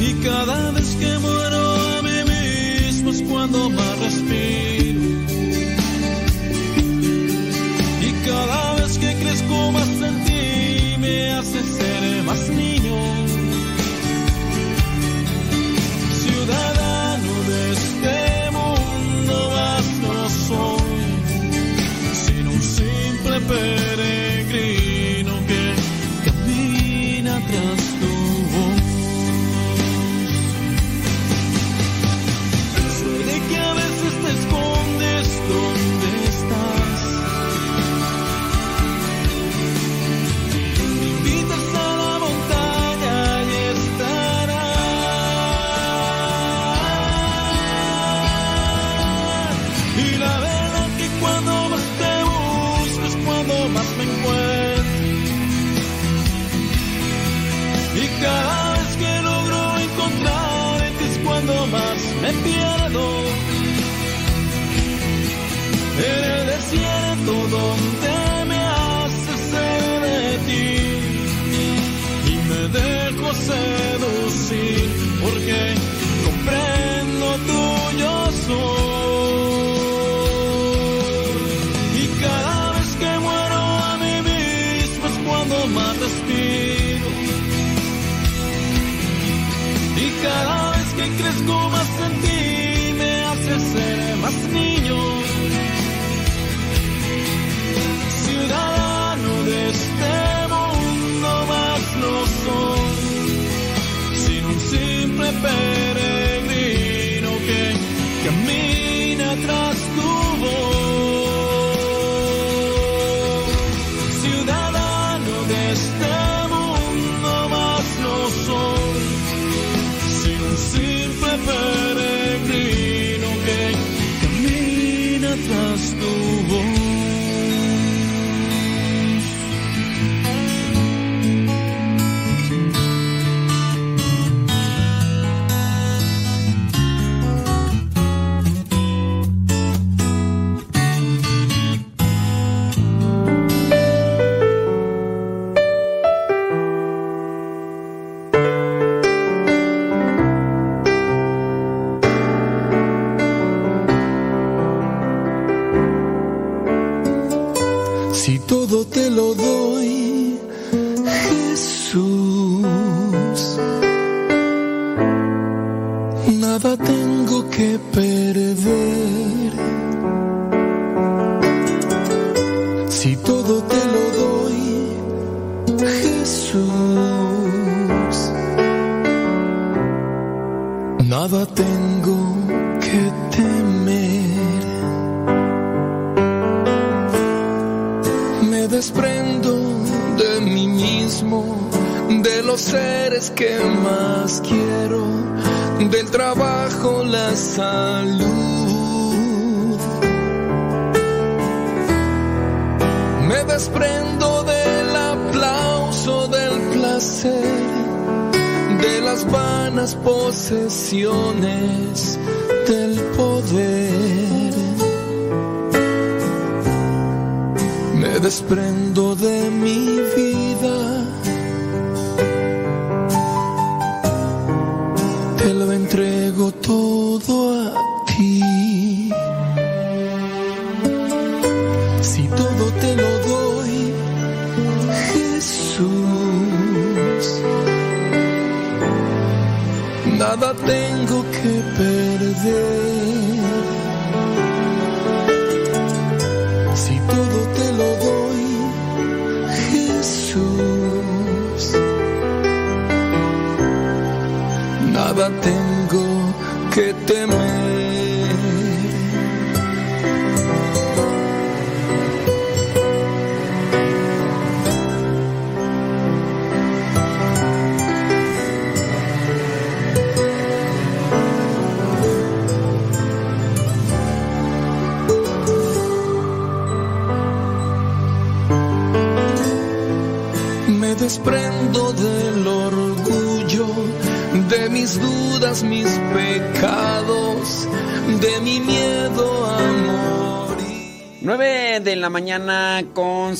y 0.00 0.14
cada 0.22 0.70
vez 0.70 0.96
que 0.96 1.18
muero 1.18 1.74
a 1.98 2.02
mí 2.02 2.24
mismo 2.24 3.10
es 3.10 3.22
cuando 3.22 3.68
más 3.70 3.98
respiro. 3.98 5.00
Y 8.00 8.12
cada 8.26 8.67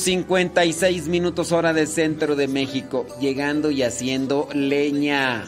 56 0.09 1.07
minutos 1.07 1.51
hora 1.51 1.71
del 1.71 1.87
centro 1.87 2.35
de 2.35 2.47
México, 2.47 3.05
llegando 3.21 3.69
y 3.69 3.83
haciendo 3.83 4.49
leña. 4.55 5.45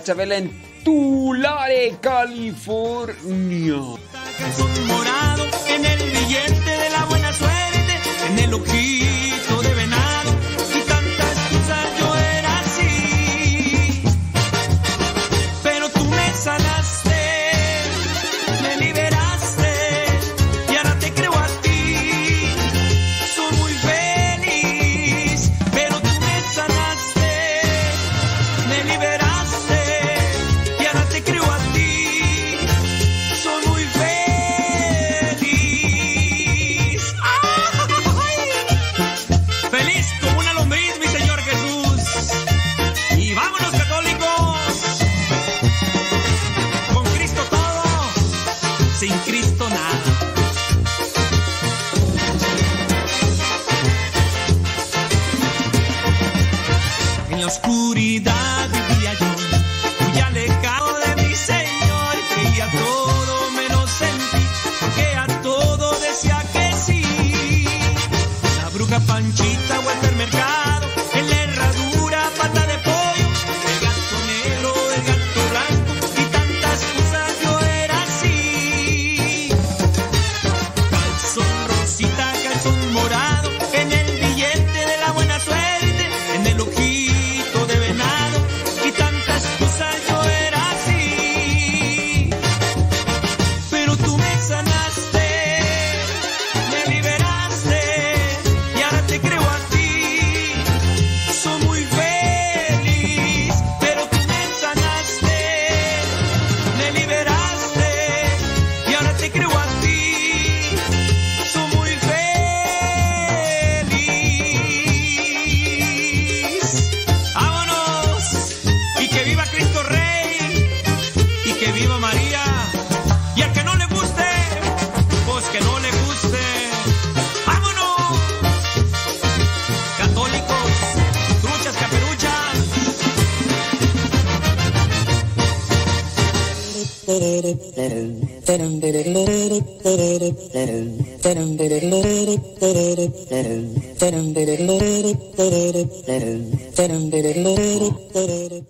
Chabela 0.00 0.36
en 0.36 0.50
Tulare, 0.84 1.96
California. 2.00 3.76
de 8.36 8.46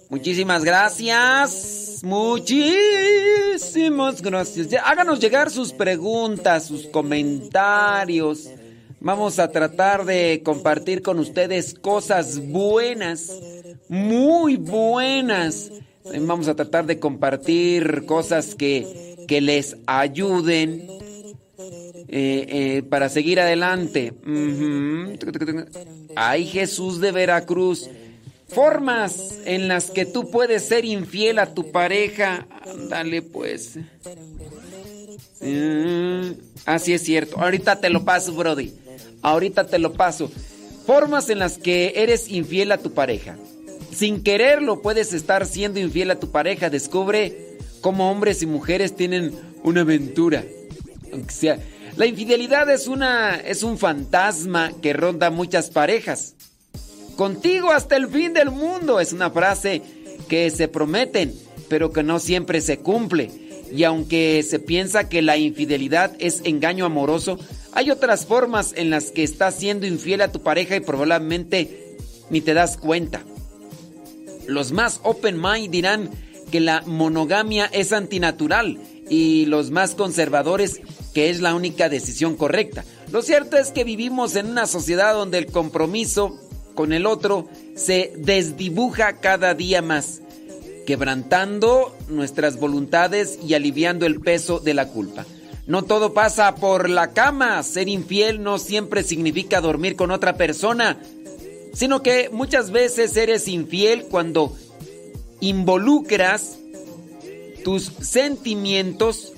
Muchísimas 0.09 0.65
gracias. 0.65 2.01
Muchísimas 2.03 2.61
gracias. 4.23 4.69
Háganos 4.85 5.21
llegar 5.21 5.51
sus 5.51 5.73
preguntas, 5.73 6.67
sus 6.67 6.87
comentarios. 6.87 8.49
Vamos 9.01 9.39
a 9.39 9.51
tratar 9.51 10.05
de 10.05 10.43
compartir 10.45 11.03
con 11.03 11.19
ustedes 11.21 11.75
cosas 11.75 12.39
buenas, 12.49 13.33
muy 13.89 14.57
buenas. 14.57 15.71
Vamos 16.05 16.49
a 16.49 16.57
tratar 16.57 16.87
de 16.87 16.99
compartir 16.99 18.07
cosas 18.07 18.55
que, 18.57 19.17
que 19.29 19.41
les 19.41 19.77
ayuden 19.87 20.98
eh, 22.09 22.47
eh, 22.49 22.83
para 22.83 23.09
seguir 23.11 23.39
adelante. 23.39 24.15
Ujú. 24.27 25.19
Ay, 26.17 26.47
Jesús 26.47 27.01
de 27.01 27.13
Veracruz. 27.13 27.89
Formas 28.49 29.35
en 29.45 29.69
las 29.69 29.91
que 29.91 30.07
tú 30.07 30.31
puedes 30.31 30.63
ser 30.65 30.87
infiel 30.87 31.39
a 31.39 31.53
tu 31.53 31.71
pareja. 31.71 32.47
Ándale, 32.67 33.21
pues. 33.21 33.79
Mm, 35.41 36.31
así 36.65 36.95
es 36.95 37.03
cierto. 37.03 37.39
Ahorita 37.39 37.79
te 37.79 37.91
lo 37.91 38.05
paso, 38.07 38.33
Brody. 38.33 38.73
Ahorita 39.21 39.67
te 39.67 39.79
lo 39.79 39.93
paso. 39.93 40.31
Formas 40.87 41.29
en 41.29 41.41
las 41.41 41.59
que 41.59 41.93
eres 41.97 42.31
infiel 42.31 42.73
a 42.73 42.79
tu 42.79 42.93
pareja. 42.93 43.37
Sin 43.95 44.23
quererlo 44.23 44.81
puedes 44.81 45.13
estar 45.13 45.45
siendo 45.45 45.79
infiel 45.79 46.11
a 46.11 46.19
tu 46.19 46.31
pareja. 46.31 46.71
Descubre 46.71 47.59
cómo 47.83 48.11
hombres 48.11 48.41
y 48.41 48.47
mujeres 48.47 48.97
tienen 48.97 49.35
una 49.63 49.83
aventura. 49.83 50.43
Aunque 51.13 51.33
sea. 51.35 51.59
La 51.99 52.07
infidelidad 52.07 52.71
es 52.71 52.87
una 52.87 53.35
es 53.35 53.65
un 53.65 53.77
fantasma 53.77 54.71
que 54.81 54.93
ronda 54.93 55.31
muchas 55.31 55.69
parejas. 55.69 56.37
Contigo 57.17 57.73
hasta 57.73 57.97
el 57.97 58.07
fin 58.07 58.33
del 58.33 58.53
mundo 58.53 59.01
es 59.01 59.13
una 59.13 59.33
frase 59.33 59.83
que 60.29 60.49
se 60.51 60.69
prometen, 60.69 61.35
pero 61.69 61.91
que 61.91 62.05
no 62.05 62.21
siempre 62.21 62.61
se 62.61 62.79
cumple. 62.79 63.33
Y 63.73 63.83
aunque 63.83 64.45
se 64.49 64.61
piensa 64.61 65.09
que 65.09 65.23
la 65.23 65.39
infidelidad 65.39 66.13
es 66.21 66.43
engaño 66.45 66.85
amoroso, 66.85 67.37
hay 67.73 67.91
otras 67.91 68.27
formas 68.27 68.75
en 68.77 68.91
las 68.91 69.11
que 69.11 69.25
estás 69.25 69.57
siendo 69.57 69.85
infiel 69.85 70.21
a 70.21 70.31
tu 70.31 70.41
pareja 70.41 70.77
y 70.77 70.81
probablemente 70.81 71.97
ni 72.31 72.41
te 72.41 72.55
das 72.55 72.77
cuenta. 72.77 73.25
Los 74.47 74.71
más 74.71 75.01
open 75.03 75.43
mind 75.43 75.73
dirán 75.73 76.11
que 76.53 76.61
la 76.61 76.81
monogamia 76.87 77.69
es 77.73 77.93
antinatural 77.93 78.79
y 79.09 79.47
los 79.47 79.71
más 79.71 79.95
conservadores 79.95 80.81
que 81.15 81.31
es 81.31 81.41
la 81.41 81.55
única 81.55 81.89
decisión 81.89 82.37
correcta. 82.37 82.85
Lo 83.11 83.23
cierto 83.23 83.57
es 83.57 83.71
que 83.71 83.85
vivimos 83.85 84.37
en 84.37 84.47
una 84.47 84.67
sociedad 84.67 85.15
donde 85.15 85.39
el 85.39 85.47
compromiso 85.47 86.39
con 86.75 86.93
el 86.93 87.07
otro 87.07 87.49
se 87.75 88.13
desdibuja 88.17 89.15
cada 89.15 89.55
día 89.55 89.83
más, 89.83 90.21
quebrantando 90.87 91.97
nuestras 92.09 92.61
voluntades 92.61 93.39
y 93.45 93.55
aliviando 93.55 94.07
el 94.07 94.21
peso 94.21 94.61
de 94.61 94.75
la 94.75 94.89
culpa. 94.89 95.27
No 95.67 95.83
todo 95.83 96.15
pasa 96.15 96.55
por 96.55 96.89
la 96.89 97.13
cama, 97.13 97.63
ser 97.63 97.89
infiel 97.89 98.43
no 98.43 98.59
siempre 98.59 99.03
significa 99.03 99.61
dormir 99.61 99.97
con 99.97 100.11
otra 100.11 100.37
persona, 100.37 100.99
sino 101.75 102.03
que 102.03 102.31
muchas 102.31 102.71
veces 102.71 103.17
eres 103.17 103.49
infiel 103.49 104.05
cuando 104.05 104.57
involucras 105.41 106.59
tus 107.65 107.93
sentimientos 108.01 109.33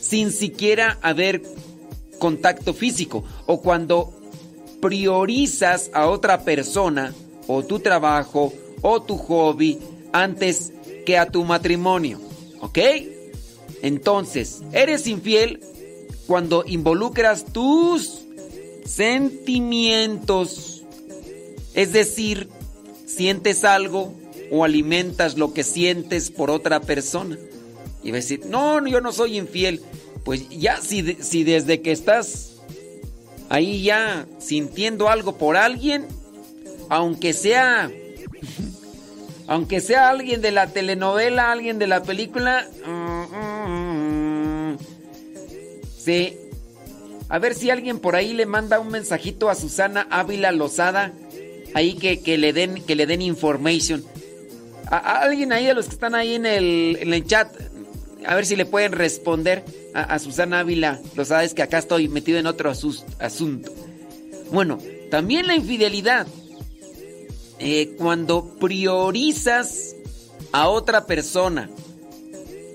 sin 0.00 0.30
siquiera 0.30 0.98
haber 1.02 1.42
contacto 2.18 2.74
físico 2.74 3.24
o 3.46 3.60
cuando 3.60 4.12
priorizas 4.80 5.90
a 5.92 6.08
otra 6.08 6.44
persona 6.44 7.14
o 7.46 7.64
tu 7.64 7.78
trabajo 7.78 8.52
o 8.82 9.00
tu 9.02 9.16
hobby 9.16 9.78
antes 10.12 10.72
que 11.06 11.18
a 11.18 11.26
tu 11.26 11.44
matrimonio. 11.44 12.20
¿Ok? 12.60 12.78
Entonces, 13.82 14.62
eres 14.72 15.06
infiel 15.06 15.60
cuando 16.26 16.64
involucras 16.66 17.44
tus 17.46 18.20
sentimientos. 18.84 20.82
Es 21.74 21.92
decir, 21.92 22.48
sientes 23.06 23.64
algo 23.64 24.12
o 24.50 24.64
alimentas 24.64 25.38
lo 25.38 25.52
que 25.52 25.64
sientes 25.64 26.30
por 26.30 26.50
otra 26.50 26.80
persona. 26.80 27.38
Y 28.02 28.10
vas 28.10 28.18
a 28.18 28.22
decir, 28.22 28.46
no, 28.46 28.86
yo 28.86 29.00
no 29.00 29.12
soy 29.12 29.38
infiel. 29.38 29.80
Pues 30.24 30.48
ya, 30.48 30.80
si, 30.80 31.14
si 31.20 31.44
desde 31.44 31.80
que 31.80 31.92
estás 31.92 32.52
ahí 33.48 33.82
ya 33.82 34.26
sintiendo 34.38 35.08
algo 35.08 35.36
por 35.36 35.56
alguien, 35.56 36.06
aunque 36.88 37.32
sea, 37.32 37.90
aunque 39.46 39.80
sea 39.80 40.08
alguien 40.08 40.40
de 40.40 40.52
la 40.52 40.68
telenovela, 40.68 41.52
alguien 41.52 41.78
de 41.78 41.86
la 41.86 42.02
película, 42.02 42.68
sí. 45.98 46.36
A 47.28 47.38
ver 47.38 47.54
si 47.54 47.70
alguien 47.70 47.98
por 47.98 48.14
ahí 48.14 48.32
le 48.34 48.46
manda 48.46 48.78
un 48.78 48.88
mensajito 48.88 49.48
a 49.48 49.54
Susana 49.54 50.06
Ávila 50.10 50.52
Lozada, 50.52 51.12
ahí 51.74 51.94
que, 51.94 52.20
que 52.20 52.36
le 52.38 52.52
den, 52.52 52.82
que 52.84 52.94
le 52.94 53.06
den 53.06 53.22
information. 53.22 54.04
A, 54.86 54.96
a 54.96 55.18
alguien 55.22 55.52
ahí 55.52 55.66
de 55.66 55.74
los 55.74 55.86
que 55.86 55.92
están 55.92 56.14
ahí 56.14 56.34
en 56.34 56.44
el, 56.44 56.98
en 57.00 57.14
el 57.14 57.26
chat, 57.26 57.48
a 58.26 58.34
ver 58.34 58.46
si 58.46 58.56
le 58.56 58.66
pueden 58.66 58.92
responder 58.92 59.64
a, 59.94 60.18
Susana 60.18 60.60
Ávila. 60.60 61.00
Lo 61.14 61.24
sabes 61.24 61.54
que 61.54 61.62
acá 61.62 61.78
estoy 61.78 62.08
metido 62.08 62.38
en 62.38 62.46
otro 62.46 62.70
asunto. 62.70 63.72
Bueno, 64.50 64.78
también 65.10 65.46
la 65.46 65.54
infidelidad. 65.54 66.26
Eh, 67.58 67.94
cuando 67.96 68.56
priorizas 68.58 69.94
a 70.50 70.68
otra 70.68 71.06
persona, 71.06 71.70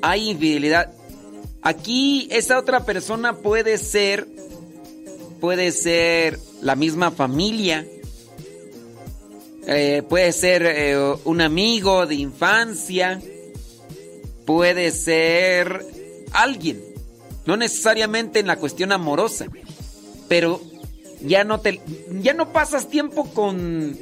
hay 0.02 0.30
infidelidad. 0.30 0.94
Aquí 1.62 2.28
esa 2.32 2.58
otra 2.58 2.86
persona 2.86 3.38
puede 3.38 3.78
ser, 3.78 4.28
puede 5.42 5.72
ser 5.72 6.40
la 6.62 6.76
misma 6.76 7.12
familia, 7.12 7.86
eh, 9.68 10.04
puede 10.08 10.32
ser 10.32 10.64
eh, 10.66 10.98
un 11.26 11.42
amigo 11.42 12.06
de 12.06 12.16
infancia, 12.16 13.20
puede 14.48 14.92
ser 14.92 15.86
alguien, 16.32 16.82
no 17.46 17.58
necesariamente 17.58 18.40
en 18.40 18.48
la 18.48 18.56
cuestión 18.56 18.94
amorosa, 18.94 19.46
pero 20.30 20.62
ya 21.22 21.44
no 21.44 21.60
te 21.60 21.82
ya 22.22 22.34
no 22.34 22.54
pasas 22.54 22.90
tiempo 22.90 23.26
con 23.34 23.98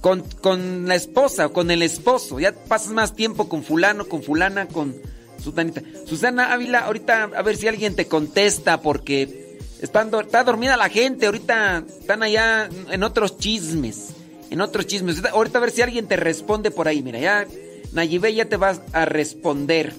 con, 0.00 0.22
con 0.40 0.88
la 0.88 0.96
esposa 0.96 1.46
o 1.46 1.52
con 1.52 1.70
el 1.70 1.82
esposo, 1.82 2.40
ya 2.40 2.52
pasas 2.52 2.92
más 2.92 3.14
tiempo 3.14 3.48
con 3.48 3.62
fulano, 3.62 4.08
con 4.08 4.22
fulana, 4.24 4.66
con 4.66 4.96
Susanita. 5.42 5.82
Susana 6.04 6.52
Ávila, 6.52 6.80
ahorita 6.80 7.30
a 7.36 7.42
ver 7.42 7.56
si 7.56 7.68
alguien 7.68 7.94
te 7.94 8.06
contesta 8.06 8.82
porque 8.82 9.58
están, 9.80 10.10
está 10.14 10.42
dormida 10.42 10.76
la 10.76 10.88
gente, 10.88 11.26
ahorita 11.26 11.84
están 12.00 12.24
allá 12.24 12.68
en 12.90 13.02
otros 13.04 13.38
chismes, 13.38 14.08
en 14.50 14.60
otros 14.60 14.86
chismes. 14.86 15.24
Ahorita 15.26 15.58
a 15.58 15.60
ver 15.60 15.70
si 15.70 15.82
alguien 15.82 16.08
te 16.08 16.16
responde 16.16 16.72
por 16.72 16.88
ahí, 16.88 17.02
mira, 17.02 17.20
ya 17.20 17.46
Nayibé 17.92 18.34
ya 18.34 18.46
te 18.46 18.56
vas 18.56 18.80
a 18.92 19.04
responder. 19.04 19.92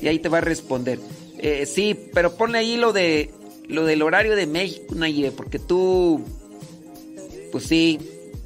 Y 0.00 0.08
ahí 0.08 0.18
te 0.18 0.28
va 0.28 0.38
a 0.38 0.42
responder. 0.42 0.98
Eh, 1.38 1.66
sí, 1.66 1.98
pero 2.14 2.36
ponle 2.36 2.58
ahí 2.58 2.76
lo 2.76 2.92
de 2.92 3.30
lo 3.68 3.84
del 3.84 4.02
horario 4.02 4.34
de 4.34 4.46
México, 4.46 4.94
Nayibé, 4.94 5.30
porque 5.30 5.58
tú 5.58 6.24
pues 7.52 7.64
sí, 7.64 7.98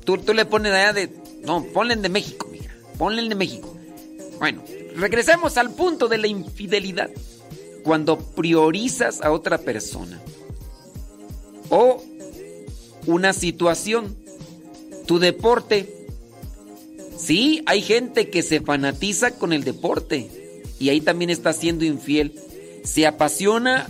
tú, 0.04 0.18
tú 0.18 0.34
le 0.34 0.44
pones 0.44 0.72
allá 0.72 0.92
de 0.92 1.10
no, 1.44 1.62
ponle 1.62 1.96
de 1.96 2.08
México, 2.08 2.48
mija. 2.50 2.74
Ponle 2.98 3.28
de 3.28 3.34
México. 3.34 3.76
Bueno, 4.38 4.62
regresemos 4.96 5.56
al 5.58 5.70
punto 5.70 6.08
de 6.08 6.18
la 6.18 6.26
infidelidad. 6.26 7.10
Cuando 7.82 8.18
priorizas 8.18 9.20
a 9.20 9.30
otra 9.30 9.58
persona 9.58 10.22
o 11.68 12.02
una 13.06 13.32
situación, 13.32 14.16
tu 15.06 15.18
deporte. 15.18 16.03
Sí, 17.18 17.62
hay 17.66 17.82
gente 17.82 18.30
que 18.30 18.42
se 18.42 18.60
fanatiza 18.60 19.32
con 19.32 19.52
el 19.52 19.64
deporte 19.64 20.28
y 20.78 20.88
ahí 20.88 21.00
también 21.00 21.30
está 21.30 21.52
siendo 21.52 21.84
infiel. 21.84 22.34
Se 22.82 23.06
apasiona 23.06 23.88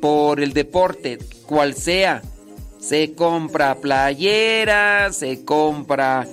por 0.00 0.40
el 0.40 0.52
deporte, 0.52 1.18
cual 1.46 1.74
sea. 1.74 2.22
Se 2.78 3.14
compra 3.14 3.76
playeras, 3.76 5.16
se 5.16 5.44
compra 5.44 6.28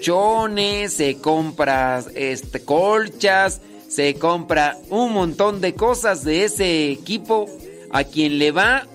chones, 0.00 0.92
se 0.92 1.16
compra 1.16 2.04
este, 2.14 2.60
colchas, 2.60 3.60
se 3.88 4.14
compra 4.14 4.78
un 4.90 5.12
montón 5.12 5.60
de 5.60 5.74
cosas 5.74 6.22
de 6.22 6.44
ese 6.44 6.90
equipo 6.90 7.46
a 7.90 8.04
quien 8.04 8.38
le 8.38 8.52
va 8.52 8.86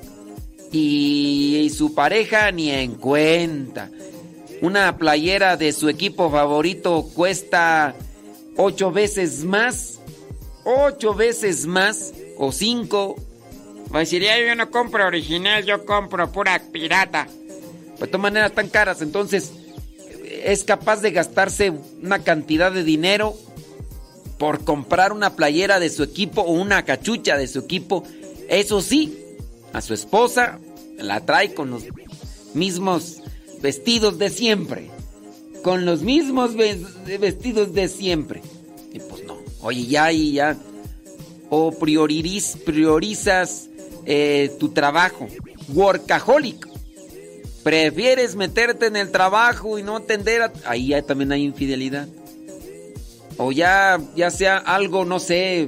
y, 0.71 1.57
y 1.57 1.69
su 1.69 1.93
pareja 1.93 2.51
ni 2.51 2.69
en 2.71 2.95
cuenta. 2.95 3.89
Una 4.61 4.95
playera 4.97 5.57
de 5.57 5.73
su 5.73 5.89
equipo 5.89 6.29
favorito 6.29 7.09
cuesta 7.15 7.95
ocho 8.57 8.91
veces 8.91 9.43
más, 9.43 9.99
ocho 10.63 11.15
veces 11.15 11.65
más 11.65 12.13
o 12.37 12.51
cinco. 12.51 13.15
Pues 13.89 14.11
diría 14.11 14.39
yo 14.39 14.55
no 14.55 14.69
compro 14.69 15.07
original, 15.07 15.65
yo 15.65 15.83
compro 15.85 16.31
pura 16.31 16.61
pirata. 16.71 17.27
Pues 17.97 17.99
de 18.01 18.07
todas 18.07 18.21
maneras 18.21 18.53
tan 18.53 18.69
caras, 18.69 19.01
entonces 19.01 19.51
es 20.43 20.63
capaz 20.63 21.01
de 21.01 21.11
gastarse 21.11 21.73
una 22.01 22.19
cantidad 22.19 22.71
de 22.71 22.83
dinero 22.83 23.35
por 24.37 24.63
comprar 24.63 25.11
una 25.11 25.35
playera 25.35 25.79
de 25.79 25.89
su 25.89 26.03
equipo 26.03 26.41
o 26.41 26.51
una 26.51 26.83
cachucha 26.85 27.35
de 27.35 27.47
su 27.47 27.59
equipo. 27.59 28.03
Eso 28.47 28.81
sí, 28.81 29.17
a 29.73 29.81
su 29.81 29.95
esposa 29.95 30.59
la 30.97 31.25
trae 31.25 31.53
con 31.53 31.71
los 31.71 31.83
mismos 32.53 33.21
vestidos 33.61 34.17
de 34.17 34.29
siempre. 34.29 34.89
Con 35.63 35.85
los 35.85 36.01
mismos 36.01 36.55
ves- 36.55 36.79
vestidos 37.19 37.73
de 37.73 37.87
siempre. 37.87 38.41
Y 38.93 38.99
pues 38.99 39.23
no. 39.25 39.37
Oye, 39.61 39.85
ya 39.85 40.11
y 40.11 40.33
ya. 40.33 40.57
O 41.49 41.71
priorizas 42.65 43.69
eh, 44.05 44.51
tu 44.59 44.69
trabajo. 44.69 45.27
Workaholic. 45.73 46.67
Prefieres 47.63 48.35
meterte 48.35 48.87
en 48.87 48.95
el 48.95 49.11
trabajo 49.11 49.77
y 49.77 49.83
no 49.83 49.97
atender 49.97 50.41
a... 50.41 50.53
Ahí 50.65 50.87
ya 50.87 51.01
también 51.03 51.31
hay 51.31 51.43
infidelidad. 51.43 52.07
O 53.37 53.51
ya, 53.51 54.01
ya 54.15 54.31
sea 54.31 54.57
algo, 54.57 55.05
no 55.05 55.19
sé, 55.19 55.67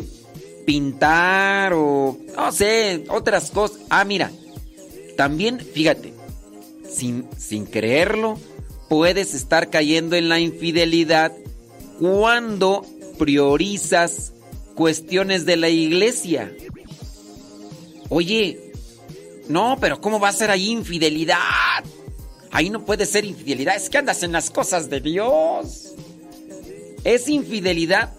pintar 0.65 1.73
o 1.73 2.17
no 2.35 2.51
sé, 2.51 3.05
otras 3.09 3.51
cosas. 3.51 3.79
Ah, 3.89 4.03
mira, 4.05 4.31
también, 5.17 5.59
fíjate, 5.59 6.12
sin, 6.93 7.65
creerlo, 7.65 8.39
puedes 8.89 9.33
estar 9.33 9.69
cayendo 9.69 10.15
en 10.15 10.29
la 10.29 10.39
infidelidad 10.39 11.31
cuando 11.99 12.85
priorizas 13.17 14.33
cuestiones 14.75 15.45
de 15.45 15.57
la 15.57 15.69
iglesia. 15.69 16.53
Oye, 18.09 18.71
no, 19.47 19.77
pero 19.79 19.99
¿cómo 20.01 20.19
va 20.19 20.29
a 20.29 20.33
ser 20.33 20.51
ahí 20.51 20.69
infidelidad? 20.69 21.83
Ahí 22.51 22.69
no 22.69 22.85
puede 22.85 23.05
ser 23.05 23.25
infidelidad, 23.25 23.75
es 23.75 23.89
que 23.89 23.97
andas 23.97 24.23
en 24.23 24.31
las 24.31 24.49
cosas 24.49 24.89
de 24.89 25.01
Dios. 25.01 25.93
Es 27.03 27.27
infidelidad 27.27 28.13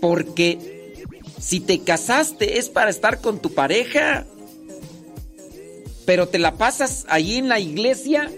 porque 0.00 0.94
si 1.40 1.60
te 1.60 1.80
casaste 1.80 2.58
es 2.58 2.68
para 2.68 2.90
estar 2.90 3.20
con 3.20 3.40
tu 3.40 3.52
pareja, 3.52 4.26
pero 6.06 6.28
te 6.28 6.38
la 6.38 6.56
pasas 6.56 7.06
allí 7.08 7.36
en 7.36 7.48
la 7.48 7.60
iglesia, 7.60 8.30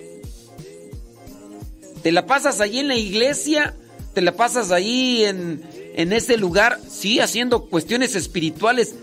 te 2.02 2.12
la 2.12 2.26
pasas 2.26 2.60
allí 2.60 2.80
en 2.80 2.88
la 2.88 2.96
iglesia. 2.96 3.74
Te 4.14 4.20
la 4.20 4.36
pasas 4.36 4.70
ahí 4.72 5.24
en, 5.24 5.62
en 5.94 6.12
ese 6.12 6.36
lugar, 6.36 6.78
sí, 6.86 7.20
haciendo 7.20 7.66
cuestiones 7.66 8.14
espirituales, 8.14 8.94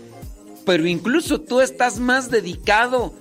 pero 0.64 0.86
incluso 0.86 1.40
tú 1.40 1.60
estás 1.60 1.98
más 1.98 2.30
dedicado 2.30 3.12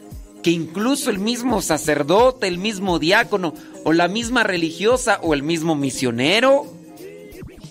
que 0.43 0.51
incluso 0.51 1.09
el 1.09 1.17
mismo 1.17 1.61
sacerdote, 1.61 2.47
el 2.47 2.59
mismo 2.59 2.99
diácono, 2.99 3.55
o 3.83 3.91
la 3.91 4.07
misma 4.07 4.43
religiosa, 4.43 5.19
o 5.23 5.33
el 5.33 5.41
mismo 5.41 5.75
misionero. 5.75 6.71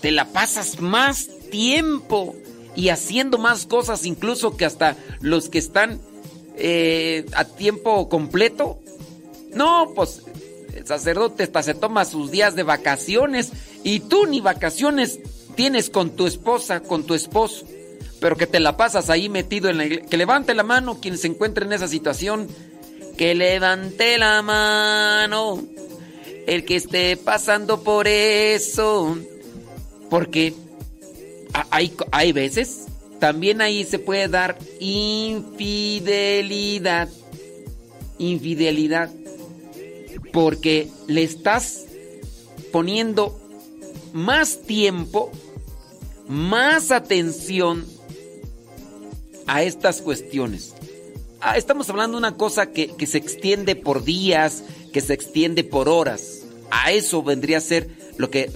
Te 0.00 0.10
la 0.10 0.26
pasas 0.32 0.80
más 0.80 1.28
tiempo 1.50 2.34
y 2.74 2.88
haciendo 2.88 3.38
más 3.38 3.66
cosas 3.66 4.04
incluso 4.04 4.56
que 4.56 4.64
hasta 4.64 4.96
los 5.20 5.48
que 5.48 5.58
están 5.58 6.00
eh, 6.58 7.24
a 7.34 7.44
tiempo 7.44 8.08
completo. 8.08 8.80
No, 9.54 9.92
pues 9.94 10.22
el 10.74 10.86
sacerdote 10.86 11.44
hasta 11.44 11.62
se 11.62 11.74
toma 11.74 12.04
sus 12.04 12.30
días 12.30 12.54
de 12.54 12.62
vacaciones 12.62 13.52
y 13.82 14.00
tú 14.00 14.26
ni 14.26 14.40
vacaciones 14.40 15.20
tienes 15.54 15.90
con 15.90 16.10
tu 16.10 16.26
esposa, 16.26 16.80
con 16.80 17.04
tu 17.04 17.14
esposo, 17.14 17.66
pero 18.20 18.36
que 18.36 18.46
te 18.46 18.60
la 18.60 18.76
pasas 18.76 19.10
ahí 19.10 19.28
metido 19.28 19.68
en 19.68 19.78
la 19.78 19.86
iglesia. 19.86 20.08
Que 20.08 20.16
levante 20.16 20.54
la 20.54 20.62
mano 20.62 21.00
quien 21.00 21.18
se 21.18 21.28
encuentre 21.28 21.64
en 21.64 21.72
esa 21.72 21.88
situación. 21.88 22.48
Que 23.16 23.34
levante 23.34 24.18
la 24.18 24.42
mano 24.42 25.60
el 26.46 26.64
que 26.64 26.76
esté 26.76 27.16
pasando 27.16 27.82
por 27.82 28.08
eso. 28.08 29.18
Porque 30.10 30.54
hay, 31.70 31.92
hay 32.10 32.32
veces, 32.32 32.86
también 33.18 33.60
ahí 33.60 33.84
se 33.84 33.98
puede 33.98 34.28
dar 34.28 34.56
infidelidad. 34.80 37.10
Infidelidad. 38.18 39.10
Porque 40.32 40.88
le 41.06 41.24
estás 41.24 41.84
poniendo 42.72 43.38
más 44.12 44.62
tiempo, 44.62 45.30
más 46.28 46.92
atención 46.92 47.84
a 49.46 49.62
estas 49.62 50.02
cuestiones. 50.02 50.74
Ah, 51.40 51.56
estamos 51.56 51.88
hablando 51.88 52.16
de 52.16 52.18
una 52.18 52.36
cosa 52.36 52.72
que, 52.72 52.88
que, 52.88 53.06
se 53.06 53.16
extiende 53.18 53.76
por 53.76 54.02
días, 54.04 54.64
que 54.92 55.00
se 55.00 55.14
extiende 55.14 55.62
por 55.64 55.88
horas. 55.88 56.42
A 56.70 56.92
eso 56.92 57.22
vendría 57.22 57.56
a 57.58 57.62
ser 57.62 57.88
lo 58.16 58.30
que 58.30 58.50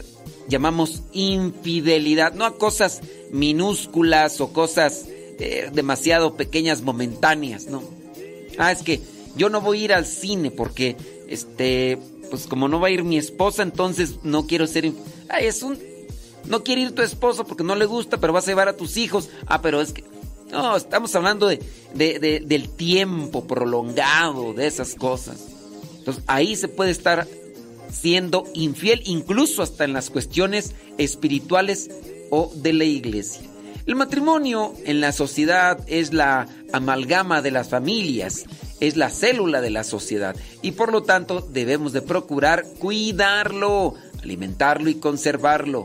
llamamos 0.49 1.03
infidelidad, 1.13 2.35
no 2.35 2.45
a 2.45 2.57
cosas 2.57 3.01
minúsculas 3.31 4.41
o 4.41 4.53
cosas 4.53 5.07
eh, 5.39 5.71
demasiado 5.73 6.37
pequeñas, 6.37 6.83
momentáneas, 6.83 7.67
¿no? 7.67 7.83
Ah, 8.59 8.73
es 8.73 8.83
que 8.83 9.01
yo 9.37 9.49
no 9.49 9.61
voy 9.61 9.81
a 9.81 9.85
ir 9.85 9.93
al 9.93 10.07
cine 10.07 10.51
porque, 10.51 10.97
este, 11.29 11.99
pues 12.31 12.47
como 12.47 12.69
no 12.69 12.81
va 12.81 12.89
a 12.89 12.91
ir 12.91 13.05
mi 13.05 13.17
esposa, 13.17 13.63
entonces 13.63 14.17
no 14.23 14.47
quiero 14.47 14.67
ser... 14.67 14.93
Ah, 15.29 15.41
es 15.41 15.63
un... 15.63 15.79
No 16.47 16.65
quiere 16.65 16.83
ir 16.83 16.95
tu 16.95 17.03
esposo 17.03 17.45
porque 17.45 17.65
no 17.65 17.75
le 17.77 17.87
gusta, 17.87 18.19
pero 18.19 18.33
vas 18.33 18.45
a 18.47 18.51
llevar 18.51 18.69
a 18.69 18.77
tus 18.77 18.97
hijos. 18.97 19.31
Ah, 19.47 19.63
pero 19.63 19.81
es 19.81 19.93
que... 19.93 20.05
No, 20.51 20.77
estamos 20.77 21.15
hablando 21.15 21.47
de, 21.47 21.61
de, 21.95 22.19
de, 22.19 22.41
del 22.41 22.69
tiempo 22.69 23.47
prolongado, 23.47 24.53
de 24.53 24.67
esas 24.67 24.95
cosas. 24.95 25.41
Entonces 25.99 26.23
ahí 26.27 26.57
se 26.57 26.69
puede 26.69 26.91
estar 26.91 27.27
siendo 27.93 28.45
infiel 28.55 29.03
incluso 29.05 29.63
hasta 29.63 29.85
en 29.85 29.93
las 29.93 30.11
cuestiones 30.11 30.73
espirituales 30.99 31.91
o 32.31 32.51
de 32.57 32.73
la 32.73 32.85
iglesia. 32.85 33.43
El 33.85 33.97
matrimonio 33.97 34.75
en 34.85 35.01
la 35.01 35.13
sociedad 35.13 35.79
es 35.89 36.13
la 36.13 36.47
amalgama 36.73 37.43
de 37.43 37.51
las 37.51 37.69
familias, 37.69 38.45
es 38.81 38.97
la 38.97 39.11
célula 39.11 39.61
de 39.61 39.71
la 39.71 39.85
sociedad 39.85 40.37
y 40.63 40.73
por 40.73 40.93
lo 40.93 41.03
tanto 41.03 41.41
debemos 41.41 41.93
de 41.93 42.01
procurar 42.01 42.65
cuidarlo, 42.79 43.95
alimentarlo 44.23 44.89
y 44.89 44.95
conservarlo. 44.95 45.85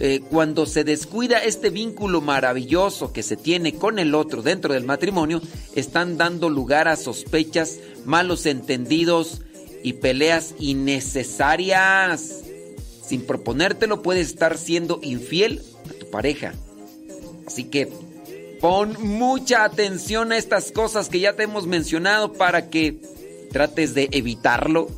Eh, 0.00 0.22
cuando 0.28 0.66
se 0.66 0.82
descuida 0.82 1.38
este 1.38 1.70
vínculo 1.70 2.20
maravilloso 2.20 3.12
que 3.12 3.22
se 3.22 3.36
tiene 3.36 3.74
con 3.74 3.98
el 3.98 4.14
otro 4.14 4.42
dentro 4.42 4.74
del 4.74 4.84
matrimonio, 4.84 5.40
están 5.76 6.18
dando 6.18 6.50
lugar 6.50 6.88
a 6.88 6.96
sospechas, 6.96 7.78
malos 8.04 8.44
entendidos 8.46 9.40
y 9.84 9.92
peleas 9.92 10.54
innecesarias. 10.58 12.40
Sin 13.06 13.24
proponértelo 13.24 14.02
puedes 14.02 14.28
estar 14.28 14.58
siendo 14.58 14.98
infiel 15.02 15.62
a 15.88 15.92
tu 15.92 16.10
pareja. 16.10 16.54
Así 17.46 17.64
que 17.64 17.92
pon 18.60 18.96
mucha 18.98 19.62
atención 19.62 20.32
a 20.32 20.38
estas 20.38 20.72
cosas 20.72 21.08
que 21.08 21.20
ya 21.20 21.34
te 21.34 21.44
hemos 21.44 21.66
mencionado 21.66 22.32
para 22.32 22.70
que 22.70 22.98
trates 23.52 23.94
de 23.94 24.08
evitarlo, 24.10 24.88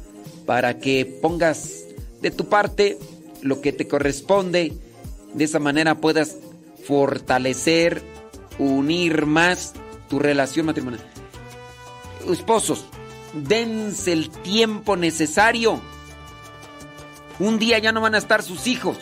para 0.46 0.78
que 0.78 1.04
pongas 1.04 1.84
de 2.22 2.30
tu 2.30 2.48
parte 2.48 2.96
lo 3.42 3.60
que 3.60 3.72
te 3.72 3.88
corresponde 3.88 4.72
de 5.34 5.44
esa 5.44 5.58
manera 5.58 5.96
puedas 5.96 6.36
fortalecer, 6.86 8.02
unir 8.58 9.26
más 9.26 9.74
tu 10.08 10.20
relación 10.20 10.66
matrimonial. 10.66 11.04
Esposos, 12.30 12.86
dense 13.44 14.12
el 14.12 14.30
tiempo 14.30 14.96
necesario. 14.96 15.80
Un 17.38 17.58
día 17.58 17.78
ya 17.78 17.92
no 17.92 18.00
van 18.00 18.14
a 18.14 18.18
estar 18.18 18.42
sus 18.42 18.66
hijos, 18.66 18.96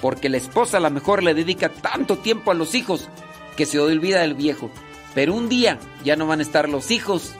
porque 0.00 0.28
la 0.28 0.36
esposa 0.36 0.76
a 0.76 0.80
lo 0.80 0.90
mejor 0.90 1.22
le 1.22 1.34
dedica 1.34 1.68
tanto 1.68 2.18
tiempo 2.18 2.50
a 2.50 2.54
los 2.54 2.74
hijos 2.74 3.08
que 3.56 3.66
se 3.66 3.78
olvida 3.78 4.20
del 4.20 4.34
viejo. 4.34 4.70
Pero 5.14 5.34
un 5.34 5.48
día 5.48 5.78
ya 6.04 6.16
no 6.16 6.26
van 6.26 6.38
a 6.40 6.42
estar 6.42 6.68
los 6.68 6.90
hijos 6.90 7.34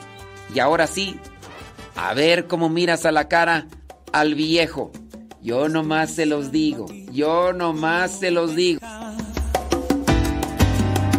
y 0.53 0.59
ahora 0.59 0.87
sí, 0.87 1.17
a 1.95 2.13
ver 2.13 2.47
cómo 2.47 2.69
miras 2.69 3.05
a 3.05 3.11
la 3.11 3.27
cara 3.27 3.67
al 4.11 4.35
viejo. 4.35 4.91
Yo 5.41 5.69
nomás 5.69 6.11
se 6.11 6.25
los 6.25 6.51
digo, 6.51 6.85
yo 7.11 7.53
nomás 7.53 8.19
se 8.19 8.29
los 8.29 8.55
digo. 8.55 8.81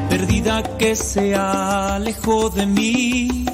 Perdida 0.09 0.63
que 0.77 0.95
se 0.95 1.35
alejó 1.35 2.51
de 2.51 2.67
mí, 2.67 3.47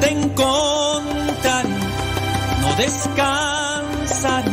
te 0.00 0.12
encontraré, 0.12 1.68
no 2.60 2.74
descansaré 2.76 4.52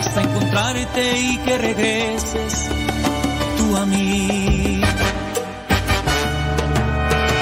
hasta 0.00 0.20
encontrarte 0.20 1.20
y 1.20 1.38
que 1.38 1.58
regreses 1.58 2.68
tú 3.56 3.76
a 3.76 3.86
mí. 3.86 4.80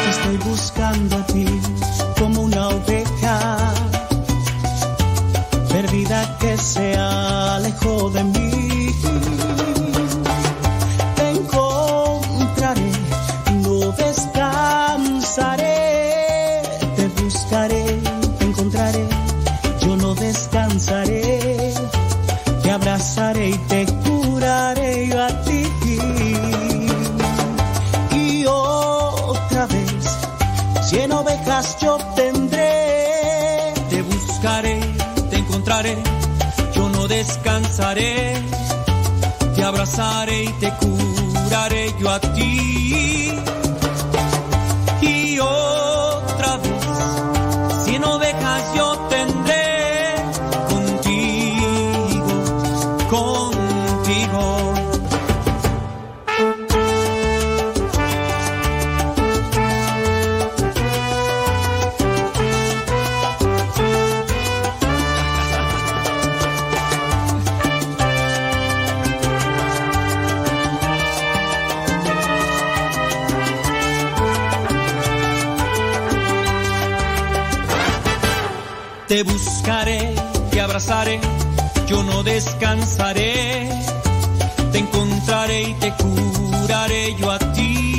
Te 0.03 0.11
estoy 0.11 0.37
buscando 0.51 1.17
a 1.17 1.27
ti 1.27 1.47
como 2.19 2.43
una 2.43 2.69
oveja 2.69 3.59
perdida 5.69 6.39
que 6.39 6.57
se 6.57 6.97
alejó 6.97 8.11
de 8.11 8.25
mí. 8.25 8.60
Te 39.55 39.65
abrazaré 39.65 40.45
y 40.45 40.53
te 40.61 40.71
curaré 40.73 41.95
yo 41.99 42.11
a 42.11 42.21
ti. 42.21 42.80
Yo 81.87 82.03
no 82.03 82.23
descansaré. 82.23 83.69
Te 84.73 84.79
encontraré 84.79 85.63
y 85.63 85.75
te 85.75 85.93
curaré 85.93 87.15
yo 87.17 87.31
a 87.31 87.39
ti. 87.39 87.90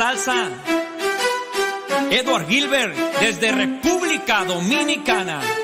Salsa, 0.00 0.48
Edward 2.10 2.48
Gilbert, 2.48 2.94
desde 3.20 3.52
República 3.52 4.46
Dominicana. 4.46 5.59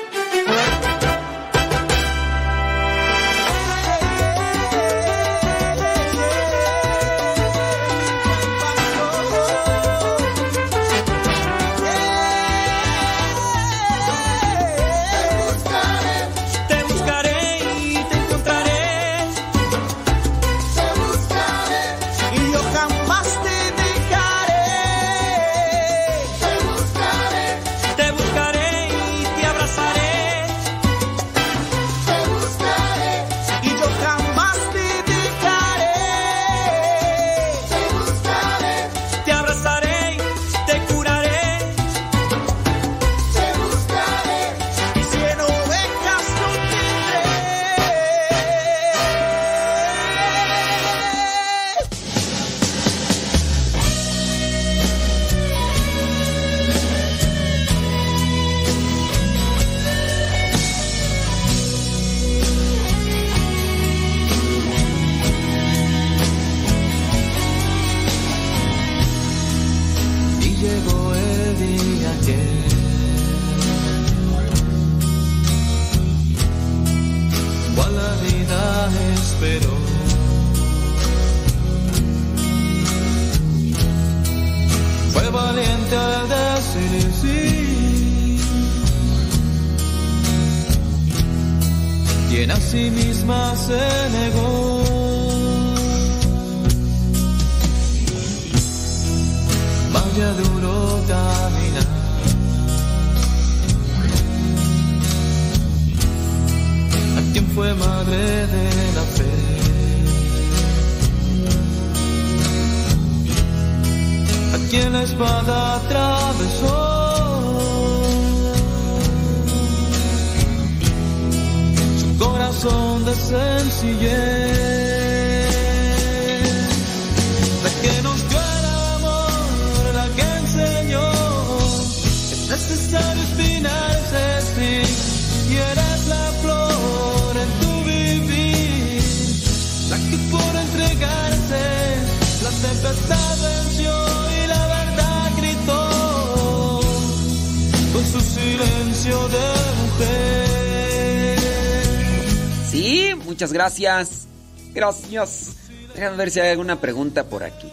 Gracias. 153.53 154.27
Gracias. 154.73 155.53
Déjame 155.95 156.17
ver 156.17 156.31
si 156.31 156.39
hay 156.39 156.51
alguna 156.51 156.79
pregunta 156.79 157.25
por 157.25 157.43
aquí. 157.43 157.69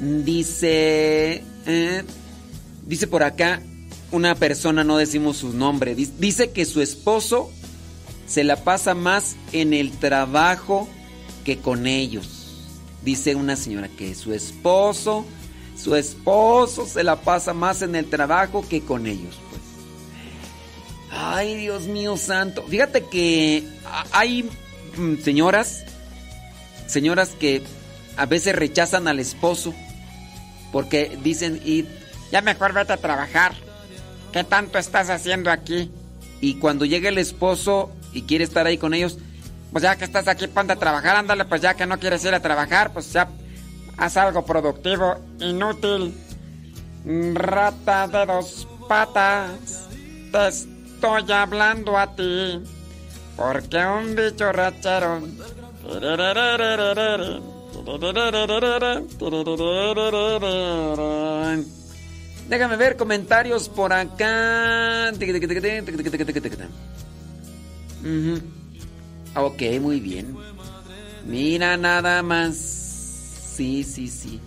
Dice. 0.00 1.42
eh, 1.66 2.04
dice 2.86 3.06
por 3.06 3.22
acá 3.22 3.62
una 4.12 4.34
persona, 4.34 4.84
no 4.84 4.96
decimos 4.96 5.38
su 5.38 5.52
nombre. 5.52 5.94
Dice 5.94 6.50
que 6.50 6.64
su 6.64 6.80
esposo 6.80 7.50
se 8.26 8.44
la 8.44 8.56
pasa 8.56 8.94
más 8.94 9.36
en 9.52 9.72
el 9.72 9.92
trabajo 9.92 10.88
que 11.44 11.58
con 11.58 11.86
ellos. 11.86 12.28
Dice 13.02 13.34
una 13.34 13.56
señora 13.56 13.88
que 13.88 14.14
su 14.14 14.32
esposo, 14.32 15.24
su 15.80 15.94
esposo 15.94 16.86
se 16.86 17.04
la 17.04 17.16
pasa 17.16 17.54
más 17.54 17.82
en 17.82 17.94
el 17.94 18.06
trabajo 18.10 18.66
que 18.68 18.80
con 18.82 19.06
ellos. 19.06 19.36
Pues. 19.50 19.62
Ay, 21.10 21.56
Dios 21.56 21.84
mío 21.84 22.16
santo. 22.16 22.64
Fíjate 22.64 23.04
que 23.04 23.64
hay 24.12 24.48
señoras, 25.22 25.84
señoras 26.86 27.30
que 27.30 27.62
a 28.16 28.26
veces 28.26 28.54
rechazan 28.54 29.08
al 29.08 29.20
esposo 29.20 29.74
porque 30.72 31.18
dicen, 31.22 31.60
y 31.64 31.86
ya 32.30 32.42
mejor 32.42 32.72
vete 32.72 32.92
a 32.92 32.96
trabajar. 32.96 33.54
¿Qué 34.32 34.44
tanto 34.44 34.78
estás 34.78 35.08
haciendo 35.08 35.50
aquí? 35.50 35.90
Y 36.40 36.58
cuando 36.58 36.84
llega 36.84 37.08
el 37.08 37.18
esposo 37.18 37.90
y 38.12 38.22
quiere 38.22 38.44
estar 38.44 38.66
ahí 38.66 38.76
con 38.76 38.92
ellos, 38.92 39.18
pues 39.72 39.82
ya 39.82 39.96
que 39.96 40.04
estás 40.04 40.28
aquí, 40.28 40.46
ponte 40.46 40.74
a 40.74 40.76
trabajar, 40.76 41.16
ándale, 41.16 41.44
pues 41.44 41.62
ya 41.62 41.74
que 41.74 41.86
no 41.86 41.98
quieres 41.98 42.24
ir 42.24 42.34
a 42.34 42.40
trabajar, 42.40 42.92
pues 42.92 43.12
ya 43.12 43.28
haz 43.96 44.16
algo 44.16 44.44
productivo, 44.44 45.16
inútil. 45.40 46.14
Rata 47.34 48.08
de 48.08 48.26
dos 48.26 48.68
patas, 48.88 49.88
te 50.32 50.48
estoy 50.48 51.32
hablando 51.32 51.96
a 51.96 52.14
ti, 52.14 52.62
porque 53.36 53.76
un 53.76 54.14
bicho 54.16 54.50
rachero. 54.52 55.20
Déjame 62.48 62.76
ver 62.76 62.96
comentarios 62.96 63.68
por 63.68 63.92
acá. 63.92 65.12
Ok, 69.34 69.62
muy 69.80 70.00
bien. 70.00 70.36
Mira 71.26 71.76
nada 71.76 72.22
más. 72.22 72.56
Sí, 72.56 73.84
sí, 73.84 74.08
sí. 74.08 74.40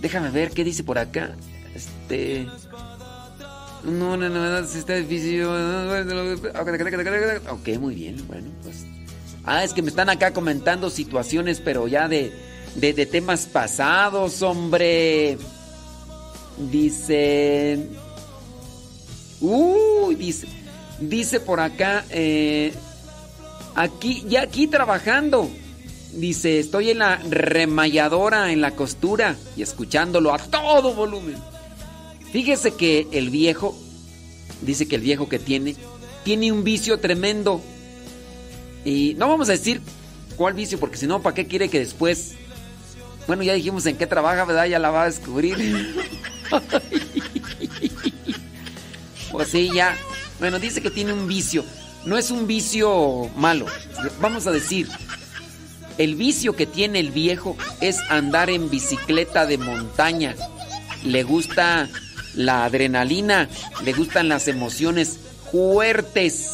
Déjame 0.00 0.30
ver 0.30 0.50
qué 0.50 0.62
dice 0.62 0.84
por 0.84 0.98
acá. 0.98 1.34
Este. 1.74 2.46
No, 3.84 4.16
no, 4.16 4.28
no, 4.28 4.66
si 4.66 4.78
está 4.78 4.94
difícil. 4.94 5.42
Ok, 5.44 7.68
muy 7.80 7.94
bien, 7.94 8.24
bueno, 8.28 8.48
pues. 8.62 8.84
Ah, 9.44 9.64
es 9.64 9.72
que 9.72 9.82
me 9.82 9.88
están 9.88 10.08
acá 10.08 10.32
comentando 10.32 10.88
situaciones, 10.88 11.60
pero 11.60 11.88
ya 11.88 12.06
de, 12.06 12.32
de, 12.76 12.92
de 12.92 13.06
temas 13.06 13.46
pasados, 13.46 14.40
hombre. 14.42 15.36
Dice. 16.70 17.88
Uy, 19.40 20.14
dice. 20.14 20.46
Dice 21.00 21.40
por 21.40 21.58
acá. 21.58 22.04
eh, 22.10 22.72
aquí, 23.74 24.24
ya 24.28 24.42
aquí 24.42 24.68
trabajando. 24.68 25.50
Dice, 26.12 26.60
estoy 26.60 26.90
en 26.90 26.98
la 26.98 27.16
remalladora, 27.16 28.52
en 28.52 28.60
la 28.60 28.72
costura, 28.72 29.34
y 29.56 29.62
escuchándolo 29.62 30.32
a 30.32 30.38
todo 30.38 30.94
volumen. 30.94 31.36
Fíjese 32.32 32.72
que 32.72 33.06
el 33.12 33.28
viejo, 33.28 33.78
dice 34.62 34.88
que 34.88 34.96
el 34.96 35.02
viejo 35.02 35.28
que 35.28 35.38
tiene, 35.38 35.76
tiene 36.24 36.50
un 36.50 36.64
vicio 36.64 36.98
tremendo. 36.98 37.60
Y 38.86 39.14
no 39.18 39.28
vamos 39.28 39.50
a 39.50 39.52
decir 39.52 39.82
cuál 40.36 40.54
vicio, 40.54 40.80
porque 40.80 40.96
si 40.96 41.06
no, 41.06 41.20
¿para 41.20 41.34
qué 41.34 41.46
quiere 41.46 41.68
que 41.68 41.78
después... 41.78 42.32
Bueno, 43.26 43.42
ya 43.42 43.52
dijimos 43.52 43.84
en 43.84 43.96
qué 43.98 44.06
trabaja, 44.06 44.46
¿verdad? 44.46 44.64
Ya 44.64 44.78
la 44.78 44.90
va 44.90 45.02
a 45.02 45.06
descubrir. 45.06 45.56
pues 49.30 49.48
sí, 49.48 49.70
ya. 49.72 49.94
Bueno, 50.40 50.58
dice 50.58 50.80
que 50.80 50.90
tiene 50.90 51.12
un 51.12 51.28
vicio. 51.28 51.64
No 52.06 52.16
es 52.16 52.30
un 52.30 52.46
vicio 52.46 53.30
malo. 53.36 53.66
Vamos 54.20 54.46
a 54.46 54.52
decir, 54.52 54.88
El 55.98 56.16
vicio 56.16 56.56
que 56.56 56.66
tiene 56.66 56.98
el 56.98 57.10
viejo 57.10 57.56
es 57.82 57.98
andar 58.08 58.48
en 58.48 58.70
bicicleta 58.70 59.44
de 59.44 59.58
montaña. 59.58 60.34
Le 61.04 61.22
gusta 61.22 61.90
la 62.34 62.64
adrenalina, 62.64 63.48
le 63.84 63.92
gustan 63.92 64.28
las 64.28 64.48
emociones 64.48 65.18
fuertes. 65.50 66.50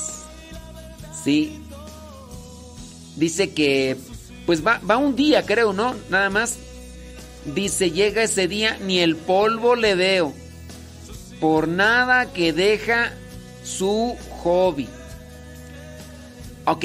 Sí. 1.24 1.62
Dice 3.16 3.50
que 3.50 3.96
pues 4.48 4.66
va, 4.66 4.80
va 4.88 4.96
un 4.96 5.14
día, 5.14 5.44
creo, 5.44 5.74
¿no? 5.74 5.94
Nada 6.08 6.30
más. 6.30 6.56
Dice, 7.44 7.90
llega 7.90 8.22
ese 8.22 8.48
día, 8.48 8.78
ni 8.80 8.98
el 9.00 9.14
polvo 9.14 9.76
le 9.76 9.94
veo. 9.94 10.32
Por 11.38 11.68
nada 11.68 12.32
que 12.32 12.52
deja 12.52 13.12
su 13.62 14.16
hobby. 14.42 14.88
Ok, 16.64 16.84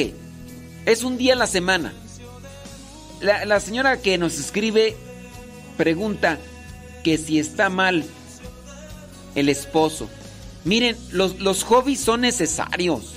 es 0.86 1.04
un 1.04 1.18
día 1.18 1.34
a 1.34 1.38
la 1.38 1.48
semana. 1.48 1.94
La, 3.22 3.46
la 3.46 3.60
señora 3.60 4.02
que 4.02 4.18
nos 4.18 4.38
escribe 4.38 4.98
pregunta 5.78 6.38
que 7.04 7.18
si 7.18 7.40
está 7.40 7.70
mal 7.70 8.04
el 9.36 9.50
esposo. 9.50 10.10
Miren, 10.66 10.96
los, 11.12 11.40
los 11.40 11.64
hobbies 11.64 12.00
son 12.00 12.22
necesarios. 12.22 13.14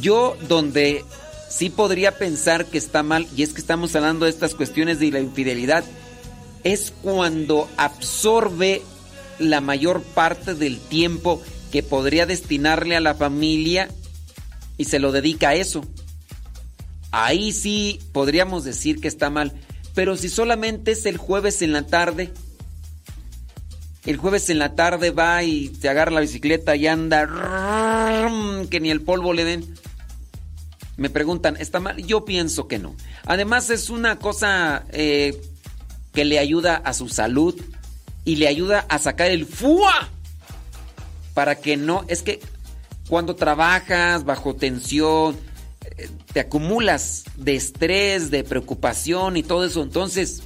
Yo 0.00 0.36
donde 0.48 1.04
sí 1.48 1.70
podría 1.70 2.18
pensar 2.18 2.66
que 2.66 2.78
está 2.78 3.02
mal, 3.02 3.26
y 3.36 3.42
es 3.42 3.52
que 3.52 3.60
estamos 3.60 3.94
hablando 3.94 4.24
de 4.24 4.30
estas 4.30 4.54
cuestiones 4.54 4.98
de 4.98 5.10
la 5.10 5.20
infidelidad, 5.20 5.84
es 6.64 6.92
cuando 7.02 7.68
absorbe 7.76 8.82
la 9.38 9.60
mayor 9.60 10.02
parte 10.02 10.54
del 10.54 10.78
tiempo 10.80 11.40
que 11.70 11.82
podría 11.82 12.26
destinarle 12.26 12.96
a 12.96 13.00
la 13.00 13.14
familia 13.14 13.88
y 14.76 14.84
se 14.86 14.98
lo 14.98 15.12
dedica 15.12 15.50
a 15.50 15.54
eso. 15.54 15.84
Ahí 17.12 17.52
sí 17.52 18.00
podríamos 18.12 18.64
decir 18.64 19.00
que 19.00 19.08
está 19.08 19.30
mal. 19.30 19.52
Pero 19.94 20.16
si 20.16 20.28
solamente 20.28 20.90
es 20.90 21.06
el 21.06 21.16
jueves 21.16 21.62
en 21.62 21.72
la 21.72 21.86
tarde, 21.86 22.32
el 24.06 24.16
jueves 24.16 24.48
en 24.50 24.58
la 24.58 24.74
tarde 24.74 25.10
va 25.10 25.42
y 25.42 25.74
se 25.74 25.88
agarra 25.88 26.12
la 26.12 26.20
bicicleta 26.20 26.76
y 26.76 26.86
anda 26.86 27.28
que 28.70 28.80
ni 28.80 28.90
el 28.90 29.02
polvo 29.02 29.32
le 29.32 29.44
den. 29.44 29.74
Me 30.96 31.10
preguntan, 31.10 31.56
¿está 31.56 31.80
mal? 31.80 31.96
Yo 31.98 32.24
pienso 32.24 32.68
que 32.68 32.78
no. 32.78 32.94
Además 33.26 33.68
es 33.68 33.90
una 33.90 34.18
cosa 34.18 34.84
eh, 34.92 35.38
que 36.14 36.24
le 36.24 36.38
ayuda 36.38 36.76
a 36.76 36.94
su 36.94 37.08
salud 37.08 37.60
y 38.24 38.36
le 38.36 38.48
ayuda 38.48 38.86
a 38.88 38.98
sacar 38.98 39.30
el 39.30 39.44
FUA. 39.44 40.08
Para 41.34 41.56
que 41.56 41.76
no, 41.76 42.04
es 42.08 42.22
que 42.22 42.40
cuando 43.08 43.36
trabajas 43.36 44.24
bajo 44.24 44.54
tensión, 44.54 45.36
eh, 45.98 46.08
te 46.32 46.40
acumulas 46.40 47.24
de 47.36 47.56
estrés, 47.56 48.30
de 48.30 48.42
preocupación 48.42 49.36
y 49.36 49.42
todo 49.42 49.66
eso, 49.66 49.82
entonces 49.82 50.42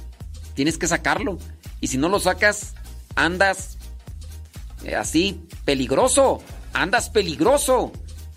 tienes 0.53 0.77
que 0.77 0.87
sacarlo. 0.87 1.37
Y 1.79 1.87
si 1.87 1.97
no 1.97 2.09
lo 2.09 2.19
sacas, 2.19 2.73
andas 3.15 3.77
eh, 4.83 4.95
así 4.95 5.41
peligroso, 5.65 6.41
andas 6.73 7.09
peligroso. 7.09 7.91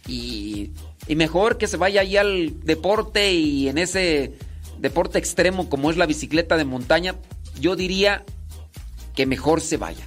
Y, 0.06 0.72
y 1.06 1.16
mejor 1.16 1.58
que 1.58 1.66
se 1.66 1.76
vaya 1.76 2.02
ahí 2.02 2.16
al 2.16 2.60
deporte 2.64 3.32
y 3.32 3.68
en 3.68 3.78
ese 3.78 4.34
deporte 4.78 5.18
extremo 5.18 5.68
como 5.70 5.90
es 5.90 5.96
la 5.96 6.06
bicicleta 6.06 6.56
de 6.56 6.64
montaña, 6.64 7.16
yo 7.58 7.76
diría 7.76 8.24
que 9.14 9.26
mejor 9.26 9.60
se 9.60 9.76
vaya. 9.76 10.04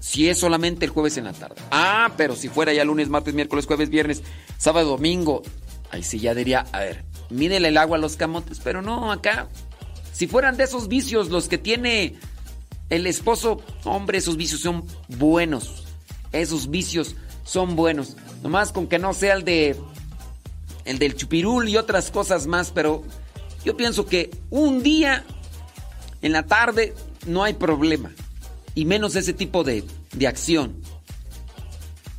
Si 0.00 0.28
es 0.28 0.38
solamente 0.38 0.84
el 0.84 0.90
jueves 0.90 1.16
en 1.16 1.24
la 1.24 1.32
tarde. 1.32 1.56
Ah, 1.70 2.12
pero 2.16 2.34
si 2.34 2.48
fuera 2.48 2.72
ya 2.72 2.84
lunes, 2.84 3.08
martes, 3.08 3.32
miércoles, 3.32 3.66
jueves, 3.66 3.90
viernes, 3.90 4.22
sábado, 4.58 4.90
domingo. 4.90 5.42
Ahí 5.92 6.02
sí 6.02 6.18
ya 6.18 6.34
diría, 6.34 6.66
a 6.72 6.80
ver, 6.80 7.04
mídele 7.30 7.68
el 7.68 7.76
agua 7.76 7.96
a 7.96 8.00
los 8.00 8.16
camotes. 8.16 8.58
Pero 8.58 8.82
no, 8.82 9.12
acá. 9.12 9.48
Si 10.12 10.26
fueran 10.26 10.56
de 10.56 10.64
esos 10.64 10.88
vicios 10.88 11.28
los 11.28 11.48
que 11.48 11.58
tiene 11.58 12.16
el 12.90 13.06
esposo, 13.06 13.62
hombre, 13.84 14.18
esos 14.18 14.36
vicios 14.36 14.60
son 14.60 14.84
buenos. 15.08 15.84
Esos 16.32 16.68
vicios 16.68 17.14
son 17.44 17.76
buenos. 17.76 18.16
Nomás 18.42 18.72
con 18.72 18.88
que 18.88 18.98
no 18.98 19.14
sea 19.14 19.34
el 19.34 19.44
de. 19.44 19.76
El 20.84 20.98
del 20.98 21.14
chupirul 21.14 21.68
y 21.68 21.76
otras 21.76 22.10
cosas 22.10 22.46
más, 22.46 22.70
pero 22.70 23.04
yo 23.64 23.76
pienso 23.76 24.06
que 24.06 24.30
un 24.48 24.82
día 24.82 25.24
en 26.22 26.32
la 26.32 26.46
tarde 26.46 26.94
no 27.26 27.44
hay 27.44 27.52
problema. 27.52 28.10
Y 28.74 28.86
menos 28.86 29.14
ese 29.14 29.34
tipo 29.34 29.62
de, 29.62 29.84
de 30.12 30.26
acción. 30.26 30.74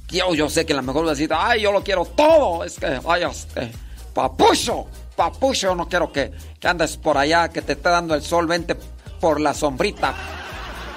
Yo, 0.09 0.33
yo 0.35 0.50
sé 0.50 0.66
que 0.66 0.74
a 0.74 0.75
lo 0.77 0.83
mejor 0.83 1.06
va 1.06 1.11
a 1.11 1.14
decir, 1.16 1.32
ay, 1.33 1.61
yo 1.61 1.72
lo 1.72 1.83
quiero 1.83 2.06
todo. 2.06 2.64
Es 2.64 2.80
que, 2.80 3.00
ay, 3.06 3.24
este, 3.24 3.72
papucho, 4.14 4.85
papucho, 5.16 5.67
yo 5.67 5.75
no 5.75 5.90
quiero 5.90 6.11
que, 6.11 6.32
que 6.59 6.67
andes 6.67 6.98
por 6.98 7.17
allá, 7.17 7.50
que 7.50 7.61
te 7.61 7.74
esté 7.74 7.90
dando 7.90 8.14
el 8.14 8.22
sol, 8.22 8.45
vente 8.45 8.75
por 9.19 9.41
la 9.41 9.53
sombrita. 9.53 10.40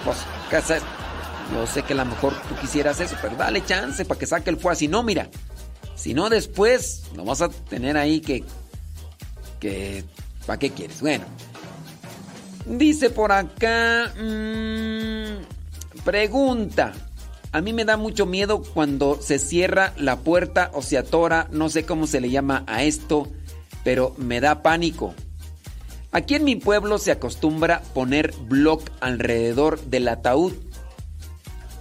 Pues. 0.05 0.18
Yo 1.52 1.66
sé 1.66 1.83
que 1.83 1.92
a 1.92 1.97
lo 1.97 2.05
mejor 2.05 2.33
tú 2.49 2.55
quisieras 2.60 3.00
eso, 3.00 3.16
pero 3.20 3.36
dale 3.36 3.65
chance 3.65 4.05
para 4.05 4.18
que 4.18 4.26
saque 4.26 4.50
el 4.50 4.57
fuego. 4.57 4.76
Si 4.76 4.89
no, 4.89 5.02
mira, 5.02 5.28
si 5.94 6.15
no 6.15 6.31
después, 6.31 7.05
lo 7.15 7.24
vas 7.24 7.42
a 7.42 7.49
tener 7.49 7.97
ahí 7.97 8.20
que, 8.20 8.44
que, 9.60 10.05
¿para 10.47 10.58
qué 10.58 10.70
quieres? 10.70 11.00
Bueno, 11.00 11.24
Dice 12.66 13.10
por 13.10 13.31
acá, 13.31 14.15
mmm, 14.18 16.02
pregunta. 16.02 16.92
A 17.52 17.60
mí 17.60 17.73
me 17.74 17.84
da 17.84 17.97
mucho 17.99 18.24
miedo 18.24 18.62
cuando 18.62 19.20
se 19.20 19.39
cierra 19.39 19.92
la 19.99 20.20
puerta 20.20 20.70
o 20.73 20.81
se 20.81 20.97
atora, 20.97 21.47
no 21.52 21.68
sé 21.68 21.84
cómo 21.84 22.07
se 22.07 22.20
le 22.20 22.31
llama 22.31 22.65
a 22.66 22.83
esto, 22.83 23.28
pero 23.84 24.15
me 24.16 24.41
da 24.41 24.62
pánico. 24.62 25.15
Aquí 26.15 26.36
en 26.36 26.44
mi 26.44 26.55
pueblo 26.55 26.99
se 26.99 27.10
acostumbra 27.10 27.83
poner 27.93 28.33
block 28.49 28.89
alrededor 29.01 29.81
del 29.81 30.07
ataúd 30.07 30.52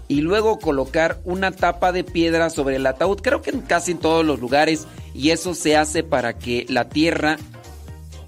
y 0.08 0.22
luego 0.22 0.58
colocar 0.58 1.22
una 1.24 1.52
tapa 1.52 1.92
de 1.92 2.04
piedra 2.04 2.50
sobre 2.50 2.78
el 2.78 2.88
ataúd. 2.88 3.22
Creo 3.22 3.44
que 3.44 3.52
en 3.52 3.62
casi 3.62 3.92
en 3.92 4.00
todos 4.00 4.26
los 4.26 4.40
lugares 4.40 4.88
y 5.14 5.30
eso 5.30 5.54
se 5.54 5.78
hace 5.78 6.02
para 6.02 6.40
que 6.40 6.66
la 6.68 6.90
tierra 6.90 7.38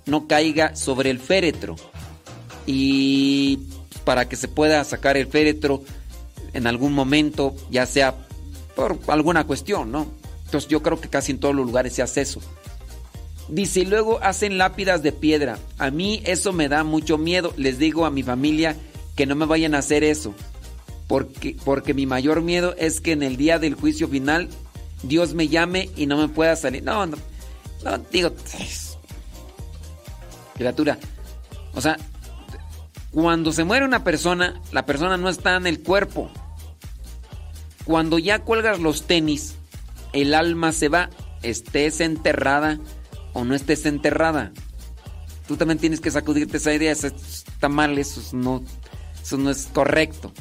no 0.06 0.28
caiga 0.28 0.76
sobre 0.76 1.10
el 1.10 1.18
féretro 1.18 1.76
y 2.68 3.62
para 4.04 4.30
que 4.30 4.36
se 4.36 4.48
pueda 4.48 4.84
sacar 4.84 5.18
el 5.18 5.26
féretro 5.26 5.82
en 6.54 6.68
algún 6.68 6.94
momento, 6.94 7.56
ya 7.72 7.88
sea 7.88 8.14
por 8.76 9.00
alguna 9.08 9.48
cuestión, 9.48 9.92
¿no? 9.92 10.06
Entonces 10.46 10.70
yo 10.70 10.84
creo 10.84 11.02
que 11.02 11.10
casi 11.10 11.32
en 11.32 11.40
todos 11.40 11.56
los 11.56 11.66
lugares 11.66 11.94
se 11.94 12.04
hace 12.04 12.22
eso. 12.22 12.42
Dice, 13.48 13.82
y 13.82 13.86
luego 13.86 14.20
hacen 14.24 14.58
lápidas 14.58 15.04
de 15.04 15.12
piedra. 15.12 15.60
A 15.78 15.92
mí 15.92 16.22
eso 16.26 16.52
me 16.52 16.68
da 16.68 16.84
mucho 16.84 17.18
miedo. 17.18 17.54
Les 17.58 17.78
digo 17.78 18.06
a 18.06 18.12
mi 18.12 18.24
familia 18.24 18.76
que 19.16 19.26
no 19.26 19.36
me 19.36 19.46
vayan 19.46 19.76
a 19.76 19.80
hacer 19.80 20.04
eso. 20.04 20.34
Porque, 21.08 21.56
porque 21.64 21.94
mi 21.94 22.08
mayor 22.08 22.42
miedo 22.42 22.74
es 22.78 23.02
que 23.02 23.12
en 23.12 23.22
el 23.22 23.38
día 23.38 23.60
del 23.60 23.76
juicio 23.76 24.08
final 24.08 24.50
Dios 25.04 25.36
me 25.36 25.48
llame 25.48 25.90
y 25.96 26.08
no 26.08 26.18
me 26.18 26.28
pueda 26.28 26.56
salir. 26.56 26.84
No, 26.84 27.06
no, 27.06 27.18
no 27.84 27.98
digo... 28.12 28.32
Criatura. 30.56 30.98
O 31.74 31.82
sea, 31.82 31.98
cuando 33.12 33.52
se 33.52 33.64
muere 33.64 33.86
una 33.86 34.04
persona, 34.04 34.60
la 34.72 34.86
persona 34.86 35.18
no 35.18 35.30
está 35.30 35.56
en 35.58 35.68
el 35.68 35.84
cuerpo. 35.84 36.32
Cuando 37.84 38.18
ya 38.18 38.40
cuelgas 38.40 38.80
los 38.80 39.04
tenis, 39.04 39.56
el 40.14 40.34
alma 40.34 40.72
se 40.72 40.90
va, 40.90 41.10
estés 41.44 42.00
enterrada 42.00 42.80
o 43.36 43.44
no 43.44 43.54
estés 43.54 43.86
enterrada. 43.86 44.52
Tú 45.48 45.58
también 45.58 45.78
tienes 45.78 46.00
que 46.00 46.10
sacudirte 46.10 46.58
esa 46.58 46.74
idea, 46.74 46.92
eso 46.92 47.08
está 47.08 47.70
mal, 47.70 47.98
eso 48.00 48.22
no, 48.36 48.64
eso 49.22 49.38
no 49.38 49.52
es 49.52 49.68
correcto. 49.72 50.32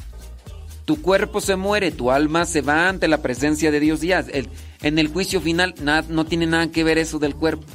Tu 0.85 1.01
cuerpo 1.01 1.41
se 1.41 1.57
muere, 1.57 1.91
tu 1.91 2.09
alma 2.09 2.45
se 2.45 2.61
va 2.61 2.87
ante 2.87 3.07
la 3.07 3.21
presencia 3.21 3.69
de 3.69 3.81
Dios 3.81 4.01
ya. 4.01 4.19
El, 4.19 4.49
en 4.81 4.97
el 4.97 5.09
juicio 5.09 5.41
final 5.41 5.75
nada, 5.81 6.07
no 6.09 6.25
tiene 6.25 6.47
nada 6.47 6.71
que 6.71 6.83
ver 6.83 6.97
eso 6.97 7.19
del 7.19 7.35
cuerpo. 7.35 7.65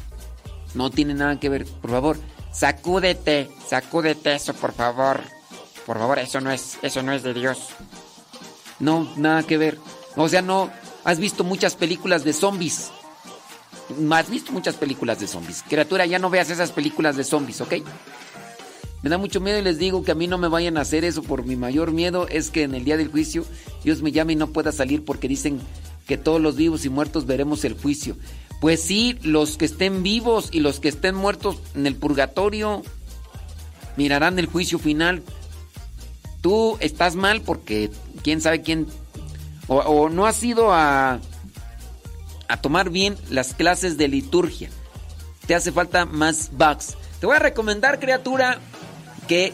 No 0.75 0.91
tiene 0.91 1.15
nada 1.15 1.39
que 1.39 1.51
ver, 1.51 1.67
por 1.67 1.91
favor. 1.91 2.17
Sacúdete, 2.53 3.51
sacúdete 3.69 4.35
eso, 4.35 4.55
por 4.55 4.73
favor. 4.73 5.21
Por 5.85 5.99
favor, 5.99 6.19
eso 6.19 6.41
no 6.41 6.51
es, 6.51 6.79
eso 6.83 7.03
no 7.03 7.13
es 7.13 7.23
de 7.23 7.35
Dios. 7.35 7.69
No, 8.79 9.13
nada 9.17 9.43
que 9.43 9.59
ver. 9.59 9.79
O 10.17 10.29
sea, 10.29 10.41
no 10.41 10.71
has 11.05 11.19
visto 11.19 11.45
muchas 11.45 11.77
películas 11.77 12.25
de 12.25 12.33
zombies. 12.33 12.91
Has 14.11 14.31
visto 14.31 14.53
muchas 14.53 14.77
películas 14.77 15.21
de 15.21 15.27
zombies. 15.27 15.65
Criatura, 15.69 16.07
ya 16.07 16.19
no 16.19 16.31
veas 16.31 16.51
esas 16.51 16.73
películas 16.73 17.17
de 17.17 17.25
zombies, 17.25 17.61
¿ok? 17.61 17.75
Me 19.03 19.09
da 19.09 19.17
mucho 19.17 19.41
miedo 19.41 19.59
y 19.59 19.63
les 19.63 19.79
digo 19.79 20.05
que 20.05 20.13
a 20.13 20.15
mí 20.15 20.27
no 20.27 20.37
me 20.37 20.49
vayan 20.49 20.77
a 20.77 20.83
hacer 20.83 21.05
eso 21.05 21.23
por 21.23 21.45
mi 21.47 21.57
mayor 21.57 21.91
miedo 21.91 22.29
es 22.29 22.51
que 22.51 22.65
en 22.65 22.75
el 22.75 22.85
día 22.85 22.99
del 22.99 23.09
juicio 23.09 23.47
Dios 23.83 24.03
me 24.03 24.13
llame 24.13 24.35
y 24.35 24.37
no 24.37 24.49
pueda 24.49 24.73
salir 24.73 25.05
porque 25.05 25.27
dicen 25.27 25.59
que 26.07 26.19
todos 26.19 26.41
los 26.41 26.57
vivos 26.57 26.85
y 26.85 26.91
muertos 26.91 27.25
veremos 27.25 27.65
el 27.65 27.75
juicio. 27.75 28.17
Pues 28.61 28.83
sí, 28.83 29.19
los 29.23 29.57
que 29.57 29.65
estén 29.65 30.03
vivos 30.03 30.51
y 30.53 30.61
los 30.61 30.81
que 30.81 30.89
estén 30.89 31.15
muertos 31.15 31.57
en 31.75 31.87
el 31.87 31.97
purgatorio 31.97 32.83
mirarán 33.97 34.39
el 34.39 34.47
juicio 34.47 34.79
final. 34.79 35.23
Tú 36.43 36.77
estás 36.81 37.17
mal 37.17 37.41
porque 37.41 37.91
quién 38.23 38.41
sabe 38.41 38.61
quién... 38.61 38.87
O, 39.67 40.09
no 40.09 40.27
has 40.27 40.43
ido 40.43 40.73
a, 40.73 41.21
a 42.51 42.61
tomar 42.61 42.91
bien 42.91 43.17
las 43.31 43.55
clases 43.55 43.97
de 43.97 44.09
liturgia. 44.09 44.71
te 45.47 45.55
hace 45.55 45.73
falta 45.73 46.05
más 46.05 46.51
bugs. 46.53 46.97
Te 47.19 47.27
voy 47.27 47.37
a 47.37 47.41
recomendar, 47.41 47.99
criatura, 47.99 48.61
que 49.27 49.53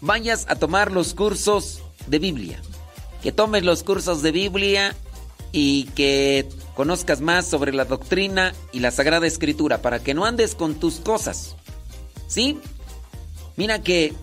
vayas 0.00 0.46
a 0.48 0.56
tomar 0.56 0.90
los 0.90 1.14
cursos 1.14 1.82
de 2.06 2.18
Biblia. 2.18 2.60
Que 3.22 3.32
tomes 3.32 3.64
los 3.64 3.82
cursos 3.82 4.22
de 4.22 4.32
Biblia 4.32 4.96
y 5.52 5.84
que 5.94 6.48
conozcas 6.74 7.20
más 7.20 7.46
sobre 7.46 7.72
la 7.72 7.84
doctrina 7.84 8.54
y 8.72 8.80
la 8.80 8.90
Sagrada 8.90 9.26
Escritura 9.26 9.82
para 9.82 10.00
que 10.00 10.14
no 10.14 10.24
andes 10.24 10.54
con 10.54 10.74
tus 10.74 10.96
cosas. 10.96 11.56
¿Sí? 12.26 12.58
Mira 13.56 13.82
que 13.82 14.14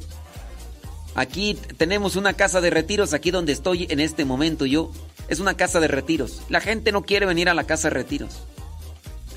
aquí 1.18 1.58
tenemos 1.76 2.16
una 2.16 2.34
casa 2.34 2.62
de 2.62 2.70
retiros, 2.70 3.14
aquí 3.14 3.32
donde 3.32 3.52
estoy 3.52 3.88
en 3.90 4.00
este 4.00 4.24
momento 4.24 4.66
yo. 4.66 4.92
Es 5.28 5.40
una 5.42 5.56
casa 5.58 5.82
de 5.82 5.90
retiros. 5.90 6.44
La 6.48 6.62
gente 6.62 6.94
no 6.94 7.02
quiere 7.02 7.26
venir 7.26 7.50
a 7.50 7.54
la 7.54 7.66
casa 7.66 7.90
de 7.90 7.96
retiros. 7.96 8.44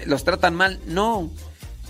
¿Los 0.06 0.22
tratan 0.22 0.54
mal? 0.54 0.78
No. 0.86 1.30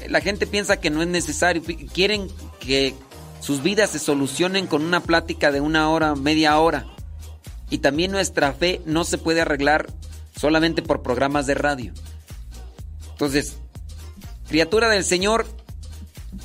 La 0.08 0.22
gente 0.22 0.46
piensa 0.46 0.80
que 0.80 0.88
no 0.88 1.02
es 1.02 1.08
necesario. 1.08 1.62
Quieren 1.92 2.28
que 2.60 2.94
sus 3.40 3.62
vidas 3.62 3.90
se 3.90 3.98
solucionen 3.98 4.66
con 4.66 4.82
una 4.82 5.00
plática 5.00 5.52
de 5.52 5.60
una 5.60 5.90
hora, 5.90 6.14
media 6.14 6.58
hora. 6.58 6.86
Y 7.68 7.78
también 7.78 8.10
nuestra 8.10 8.52
fe 8.52 8.80
no 8.86 9.04
se 9.04 9.18
puede 9.18 9.42
arreglar 9.42 9.86
solamente 10.34 10.82
por 10.82 11.02
programas 11.02 11.46
de 11.46 11.54
radio. 11.54 11.92
Entonces, 13.12 13.58
criatura 14.48 14.88
del 14.88 15.04
Señor, 15.04 15.46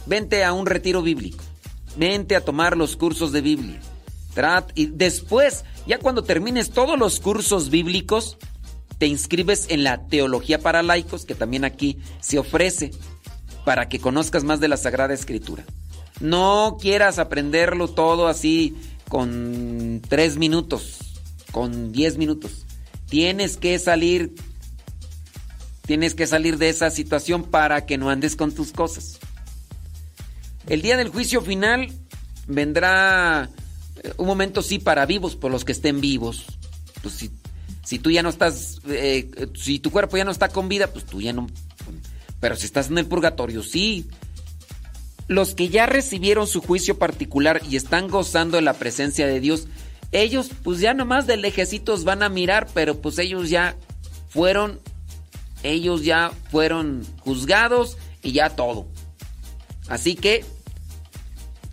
vente 0.06 0.44
a 0.44 0.52
un 0.52 0.66
retiro 0.66 1.02
bíblico. 1.02 1.45
Vente 1.98 2.36
a 2.36 2.42
tomar 2.42 2.76
los 2.78 2.96
cursos 2.96 3.32
de 3.32 3.42
Biblia. 3.42 3.80
Y 4.76 4.88
después, 4.88 5.64
ya 5.88 5.98
cuando 6.00 6.24
termines 6.24 6.72
todos 6.72 7.00
los 7.00 7.20
cursos 7.20 7.70
bíblicos, 7.70 8.38
te 8.98 9.08
inscribes 9.08 9.68
en 9.70 9.84
la 9.84 10.08
teología 10.08 10.60
para 10.60 10.84
laicos, 10.84 11.26
que 11.26 11.36
también 11.36 11.64
aquí 11.64 12.00
se 12.20 12.38
ofrece, 12.38 12.92
para 13.64 13.88
que 13.88 14.00
conozcas 14.00 14.44
más 14.44 14.60
de 14.60 14.68
la 14.68 14.78
Sagrada 14.78 15.14
Escritura. 15.14 15.64
No 16.20 16.78
quieras 16.80 17.18
aprenderlo 17.18 17.88
todo 17.88 18.28
así 18.28 18.76
con 19.10 20.02
tres 20.08 20.38
minutos, 20.38 21.00
con 21.52 21.92
diez 21.92 22.18
minutos. 22.18 22.66
Tienes 23.10 23.58
que 23.58 23.80
salir, 23.80 24.36
tienes 25.86 26.14
que 26.14 26.28
salir 26.28 26.58
de 26.58 26.70
esa 26.70 26.90
situación 26.90 27.44
para 27.44 27.86
que 27.86 27.98
no 27.98 28.10
andes 28.10 28.36
con 28.36 28.54
tus 28.54 28.72
cosas. 28.72 29.20
El 30.68 30.82
día 30.82 30.98
del 30.98 31.10
juicio 31.10 31.42
final 31.42 31.92
vendrá 32.48 33.50
eh, 34.03 34.14
un 34.18 34.27
momento 34.27 34.61
sí 34.61 34.80
para 34.80 35.06
vivos, 35.06 35.35
por 35.35 35.52
los 35.52 35.64
que 35.64 35.72
estén 35.72 36.02
vivos. 36.02 36.45
Pues 37.03 37.16
si, 37.16 37.32
si 37.84 38.00
tú 38.00 38.10
ya 38.10 38.24
no 38.24 38.30
estás, 38.30 38.82
eh, 38.88 39.30
si 39.56 39.80
tu 39.80 39.92
cuerpo 39.92 40.18
ya 40.18 40.26
no 40.26 40.32
está 40.32 40.50
con 40.50 40.68
vida, 40.68 40.88
pues 40.88 41.06
tú 41.06 41.22
ya 41.22 41.34
no. 41.34 41.48
Pero 42.40 42.56
si 42.56 42.66
estás 42.66 42.90
en 42.90 42.98
el 42.98 43.06
purgatorio, 43.06 43.61
sí. 43.61 44.08
Los 45.27 45.56
que 45.56 45.69
ya 45.69 45.85
recibieron 45.85 46.48
su 46.48 46.61
juicio 46.61 46.98
particular 46.98 47.61
y 47.69 47.76
están 47.76 48.08
gozando 48.08 48.58
de 48.58 48.61
la 48.64 48.74
presencia 48.74 49.27
de 49.27 49.40
Dios, 49.40 49.68
ellos 50.11 50.50
pues 50.64 50.80
ya 50.80 50.94
nomás 50.94 51.27
de 51.27 51.38
lejecitos 51.38 52.03
van 52.03 52.24
a 52.24 52.30
mirar, 52.30 52.68
pero 52.74 53.02
pues 53.02 53.18
ellos 53.18 53.50
ya 53.50 53.76
fueron, 54.30 54.80
ellos 55.64 56.03
ya 56.03 56.32
fueron 56.52 57.06
juzgados 57.19 57.98
y 58.22 58.34
ya 58.34 58.50
todo. 58.52 58.88
Así 59.88 60.16
que 60.16 60.45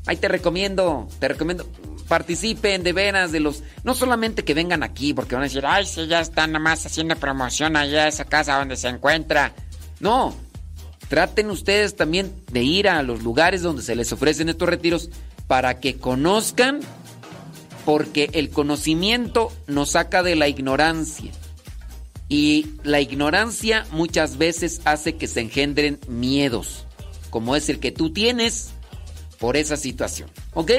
ahí 0.06 0.16
te 0.16 0.28
recomiendo, 0.28 1.08
te 1.18 1.28
recomiendo, 1.28 1.66
participen 2.08 2.82
de 2.82 2.92
veras 2.92 3.32
de 3.32 3.40
los, 3.40 3.62
no 3.84 3.94
solamente 3.94 4.44
que 4.44 4.54
vengan 4.54 4.82
aquí, 4.82 5.14
porque 5.14 5.34
van 5.34 5.44
a 5.44 5.46
decir, 5.46 5.64
ay, 5.66 5.86
si 5.86 6.06
ya 6.06 6.20
están 6.20 6.52
nomás 6.52 6.84
haciendo 6.84 7.16
promoción 7.16 7.76
allá 7.76 8.04
a 8.04 8.08
esa 8.08 8.24
casa 8.24 8.58
donde 8.58 8.76
se 8.76 8.88
encuentra. 8.88 9.54
No, 10.00 10.34
traten 11.08 11.50
ustedes 11.50 11.96
también 11.96 12.32
de 12.50 12.62
ir 12.62 12.88
a 12.88 13.02
los 13.02 13.22
lugares 13.22 13.62
donde 13.62 13.82
se 13.82 13.94
les 13.94 14.12
ofrecen 14.12 14.48
estos 14.48 14.68
retiros 14.68 15.10
para 15.46 15.80
que 15.80 15.96
conozcan, 15.96 16.80
porque 17.84 18.30
el 18.32 18.50
conocimiento 18.50 19.52
nos 19.66 19.90
saca 19.90 20.22
de 20.22 20.36
la 20.36 20.48
ignorancia. 20.48 21.32
Y 22.28 22.66
la 22.82 23.00
ignorancia 23.00 23.86
muchas 23.90 24.38
veces 24.38 24.80
hace 24.84 25.16
que 25.16 25.28
se 25.28 25.40
engendren 25.40 25.98
miedos, 26.08 26.86
como 27.30 27.56
es 27.56 27.68
el 27.68 27.78
que 27.78 27.92
tú 27.92 28.12
tienes 28.12 28.70
por 29.42 29.56
esa 29.56 29.76
situación. 29.76 30.30
¿Ok? 30.54 30.70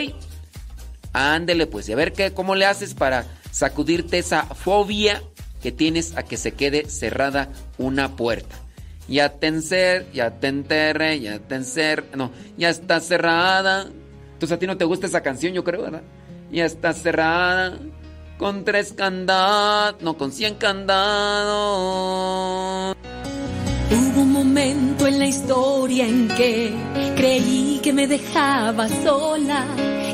Ándele 1.11 1.67
pues, 1.67 1.89
y 1.89 1.91
a 1.91 1.97
ver 1.97 2.13
qué, 2.13 2.31
cómo 2.31 2.55
le 2.55 2.65
haces 2.65 2.93
para 2.93 3.25
sacudirte 3.51 4.19
esa 4.19 4.43
fobia 4.43 5.21
que 5.61 5.73
tienes 5.73 6.15
a 6.15 6.23
que 6.23 6.37
se 6.37 6.53
quede 6.53 6.89
cerrada 6.89 7.49
una 7.77 8.15
puerta. 8.15 8.55
Ya 9.09 9.27
te 9.33 9.47
encer, 9.47 10.09
ya 10.13 10.39
te 10.39 10.47
enterré, 10.47 11.19
ya 11.19 11.39
te 11.39 11.55
encer, 11.55 12.05
no, 12.15 12.31
ya 12.57 12.69
está 12.69 13.01
cerrada. 13.01 13.91
Entonces 14.31 14.55
a 14.55 14.59
ti 14.59 14.65
no 14.65 14.77
te 14.77 14.85
gusta 14.85 15.07
esa 15.07 15.19
canción, 15.21 15.51
yo 15.51 15.65
creo, 15.65 15.81
¿verdad? 15.81 16.03
Ya 16.49 16.63
está 16.63 16.93
cerrada 16.93 17.77
con 18.37 18.63
tres 18.63 18.93
candados, 18.93 20.01
no 20.01 20.17
con 20.17 20.31
cien 20.31 20.55
candados. 20.55 21.03
Hubo 23.93 24.21
un 24.21 24.31
momento 24.33 25.05
en 25.05 25.19
la 25.19 25.27
historia 25.27 26.07
en 26.07 26.27
que 26.29 26.73
creí 27.15 27.79
que 27.83 27.93
me 27.93 28.07
dejaba 28.07 28.87
sola 28.89 29.65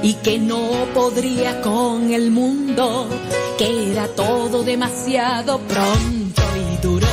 y 0.04 0.16
que 0.16 0.38
no 0.38 0.70
podría 0.94 1.62
con 1.62 2.12
el 2.12 2.30
mundo, 2.30 3.08
que 3.58 3.92
era 3.92 4.08
todo 4.10 4.64
demasiado 4.64 5.60
pronto 5.60 6.42
y 6.58 6.82
duro. 6.86 7.08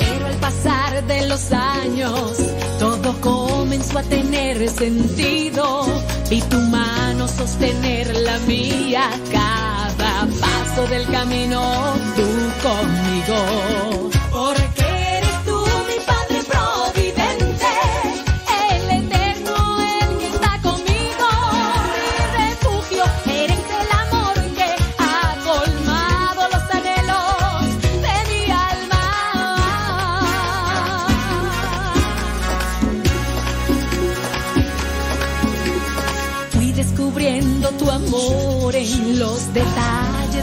Pero 0.00 0.26
al 0.26 0.36
pasar 0.36 1.06
de 1.06 1.28
los 1.28 1.50
años, 1.50 2.36
todo 2.78 3.18
comenzó 3.22 3.98
a 3.98 4.02
tener 4.02 4.68
sentido. 4.68 5.86
Vi 6.28 6.42
tu 6.42 6.58
mano 6.58 7.26
sostener 7.26 8.14
la 8.16 8.38
mía, 8.40 9.08
cada 9.30 10.26
paso 10.40 10.86
del 10.90 11.06
camino, 11.08 11.60
tú 12.16 12.26
conmigo. 12.68 14.10
Porque 14.30 14.81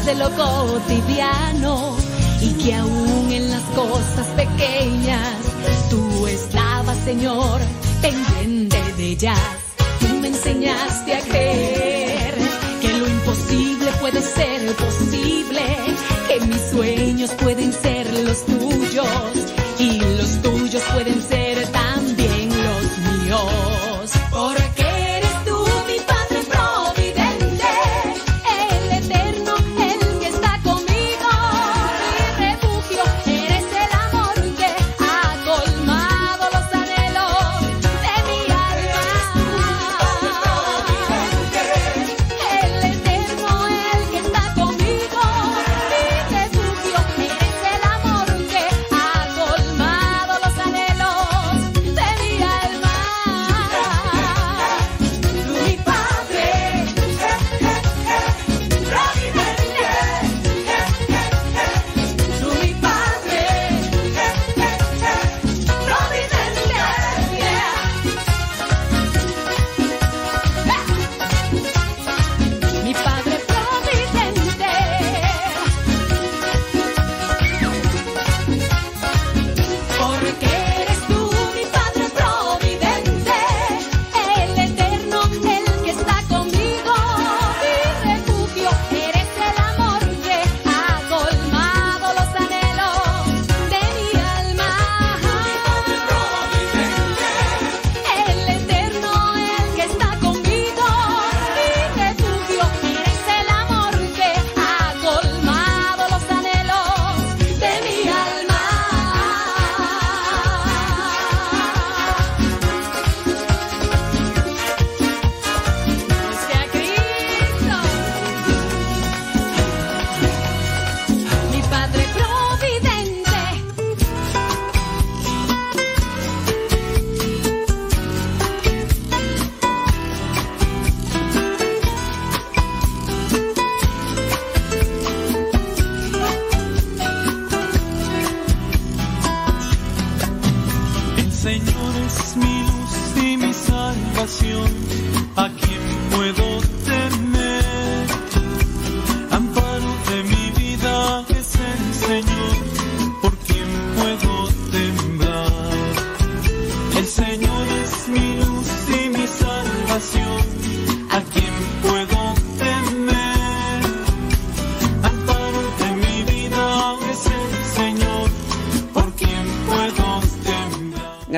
de 0.10 0.16
lo 0.16 0.30
cotidiano 0.32 1.96
y 2.42 2.54
que 2.54 2.74
aún 2.74 3.32
en 3.32 3.52
las 3.52 3.62
cosas 3.76 4.26
pequeñas 4.36 5.36
tú 5.92 6.26
estabas, 6.26 6.98
Señor, 7.06 7.60
pendiente 8.02 8.78
de 8.98 9.06
ellas. 9.12 9.40
Tú 10.00 10.08
me 10.20 10.30
enseñaste 10.30 11.16
a 11.16 11.22
creer 11.22 12.34
que 12.82 12.94
lo 12.94 13.08
imposible 13.08 13.92
puede 14.00 14.22
ser 14.24 14.76
posible, 14.78 15.62
que 16.28 16.46
mis 16.48 16.62
sueños 16.72 17.30
pueden 17.44 17.59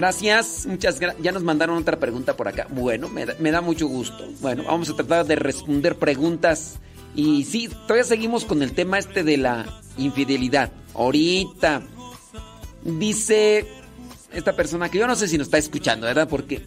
Gracias, 0.02 0.66
muchas 0.66 1.00
gracias. 1.00 1.24
Ya 1.24 1.32
nos 1.32 1.44
mandaron 1.44 1.78
otra 1.78 2.00
pregunta 2.00 2.36
por 2.36 2.48
acá. 2.48 2.66
Bueno, 2.72 3.08
me 3.08 3.24
da, 3.28 3.36
me 3.38 3.52
da 3.52 3.62
mucho 3.62 3.86
gusto. 3.86 4.28
Bueno, 4.40 4.64
vamos 4.64 4.90
a 4.90 4.96
tratar 4.96 5.28
de 5.28 5.36
responder 5.36 5.96
preguntas. 5.96 6.80
Y 7.14 7.44
sí, 7.44 7.70
todavía 7.84 8.04
seguimos 8.04 8.44
con 8.44 8.64
el 8.64 8.74
tema 8.74 8.98
este 8.98 9.24
de 9.24 9.38
la 9.38 9.80
infidelidad. 10.00 10.72
Ahorita 10.96 11.84
dice 12.84 13.68
esta 14.34 14.56
persona 14.56 14.90
que 14.90 14.98
yo 14.98 15.06
no 15.06 15.16
sé 15.16 15.28
si 15.28 15.38
nos 15.38 15.46
está 15.46 15.60
escuchando, 15.60 16.08
¿verdad? 16.08 16.28
Porque 16.28 16.66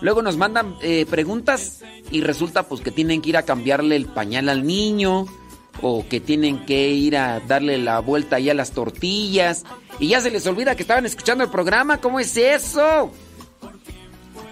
luego 0.00 0.20
nos 0.20 0.36
mandan 0.36 0.74
eh, 0.82 1.06
preguntas 1.08 1.84
y 2.10 2.22
resulta 2.22 2.64
pues 2.64 2.80
que 2.80 2.90
tienen 2.90 3.22
que 3.22 3.28
ir 3.28 3.36
a 3.36 3.44
cambiarle 3.44 3.94
el 3.94 4.06
pañal 4.06 4.48
al 4.48 4.66
niño 4.66 5.26
o 5.80 6.08
que 6.08 6.18
tienen 6.18 6.66
que 6.66 6.88
ir 6.88 7.18
a 7.18 7.38
darle 7.38 7.78
la 7.78 8.00
vuelta 8.00 8.34
ahí 8.34 8.50
a 8.50 8.54
las 8.54 8.72
tortillas 8.72 9.64
y 9.98 10.08
ya 10.08 10.20
se 10.20 10.30
les 10.30 10.46
olvida 10.46 10.76
que 10.76 10.82
estaban 10.82 11.06
escuchando 11.06 11.44
el 11.44 11.50
programa. 11.50 12.00
¿Cómo 12.00 12.20
es 12.20 12.36
eso? 12.36 13.10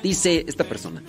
Dice 0.03 0.45
esta 0.47 0.65
persona. 0.65 1.03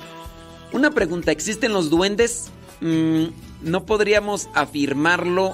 Una 0.72 0.91
pregunta, 0.91 1.32
¿existen 1.32 1.74
los 1.74 1.90
duendes? 1.90 2.49
Mm, 2.82 3.25
no 3.61 3.85
podríamos 3.85 4.49
afirmarlo 4.53 5.53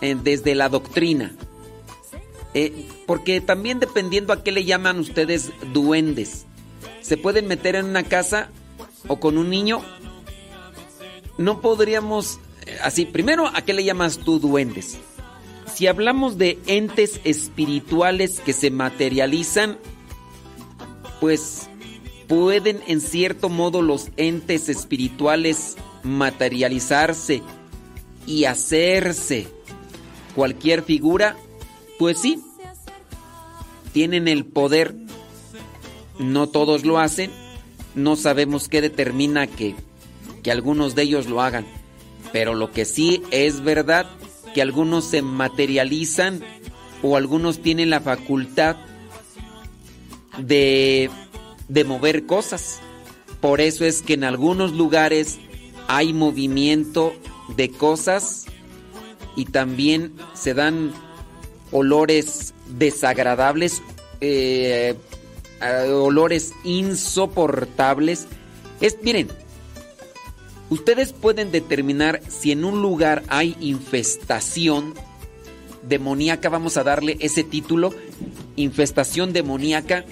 eh, 0.00 0.16
desde 0.22 0.54
la 0.54 0.68
doctrina. 0.68 1.32
Eh, 2.54 2.88
porque 3.06 3.40
también 3.40 3.78
dependiendo 3.80 4.32
a 4.32 4.42
qué 4.42 4.52
le 4.52 4.64
llaman 4.64 4.98
ustedes 4.98 5.50
duendes. 5.72 6.46
¿Se 7.02 7.16
pueden 7.16 7.46
meter 7.46 7.76
en 7.76 7.86
una 7.86 8.02
casa 8.02 8.48
o 9.06 9.20
con 9.20 9.36
un 9.38 9.50
niño? 9.50 9.82
No 11.36 11.60
podríamos... 11.60 12.40
eh, 12.66 12.78
Así, 12.82 13.04
primero, 13.04 13.46
¿a 13.46 13.62
qué 13.62 13.72
le 13.74 13.84
llamas 13.84 14.18
tú 14.18 14.38
duendes? 14.38 14.98
Si 15.78 15.86
hablamos 15.86 16.38
de 16.38 16.58
entes 16.66 17.20
espirituales 17.22 18.40
que 18.40 18.52
se 18.52 18.72
materializan, 18.72 19.78
pues 21.20 21.68
pueden 22.26 22.80
en 22.88 23.00
cierto 23.00 23.48
modo 23.48 23.80
los 23.80 24.08
entes 24.16 24.68
espirituales 24.68 25.76
materializarse 26.02 27.44
y 28.26 28.46
hacerse 28.46 29.46
cualquier 30.34 30.82
figura, 30.82 31.36
pues 31.96 32.18
sí, 32.18 32.42
tienen 33.92 34.26
el 34.26 34.46
poder. 34.46 34.96
No 36.18 36.48
todos 36.48 36.84
lo 36.84 36.98
hacen, 36.98 37.30
no 37.94 38.16
sabemos 38.16 38.68
qué 38.68 38.80
determina 38.80 39.46
que, 39.46 39.76
que 40.42 40.50
algunos 40.50 40.96
de 40.96 41.02
ellos 41.02 41.28
lo 41.28 41.40
hagan, 41.40 41.66
pero 42.32 42.54
lo 42.54 42.72
que 42.72 42.84
sí 42.84 43.22
es 43.30 43.62
verdad 43.62 44.08
que 44.54 44.62
algunos 44.62 45.04
se 45.04 45.22
materializan 45.22 46.42
o 47.02 47.16
algunos 47.16 47.60
tienen 47.60 47.90
la 47.90 48.00
facultad 48.00 48.76
de, 50.38 51.10
de 51.68 51.84
mover 51.84 52.26
cosas. 52.26 52.80
Por 53.40 53.60
eso 53.60 53.84
es 53.84 54.02
que 54.02 54.14
en 54.14 54.24
algunos 54.24 54.72
lugares 54.72 55.38
hay 55.86 56.12
movimiento 56.12 57.12
de 57.56 57.70
cosas 57.70 58.46
y 59.36 59.46
también 59.46 60.14
se 60.34 60.54
dan 60.54 60.92
olores 61.70 62.54
desagradables, 62.66 63.82
eh, 64.20 64.96
olores 65.92 66.52
insoportables. 66.64 68.26
Es, 68.80 68.98
miren, 69.02 69.28
ustedes 70.70 71.12
pueden 71.12 71.50
determinar 71.50 72.20
si 72.28 72.52
en 72.52 72.64
un 72.64 72.82
lugar 72.82 73.22
hay 73.28 73.56
infestación 73.60 74.94
demoníaca, 75.82 76.48
vamos 76.48 76.76
a 76.76 76.84
darle 76.84 77.16
ese 77.20 77.44
título, 77.44 77.94
infestación 78.56 79.32
demoníaca, 79.32 80.04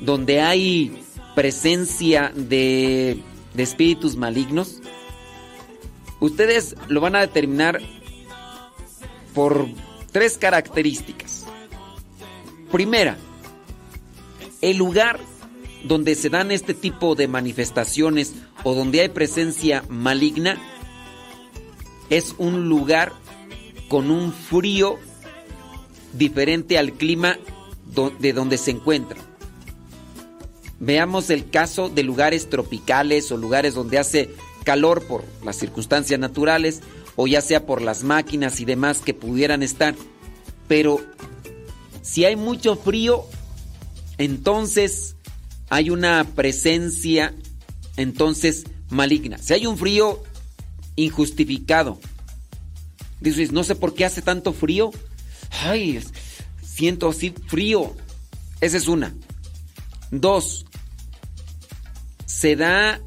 donde 0.00 0.40
hay 0.40 1.02
presencia 1.34 2.32
de, 2.34 3.22
de 3.54 3.62
espíritus 3.62 4.16
malignos. 4.16 4.80
Ustedes 6.20 6.76
lo 6.88 7.00
van 7.00 7.14
a 7.14 7.20
determinar 7.20 7.80
por 9.34 9.68
tres 10.12 10.38
características. 10.38 11.44
Primera, 12.72 13.18
el 14.62 14.78
lugar 14.78 15.20
donde 15.86 16.14
se 16.14 16.30
dan 16.30 16.50
este 16.50 16.74
tipo 16.74 17.14
de 17.14 17.28
manifestaciones 17.28 18.34
o 18.64 18.74
donde 18.74 19.00
hay 19.00 19.08
presencia 19.08 19.84
maligna 19.88 20.58
es 22.10 22.34
un 22.38 22.68
lugar 22.68 23.12
con 23.88 24.10
un 24.10 24.32
frío 24.32 24.98
diferente 26.12 26.78
al 26.78 26.92
clima 26.92 27.38
de 28.18 28.32
donde 28.32 28.58
se 28.58 28.72
encuentra. 28.72 29.18
Veamos 30.78 31.30
el 31.30 31.48
caso 31.48 31.88
de 31.88 32.02
lugares 32.02 32.50
tropicales 32.50 33.32
o 33.32 33.36
lugares 33.36 33.74
donde 33.74 33.98
hace 33.98 34.30
calor 34.64 35.06
por 35.06 35.24
las 35.44 35.56
circunstancias 35.56 36.20
naturales 36.20 36.82
o 37.14 37.26
ya 37.26 37.40
sea 37.40 37.64
por 37.64 37.80
las 37.80 38.04
máquinas 38.04 38.60
y 38.60 38.64
demás 38.64 39.00
que 39.00 39.14
pudieran 39.14 39.62
estar. 39.62 39.94
Pero 40.68 41.00
si 42.02 42.24
hay 42.24 42.36
mucho 42.36 42.76
frío, 42.76 43.24
entonces 44.18 45.15
hay 45.68 45.90
una 45.90 46.24
presencia 46.34 47.34
entonces 47.96 48.64
maligna. 48.90 49.38
Si 49.38 49.54
hay 49.54 49.66
un 49.66 49.78
frío 49.78 50.22
injustificado, 50.96 52.00
dices, 53.20 53.52
no 53.52 53.64
sé 53.64 53.74
por 53.74 53.94
qué 53.94 54.04
hace 54.04 54.22
tanto 54.22 54.52
frío. 54.52 54.90
Ay, 55.50 56.00
siento 56.62 57.08
así 57.08 57.34
frío. 57.46 57.94
Esa 58.60 58.76
es 58.76 58.88
una. 58.88 59.14
Dos, 60.10 60.66
se 62.26 62.56
da 62.56 63.00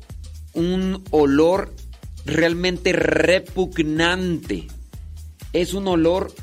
un 0.54 1.04
olor 1.12 1.74
realmente 2.26 2.94
repugnante. 2.94 4.68
Es 5.54 5.74
un 5.74 5.88
olor 5.88 6.34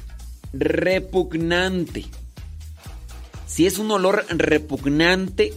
repugnante. 0.52 2.06
Si 3.46 3.66
es 3.66 3.78
un 3.78 3.90
olor 3.90 4.26
repugnante, 4.28 5.52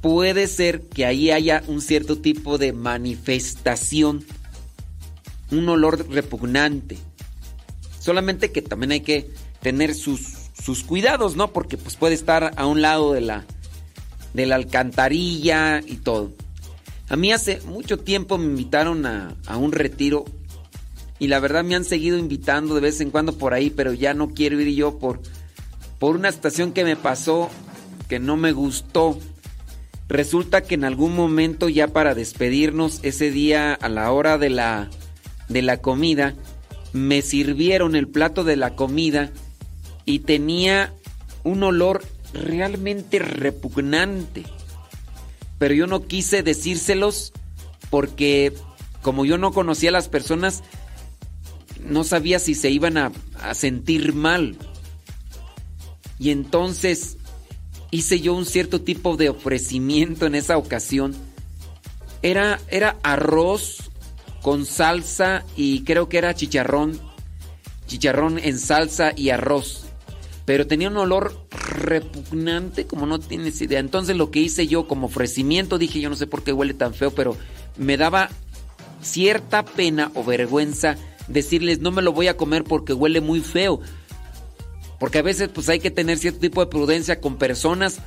puede 0.00 0.46
ser 0.46 0.82
que 0.82 1.04
ahí 1.04 1.30
haya 1.30 1.62
un 1.66 1.80
cierto 1.80 2.18
tipo 2.18 2.58
de 2.58 2.72
manifestación. 2.72 4.24
Un 5.50 5.68
olor 5.68 6.08
repugnante. 6.08 6.98
Solamente 7.98 8.52
que 8.52 8.62
también 8.62 8.92
hay 8.92 9.00
que 9.00 9.30
tener 9.60 9.94
sus, 9.94 10.20
sus 10.62 10.84
cuidados, 10.84 11.36
¿no? 11.36 11.52
Porque 11.52 11.76
pues 11.76 11.96
puede 11.96 12.14
estar 12.14 12.52
a 12.56 12.66
un 12.66 12.82
lado 12.82 13.12
de 13.12 13.20
la, 13.20 13.44
de 14.32 14.46
la 14.46 14.54
alcantarilla 14.54 15.80
y 15.84 15.96
todo. 15.96 16.32
A 17.08 17.16
mí 17.16 17.32
hace 17.32 17.60
mucho 17.62 17.98
tiempo 17.98 18.38
me 18.38 18.46
invitaron 18.46 19.04
a, 19.04 19.36
a 19.46 19.56
un 19.56 19.72
retiro 19.72 20.24
y 21.18 21.26
la 21.26 21.40
verdad 21.40 21.64
me 21.64 21.74
han 21.74 21.84
seguido 21.84 22.16
invitando 22.16 22.74
de 22.74 22.80
vez 22.80 23.00
en 23.00 23.10
cuando 23.10 23.36
por 23.36 23.52
ahí, 23.52 23.68
pero 23.68 23.92
ya 23.92 24.14
no 24.14 24.30
quiero 24.30 24.60
ir 24.60 24.74
yo 24.74 24.98
por, 24.98 25.20
por 25.98 26.16
una 26.16 26.28
estación 26.28 26.72
que 26.72 26.84
me 26.84 26.96
pasó 26.96 27.50
que 28.10 28.18
no 28.18 28.36
me 28.36 28.50
gustó. 28.50 29.16
Resulta 30.10 30.62
que 30.62 30.74
en 30.74 30.82
algún 30.82 31.14
momento 31.14 31.68
ya 31.68 31.86
para 31.86 32.16
despedirnos 32.16 32.98
ese 33.04 33.30
día 33.30 33.72
a 33.72 33.88
la 33.88 34.10
hora 34.10 34.38
de 34.38 34.50
la, 34.50 34.90
de 35.48 35.62
la 35.62 35.76
comida, 35.76 36.34
me 36.92 37.22
sirvieron 37.22 37.94
el 37.94 38.08
plato 38.08 38.42
de 38.42 38.56
la 38.56 38.74
comida 38.74 39.30
y 40.04 40.18
tenía 40.18 40.92
un 41.44 41.62
olor 41.62 42.02
realmente 42.34 43.20
repugnante. 43.20 44.42
Pero 45.60 45.74
yo 45.74 45.86
no 45.86 46.02
quise 46.02 46.42
decírselos 46.42 47.32
porque 47.88 48.52
como 49.02 49.24
yo 49.24 49.38
no 49.38 49.52
conocía 49.52 49.90
a 49.90 49.92
las 49.92 50.08
personas, 50.08 50.64
no 51.86 52.02
sabía 52.02 52.40
si 52.40 52.56
se 52.56 52.68
iban 52.68 52.96
a, 52.96 53.12
a 53.40 53.54
sentir 53.54 54.12
mal. 54.12 54.56
Y 56.18 56.30
entonces 56.30 57.16
hice 57.90 58.20
yo 58.20 58.34
un 58.34 58.46
cierto 58.46 58.80
tipo 58.80 59.16
de 59.16 59.28
ofrecimiento 59.28 60.26
en 60.26 60.34
esa 60.34 60.56
ocasión. 60.56 61.14
Era, 62.22 62.60
era 62.68 62.96
arroz 63.02 63.90
con 64.42 64.66
salsa 64.66 65.44
y 65.56 65.82
creo 65.82 66.08
que 66.08 66.18
era 66.18 66.34
chicharrón. 66.34 66.98
Chicharrón 67.86 68.38
en 68.38 68.58
salsa 68.58 69.12
y 69.16 69.30
arroz. 69.30 69.86
Pero 70.44 70.66
tenía 70.66 70.88
un 70.88 70.96
olor 70.96 71.46
repugnante 71.50 72.86
como 72.86 73.06
no 73.06 73.18
tienes 73.18 73.60
idea. 73.60 73.78
Entonces 73.78 74.16
lo 74.16 74.30
que 74.30 74.40
hice 74.40 74.66
yo 74.66 74.86
como 74.86 75.06
ofrecimiento, 75.06 75.78
dije 75.78 76.00
yo 76.00 76.10
no 76.10 76.16
sé 76.16 76.26
por 76.26 76.42
qué 76.42 76.52
huele 76.52 76.74
tan 76.74 76.94
feo, 76.94 77.10
pero 77.10 77.36
me 77.76 77.96
daba 77.96 78.30
cierta 79.02 79.64
pena 79.64 80.10
o 80.14 80.24
vergüenza 80.24 80.96
decirles 81.28 81.78
no 81.80 81.90
me 81.90 82.02
lo 82.02 82.12
voy 82.12 82.28
a 82.28 82.36
comer 82.36 82.64
porque 82.64 82.92
huele 82.92 83.20
muy 83.20 83.40
feo. 83.40 83.80
Porque 85.00 85.18
a 85.18 85.22
veces 85.22 85.48
pues 85.48 85.68
hay 85.68 85.80
que 85.80 85.90
tener 85.90 86.18
cierto 86.18 86.38
tipo 86.38 86.60
de 86.60 86.70
prudencia 86.70 87.20
con 87.20 87.36
personas. 87.36 87.98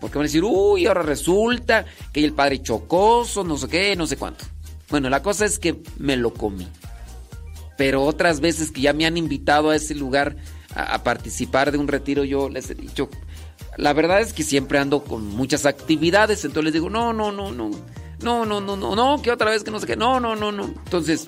Porque 0.00 0.18
van 0.18 0.24
a 0.24 0.28
decir, 0.28 0.44
uy, 0.44 0.86
ahora 0.86 1.02
resulta 1.02 1.86
que 2.12 2.22
el 2.22 2.34
padre 2.34 2.62
chocoso, 2.62 3.42
no 3.42 3.56
sé 3.56 3.66
qué, 3.68 3.96
no 3.96 4.06
sé 4.06 4.16
cuánto. 4.16 4.44
Bueno, 4.90 5.08
la 5.08 5.22
cosa 5.22 5.46
es 5.46 5.58
que 5.58 5.82
me 5.98 6.16
lo 6.16 6.34
comí. 6.34 6.68
Pero 7.78 8.04
otras 8.04 8.40
veces 8.40 8.70
que 8.70 8.82
ya 8.82 8.92
me 8.92 9.06
han 9.06 9.16
invitado 9.16 9.70
a 9.70 9.76
ese 9.76 9.94
lugar 9.94 10.36
a, 10.74 10.94
a 10.94 11.02
participar 11.02 11.72
de 11.72 11.78
un 11.78 11.88
retiro, 11.88 12.24
yo 12.24 12.50
les 12.50 12.68
he 12.68 12.74
dicho, 12.74 13.08
la 13.78 13.94
verdad 13.94 14.20
es 14.20 14.34
que 14.34 14.42
siempre 14.42 14.78
ando 14.78 15.02
con 15.04 15.26
muchas 15.26 15.64
actividades, 15.64 16.44
entonces 16.44 16.64
les 16.64 16.72
digo, 16.74 16.90
no, 16.90 17.14
no, 17.14 17.32
no, 17.32 17.52
no, 17.52 17.70
no, 18.20 18.44
no, 18.44 18.60
no, 18.60 18.76
no, 18.76 18.94
no, 18.94 19.22
que 19.22 19.30
otra 19.30 19.50
vez 19.50 19.64
que 19.64 19.70
no 19.70 19.80
sé 19.80 19.86
qué, 19.86 19.96
no, 19.96 20.20
no, 20.20 20.36
no, 20.36 20.52
no. 20.52 20.64
Entonces, 20.64 21.26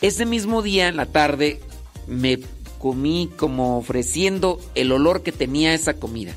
ese 0.00 0.24
mismo 0.24 0.62
día 0.62 0.86
en 0.88 0.96
la 0.96 1.06
tarde 1.06 1.60
me 2.06 2.38
comí 2.84 3.30
como 3.38 3.78
ofreciendo 3.78 4.60
el 4.74 4.92
olor 4.92 5.22
que 5.22 5.32
tenía 5.32 5.72
esa 5.72 5.94
comida. 5.94 6.34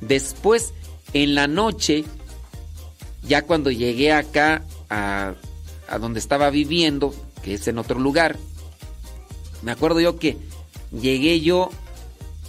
Después, 0.00 0.72
en 1.12 1.34
la 1.34 1.46
noche, 1.46 2.06
ya 3.22 3.42
cuando 3.42 3.70
llegué 3.70 4.10
acá 4.10 4.64
a, 4.88 5.34
a 5.86 5.98
donde 5.98 6.20
estaba 6.20 6.48
viviendo, 6.48 7.14
que 7.42 7.52
es 7.52 7.68
en 7.68 7.76
otro 7.76 8.00
lugar, 8.00 8.38
me 9.60 9.70
acuerdo 9.70 10.00
yo 10.00 10.18
que 10.18 10.38
llegué 10.90 11.42
yo, 11.42 11.68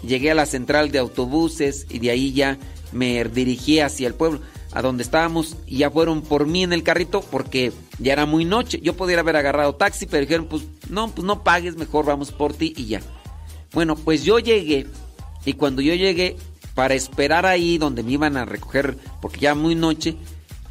llegué 0.02 0.32
a 0.32 0.36
la 0.36 0.46
central 0.46 0.90
de 0.90 1.00
autobuses 1.00 1.88
y 1.90 2.00
de 2.00 2.12
ahí 2.12 2.32
ya 2.32 2.58
me 2.94 3.22
dirigí 3.26 3.82
hacia 3.82 4.08
el 4.08 4.14
pueblo, 4.14 4.40
a 4.80 4.82
donde 4.82 5.04
estábamos, 5.04 5.58
y 5.68 5.80
ya 5.80 5.92
fueron 5.92 6.22
por 6.22 6.48
mí 6.48 6.64
en 6.64 6.72
el 6.72 6.84
carrito 6.84 7.20
porque 7.20 7.74
ya 7.98 8.14
era 8.14 8.26
muy 8.26 8.46
noche. 8.46 8.80
Yo 8.82 8.96
podría 8.96 9.20
haber 9.20 9.36
agarrado 9.36 9.76
taxi, 9.76 10.06
pero 10.06 10.22
dijeron, 10.22 10.46
pues 10.46 10.64
no, 10.90 11.10
pues 11.10 11.26
no 11.26 11.44
pagues, 11.44 11.76
mejor 11.76 12.06
vamos 12.06 12.32
por 12.32 12.54
ti 12.54 12.74
y 12.78 12.86
ya. 12.86 13.02
Bueno, 13.74 13.98
pues 13.98 14.24
yo 14.24 14.40
llegué 14.40 14.88
y 15.44 15.54
cuando 15.54 15.82
yo 15.82 15.94
llegué 15.94 16.38
para 16.76 16.94
esperar 16.94 17.46
ahí 17.46 17.78
donde 17.78 18.04
me 18.04 18.14
iban 18.14 18.38
a 18.38 18.46
recoger, 18.46 18.98
porque 19.22 19.42
ya 19.42 19.54
muy 19.54 19.76
noche, 19.76 20.16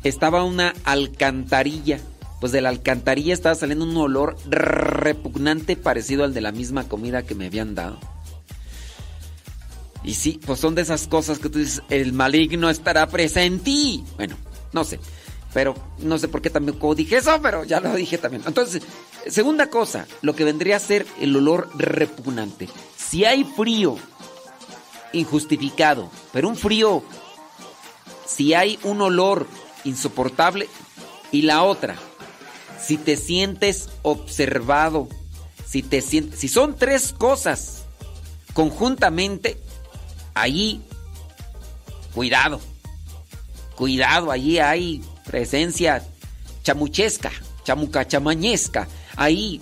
estaba 0.05 0.43
una 0.43 0.73
alcantarilla. 0.85 2.01
Pues 2.41 2.51
de 2.51 2.63
la 2.63 2.71
alcantarilla 2.71 3.35
estaba 3.35 3.57
saliendo 3.57 3.85
un 3.85 3.97
olor 3.97 4.37
repugnante 4.49 5.77
parecido 5.77 6.25
al 6.25 6.33
de 6.33 6.41
la 6.41 6.53
misma 6.53 6.85
comida 6.89 7.25
que 7.25 7.35
me 7.35 7.47
habían 7.47 7.75
dado. 7.75 7.99
Y 10.05 10.15
sí, 10.15 10.41
pues 10.45 10.61
son 10.61 10.75
de 10.75 10.83
esas 10.83 11.07
cosas 11.07 11.39
que 11.39 11.49
tú 11.49 11.59
dices, 11.59 11.83
el 11.91 12.13
maligno 12.13 12.71
estará 12.71 13.09
presente. 13.09 14.01
Bueno, 14.17 14.37
no 14.73 14.85
sé. 14.85 15.01
Pero 15.53 15.75
no 15.99 16.19
sé 16.19 16.29
por 16.29 16.43
qué 16.43 16.51
también 16.51 16.79
dije 16.95 17.17
eso, 17.17 17.39
pero 17.43 17.65
ya 17.65 17.81
lo 17.81 17.95
dije 17.95 18.19
también. 18.19 18.43
Entonces, 18.47 18.83
segunda 19.27 19.71
cosa, 19.71 20.07
lo 20.21 20.37
que 20.37 20.45
vendría 20.45 20.77
a 20.77 20.81
ser 20.81 21.07
el 21.21 21.35
olor 21.35 21.71
repugnante. 21.77 22.69
Si 22.97 23.25
hay 23.25 23.45
frío 23.45 23.97
injustificado, 25.13 26.11
pero 26.33 26.49
un 26.49 26.57
frío, 26.57 27.03
si 28.27 28.53
hay 28.53 28.79
un 28.83 29.01
olor 29.01 29.47
insoportable, 29.85 30.69
y 31.33 31.43
la 31.43 31.63
otra, 31.63 31.97
si 32.81 32.97
te 32.97 33.17
sientes 33.17 33.89
observado, 34.03 35.09
si 35.67 35.83
te 35.83 36.01
sientes, 36.01 36.41
si 36.41 36.49
son 36.49 36.77
tres 36.77 37.13
cosas 37.13 37.85
conjuntamente, 38.53 39.59
ahí, 40.41 40.83
cuidado, 42.15 42.61
cuidado, 43.75 44.31
allí 44.31 44.59
hay 44.59 45.03
presencia 45.25 46.05
chamuchesca, 46.63 47.31
chamuca 47.65 48.07
chamañesca, 48.07 48.89
ahí. 49.17 49.61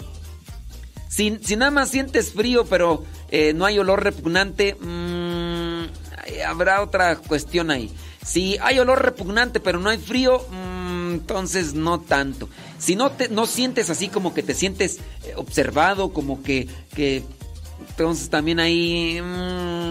Si, 1.08 1.38
si 1.42 1.56
nada 1.56 1.70
más 1.70 1.90
sientes 1.90 2.32
frío, 2.32 2.66
pero 2.66 3.04
eh, 3.30 3.52
no 3.54 3.64
hay 3.64 3.78
olor 3.78 4.02
repugnante, 4.02 4.74
mmm, 4.74 5.84
habrá 6.46 6.82
otra 6.82 7.16
cuestión 7.16 7.70
ahí. 7.70 7.90
Si 8.24 8.58
hay 8.60 8.78
olor 8.78 9.02
repugnante, 9.04 9.60
pero 9.60 9.78
no 9.78 9.88
hay 9.88 9.98
frío, 9.98 10.44
mmm, 10.50 11.12
entonces 11.14 11.74
no 11.74 12.00
tanto. 12.00 12.48
Si 12.78 12.96
no, 12.96 13.12
te, 13.12 13.28
no 13.28 13.46
sientes 13.46 13.88
así 13.88 14.08
como 14.08 14.34
que 14.34 14.42
te 14.42 14.54
sientes 14.54 14.98
eh, 15.24 15.34
observado, 15.36 16.12
como 16.12 16.42
que, 16.42 16.68
que 16.94 17.22
entonces 17.90 18.28
también 18.30 18.60
ahí... 18.60 19.20
Mmm, 19.22 19.85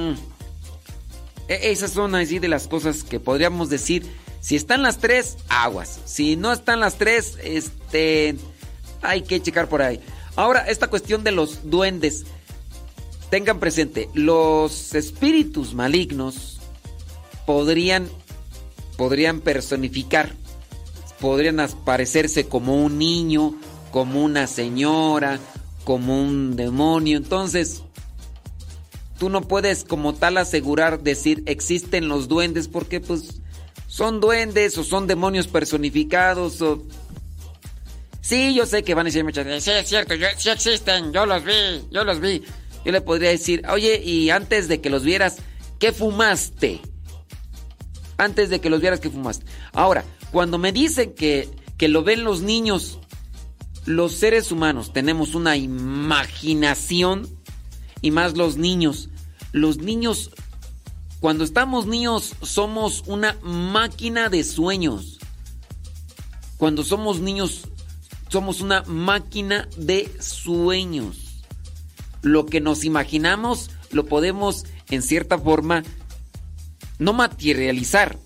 esas 1.48 1.91
son 1.91 2.15
así 2.15 2.40
de 2.40 2.48
las 2.48 2.67
cosas 2.67 3.03
que 3.03 3.19
podríamos 3.19 3.69
decir. 3.69 4.06
Si 4.41 4.56
están 4.56 4.83
las 4.83 4.99
tres, 4.99 5.38
aguas. 5.49 5.99
Si 6.06 6.35
no 6.35 6.51
están 6.53 6.80
las 6.80 6.98
tres, 6.98 7.38
este... 7.43 8.35
Hay 9.01 9.22
que 9.22 9.41
checar 9.41 9.69
por 9.69 9.82
ahí. 9.82 9.99
Ahora, 10.35 10.67
esta 10.67 10.88
cuestión 10.88 11.24
de 11.24 11.32
los 11.32 11.69
duendes. 11.69 12.25
Tengan 13.30 13.59
presente, 13.59 14.09
los 14.14 14.93
espíritus 14.93 15.74
malignos 15.74 16.59
podrían, 17.45 18.07
podrían 18.98 19.41
personificar, 19.41 20.33
podrían 21.19 21.59
aparecerse 21.59 22.48
como 22.48 22.83
un 22.83 22.98
niño, 22.99 23.56
como 23.91 24.24
una 24.24 24.48
señora, 24.48 25.40
como 25.83 26.22
un 26.22 26.56
demonio. 26.56 27.17
Entonces, 27.17 27.82
tú 29.18 29.30
no 29.30 29.42
puedes 29.42 29.84
como 29.84 30.14
tal 30.14 30.38
asegurar, 30.38 31.02
decir 31.02 31.44
existen 31.45 32.08
los 32.08 32.27
duendes 32.27 32.68
porque 32.68 33.00
pues 33.00 33.42
son 33.88 34.19
duendes 34.19 34.77
o 34.77 34.84
son 34.84 35.08
demonios 35.08 35.48
personificados 35.48 36.61
o... 36.61 36.84
Sí, 38.22 38.56
yo 38.56 38.66
sé 38.66 38.84
que 38.84 38.95
van 38.95 39.06
a 39.06 39.10
decir 39.10 39.24
muchas 39.24 39.45
veces, 39.45 39.64
sí 39.64 39.72
es 39.72 39.88
cierto, 39.88 40.16
sí 40.38 40.50
existen, 40.50 41.14
yo 41.14 41.26
los 41.26 41.44
vi, 41.44 41.88
yo 41.92 42.03
los 42.03 42.19
vi. 42.19 42.44
Yo 42.84 42.92
le 42.92 43.02
podría 43.02 43.30
decir, 43.30 43.64
oye, 43.68 44.02
y 44.03 44.30
antes 44.30 44.68
de 44.68 44.80
que 44.80 44.92
los 44.92 45.03
vieras, 45.03 45.38
¿qué 45.80 45.92
fumaste? 45.92 46.82
Antes 48.18 48.50
de 48.50 48.61
que 48.61 48.69
los 48.69 48.80
vieras, 48.80 49.00
¿qué 49.00 49.10
fumaste? 49.10 49.45
Ahora, 49.74 50.06
cuando 50.32 50.60
me 50.60 50.72
dicen 50.72 51.14
que, 51.16 51.50
que 51.77 51.88
lo 51.88 52.03
ven 52.03 52.24
los 52.24 52.42
niños, 52.42 53.00
los 53.85 54.14
seres 54.14 54.52
humanos 54.52 54.94
tenemos 54.94 55.34
una 55.34 55.58
imaginación 55.58 57.27
y 58.06 58.11
más 58.11 58.38
los 58.38 58.58
niños. 58.58 59.09
Los 59.51 59.80
niños, 59.80 60.30
cuando 61.22 61.43
estamos 61.43 61.88
niños, 61.88 62.35
somos 62.43 63.01
una 63.08 63.35
máquina 63.42 64.30
de 64.30 64.43
sueños. 64.43 65.17
Cuando 66.58 66.84
somos 66.84 67.19
niños, 67.19 67.61
somos 68.30 68.61
una 68.61 68.84
máquina 68.84 69.67
de 69.75 70.16
sueños. 70.22 71.42
Lo 72.22 72.45
que 72.45 72.61
nos 72.61 72.84
imaginamos 72.84 73.72
lo 73.90 74.06
podemos, 74.06 74.66
en 74.92 75.01
cierta 75.01 75.40
forma, 75.40 75.82
no 77.00 77.11
materializar, 77.11 78.19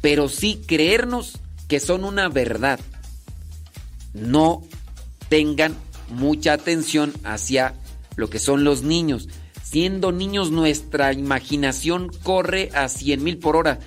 pero 0.00 0.28
sí 0.28 0.62
creernos 0.64 1.40
que 1.66 1.80
son 1.80 2.04
una 2.04 2.28
verdad. 2.28 2.78
No 4.14 4.62
tengan 5.28 5.74
mucha 6.08 6.52
atención 6.52 7.12
hacia 7.24 7.74
lo 8.18 8.28
que 8.28 8.40
son 8.40 8.64
los 8.64 8.82
niños. 8.82 9.28
Siendo 9.62 10.10
niños 10.10 10.50
nuestra 10.50 11.12
imaginación 11.12 12.10
corre 12.24 12.70
a 12.74 12.88
100 12.88 13.22
mil 13.22 13.38
por 13.38 13.54
hora. 13.54 13.78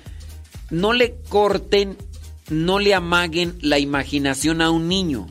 No 0.70 0.94
le 0.94 1.16
corten, 1.28 1.98
no 2.48 2.78
le 2.78 2.94
amaguen 2.94 3.58
la 3.60 3.78
imaginación 3.78 4.62
a 4.62 4.70
un 4.70 4.88
niño. 4.88 5.28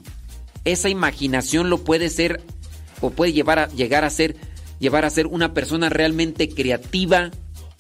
Esa 0.66 0.88
imaginación 0.88 1.72
lo 1.72 1.80
puede 1.80 2.10
ser 2.10 2.44
o 3.02 3.10
puede 3.10 3.34
llevar 3.34 3.58
a, 3.58 3.68
llegar 3.70 4.06
a 4.06 4.12
ser 4.12 4.36
llevar 4.80 5.06
a 5.06 5.10
ser 5.10 5.26
una 5.26 5.54
persona 5.54 5.90
realmente 5.90 6.50
creativa, 6.50 7.32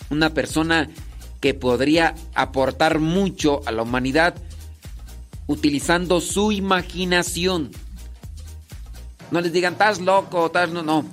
una 0.09 0.33
persona 0.33 0.89
que 1.39 1.53
podría 1.53 2.15
aportar 2.33 2.99
mucho 2.99 3.61
a 3.67 3.71
la 3.71 3.83
humanidad 3.83 4.35
utilizando 5.45 6.19
su 6.19 6.51
imaginación. 6.51 7.71
No 9.31 9.41
les 9.41 9.53
digan, 9.53 9.73
estás 9.73 9.99
loco, 9.99 10.47
estás... 10.47 10.69
No, 10.69 10.83
no. 10.83 11.05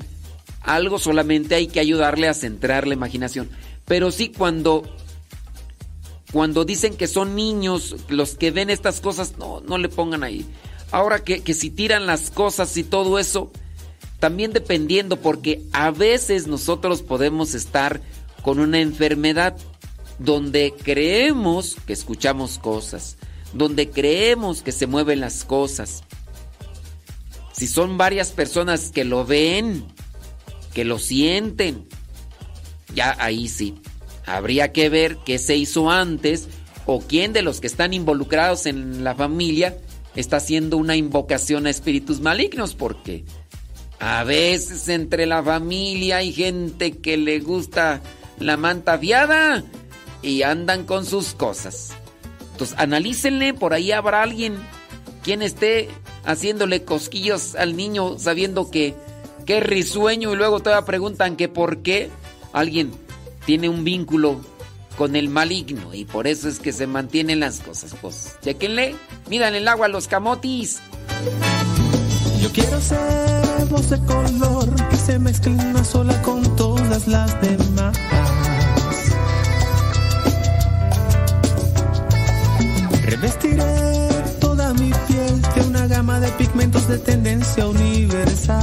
Algo 0.63 0.99
solamente 0.99 1.55
hay 1.55 1.69
que 1.69 1.81
ayudarle 1.81 2.29
a 2.29 2.35
centrar 2.35 2.87
la 2.87 2.95
imaginación. 2.95 3.49
Pero 3.87 4.11
sí 4.11 4.29
cuando... 4.37 4.83
Cuando 6.33 6.67
dicen 6.67 6.97
que 6.97 7.07
son 7.07 7.35
niños 7.35 7.97
los 8.09 8.35
que 8.35 8.51
ven 8.51 8.69
estas 8.69 9.01
cosas, 9.01 9.39
no, 9.39 9.61
no 9.61 9.79
le 9.79 9.89
pongan 9.89 10.23
ahí. 10.23 10.45
Ahora 10.91 11.21
que, 11.21 11.41
que 11.41 11.55
si 11.55 11.71
tiran 11.71 12.07
las 12.07 12.31
cosas 12.31 12.77
y 12.77 12.85
todo 12.85 13.19
eso, 13.19 13.51
también 14.19 14.53
dependiendo, 14.53 15.17
porque 15.17 15.63
a 15.73 15.91
veces 15.91 16.47
nosotros 16.47 17.01
podemos 17.03 17.55
estar 17.55 18.03
con 18.43 18.59
una 18.59 18.81
enfermedad 18.81 19.57
donde 20.19 20.75
creemos 20.83 21.77
que 21.87 21.93
escuchamos 21.93 22.59
cosas, 22.59 23.17
donde 23.53 23.89
creemos 23.91 24.63
que 24.63 24.73
se 24.73 24.87
mueven 24.87 25.21
las 25.21 25.45
cosas. 25.45 26.03
Si 27.59 27.67
son 27.67 27.99
varias 27.99 28.31
personas 28.31 28.93
que 28.93 29.05
lo 29.05 29.27
ven, 29.27 29.85
que 30.73 30.85
lo 30.85 31.01
sienten, 31.01 31.89
ya 32.95 33.17
ahí 33.19 33.49
sí. 33.49 33.75
Habría 34.27 34.73
que 34.73 34.89
ver 34.89 35.19
qué 35.27 35.41
se 35.41 35.57
hizo 35.57 35.91
antes 35.91 36.47
o 36.87 37.01
quién 37.01 37.33
de 37.33 37.43
los 37.43 37.61
que 37.61 37.67
están 37.67 37.95
involucrados 37.95 38.67
en 38.67 39.03
la 39.03 39.17
familia 39.17 39.77
está 40.15 40.37
haciendo 40.37 40.77
una 40.77 40.95
invocación 40.95 41.67
a 41.67 41.71
espíritus 41.71 42.21
malignos, 42.21 42.77
porque 42.77 43.25
a 43.99 44.23
veces 44.23 44.89
entre 44.89 45.27
la 45.27 45.43
familia 45.43 46.19
hay 46.19 46.33
gente 46.33 46.93
que 46.93 47.17
le 47.17 47.41
gusta 47.41 48.01
la 48.39 48.57
manta 48.57 48.99
fiada 48.99 49.65
y 50.23 50.43
andan 50.43 50.85
con 50.85 51.05
sus 51.05 51.35
cosas. 51.35 51.91
Entonces 52.53 52.79
analícenle, 52.79 53.53
por 53.53 53.75
ahí 53.75 53.91
habrá 53.91 54.23
alguien 54.23 54.57
quien 55.23 55.43
esté 55.43 55.89
haciéndole 56.25 56.85
cosquillos 56.85 57.55
al 57.55 57.77
niño 57.77 58.19
sabiendo 58.19 58.71
que 58.71 58.95
qué 59.47 59.61
risueño 59.61 60.33
y 60.33 60.37
luego 60.37 60.61
todavía 60.61 60.85
preguntan 60.85 61.37
que 61.37 61.49
por 61.49 61.79
qué 61.79 62.11
alguien 62.53 62.93
tiene 63.47 63.69
un 63.69 63.85
vínculo 63.85 64.41
con 64.99 65.17
el 65.17 65.29
maligno 65.29 65.95
y 65.95 66.05
por 66.05 66.27
eso 66.27 66.49
es 66.49 66.59
que 66.59 66.73
se 66.73 66.87
mantienen 66.87 67.41
las 67.41 67.61
cosas. 67.61 67.95
Pues 68.01 68.37
chequenle, 68.43 68.97
miran 69.31 69.55
el 69.55 69.69
agua 69.69 69.87
a 69.87 69.89
los 69.89 70.09
camotis. 70.09 70.81
Yo 72.43 72.53
quiero 72.53 72.81
ser 72.81 73.67
voz 73.71 73.91
de 73.91 73.99
color 74.05 74.89
que 74.91 74.97
se 74.97 75.19
mezcle 75.19 75.53
una 75.53 75.85
sola 75.85 76.21
con 76.23 76.57
todas 76.57 77.07
las 77.07 77.41
demás. 77.41 77.97
Revestiré 83.05 83.78
gama 85.99 86.21
de 86.21 86.31
pigmentos 86.43 86.87
de 86.87 86.97
tendencia 86.99 87.67
universal. 87.67 88.63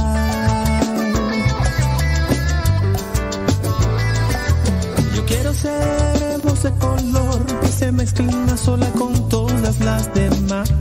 Yo 5.14 5.26
quiero 5.26 5.52
ser 5.52 6.38
voz 6.42 6.62
de 6.62 6.72
color 6.86 7.44
que 7.60 7.68
se 7.68 7.92
mezcle 7.92 8.30
en 8.30 8.36
una 8.36 8.56
sola 8.56 8.88
con 8.92 9.28
todas 9.28 9.78
las 9.80 10.14
demás. 10.14 10.72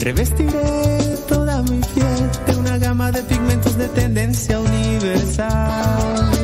Revestiré 0.00 1.16
toda 1.28 1.62
mi 1.62 1.80
piel 1.94 2.22
de 2.48 2.56
una 2.56 2.78
gama 2.78 3.12
de 3.12 3.22
pigmentos 3.22 3.78
de 3.78 3.88
tendencia 3.90 4.58
universal. 4.58 6.34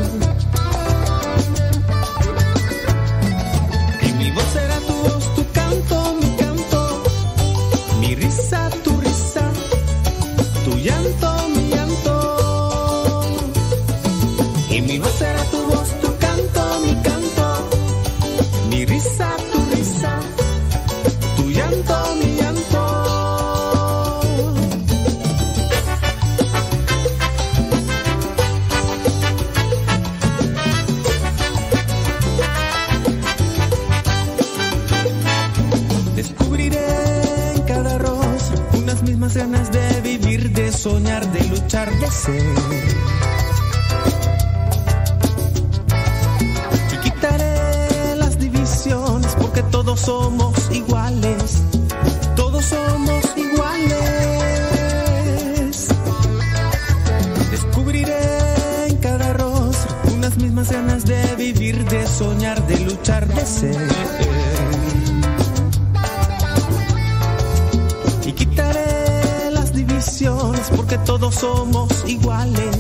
Llanto. 10.91 11.40
Y 41.73 41.77
quitaré 46.97 48.17
las 48.17 48.37
divisiones 48.41 49.37
porque 49.37 49.63
todos 49.63 50.01
somos 50.01 50.53
iguales. 50.73 51.63
Todos 52.35 52.65
somos 52.65 53.25
iguales. 53.37 54.01
Descubriré 57.53 58.87
en 58.89 58.97
cada 58.97 59.33
rosa 59.35 59.87
unas 60.13 60.37
mismas 60.39 60.73
ganas 60.73 61.05
de 61.05 61.37
vivir, 61.37 61.85
de 61.85 62.05
soñar, 62.09 62.67
de 62.67 62.81
luchar, 62.81 63.29
de 63.29 63.47
ser. 63.47 64.30
Porque 70.91 71.05
todos 71.05 71.35
somos 71.37 72.05
iguales. 72.09 72.80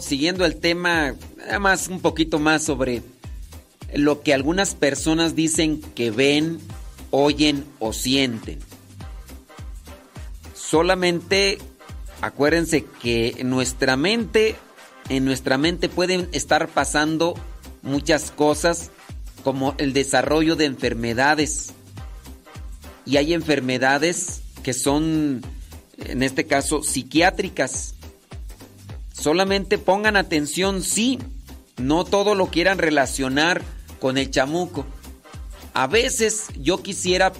Siguiendo, 0.00 0.44
el 0.44 0.56
tema, 0.56 1.14
nada 1.36 1.60
más 1.60 1.86
un 1.86 2.00
poquito 2.00 2.40
más 2.40 2.64
sobre 2.64 3.00
lo 3.94 4.22
que 4.22 4.34
algunas 4.34 4.74
personas 4.74 5.36
dicen 5.36 5.80
que 5.80 6.10
ven, 6.10 6.58
oyen 7.12 7.64
o 7.78 7.92
sienten. 7.92 8.58
Solamente 10.52 11.58
acuérdense 12.20 12.84
que 13.00 13.40
nuestra 13.44 13.96
mente, 13.96 14.56
en 15.08 15.24
nuestra 15.24 15.58
mente 15.58 15.88
pueden 15.88 16.28
estar 16.32 16.66
pasando 16.66 17.34
muchas 17.82 18.32
cosas 18.32 18.90
como 19.44 19.76
el 19.78 19.92
desarrollo 19.92 20.56
de 20.56 20.64
enfermedades. 20.64 21.72
Y 23.06 23.16
hay 23.16 23.32
enfermedades 23.32 24.42
que 24.64 24.72
son, 24.72 25.42
en 25.98 26.24
este 26.24 26.46
caso, 26.46 26.82
psiquiátricas. 26.82 27.91
Solamente 29.22 29.78
pongan 29.78 30.16
atención, 30.16 30.82
sí, 30.82 31.20
no 31.76 32.04
todo 32.04 32.34
lo 32.34 32.48
quieran 32.48 32.78
relacionar 32.78 33.62
con 34.00 34.18
el 34.18 34.32
chamuco. 34.32 34.84
A 35.74 35.86
veces 35.86 36.48
yo 36.58 36.82
quisiera 36.82 37.32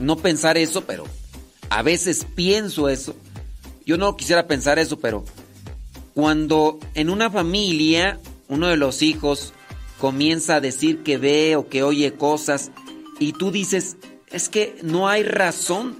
no 0.00 0.16
pensar 0.16 0.58
eso, 0.58 0.80
pero 0.86 1.04
a 1.68 1.82
veces 1.82 2.26
pienso 2.34 2.88
eso. 2.88 3.14
Yo 3.86 3.98
no 3.98 4.16
quisiera 4.16 4.48
pensar 4.48 4.80
eso, 4.80 4.98
pero 4.98 5.24
cuando 6.12 6.80
en 6.94 7.08
una 7.08 7.30
familia 7.30 8.18
uno 8.48 8.66
de 8.66 8.76
los 8.76 9.02
hijos 9.02 9.52
comienza 10.00 10.56
a 10.56 10.60
decir 10.60 11.04
que 11.04 11.18
ve 11.18 11.54
o 11.54 11.68
que 11.68 11.84
oye 11.84 12.14
cosas 12.14 12.72
y 13.20 13.32
tú 13.32 13.52
dices, 13.52 13.96
es 14.26 14.48
que 14.48 14.76
no 14.82 15.08
hay 15.08 15.22
razón, 15.22 15.96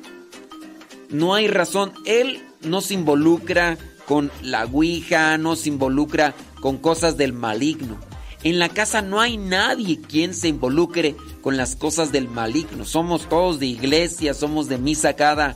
no 1.11 1.33
hay 1.35 1.47
razón, 1.47 1.93
él 2.07 2.43
no 2.61 2.81
se 2.81 2.95
involucra 2.95 3.79
con 4.11 4.33
la 4.43 4.65
Ouija, 4.65 5.39
no 5.39 5.55
se 5.55 5.69
involucra 5.69 6.35
con 6.61 6.79
cosas 6.79 7.17
del 7.17 7.33
maligno. 7.33 7.97
En 8.43 8.59
la 8.59 8.69
casa 8.69 9.03
no 9.03 9.21
hay 9.21 9.37
nadie 9.37 10.01
quien 10.01 10.35
se 10.35 10.49
involucre 10.49 11.15
con 11.43 11.57
las 11.57 11.77
cosas 11.77 12.11
del 12.11 12.27
maligno. 12.27 12.85
Somos 12.85 13.29
todos 13.29 13.61
de 13.61 13.67
iglesia, 13.67 14.35
somos 14.35 14.69
de 14.69 14.79
misa 14.79 15.13
cada, 15.15 15.55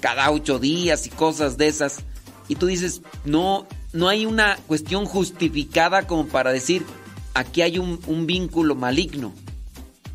cada 0.00 0.32
ocho 0.32 0.58
días 0.58 1.06
y 1.06 1.10
cosas 1.10 1.58
de 1.58 1.68
esas. 1.68 1.98
Y 2.48 2.56
tú 2.56 2.66
dices, 2.66 3.02
no, 3.24 3.68
no 3.92 4.08
hay 4.08 4.26
una 4.26 4.56
cuestión 4.66 5.04
justificada 5.06 6.08
como 6.08 6.26
para 6.26 6.50
decir, 6.50 6.84
aquí 7.34 7.62
hay 7.62 7.78
un, 7.78 8.00
un 8.08 8.26
vínculo 8.26 8.74
maligno. 8.74 9.32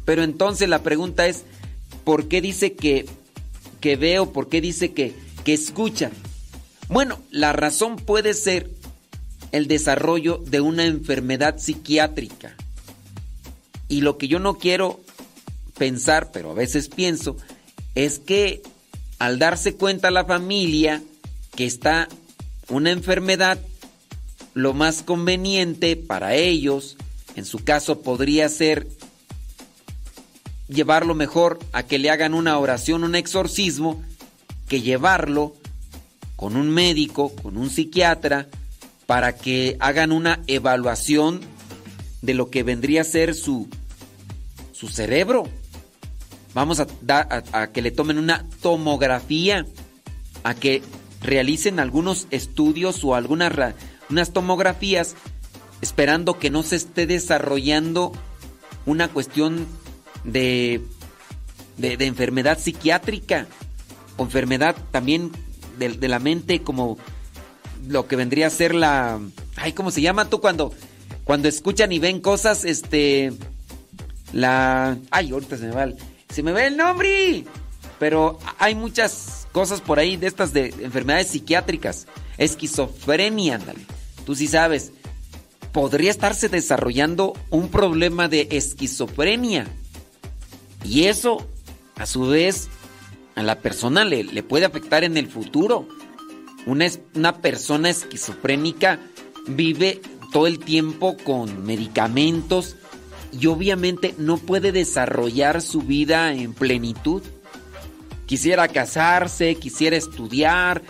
Pero 0.03 0.23
entonces 0.23 0.67
la 0.67 0.83
pregunta 0.83 1.25
es, 1.25 1.45
¿por 2.03 2.27
qué 2.27 2.41
dice 2.41 2.73
que, 2.73 3.05
que 3.79 3.95
veo? 3.95 4.33
¿Por 4.33 4.49
qué 4.49 4.59
dice 4.59 4.91
que, 4.91 5.15
que 5.45 5.53
escucha? 5.53 6.11
Bueno, 6.91 7.19
la 7.31 7.53
razón 7.53 7.95
puede 7.95 8.33
ser 8.33 8.69
el 9.53 9.67
desarrollo 9.67 10.43
de 10.45 10.59
una 10.59 10.83
enfermedad 10.83 11.57
psiquiátrica. 11.57 12.53
Y 13.87 14.01
lo 14.01 14.17
que 14.17 14.27
yo 14.27 14.39
no 14.39 14.55
quiero 14.55 14.99
pensar, 15.77 16.33
pero 16.33 16.51
a 16.51 16.53
veces 16.53 16.89
pienso, 16.89 17.37
es 17.95 18.19
que 18.19 18.61
al 19.19 19.39
darse 19.39 19.75
cuenta 19.75 20.11
la 20.11 20.25
familia 20.25 21.01
que 21.55 21.65
está 21.65 22.09
una 22.67 22.91
enfermedad, 22.91 23.57
lo 24.53 24.73
más 24.73 25.01
conveniente 25.01 25.95
para 25.95 26.35
ellos, 26.35 26.97
en 27.37 27.45
su 27.45 27.63
caso 27.63 28.01
podría 28.01 28.49
ser 28.49 28.85
llevarlo 30.67 31.15
mejor 31.15 31.57
a 31.71 31.83
que 31.83 31.99
le 31.99 32.09
hagan 32.09 32.33
una 32.33 32.57
oración, 32.57 33.05
un 33.05 33.15
exorcismo, 33.15 34.03
que 34.67 34.81
llevarlo 34.81 35.55
con 36.41 36.55
un 36.55 36.71
médico, 36.71 37.31
con 37.35 37.55
un 37.55 37.69
psiquiatra, 37.69 38.47
para 39.05 39.37
que 39.37 39.77
hagan 39.79 40.11
una 40.11 40.39
evaluación 40.47 41.39
de 42.23 42.33
lo 42.33 42.49
que 42.49 42.63
vendría 42.63 43.01
a 43.01 43.03
ser 43.03 43.35
su, 43.35 43.69
su 44.71 44.87
cerebro. 44.87 45.43
Vamos 46.55 46.79
a, 46.79 46.87
a, 47.07 47.43
a 47.61 47.71
que 47.71 47.83
le 47.83 47.91
tomen 47.91 48.17
una 48.17 48.43
tomografía, 48.59 49.67
a 50.43 50.55
que 50.55 50.81
realicen 51.21 51.79
algunos 51.79 52.25
estudios 52.31 53.03
o 53.03 53.13
algunas 53.13 53.75
unas 54.09 54.33
tomografías, 54.33 55.15
esperando 55.81 56.39
que 56.39 56.49
no 56.49 56.63
se 56.63 56.77
esté 56.77 57.05
desarrollando 57.05 58.13
una 58.87 59.09
cuestión 59.09 59.67
de, 60.23 60.81
de, 61.77 61.97
de 61.97 62.05
enfermedad 62.07 62.57
psiquiátrica 62.57 63.45
o 64.17 64.23
enfermedad 64.23 64.75
también 64.89 65.31
de, 65.89 66.07
la 66.07 66.19
mente 66.19 66.61
como 66.61 66.97
lo 67.87 68.07
que 68.07 68.15
vendría 68.15 68.47
a 68.47 68.51
ser 68.51 68.75
la... 68.75 69.19
Ay, 69.55 69.73
¿cómo 69.73 69.91
se 69.91 70.01
llama 70.01 70.29
tú 70.29 70.39
cuando, 70.39 70.73
cuando 71.23 71.47
escuchan 71.47 71.91
y 71.91 71.99
ven 71.99 72.21
cosas? 72.21 72.65
Este... 72.65 73.33
La... 74.33 74.97
Ay, 75.09 75.31
ahorita 75.31 75.57
se 75.57 75.65
me 75.65 75.71
va 75.71 75.83
el, 75.83 75.97
se 76.29 76.43
me 76.43 76.51
va 76.51 76.65
el 76.65 76.77
nombre. 76.77 77.45
Pero 77.99 78.39
hay 78.57 78.75
muchas 78.75 79.47
cosas 79.51 79.81
por 79.81 79.99
ahí 79.99 80.17
de 80.17 80.27
estas 80.27 80.53
de 80.53 80.73
enfermedades 80.81 81.27
psiquiátricas. 81.27 82.07
Esquizofrenia, 82.37 83.55
ándale. 83.55 83.81
Tú 84.25 84.35
sí 84.35 84.47
sabes. 84.47 84.91
Podría 85.71 86.11
estarse 86.11 86.49
desarrollando 86.49 87.33
un 87.49 87.69
problema 87.69 88.27
de 88.27 88.47
esquizofrenia. 88.51 89.67
Y 90.83 91.03
eso, 91.05 91.45
a 91.95 92.05
su 92.05 92.27
vez, 92.27 92.69
a 93.35 93.43
la 93.43 93.59
persona 93.59 94.05
le, 94.05 94.23
le 94.23 94.43
puede 94.43 94.65
afectar 94.65 95.03
en 95.03 95.17
el 95.17 95.27
futuro. 95.27 95.87
Una, 96.65 96.87
una 97.15 97.41
persona 97.41 97.89
esquizofrénica 97.89 98.99
vive 99.47 100.01
todo 100.31 100.47
el 100.47 100.59
tiempo 100.59 101.17
con 101.17 101.65
medicamentos 101.65 102.75
y 103.31 103.47
obviamente 103.47 104.13
no 104.17 104.37
puede 104.37 104.71
desarrollar 104.71 105.61
su 105.61 105.81
vida 105.81 106.33
en 106.33 106.53
plenitud. 106.53 107.21
Quisiera 108.25 108.67
casarse, 108.67 109.55
quisiera 109.55 109.97
estudiar, 109.97 110.81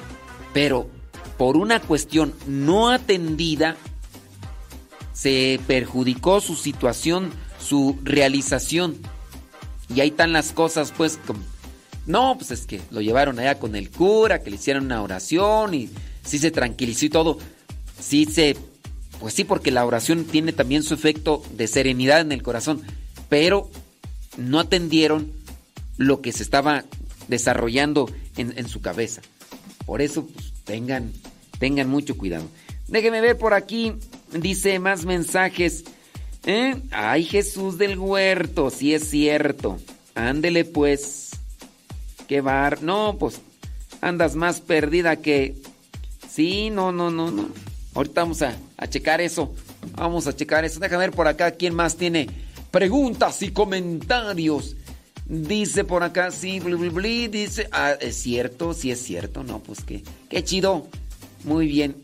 pero 0.53 0.89
por 1.37 1.57
una 1.57 1.79
cuestión 1.79 2.33
no 2.47 2.89
atendida 2.89 3.77
se 5.13 5.59
perjudicó 5.67 6.41
su 6.41 6.55
situación, 6.55 7.31
su 7.59 7.97
realización. 8.03 8.97
Y 9.93 10.01
ahí 10.01 10.09
están 10.09 10.33
las 10.33 10.51
cosas, 10.51 10.93
pues, 10.95 11.19
no, 12.05 12.35
pues 12.37 12.51
es 12.51 12.65
que 12.65 12.81
lo 12.89 13.01
llevaron 13.01 13.39
allá 13.39 13.59
con 13.59 13.75
el 13.75 13.89
cura, 13.89 14.41
que 14.41 14.49
le 14.49 14.55
hicieron 14.55 14.85
una 14.85 15.01
oración 15.01 15.73
y 15.73 15.89
sí 16.23 16.39
se 16.39 16.51
tranquilizó 16.51 17.05
y 17.05 17.09
todo. 17.09 17.37
Sí 17.99 18.25
se, 18.25 18.55
pues 19.19 19.33
sí, 19.33 19.43
porque 19.43 19.71
la 19.71 19.85
oración 19.85 20.25
tiene 20.25 20.51
también 20.53 20.83
su 20.83 20.93
efecto 20.93 21.43
de 21.51 21.67
serenidad 21.67 22.21
en 22.21 22.31
el 22.31 22.41
corazón, 22.41 22.81
pero 23.29 23.69
no 24.37 24.59
atendieron 24.59 25.31
lo 25.97 26.21
que 26.21 26.31
se 26.31 26.43
estaba 26.43 26.85
desarrollando 27.27 28.09
en, 28.37 28.67
su 28.67 28.81
cabeza. 28.81 29.21
Por 29.85 30.01
eso, 30.01 30.25
pues, 30.25 30.53
tengan, 30.63 31.11
tengan 31.59 31.89
mucho 31.89 32.17
cuidado. 32.17 32.47
Déjeme 32.87 33.21
ver 33.21 33.37
por 33.37 33.53
aquí, 33.53 33.93
dice 34.33 34.79
más 34.79 35.05
mensajes. 35.05 35.83
¿Eh? 36.45 36.75
Ay, 36.89 37.23
Jesús 37.23 37.77
del 37.77 37.99
huerto, 37.99 38.71
sí 38.71 38.95
es 38.95 39.09
cierto. 39.09 39.79
Ándele 40.15 40.65
pues. 40.65 41.30
Qué 42.31 42.39
bar. 42.39 42.81
No, 42.81 43.17
pues 43.19 43.41
andas 43.99 44.35
más 44.35 44.61
perdida 44.61 45.17
que... 45.17 45.53
Sí, 46.29 46.69
no, 46.69 46.93
no, 46.93 47.11
no, 47.11 47.29
no. 47.29 47.49
Ahorita 47.93 48.21
vamos 48.21 48.41
a, 48.41 48.55
checar 48.87 49.19
eso. 49.19 49.53
Vamos 49.97 50.27
a 50.27 50.33
checar 50.33 50.63
eso. 50.63 50.79
Déjame 50.79 51.07
ver 51.07 51.11
por 51.11 51.27
acá 51.27 51.51
quién 51.51 51.75
más 51.75 51.97
tiene 51.97 52.29
preguntas 52.71 53.41
y 53.41 53.51
comentarios. 53.51 54.77
Dice 55.25 55.83
por 55.83 56.03
acá, 56.03 56.31
sí, 56.31 56.61
bli, 56.61 56.75
bli, 56.75 56.87
bli, 56.87 57.27
dice, 57.27 57.67
ah, 57.73 57.97
es 57.99 58.15
cierto, 58.15 58.73
sí 58.73 58.91
es 58.91 59.03
cierto, 59.03 59.43
no, 59.43 59.59
pues 59.59 59.83
qué, 59.83 60.01
qué 60.29 60.41
chido. 60.41 60.87
Muy 61.43 61.67
bien. 61.67 61.97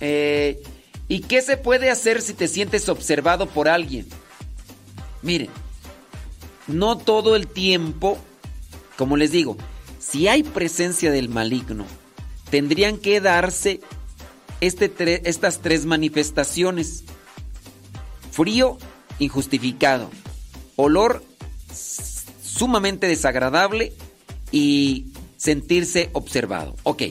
Eh, 0.00 0.62
¿Y 1.08 1.22
qué 1.22 1.42
se 1.42 1.56
puede 1.56 1.90
hacer 1.90 2.22
si 2.22 2.34
te 2.34 2.46
sientes 2.46 2.88
observado 2.88 3.48
por 3.48 3.68
alguien? 3.68 4.06
Miren, 5.22 5.50
no 6.68 6.96
todo 6.96 7.34
el 7.34 7.48
tiempo, 7.48 8.16
como 8.96 9.16
les 9.16 9.30
digo, 9.30 9.56
si 9.98 10.28
hay 10.28 10.42
presencia 10.42 11.10
del 11.10 11.28
maligno, 11.28 11.84
tendrían 12.50 12.98
que 12.98 13.20
darse 13.20 13.80
este 14.60 14.92
estas 15.28 15.60
tres 15.60 15.84
manifestaciones. 15.84 17.04
Frío 18.30 18.78
injustificado, 19.18 20.10
olor 20.76 21.24
sumamente 22.42 23.06
desagradable 23.06 23.92
y 24.52 25.06
sentirse 25.36 26.10
observado. 26.12 26.76
Ok, 26.82 27.02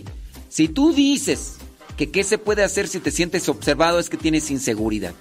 si 0.50 0.68
tú 0.68 0.94
dices 0.94 1.56
que 1.98 2.12
qué 2.12 2.24
se 2.24 2.38
puede 2.38 2.64
hacer 2.64 2.88
si 2.88 3.00
te 3.00 3.12
sientes 3.12 3.50
observado 3.50 4.00
es 4.00 4.10
que 4.10 4.18
tienes 4.18 4.52
inseguridad. 4.52 5.14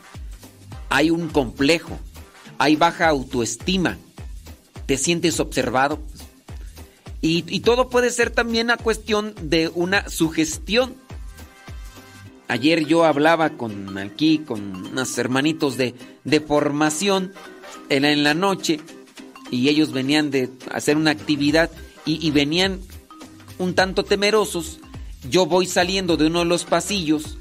Hay 0.89 1.11
un 1.11 1.29
complejo, 1.29 1.99
hay 2.59 2.77
baja 2.77 3.09
autoestima, 3.09 3.99
te 4.87 4.99
sientes 4.99 5.41
observado. 5.41 6.01
Y, 7.27 7.61
todo 7.61 7.89
puede 7.89 8.11
ser 8.11 8.29
también 8.29 8.71
a 8.71 8.77
cuestión 8.77 9.35
de 9.41 9.71
una 9.75 10.11
sugestión. 10.11 10.95
Ayer 12.49 12.85
yo 12.85 13.07
hablaba 13.07 13.49
con 13.57 13.97
aquí, 13.97 14.41
con 14.41 14.89
unos 14.89 15.17
hermanitos 15.17 15.79
de, 15.79 15.95
de 16.25 16.41
formación, 16.41 17.33
era 17.89 18.13
en 18.13 18.25
la 18.25 18.35
noche, 18.35 18.79
y 19.51 19.71
ellos 19.71 19.93
venían 19.93 20.31
de 20.31 20.51
hacer 20.71 20.99
una 20.99 21.13
actividad 21.13 21.71
y, 22.05 22.25
y 22.27 22.31
venían 22.31 22.81
un 23.57 23.75
tanto 23.75 24.05
temerosos. 24.05 24.81
Yo 25.31 25.47
voy 25.47 25.65
saliendo 25.65 26.19
de 26.19 26.27
uno 26.27 26.41
de 26.41 26.45
los 26.45 26.65
pasillos 26.65 27.39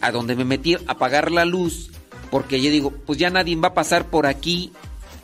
a 0.00 0.12
donde 0.12 0.36
me 0.36 0.44
metí 0.44 0.74
a 0.74 0.80
apagar 0.86 1.32
la 1.32 1.44
luz, 1.44 1.90
porque 2.30 2.62
yo 2.62 2.70
digo, 2.70 2.92
pues 3.04 3.18
ya 3.18 3.30
nadie 3.30 3.56
va 3.56 3.68
a 3.68 3.74
pasar 3.74 4.06
por 4.10 4.28
aquí, 4.28 4.70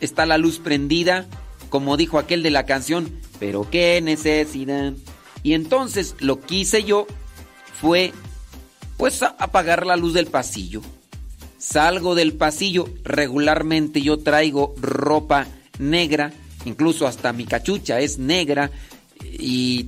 está 0.01 0.27
la 0.27 0.37
luz 0.37 0.59
prendida, 0.59 1.29
como 1.69 1.97
dijo 1.97 2.19
aquel 2.19 2.43
de 2.43 2.51
la 2.51 2.67
canción, 2.67 3.21
pero 3.41 3.69
qué 3.69 4.01
necesidad. 4.03 4.93
Y 5.43 5.55
entonces 5.55 6.15
lo 6.21 6.41
que 6.41 6.57
hice 6.57 6.85
yo 6.85 7.07
fue 7.81 8.13
pues 8.97 9.23
apagar 9.23 9.87
la 9.87 9.97
luz 9.97 10.13
del 10.13 10.27
pasillo. 10.27 10.83
Salgo 11.59 12.15
del 12.15 12.35
pasillo, 12.35 12.89
regularmente 13.03 14.03
yo 14.03 14.19
traigo 14.19 14.75
ropa 14.81 15.47
negra, 15.79 16.33
incluso 16.67 17.07
hasta 17.07 17.33
mi 17.33 17.47
cachucha 17.47 18.01
es 18.01 18.19
negra 18.19 18.71
y, 19.25 19.87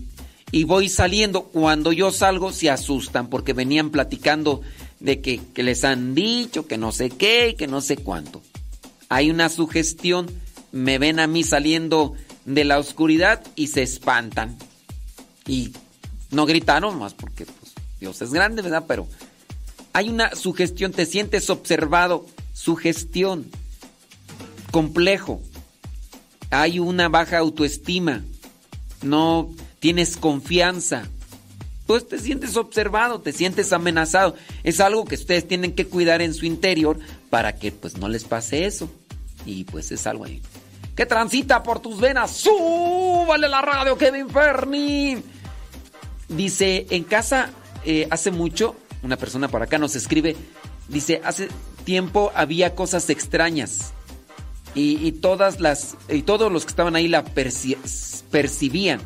y 0.51 0.65
voy 0.65 0.89
saliendo. 0.89 1.45
Cuando 1.45 1.93
yo 1.93 2.11
salgo 2.11 2.53
se 2.53 2.71
asustan 2.71 3.29
porque 3.29 3.53
venían 3.53 3.91
platicando 3.91 4.63
de 4.99 5.21
que, 5.21 5.41
que 5.53 5.63
les 5.63 5.85
han 5.85 6.15
dicho, 6.15 6.67
que 6.67 6.79
no 6.79 6.91
sé 6.91 7.11
qué 7.11 7.51
y 7.51 7.55
que 7.55 7.67
no 7.67 7.83
sé 7.83 7.99
cuánto. 7.99 8.41
Hay 9.11 9.31
una 9.31 9.51
sugestión, 9.51 10.31
me 10.73 10.99
ven 10.99 11.21
a 11.21 11.27
mí 11.27 11.45
saliendo 11.45 12.15
de 12.45 12.65
la 12.65 12.79
oscuridad 12.79 13.43
y 13.57 13.69
se 13.69 13.83
espantan. 13.83 14.57
Y 15.47 15.73
no 16.31 16.47
gritaron 16.47 16.99
más 16.99 17.15
porque 17.15 17.47
pues, 17.47 17.73
Dios 18.01 18.23
es 18.23 18.33
grande, 18.33 18.63
¿verdad? 18.63 18.85
Pero 18.87 19.09
hay 19.93 20.09
una 20.09 20.35
sugestión, 20.35 20.93
te 20.93 21.07
sientes 21.07 21.51
observado, 21.51 22.27
sugestión, 22.53 23.47
complejo. 24.71 25.41
Hay 26.51 26.79
una 26.79 27.09
baja 27.09 27.39
autoestima, 27.39 28.23
no 29.03 29.51
tienes 29.81 30.17
confianza. 30.17 31.09
Pues 31.87 32.09
te 32.09 32.19
sientes 32.19 32.57
observado, 32.57 33.21
te 33.21 33.33
sientes 33.33 33.73
amenazado. 33.73 34.37
Es 34.63 34.81
algo 34.81 35.05
que 35.05 35.17
ustedes 35.17 35.47
tienen 35.47 35.75
que 35.75 35.87
cuidar 35.87 36.23
en 36.23 36.33
su 36.33 36.47
interior 36.47 36.99
para 37.29 37.57
que 37.57 37.73
pues 37.73 37.97
no 37.99 38.09
les 38.09 38.25
pase 38.25 38.67
eso. 38.67 38.91
Y 39.45 39.65
pues 39.65 39.91
es 39.91 40.07
algo 40.07 40.25
ahí. 40.25 40.41
Que 40.95 41.07
transita 41.07 41.63
por 41.63 41.81
tus 41.81 42.01
venas. 42.01 42.31
¡Súbale 42.33 43.49
la 43.49 43.63
radio, 43.63 43.97
Kevin 43.97 44.29
Ferni! 44.29 45.23
Dice, 46.29 46.87
en 46.91 47.05
casa 47.05 47.51
eh, 47.85 48.07
hace 48.11 48.31
mucho, 48.31 48.77
una 49.03 49.17
persona 49.17 49.49
por 49.49 49.63
acá 49.63 49.79
nos 49.79 49.97
escribe, 49.97 50.37
dice, 50.89 51.21
hace 51.25 51.49
tiempo 51.85 52.31
había 52.35 52.75
cosas 52.75 53.09
extrañas. 53.11 53.93
Y, 54.75 55.13
todas 55.13 55.61
las, 55.61 55.99
y 56.09 56.23
todos 56.23 56.51
los 56.51 56.65
que 56.65 56.71
estaban 56.71 56.97
ahí 56.97 57.07
la 57.07 57.27
perci- 57.27 57.77
percibían. 58.31 59.03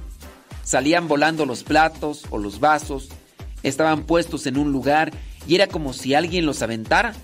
Salían 0.63 1.09
volando 1.09 1.45
los 1.45 1.65
platos 1.65 2.25
o 2.31 2.39
los 2.39 2.61
vasos, 2.61 3.09
estaban 3.65 4.05
puestos 4.05 4.47
en 4.47 4.59
un 4.59 4.71
lugar 4.71 5.13
y 5.49 5.57
era 5.57 5.67
como 5.67 5.93
si 5.93 6.15
alguien 6.15 6.47
los 6.47 6.63
aventara, 6.63 7.15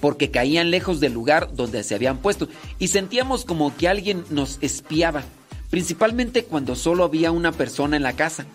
porque 0.00 0.30
caían 0.30 0.70
lejos 0.70 1.00
del 1.00 1.12
lugar 1.12 1.54
donde 1.54 1.82
se 1.82 1.94
habían 1.94 2.18
puesto 2.18 2.48
y 2.78 2.88
sentíamos 2.88 3.44
como 3.44 3.76
que 3.76 3.88
alguien 3.88 4.24
nos 4.30 4.58
espiaba, 4.60 5.24
principalmente 5.70 6.44
cuando 6.44 6.74
solo 6.76 7.04
había 7.04 7.32
una 7.32 7.52
persona 7.52 7.96
en 7.96 8.02
la 8.02 8.14
casa. 8.14 8.46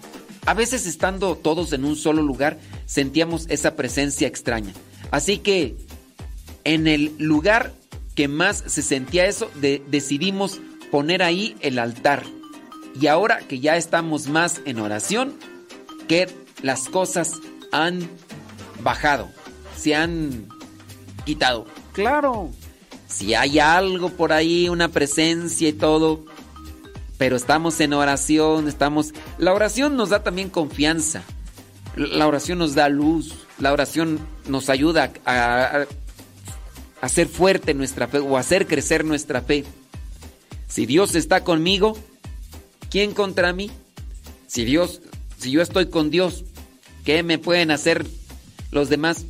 A 0.45 0.53
veces 0.53 0.85
estando 0.85 1.35
todos 1.35 1.71
en 1.73 1.85
un 1.85 1.95
solo 1.95 2.21
lugar 2.21 2.57
sentíamos 2.85 3.45
esa 3.49 3.75
presencia 3.75 4.27
extraña. 4.27 4.73
Así 5.11 5.37
que 5.37 5.75
en 6.63 6.87
el 6.87 7.13
lugar 7.17 7.73
que 8.15 8.27
más 8.27 8.63
se 8.67 8.81
sentía 8.81 9.25
eso, 9.25 9.49
de- 9.55 9.81
decidimos 9.87 10.59
poner 10.91 11.23
ahí 11.23 11.55
el 11.61 11.79
altar. 11.79 12.23
Y 12.99 13.07
ahora 13.07 13.39
que 13.39 13.59
ya 13.59 13.75
estamos 13.77 14.27
más 14.27 14.61
en 14.65 14.79
oración, 14.79 15.33
que 16.07 16.27
las 16.61 16.89
cosas 16.89 17.33
han 17.71 18.07
bajado, 18.83 19.29
se 19.75 19.95
han 19.95 20.47
quitado. 21.25 21.65
Claro, 21.93 22.49
si 23.07 23.33
hay 23.33 23.59
algo 23.59 24.09
por 24.09 24.33
ahí, 24.33 24.69
una 24.69 24.89
presencia 24.89 25.69
y 25.69 25.73
todo, 25.73 26.25
pero 27.17 27.35
estamos 27.35 27.79
en 27.79 27.93
oración, 27.93 28.67
estamos... 28.67 29.13
La 29.37 29.53
oración 29.53 29.95
nos 29.95 30.09
da 30.09 30.23
también 30.23 30.49
confianza, 30.49 31.23
la 31.95 32.27
oración 32.27 32.57
nos 32.57 32.75
da 32.75 32.89
luz, 32.89 33.33
la 33.59 33.71
oración 33.71 34.19
nos 34.47 34.69
ayuda 34.69 35.11
a, 35.25 35.85
hacer 37.01 37.27
fuerte 37.27 37.73
nuestra 37.73 38.07
fe 38.07 38.19
o 38.19 38.37
hacer 38.37 38.65
crecer 38.65 39.05
nuestra 39.05 39.41
fe. 39.41 39.63
Si 40.67 40.85
Dios 40.85 41.15
está 41.15 41.43
conmigo, 41.43 41.97
¿quién 42.89 43.13
contra 43.13 43.53
mí? 43.53 43.69
Si 44.47 44.65
Dios, 44.65 45.01
si 45.37 45.51
yo 45.51 45.61
estoy 45.61 45.89
con 45.89 46.09
Dios, 46.09 46.45
¿qué 47.05 47.21
me 47.21 47.37
pueden 47.37 47.71
hacer 47.71 48.05
los 48.71 48.89
demás? 48.89 49.25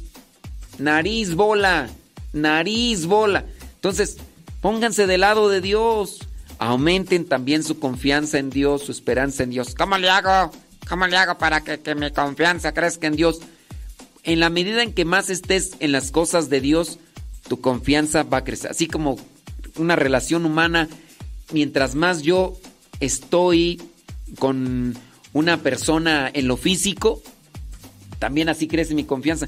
Nariz 0.80 1.36
bola, 1.36 1.90
nariz 2.34 3.06
bola. 3.06 3.46
Entonces, 3.76 4.18
pónganse 4.62 5.08
del 5.08 5.22
lado 5.22 5.50
de 5.50 5.62
Dios. 5.62 6.20
Aumenten 6.60 7.26
también 7.26 7.64
su 7.64 7.80
confianza 7.80 8.40
en 8.40 8.50
Dios, 8.50 8.84
su 8.84 8.92
esperanza 8.92 9.44
en 9.44 9.50
Dios. 9.50 9.76
¿Cómo 9.76 9.98
le 9.98 10.10
hago? 10.10 10.52
¿Cómo 10.88 11.08
le 11.08 11.18
hago 11.18 11.38
para 11.38 11.62
que, 11.62 11.80
que 11.80 11.96
mi 11.96 12.12
confianza 12.12 12.74
crezca 12.74 13.08
en 13.08 13.16
Dios? 13.16 13.40
En 14.24 14.40
la 14.40 14.50
medida 14.50 14.84
en 14.84 14.94
que 14.94 15.06
más 15.06 15.30
estés 15.30 15.74
en 15.80 15.92
las 15.92 16.12
cosas 16.12 16.50
de 16.50 16.62
Dios, 16.62 17.00
tu 17.48 17.60
confianza 17.60 18.24
va 18.24 18.38
a 18.38 18.44
crecer. 18.44 18.72
Así 18.72 18.88
como 18.88 19.18
una 19.76 19.96
relación 19.96 20.46
humana, 20.46 20.88
mientras 21.52 21.96
más 21.96 22.22
yo 22.22 22.58
estoy 23.00 23.82
con 24.40 24.96
una 25.34 25.58
persona 25.58 26.30
en 26.34 26.48
lo 26.48 26.58
físico, 26.58 27.22
también 28.20 28.50
así 28.50 28.68
crece 28.68 28.96
mi 28.96 29.04
confianza. 29.04 29.48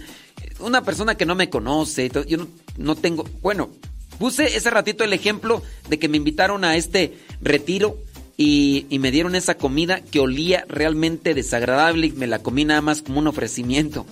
Una 0.65 0.83
persona 0.83 1.15
que 1.15 1.27
no 1.27 1.35
me 1.35 1.49
conoce, 1.49 2.09
yo 2.27 2.47
no, 2.77 2.95
tengo, 2.95 3.23
bueno, 3.43 3.69
puse 4.17 4.57
ese 4.57 4.71
ratito 4.71 5.03
el 5.03 5.13
ejemplo 5.13 5.61
de 5.89 5.99
que 5.99 6.09
me 6.09 6.17
invitaron 6.17 6.63
a 6.63 6.75
este 6.75 7.19
retiro 7.39 7.97
y 8.35 8.87
me 8.99 9.11
dieron 9.11 9.35
esa 9.35 9.55
comida 9.55 10.01
que 10.01 10.19
olía 10.19 10.65
realmente 10.67 11.35
desagradable 11.35 12.07
y 12.07 12.11
me 12.13 12.25
la 12.25 12.39
comí 12.39 12.65
nada 12.65 12.81
más 12.81 13.03
como 13.03 13.19
un 13.19 13.27
ofrecimiento. 13.27 14.07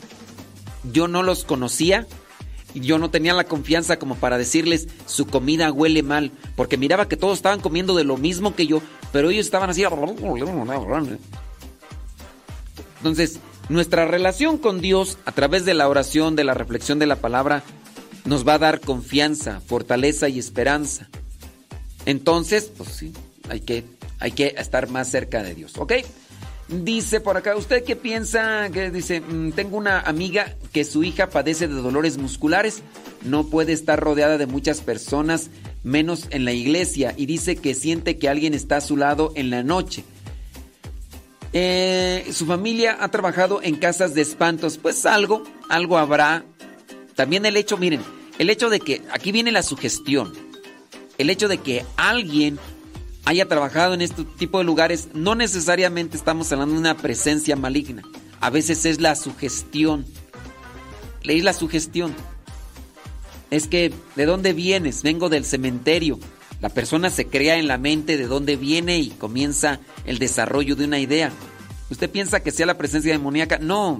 Yo 0.91 1.07
no 1.07 1.23
los 1.23 1.43
conocía 1.43 2.05
y 2.75 2.81
yo 2.81 2.99
no 2.99 3.09
tenía 3.09 3.33
la 3.33 3.45
confianza 3.45 3.97
como 3.97 4.15
para 4.15 4.37
decirles 4.37 4.87
su 5.07 5.25
comida 5.25 5.71
huele 5.71 6.03
mal, 6.03 6.31
porque 6.55 6.77
miraba 6.77 7.07
que 7.07 7.17
todos 7.17 7.39
estaban 7.39 7.61
comiendo 7.61 7.95
de 7.95 8.03
lo 8.03 8.17
mismo 8.17 8.55
que 8.55 8.67
yo, 8.67 8.81
pero 9.11 9.31
ellos 9.31 9.47
estaban 9.47 9.71
así. 9.71 9.83
Entonces, 12.97 13.39
nuestra 13.69 14.05
relación 14.05 14.57
con 14.57 14.81
Dios 14.81 15.17
a 15.25 15.31
través 15.31 15.65
de 15.65 15.73
la 15.73 15.87
oración, 15.87 16.35
de 16.35 16.43
la 16.43 16.53
reflexión 16.53 16.99
de 16.99 17.07
la 17.07 17.15
palabra, 17.15 17.63
nos 18.25 18.47
va 18.47 18.55
a 18.55 18.59
dar 18.59 18.79
confianza, 18.79 19.61
fortaleza 19.61 20.29
y 20.29 20.39
esperanza. 20.39 21.09
Entonces, 22.05 22.71
pues 22.77 22.89
sí, 22.89 23.13
hay 23.49 23.61
que, 23.61 23.83
hay 24.19 24.31
que 24.31 24.55
estar 24.57 24.89
más 24.89 25.09
cerca 25.09 25.43
de 25.43 25.55
Dios, 25.55 25.77
¿ok? 25.77 25.93
Dice 26.69 27.19
por 27.19 27.37
acá, 27.37 27.55
¿usted 27.55 27.83
qué 27.83 27.95
piensa? 27.95 28.69
Que 28.71 28.89
dice, 28.89 29.19
"Mm, 29.21 29.51
tengo 29.51 29.77
una 29.77 29.99
amiga 29.99 30.55
que 30.71 30.85
su 30.85 31.03
hija 31.03 31.29
padece 31.29 31.67
de 31.67 31.75
dolores 31.75 32.17
musculares, 32.17 32.81
no 33.23 33.47
puede 33.47 33.73
estar 33.73 33.99
rodeada 33.99 34.37
de 34.37 34.47
muchas 34.47 34.81
personas, 34.81 35.49
menos 35.83 36.27
en 36.29 36.45
la 36.45 36.53
iglesia, 36.53 37.13
y 37.17 37.25
dice 37.25 37.57
que 37.57 37.73
siente 37.73 38.17
que 38.17 38.29
alguien 38.29 38.53
está 38.53 38.77
a 38.77 38.81
su 38.81 38.95
lado 38.97 39.33
en 39.35 39.49
la 39.49 39.61
noche. 39.61 40.03
Eh, 41.53 42.31
su 42.33 42.47
familia 42.47 42.97
ha 42.99 43.09
trabajado 43.09 43.61
en 43.61 43.75
casas 43.75 44.15
de 44.15 44.21
espantos, 44.21 44.79
pues 44.79 45.05
algo, 45.05 45.43
algo 45.69 45.97
habrá. 45.97 46.43
También 47.15 47.45
el 47.45 47.55
hecho, 47.57 47.77
miren, 47.77 48.01
el 48.39 48.49
hecho 48.49 48.69
de 48.69 48.79
que, 48.79 49.03
aquí 49.11 49.31
viene 49.31 49.51
la 49.51 49.61
sugestión, 49.61 50.33
el 51.19 51.29
hecho 51.29 51.47
de 51.47 51.59
que 51.59 51.85
alguien 51.95 52.57
haya 53.25 53.47
trabajado 53.47 53.93
en 53.93 54.01
este 54.01 54.23
tipo 54.23 54.57
de 54.57 54.63
lugares, 54.63 55.09
no 55.13 55.35
necesariamente 55.35 56.17
estamos 56.17 56.51
hablando 56.51 56.73
de 56.73 56.81
una 56.81 56.97
presencia 56.97 57.55
maligna. 57.55 58.03
A 58.41 58.49
veces 58.49 58.85
es 58.85 58.99
la 58.99 59.15
sugestión. 59.15 60.05
Leí 61.21 61.41
la 61.41 61.53
sugestión. 61.53 62.13
Es 63.51 63.67
que, 63.67 63.93
¿de 64.15 64.25
dónde 64.25 64.53
vienes? 64.53 65.03
Vengo 65.03 65.29
del 65.29 65.45
cementerio. 65.45 66.19
La 66.63 66.69
persona 66.69 67.09
se 67.09 67.27
crea 67.27 67.57
en 67.57 67.67
la 67.67 67.77
mente 67.77 68.15
de 68.15 68.25
dónde 68.25 68.55
viene 68.55 68.97
y 68.97 69.09
comienza 69.09 69.81
el 70.05 70.17
desarrollo 70.17 70.77
de 70.77 70.85
una 70.85 70.97
idea. 70.97 71.29
¿Usted 71.89 72.09
piensa 72.09 72.39
que 72.41 72.51
sea 72.51 72.65
la 72.65 72.77
presencia 72.77 73.11
demoníaca? 73.11 73.59
No, 73.59 73.99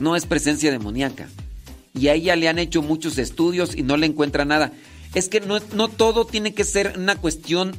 no 0.00 0.16
es 0.16 0.26
presencia 0.26 0.72
demoníaca. 0.72 1.28
Y 1.94 2.08
a 2.08 2.14
ella 2.14 2.34
le 2.34 2.48
han 2.48 2.58
hecho 2.58 2.82
muchos 2.82 3.18
estudios 3.18 3.76
y 3.76 3.84
no 3.84 3.96
le 3.96 4.06
encuentra 4.06 4.44
nada. 4.44 4.72
Es 5.14 5.28
que 5.28 5.38
no, 5.38 5.60
no 5.76 5.86
todo 5.86 6.24
tiene 6.24 6.54
que 6.54 6.64
ser 6.64 6.94
una 6.98 7.14
cuestión 7.14 7.76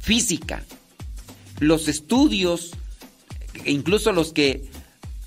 física. 0.00 0.64
Los 1.60 1.86
estudios, 1.86 2.72
incluso 3.64 4.10
los 4.10 4.32
que, 4.32 4.64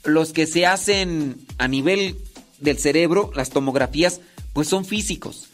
los 0.03 0.33
que 0.33 0.45
se 0.45 0.65
hacen 0.65 1.37
a 1.57 1.69
nivel 1.69 2.17
del 2.59 2.79
cerebro, 2.79 3.31
las 3.33 3.49
tomografías, 3.49 4.19
pues 4.51 4.67
son 4.67 4.83
físicos. 4.83 5.47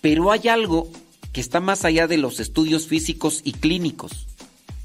Pero 0.00 0.32
hay 0.32 0.48
algo 0.48 0.90
que 1.36 1.42
está 1.42 1.60
más 1.60 1.84
allá 1.84 2.06
de 2.06 2.16
los 2.16 2.40
estudios 2.40 2.86
físicos 2.86 3.42
y 3.44 3.52
clínicos. 3.52 4.26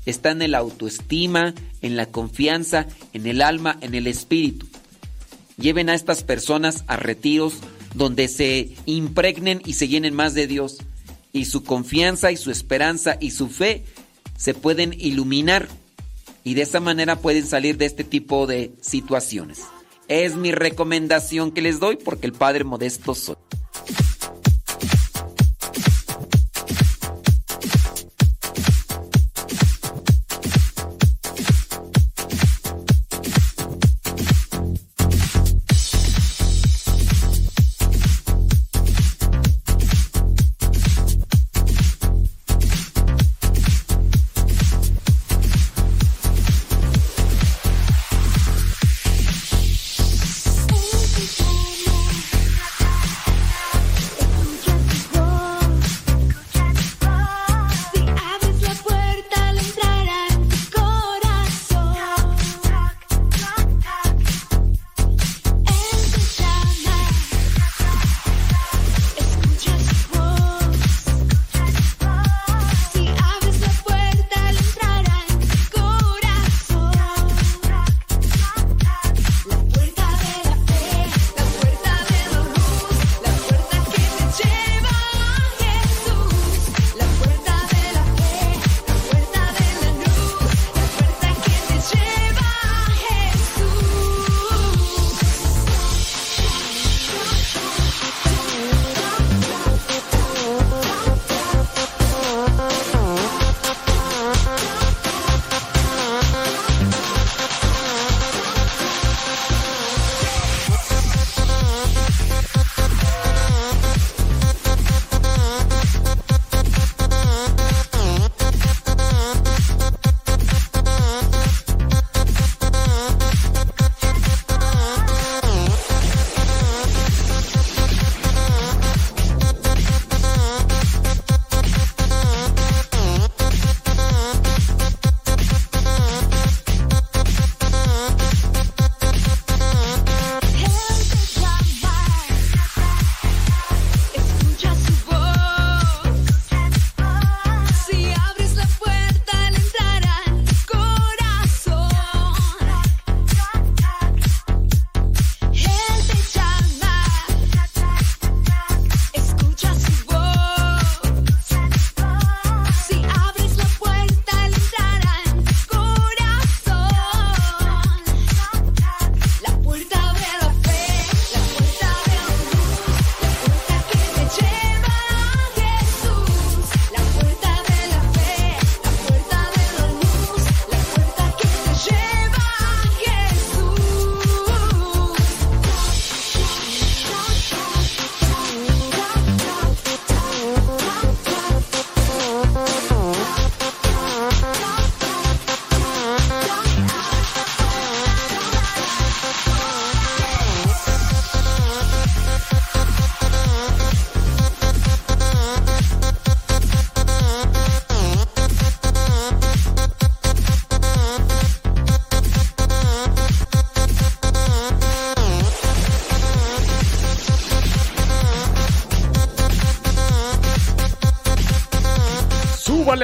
Está 0.05 0.31
en 0.31 0.41
el 0.41 0.53
autoestima, 0.53 1.53
en 1.81 1.95
la 1.95 2.07
confianza, 2.07 2.88
en 3.13 3.25
el 3.25 3.41
alma, 3.41 3.77
en 3.80 3.95
el 3.95 4.05
espíritu. 4.05 4.67
Lleven 5.55 5.89
a 5.89 5.93
estas 5.95 6.25
personas 6.25 6.83
a 6.88 6.97
retiros 6.97 7.53
donde 7.95 8.27
se 8.27 8.71
impregnen 8.85 9.61
y 9.65 9.75
se 9.75 9.88
llenen 9.88 10.13
más 10.13 10.33
de 10.33 10.45
Dios. 10.45 10.80
Y 11.31 11.45
su 11.45 11.63
confianza 11.63 12.33
y 12.33 12.35
su 12.35 12.51
esperanza 12.51 13.15
y 13.21 13.31
su 13.31 13.47
fe 13.47 13.85
se 14.35 14.53
pueden 14.53 14.93
iluminar. 14.99 15.69
Y 16.43 16.55
de 16.55 16.63
esa 16.63 16.81
manera 16.81 17.15
pueden 17.15 17.47
salir 17.47 17.77
de 17.77 17.85
este 17.85 18.03
tipo 18.03 18.45
de 18.45 18.73
situaciones. 18.81 19.59
Es 20.09 20.35
mi 20.35 20.51
recomendación 20.51 21.53
que 21.53 21.61
les 21.61 21.80
doy 21.80 21.95
porque 21.95 22.27
el 22.27 22.33
Padre 22.33 22.65
Modesto 22.65 23.15
soy. 23.15 23.38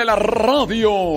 La 0.08 0.16
radio. 0.16 1.17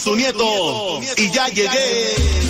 Su 0.00 0.16
nieto 0.16 0.98
y 1.18 1.30
ya 1.30 1.48
llegué. 1.48 2.49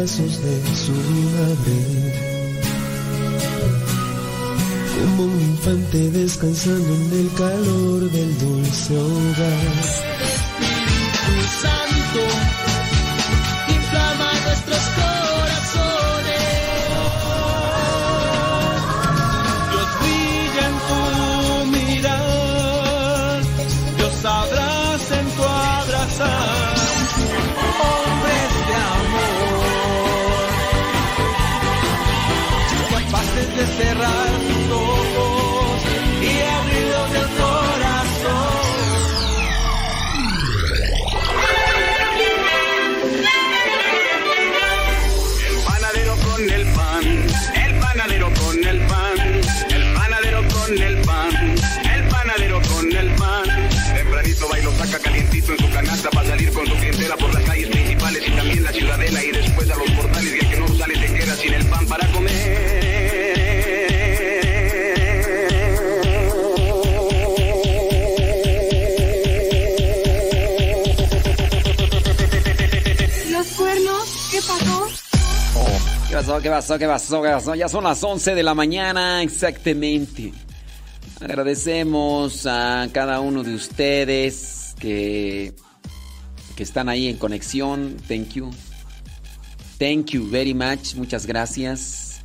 de 0.00 0.06
su 0.06 0.92
madre. 0.92 1.76
Como 4.98 5.24
un 5.24 5.40
infante 5.42 6.10
descansando 6.10 6.94
en 6.94 7.20
el 7.20 7.30
calor 7.34 8.10
del 8.10 8.38
dulce 8.38 8.96
hogar. 8.96 9.74
Espíritu 10.24 11.34
Santo, 11.60 12.49
¿Qué 76.20 76.26
pasó? 76.26 76.42
¿Qué 76.42 76.86
pasó? 76.86 77.22
¿Qué 77.22 77.28
pasó? 77.28 77.54
Ya 77.54 77.66
son 77.66 77.84
las 77.84 78.04
11 78.04 78.34
de 78.34 78.42
la 78.42 78.52
mañana 78.52 79.22
exactamente. 79.22 80.34
Agradecemos 81.18 82.46
a 82.46 82.86
cada 82.92 83.20
uno 83.20 83.42
de 83.42 83.54
ustedes 83.54 84.74
que, 84.78 85.54
que 86.56 86.62
están 86.62 86.90
ahí 86.90 87.08
en 87.08 87.16
conexión. 87.16 87.96
Thank 88.06 88.34
you. 88.34 88.50
Thank 89.78 90.10
you 90.10 90.28
very 90.28 90.52
much. 90.52 90.94
Muchas 90.94 91.24
gracias. 91.24 92.20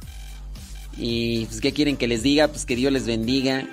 Y 0.97 1.45
pues, 1.45 1.61
¿qué 1.61 1.71
quieren 1.71 1.95
que 1.95 2.09
les 2.09 2.21
diga? 2.21 2.49
Pues 2.49 2.65
que 2.65 2.75
Dios 2.75 2.91
les 2.91 3.05
bendiga. 3.05 3.65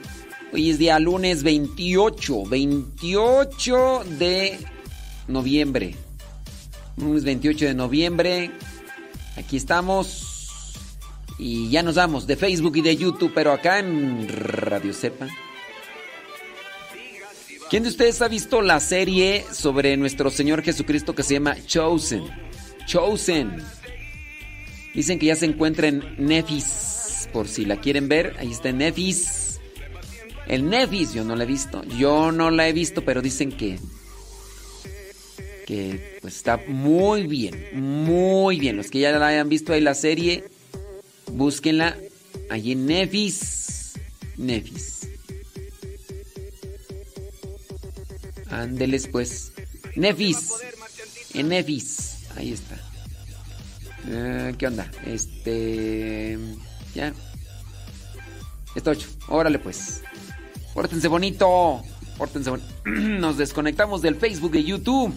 Hoy 0.52 0.70
es 0.70 0.78
día 0.78 1.00
lunes 1.00 1.42
28, 1.42 2.44
28 2.44 4.04
de 4.20 4.56
noviembre. 5.26 5.96
Lunes 6.96 7.24
28 7.24 7.64
de 7.64 7.74
noviembre. 7.74 8.52
Aquí 9.36 9.56
estamos. 9.56 10.74
Y 11.38 11.70
ya 11.70 11.82
nos 11.82 11.96
vamos 11.96 12.26
de 12.26 12.36
Facebook 12.36 12.76
y 12.76 12.82
de 12.82 12.96
YouTube, 12.96 13.32
pero 13.34 13.52
acá 13.52 13.78
en 13.78 14.28
Radio 14.28 14.92
Cepa. 14.92 15.28
¿Quién 17.70 17.84
de 17.84 17.88
ustedes 17.88 18.20
ha 18.20 18.28
visto 18.28 18.60
la 18.60 18.80
serie 18.80 19.46
sobre 19.50 19.96
nuestro 19.96 20.30
Señor 20.30 20.62
Jesucristo 20.62 21.14
que 21.14 21.22
se 21.22 21.34
llama 21.34 21.56
Chosen? 21.66 22.24
Chosen. 22.86 23.56
Dicen 24.94 25.18
que 25.18 25.26
ya 25.26 25.36
se 25.36 25.46
encuentra 25.46 25.88
en 25.88 26.04
Nefis. 26.18 27.30
Por 27.32 27.48
si 27.48 27.64
la 27.64 27.78
quieren 27.78 28.08
ver, 28.08 28.36
ahí 28.38 28.52
está 28.52 28.68
en 28.68 28.78
Nefis. 28.78 29.58
El 30.46 30.68
Nefis, 30.68 31.14
yo 31.14 31.24
no 31.24 31.34
la 31.34 31.44
he 31.44 31.46
visto. 31.46 31.82
Yo 31.98 32.30
no 32.30 32.50
la 32.50 32.68
he 32.68 32.74
visto, 32.74 33.04
pero 33.04 33.22
dicen 33.22 33.50
que. 33.52 33.78
Pues 36.20 36.36
está 36.36 36.60
muy 36.66 37.26
bien. 37.26 37.66
Muy 37.74 38.58
bien. 38.58 38.76
Los 38.76 38.90
que 38.90 39.00
ya 39.00 39.12
la 39.12 39.28
hayan 39.28 39.48
visto 39.48 39.72
ahí 39.72 39.80
la 39.80 39.94
serie, 39.94 40.44
búsquenla. 41.30 41.96
Allí 42.50 42.72
en 42.72 42.86
Nefis. 42.86 43.92
Nefis. 44.36 45.08
Ándeles 48.50 49.08
pues. 49.08 49.52
Nefis. 49.96 50.50
En 51.34 51.48
Nefis. 51.48 52.26
Ahí 52.36 52.52
está. 52.52 52.78
Eh, 54.08 54.54
¿Qué 54.58 54.66
onda? 54.66 54.90
Este. 55.06 56.38
Ya. 56.94 57.12
Está 58.74 58.90
ocho. 58.90 59.08
Órale 59.28 59.58
pues. 59.58 60.02
Pórtense 60.74 61.08
bonito. 61.08 61.82
Pórtense 62.18 62.50
bonito. 62.50 62.68
Nos 62.84 63.38
desconectamos 63.38 64.02
del 64.02 64.16
Facebook 64.16 64.54
y 64.56 64.64
YouTube. 64.64 65.14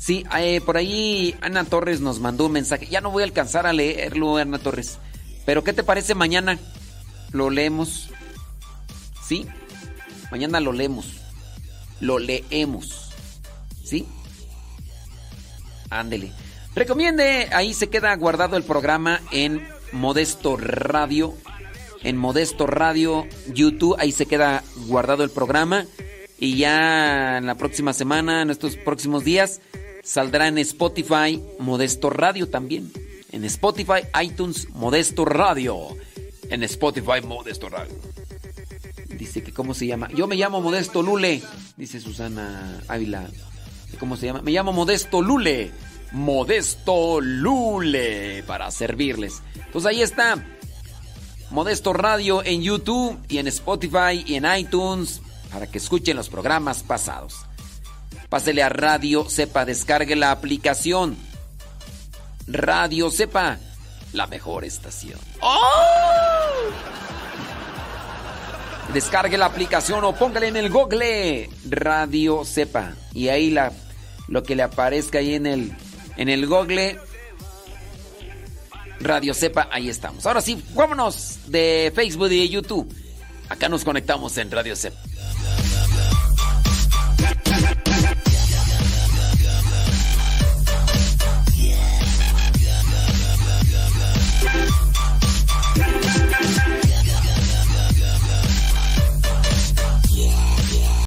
Sí, 0.00 0.24
eh, 0.38 0.62
por 0.62 0.78
ahí 0.78 1.36
Ana 1.42 1.64
Torres 1.64 2.00
nos 2.00 2.20
mandó 2.20 2.46
un 2.46 2.52
mensaje. 2.52 2.86
Ya 2.86 3.02
no 3.02 3.10
voy 3.10 3.22
a 3.22 3.26
alcanzar 3.26 3.66
a 3.66 3.74
leerlo, 3.74 4.38
Ana 4.38 4.58
Torres. 4.58 4.98
Pero 5.44 5.62
¿qué 5.62 5.74
te 5.74 5.84
parece 5.84 6.14
mañana? 6.14 6.58
Lo 7.32 7.50
leemos. 7.50 8.08
¿Sí? 9.22 9.46
Mañana 10.30 10.58
lo 10.58 10.72
leemos. 10.72 11.20
Lo 12.00 12.18
leemos. 12.18 13.10
¿Sí? 13.84 14.06
Ándele. 15.90 16.32
Recomiende, 16.74 17.50
ahí 17.52 17.74
se 17.74 17.90
queda 17.90 18.16
guardado 18.16 18.56
el 18.56 18.62
programa 18.62 19.20
en 19.32 19.68
Modesto 19.92 20.56
Radio. 20.56 21.34
En 22.02 22.16
Modesto 22.16 22.66
Radio 22.66 23.26
YouTube, 23.52 23.96
ahí 23.98 24.12
se 24.12 24.24
queda 24.24 24.64
guardado 24.86 25.24
el 25.24 25.30
programa. 25.30 25.84
Y 26.38 26.56
ya 26.56 27.36
en 27.36 27.44
la 27.44 27.56
próxima 27.56 27.92
semana, 27.92 28.40
en 28.40 28.48
estos 28.48 28.76
próximos 28.76 29.24
días, 29.24 29.60
saldrá 30.02 30.48
en 30.48 30.58
Spotify 30.58 31.42
Modesto 31.58 32.10
Radio 32.10 32.48
también. 32.48 32.92
En 33.32 33.44
Spotify, 33.44 34.02
iTunes, 34.22 34.68
Modesto 34.70 35.24
Radio. 35.24 35.96
En 36.48 36.62
Spotify, 36.64 37.20
Modesto 37.24 37.68
Radio. 37.68 37.94
Dice 39.08 39.42
que 39.42 39.52
cómo 39.52 39.74
se 39.74 39.86
llama. 39.86 40.08
Yo 40.14 40.26
me 40.26 40.36
llamo 40.36 40.60
Modesto 40.60 41.02
Lule, 41.02 41.42
dice 41.76 42.00
Susana 42.00 42.80
Ávila. 42.88 43.28
¿Cómo 43.98 44.16
se 44.16 44.26
llama? 44.26 44.42
Me 44.42 44.50
llamo 44.50 44.72
Modesto 44.72 45.22
Lule. 45.22 45.70
Modesto 46.12 47.20
Lule 47.20 48.42
para 48.46 48.70
servirles. 48.70 49.42
Pues 49.72 49.86
ahí 49.86 50.02
está. 50.02 50.44
Modesto 51.50 51.92
Radio 51.92 52.44
en 52.44 52.62
YouTube 52.62 53.18
y 53.28 53.38
en 53.38 53.48
Spotify 53.48 54.24
y 54.26 54.36
en 54.36 54.46
iTunes 54.58 55.20
para 55.52 55.66
que 55.66 55.78
escuchen 55.78 56.16
los 56.16 56.28
programas 56.28 56.82
pasados. 56.82 57.44
Pásele 58.30 58.62
a 58.62 58.68
Radio 58.68 59.28
Sepa, 59.28 59.64
descargue 59.64 60.14
la 60.14 60.30
aplicación. 60.30 61.16
Radio 62.46 63.10
Sepa, 63.10 63.58
la 64.12 64.28
mejor 64.28 64.64
estación. 64.64 65.18
Descargue 68.94 69.36
la 69.36 69.46
aplicación 69.46 70.04
o 70.04 70.14
póngale 70.14 70.46
en 70.46 70.56
el 70.56 70.70
Google 70.70 71.50
Radio 71.68 72.44
Sepa 72.44 72.92
y 73.12 73.28
ahí 73.28 73.50
la 73.50 73.72
lo 74.28 74.44
que 74.44 74.54
le 74.54 74.62
aparezca 74.62 75.18
ahí 75.18 75.34
en 75.34 75.46
el 75.46 75.76
en 76.16 76.28
el 76.28 76.46
Google 76.46 76.98
Radio 79.00 79.34
Sepa, 79.34 79.68
ahí 79.72 79.88
estamos. 79.88 80.24
Ahora 80.26 80.40
sí, 80.40 80.62
vámonos 80.74 81.38
de 81.46 81.92
Facebook 81.94 82.30
y 82.30 82.40
de 82.40 82.48
YouTube. 82.48 82.94
Acá 83.48 83.68
nos 83.68 83.84
conectamos 83.84 84.36
en 84.38 84.50
Radio 84.52 84.76
Sepa. 84.76 85.00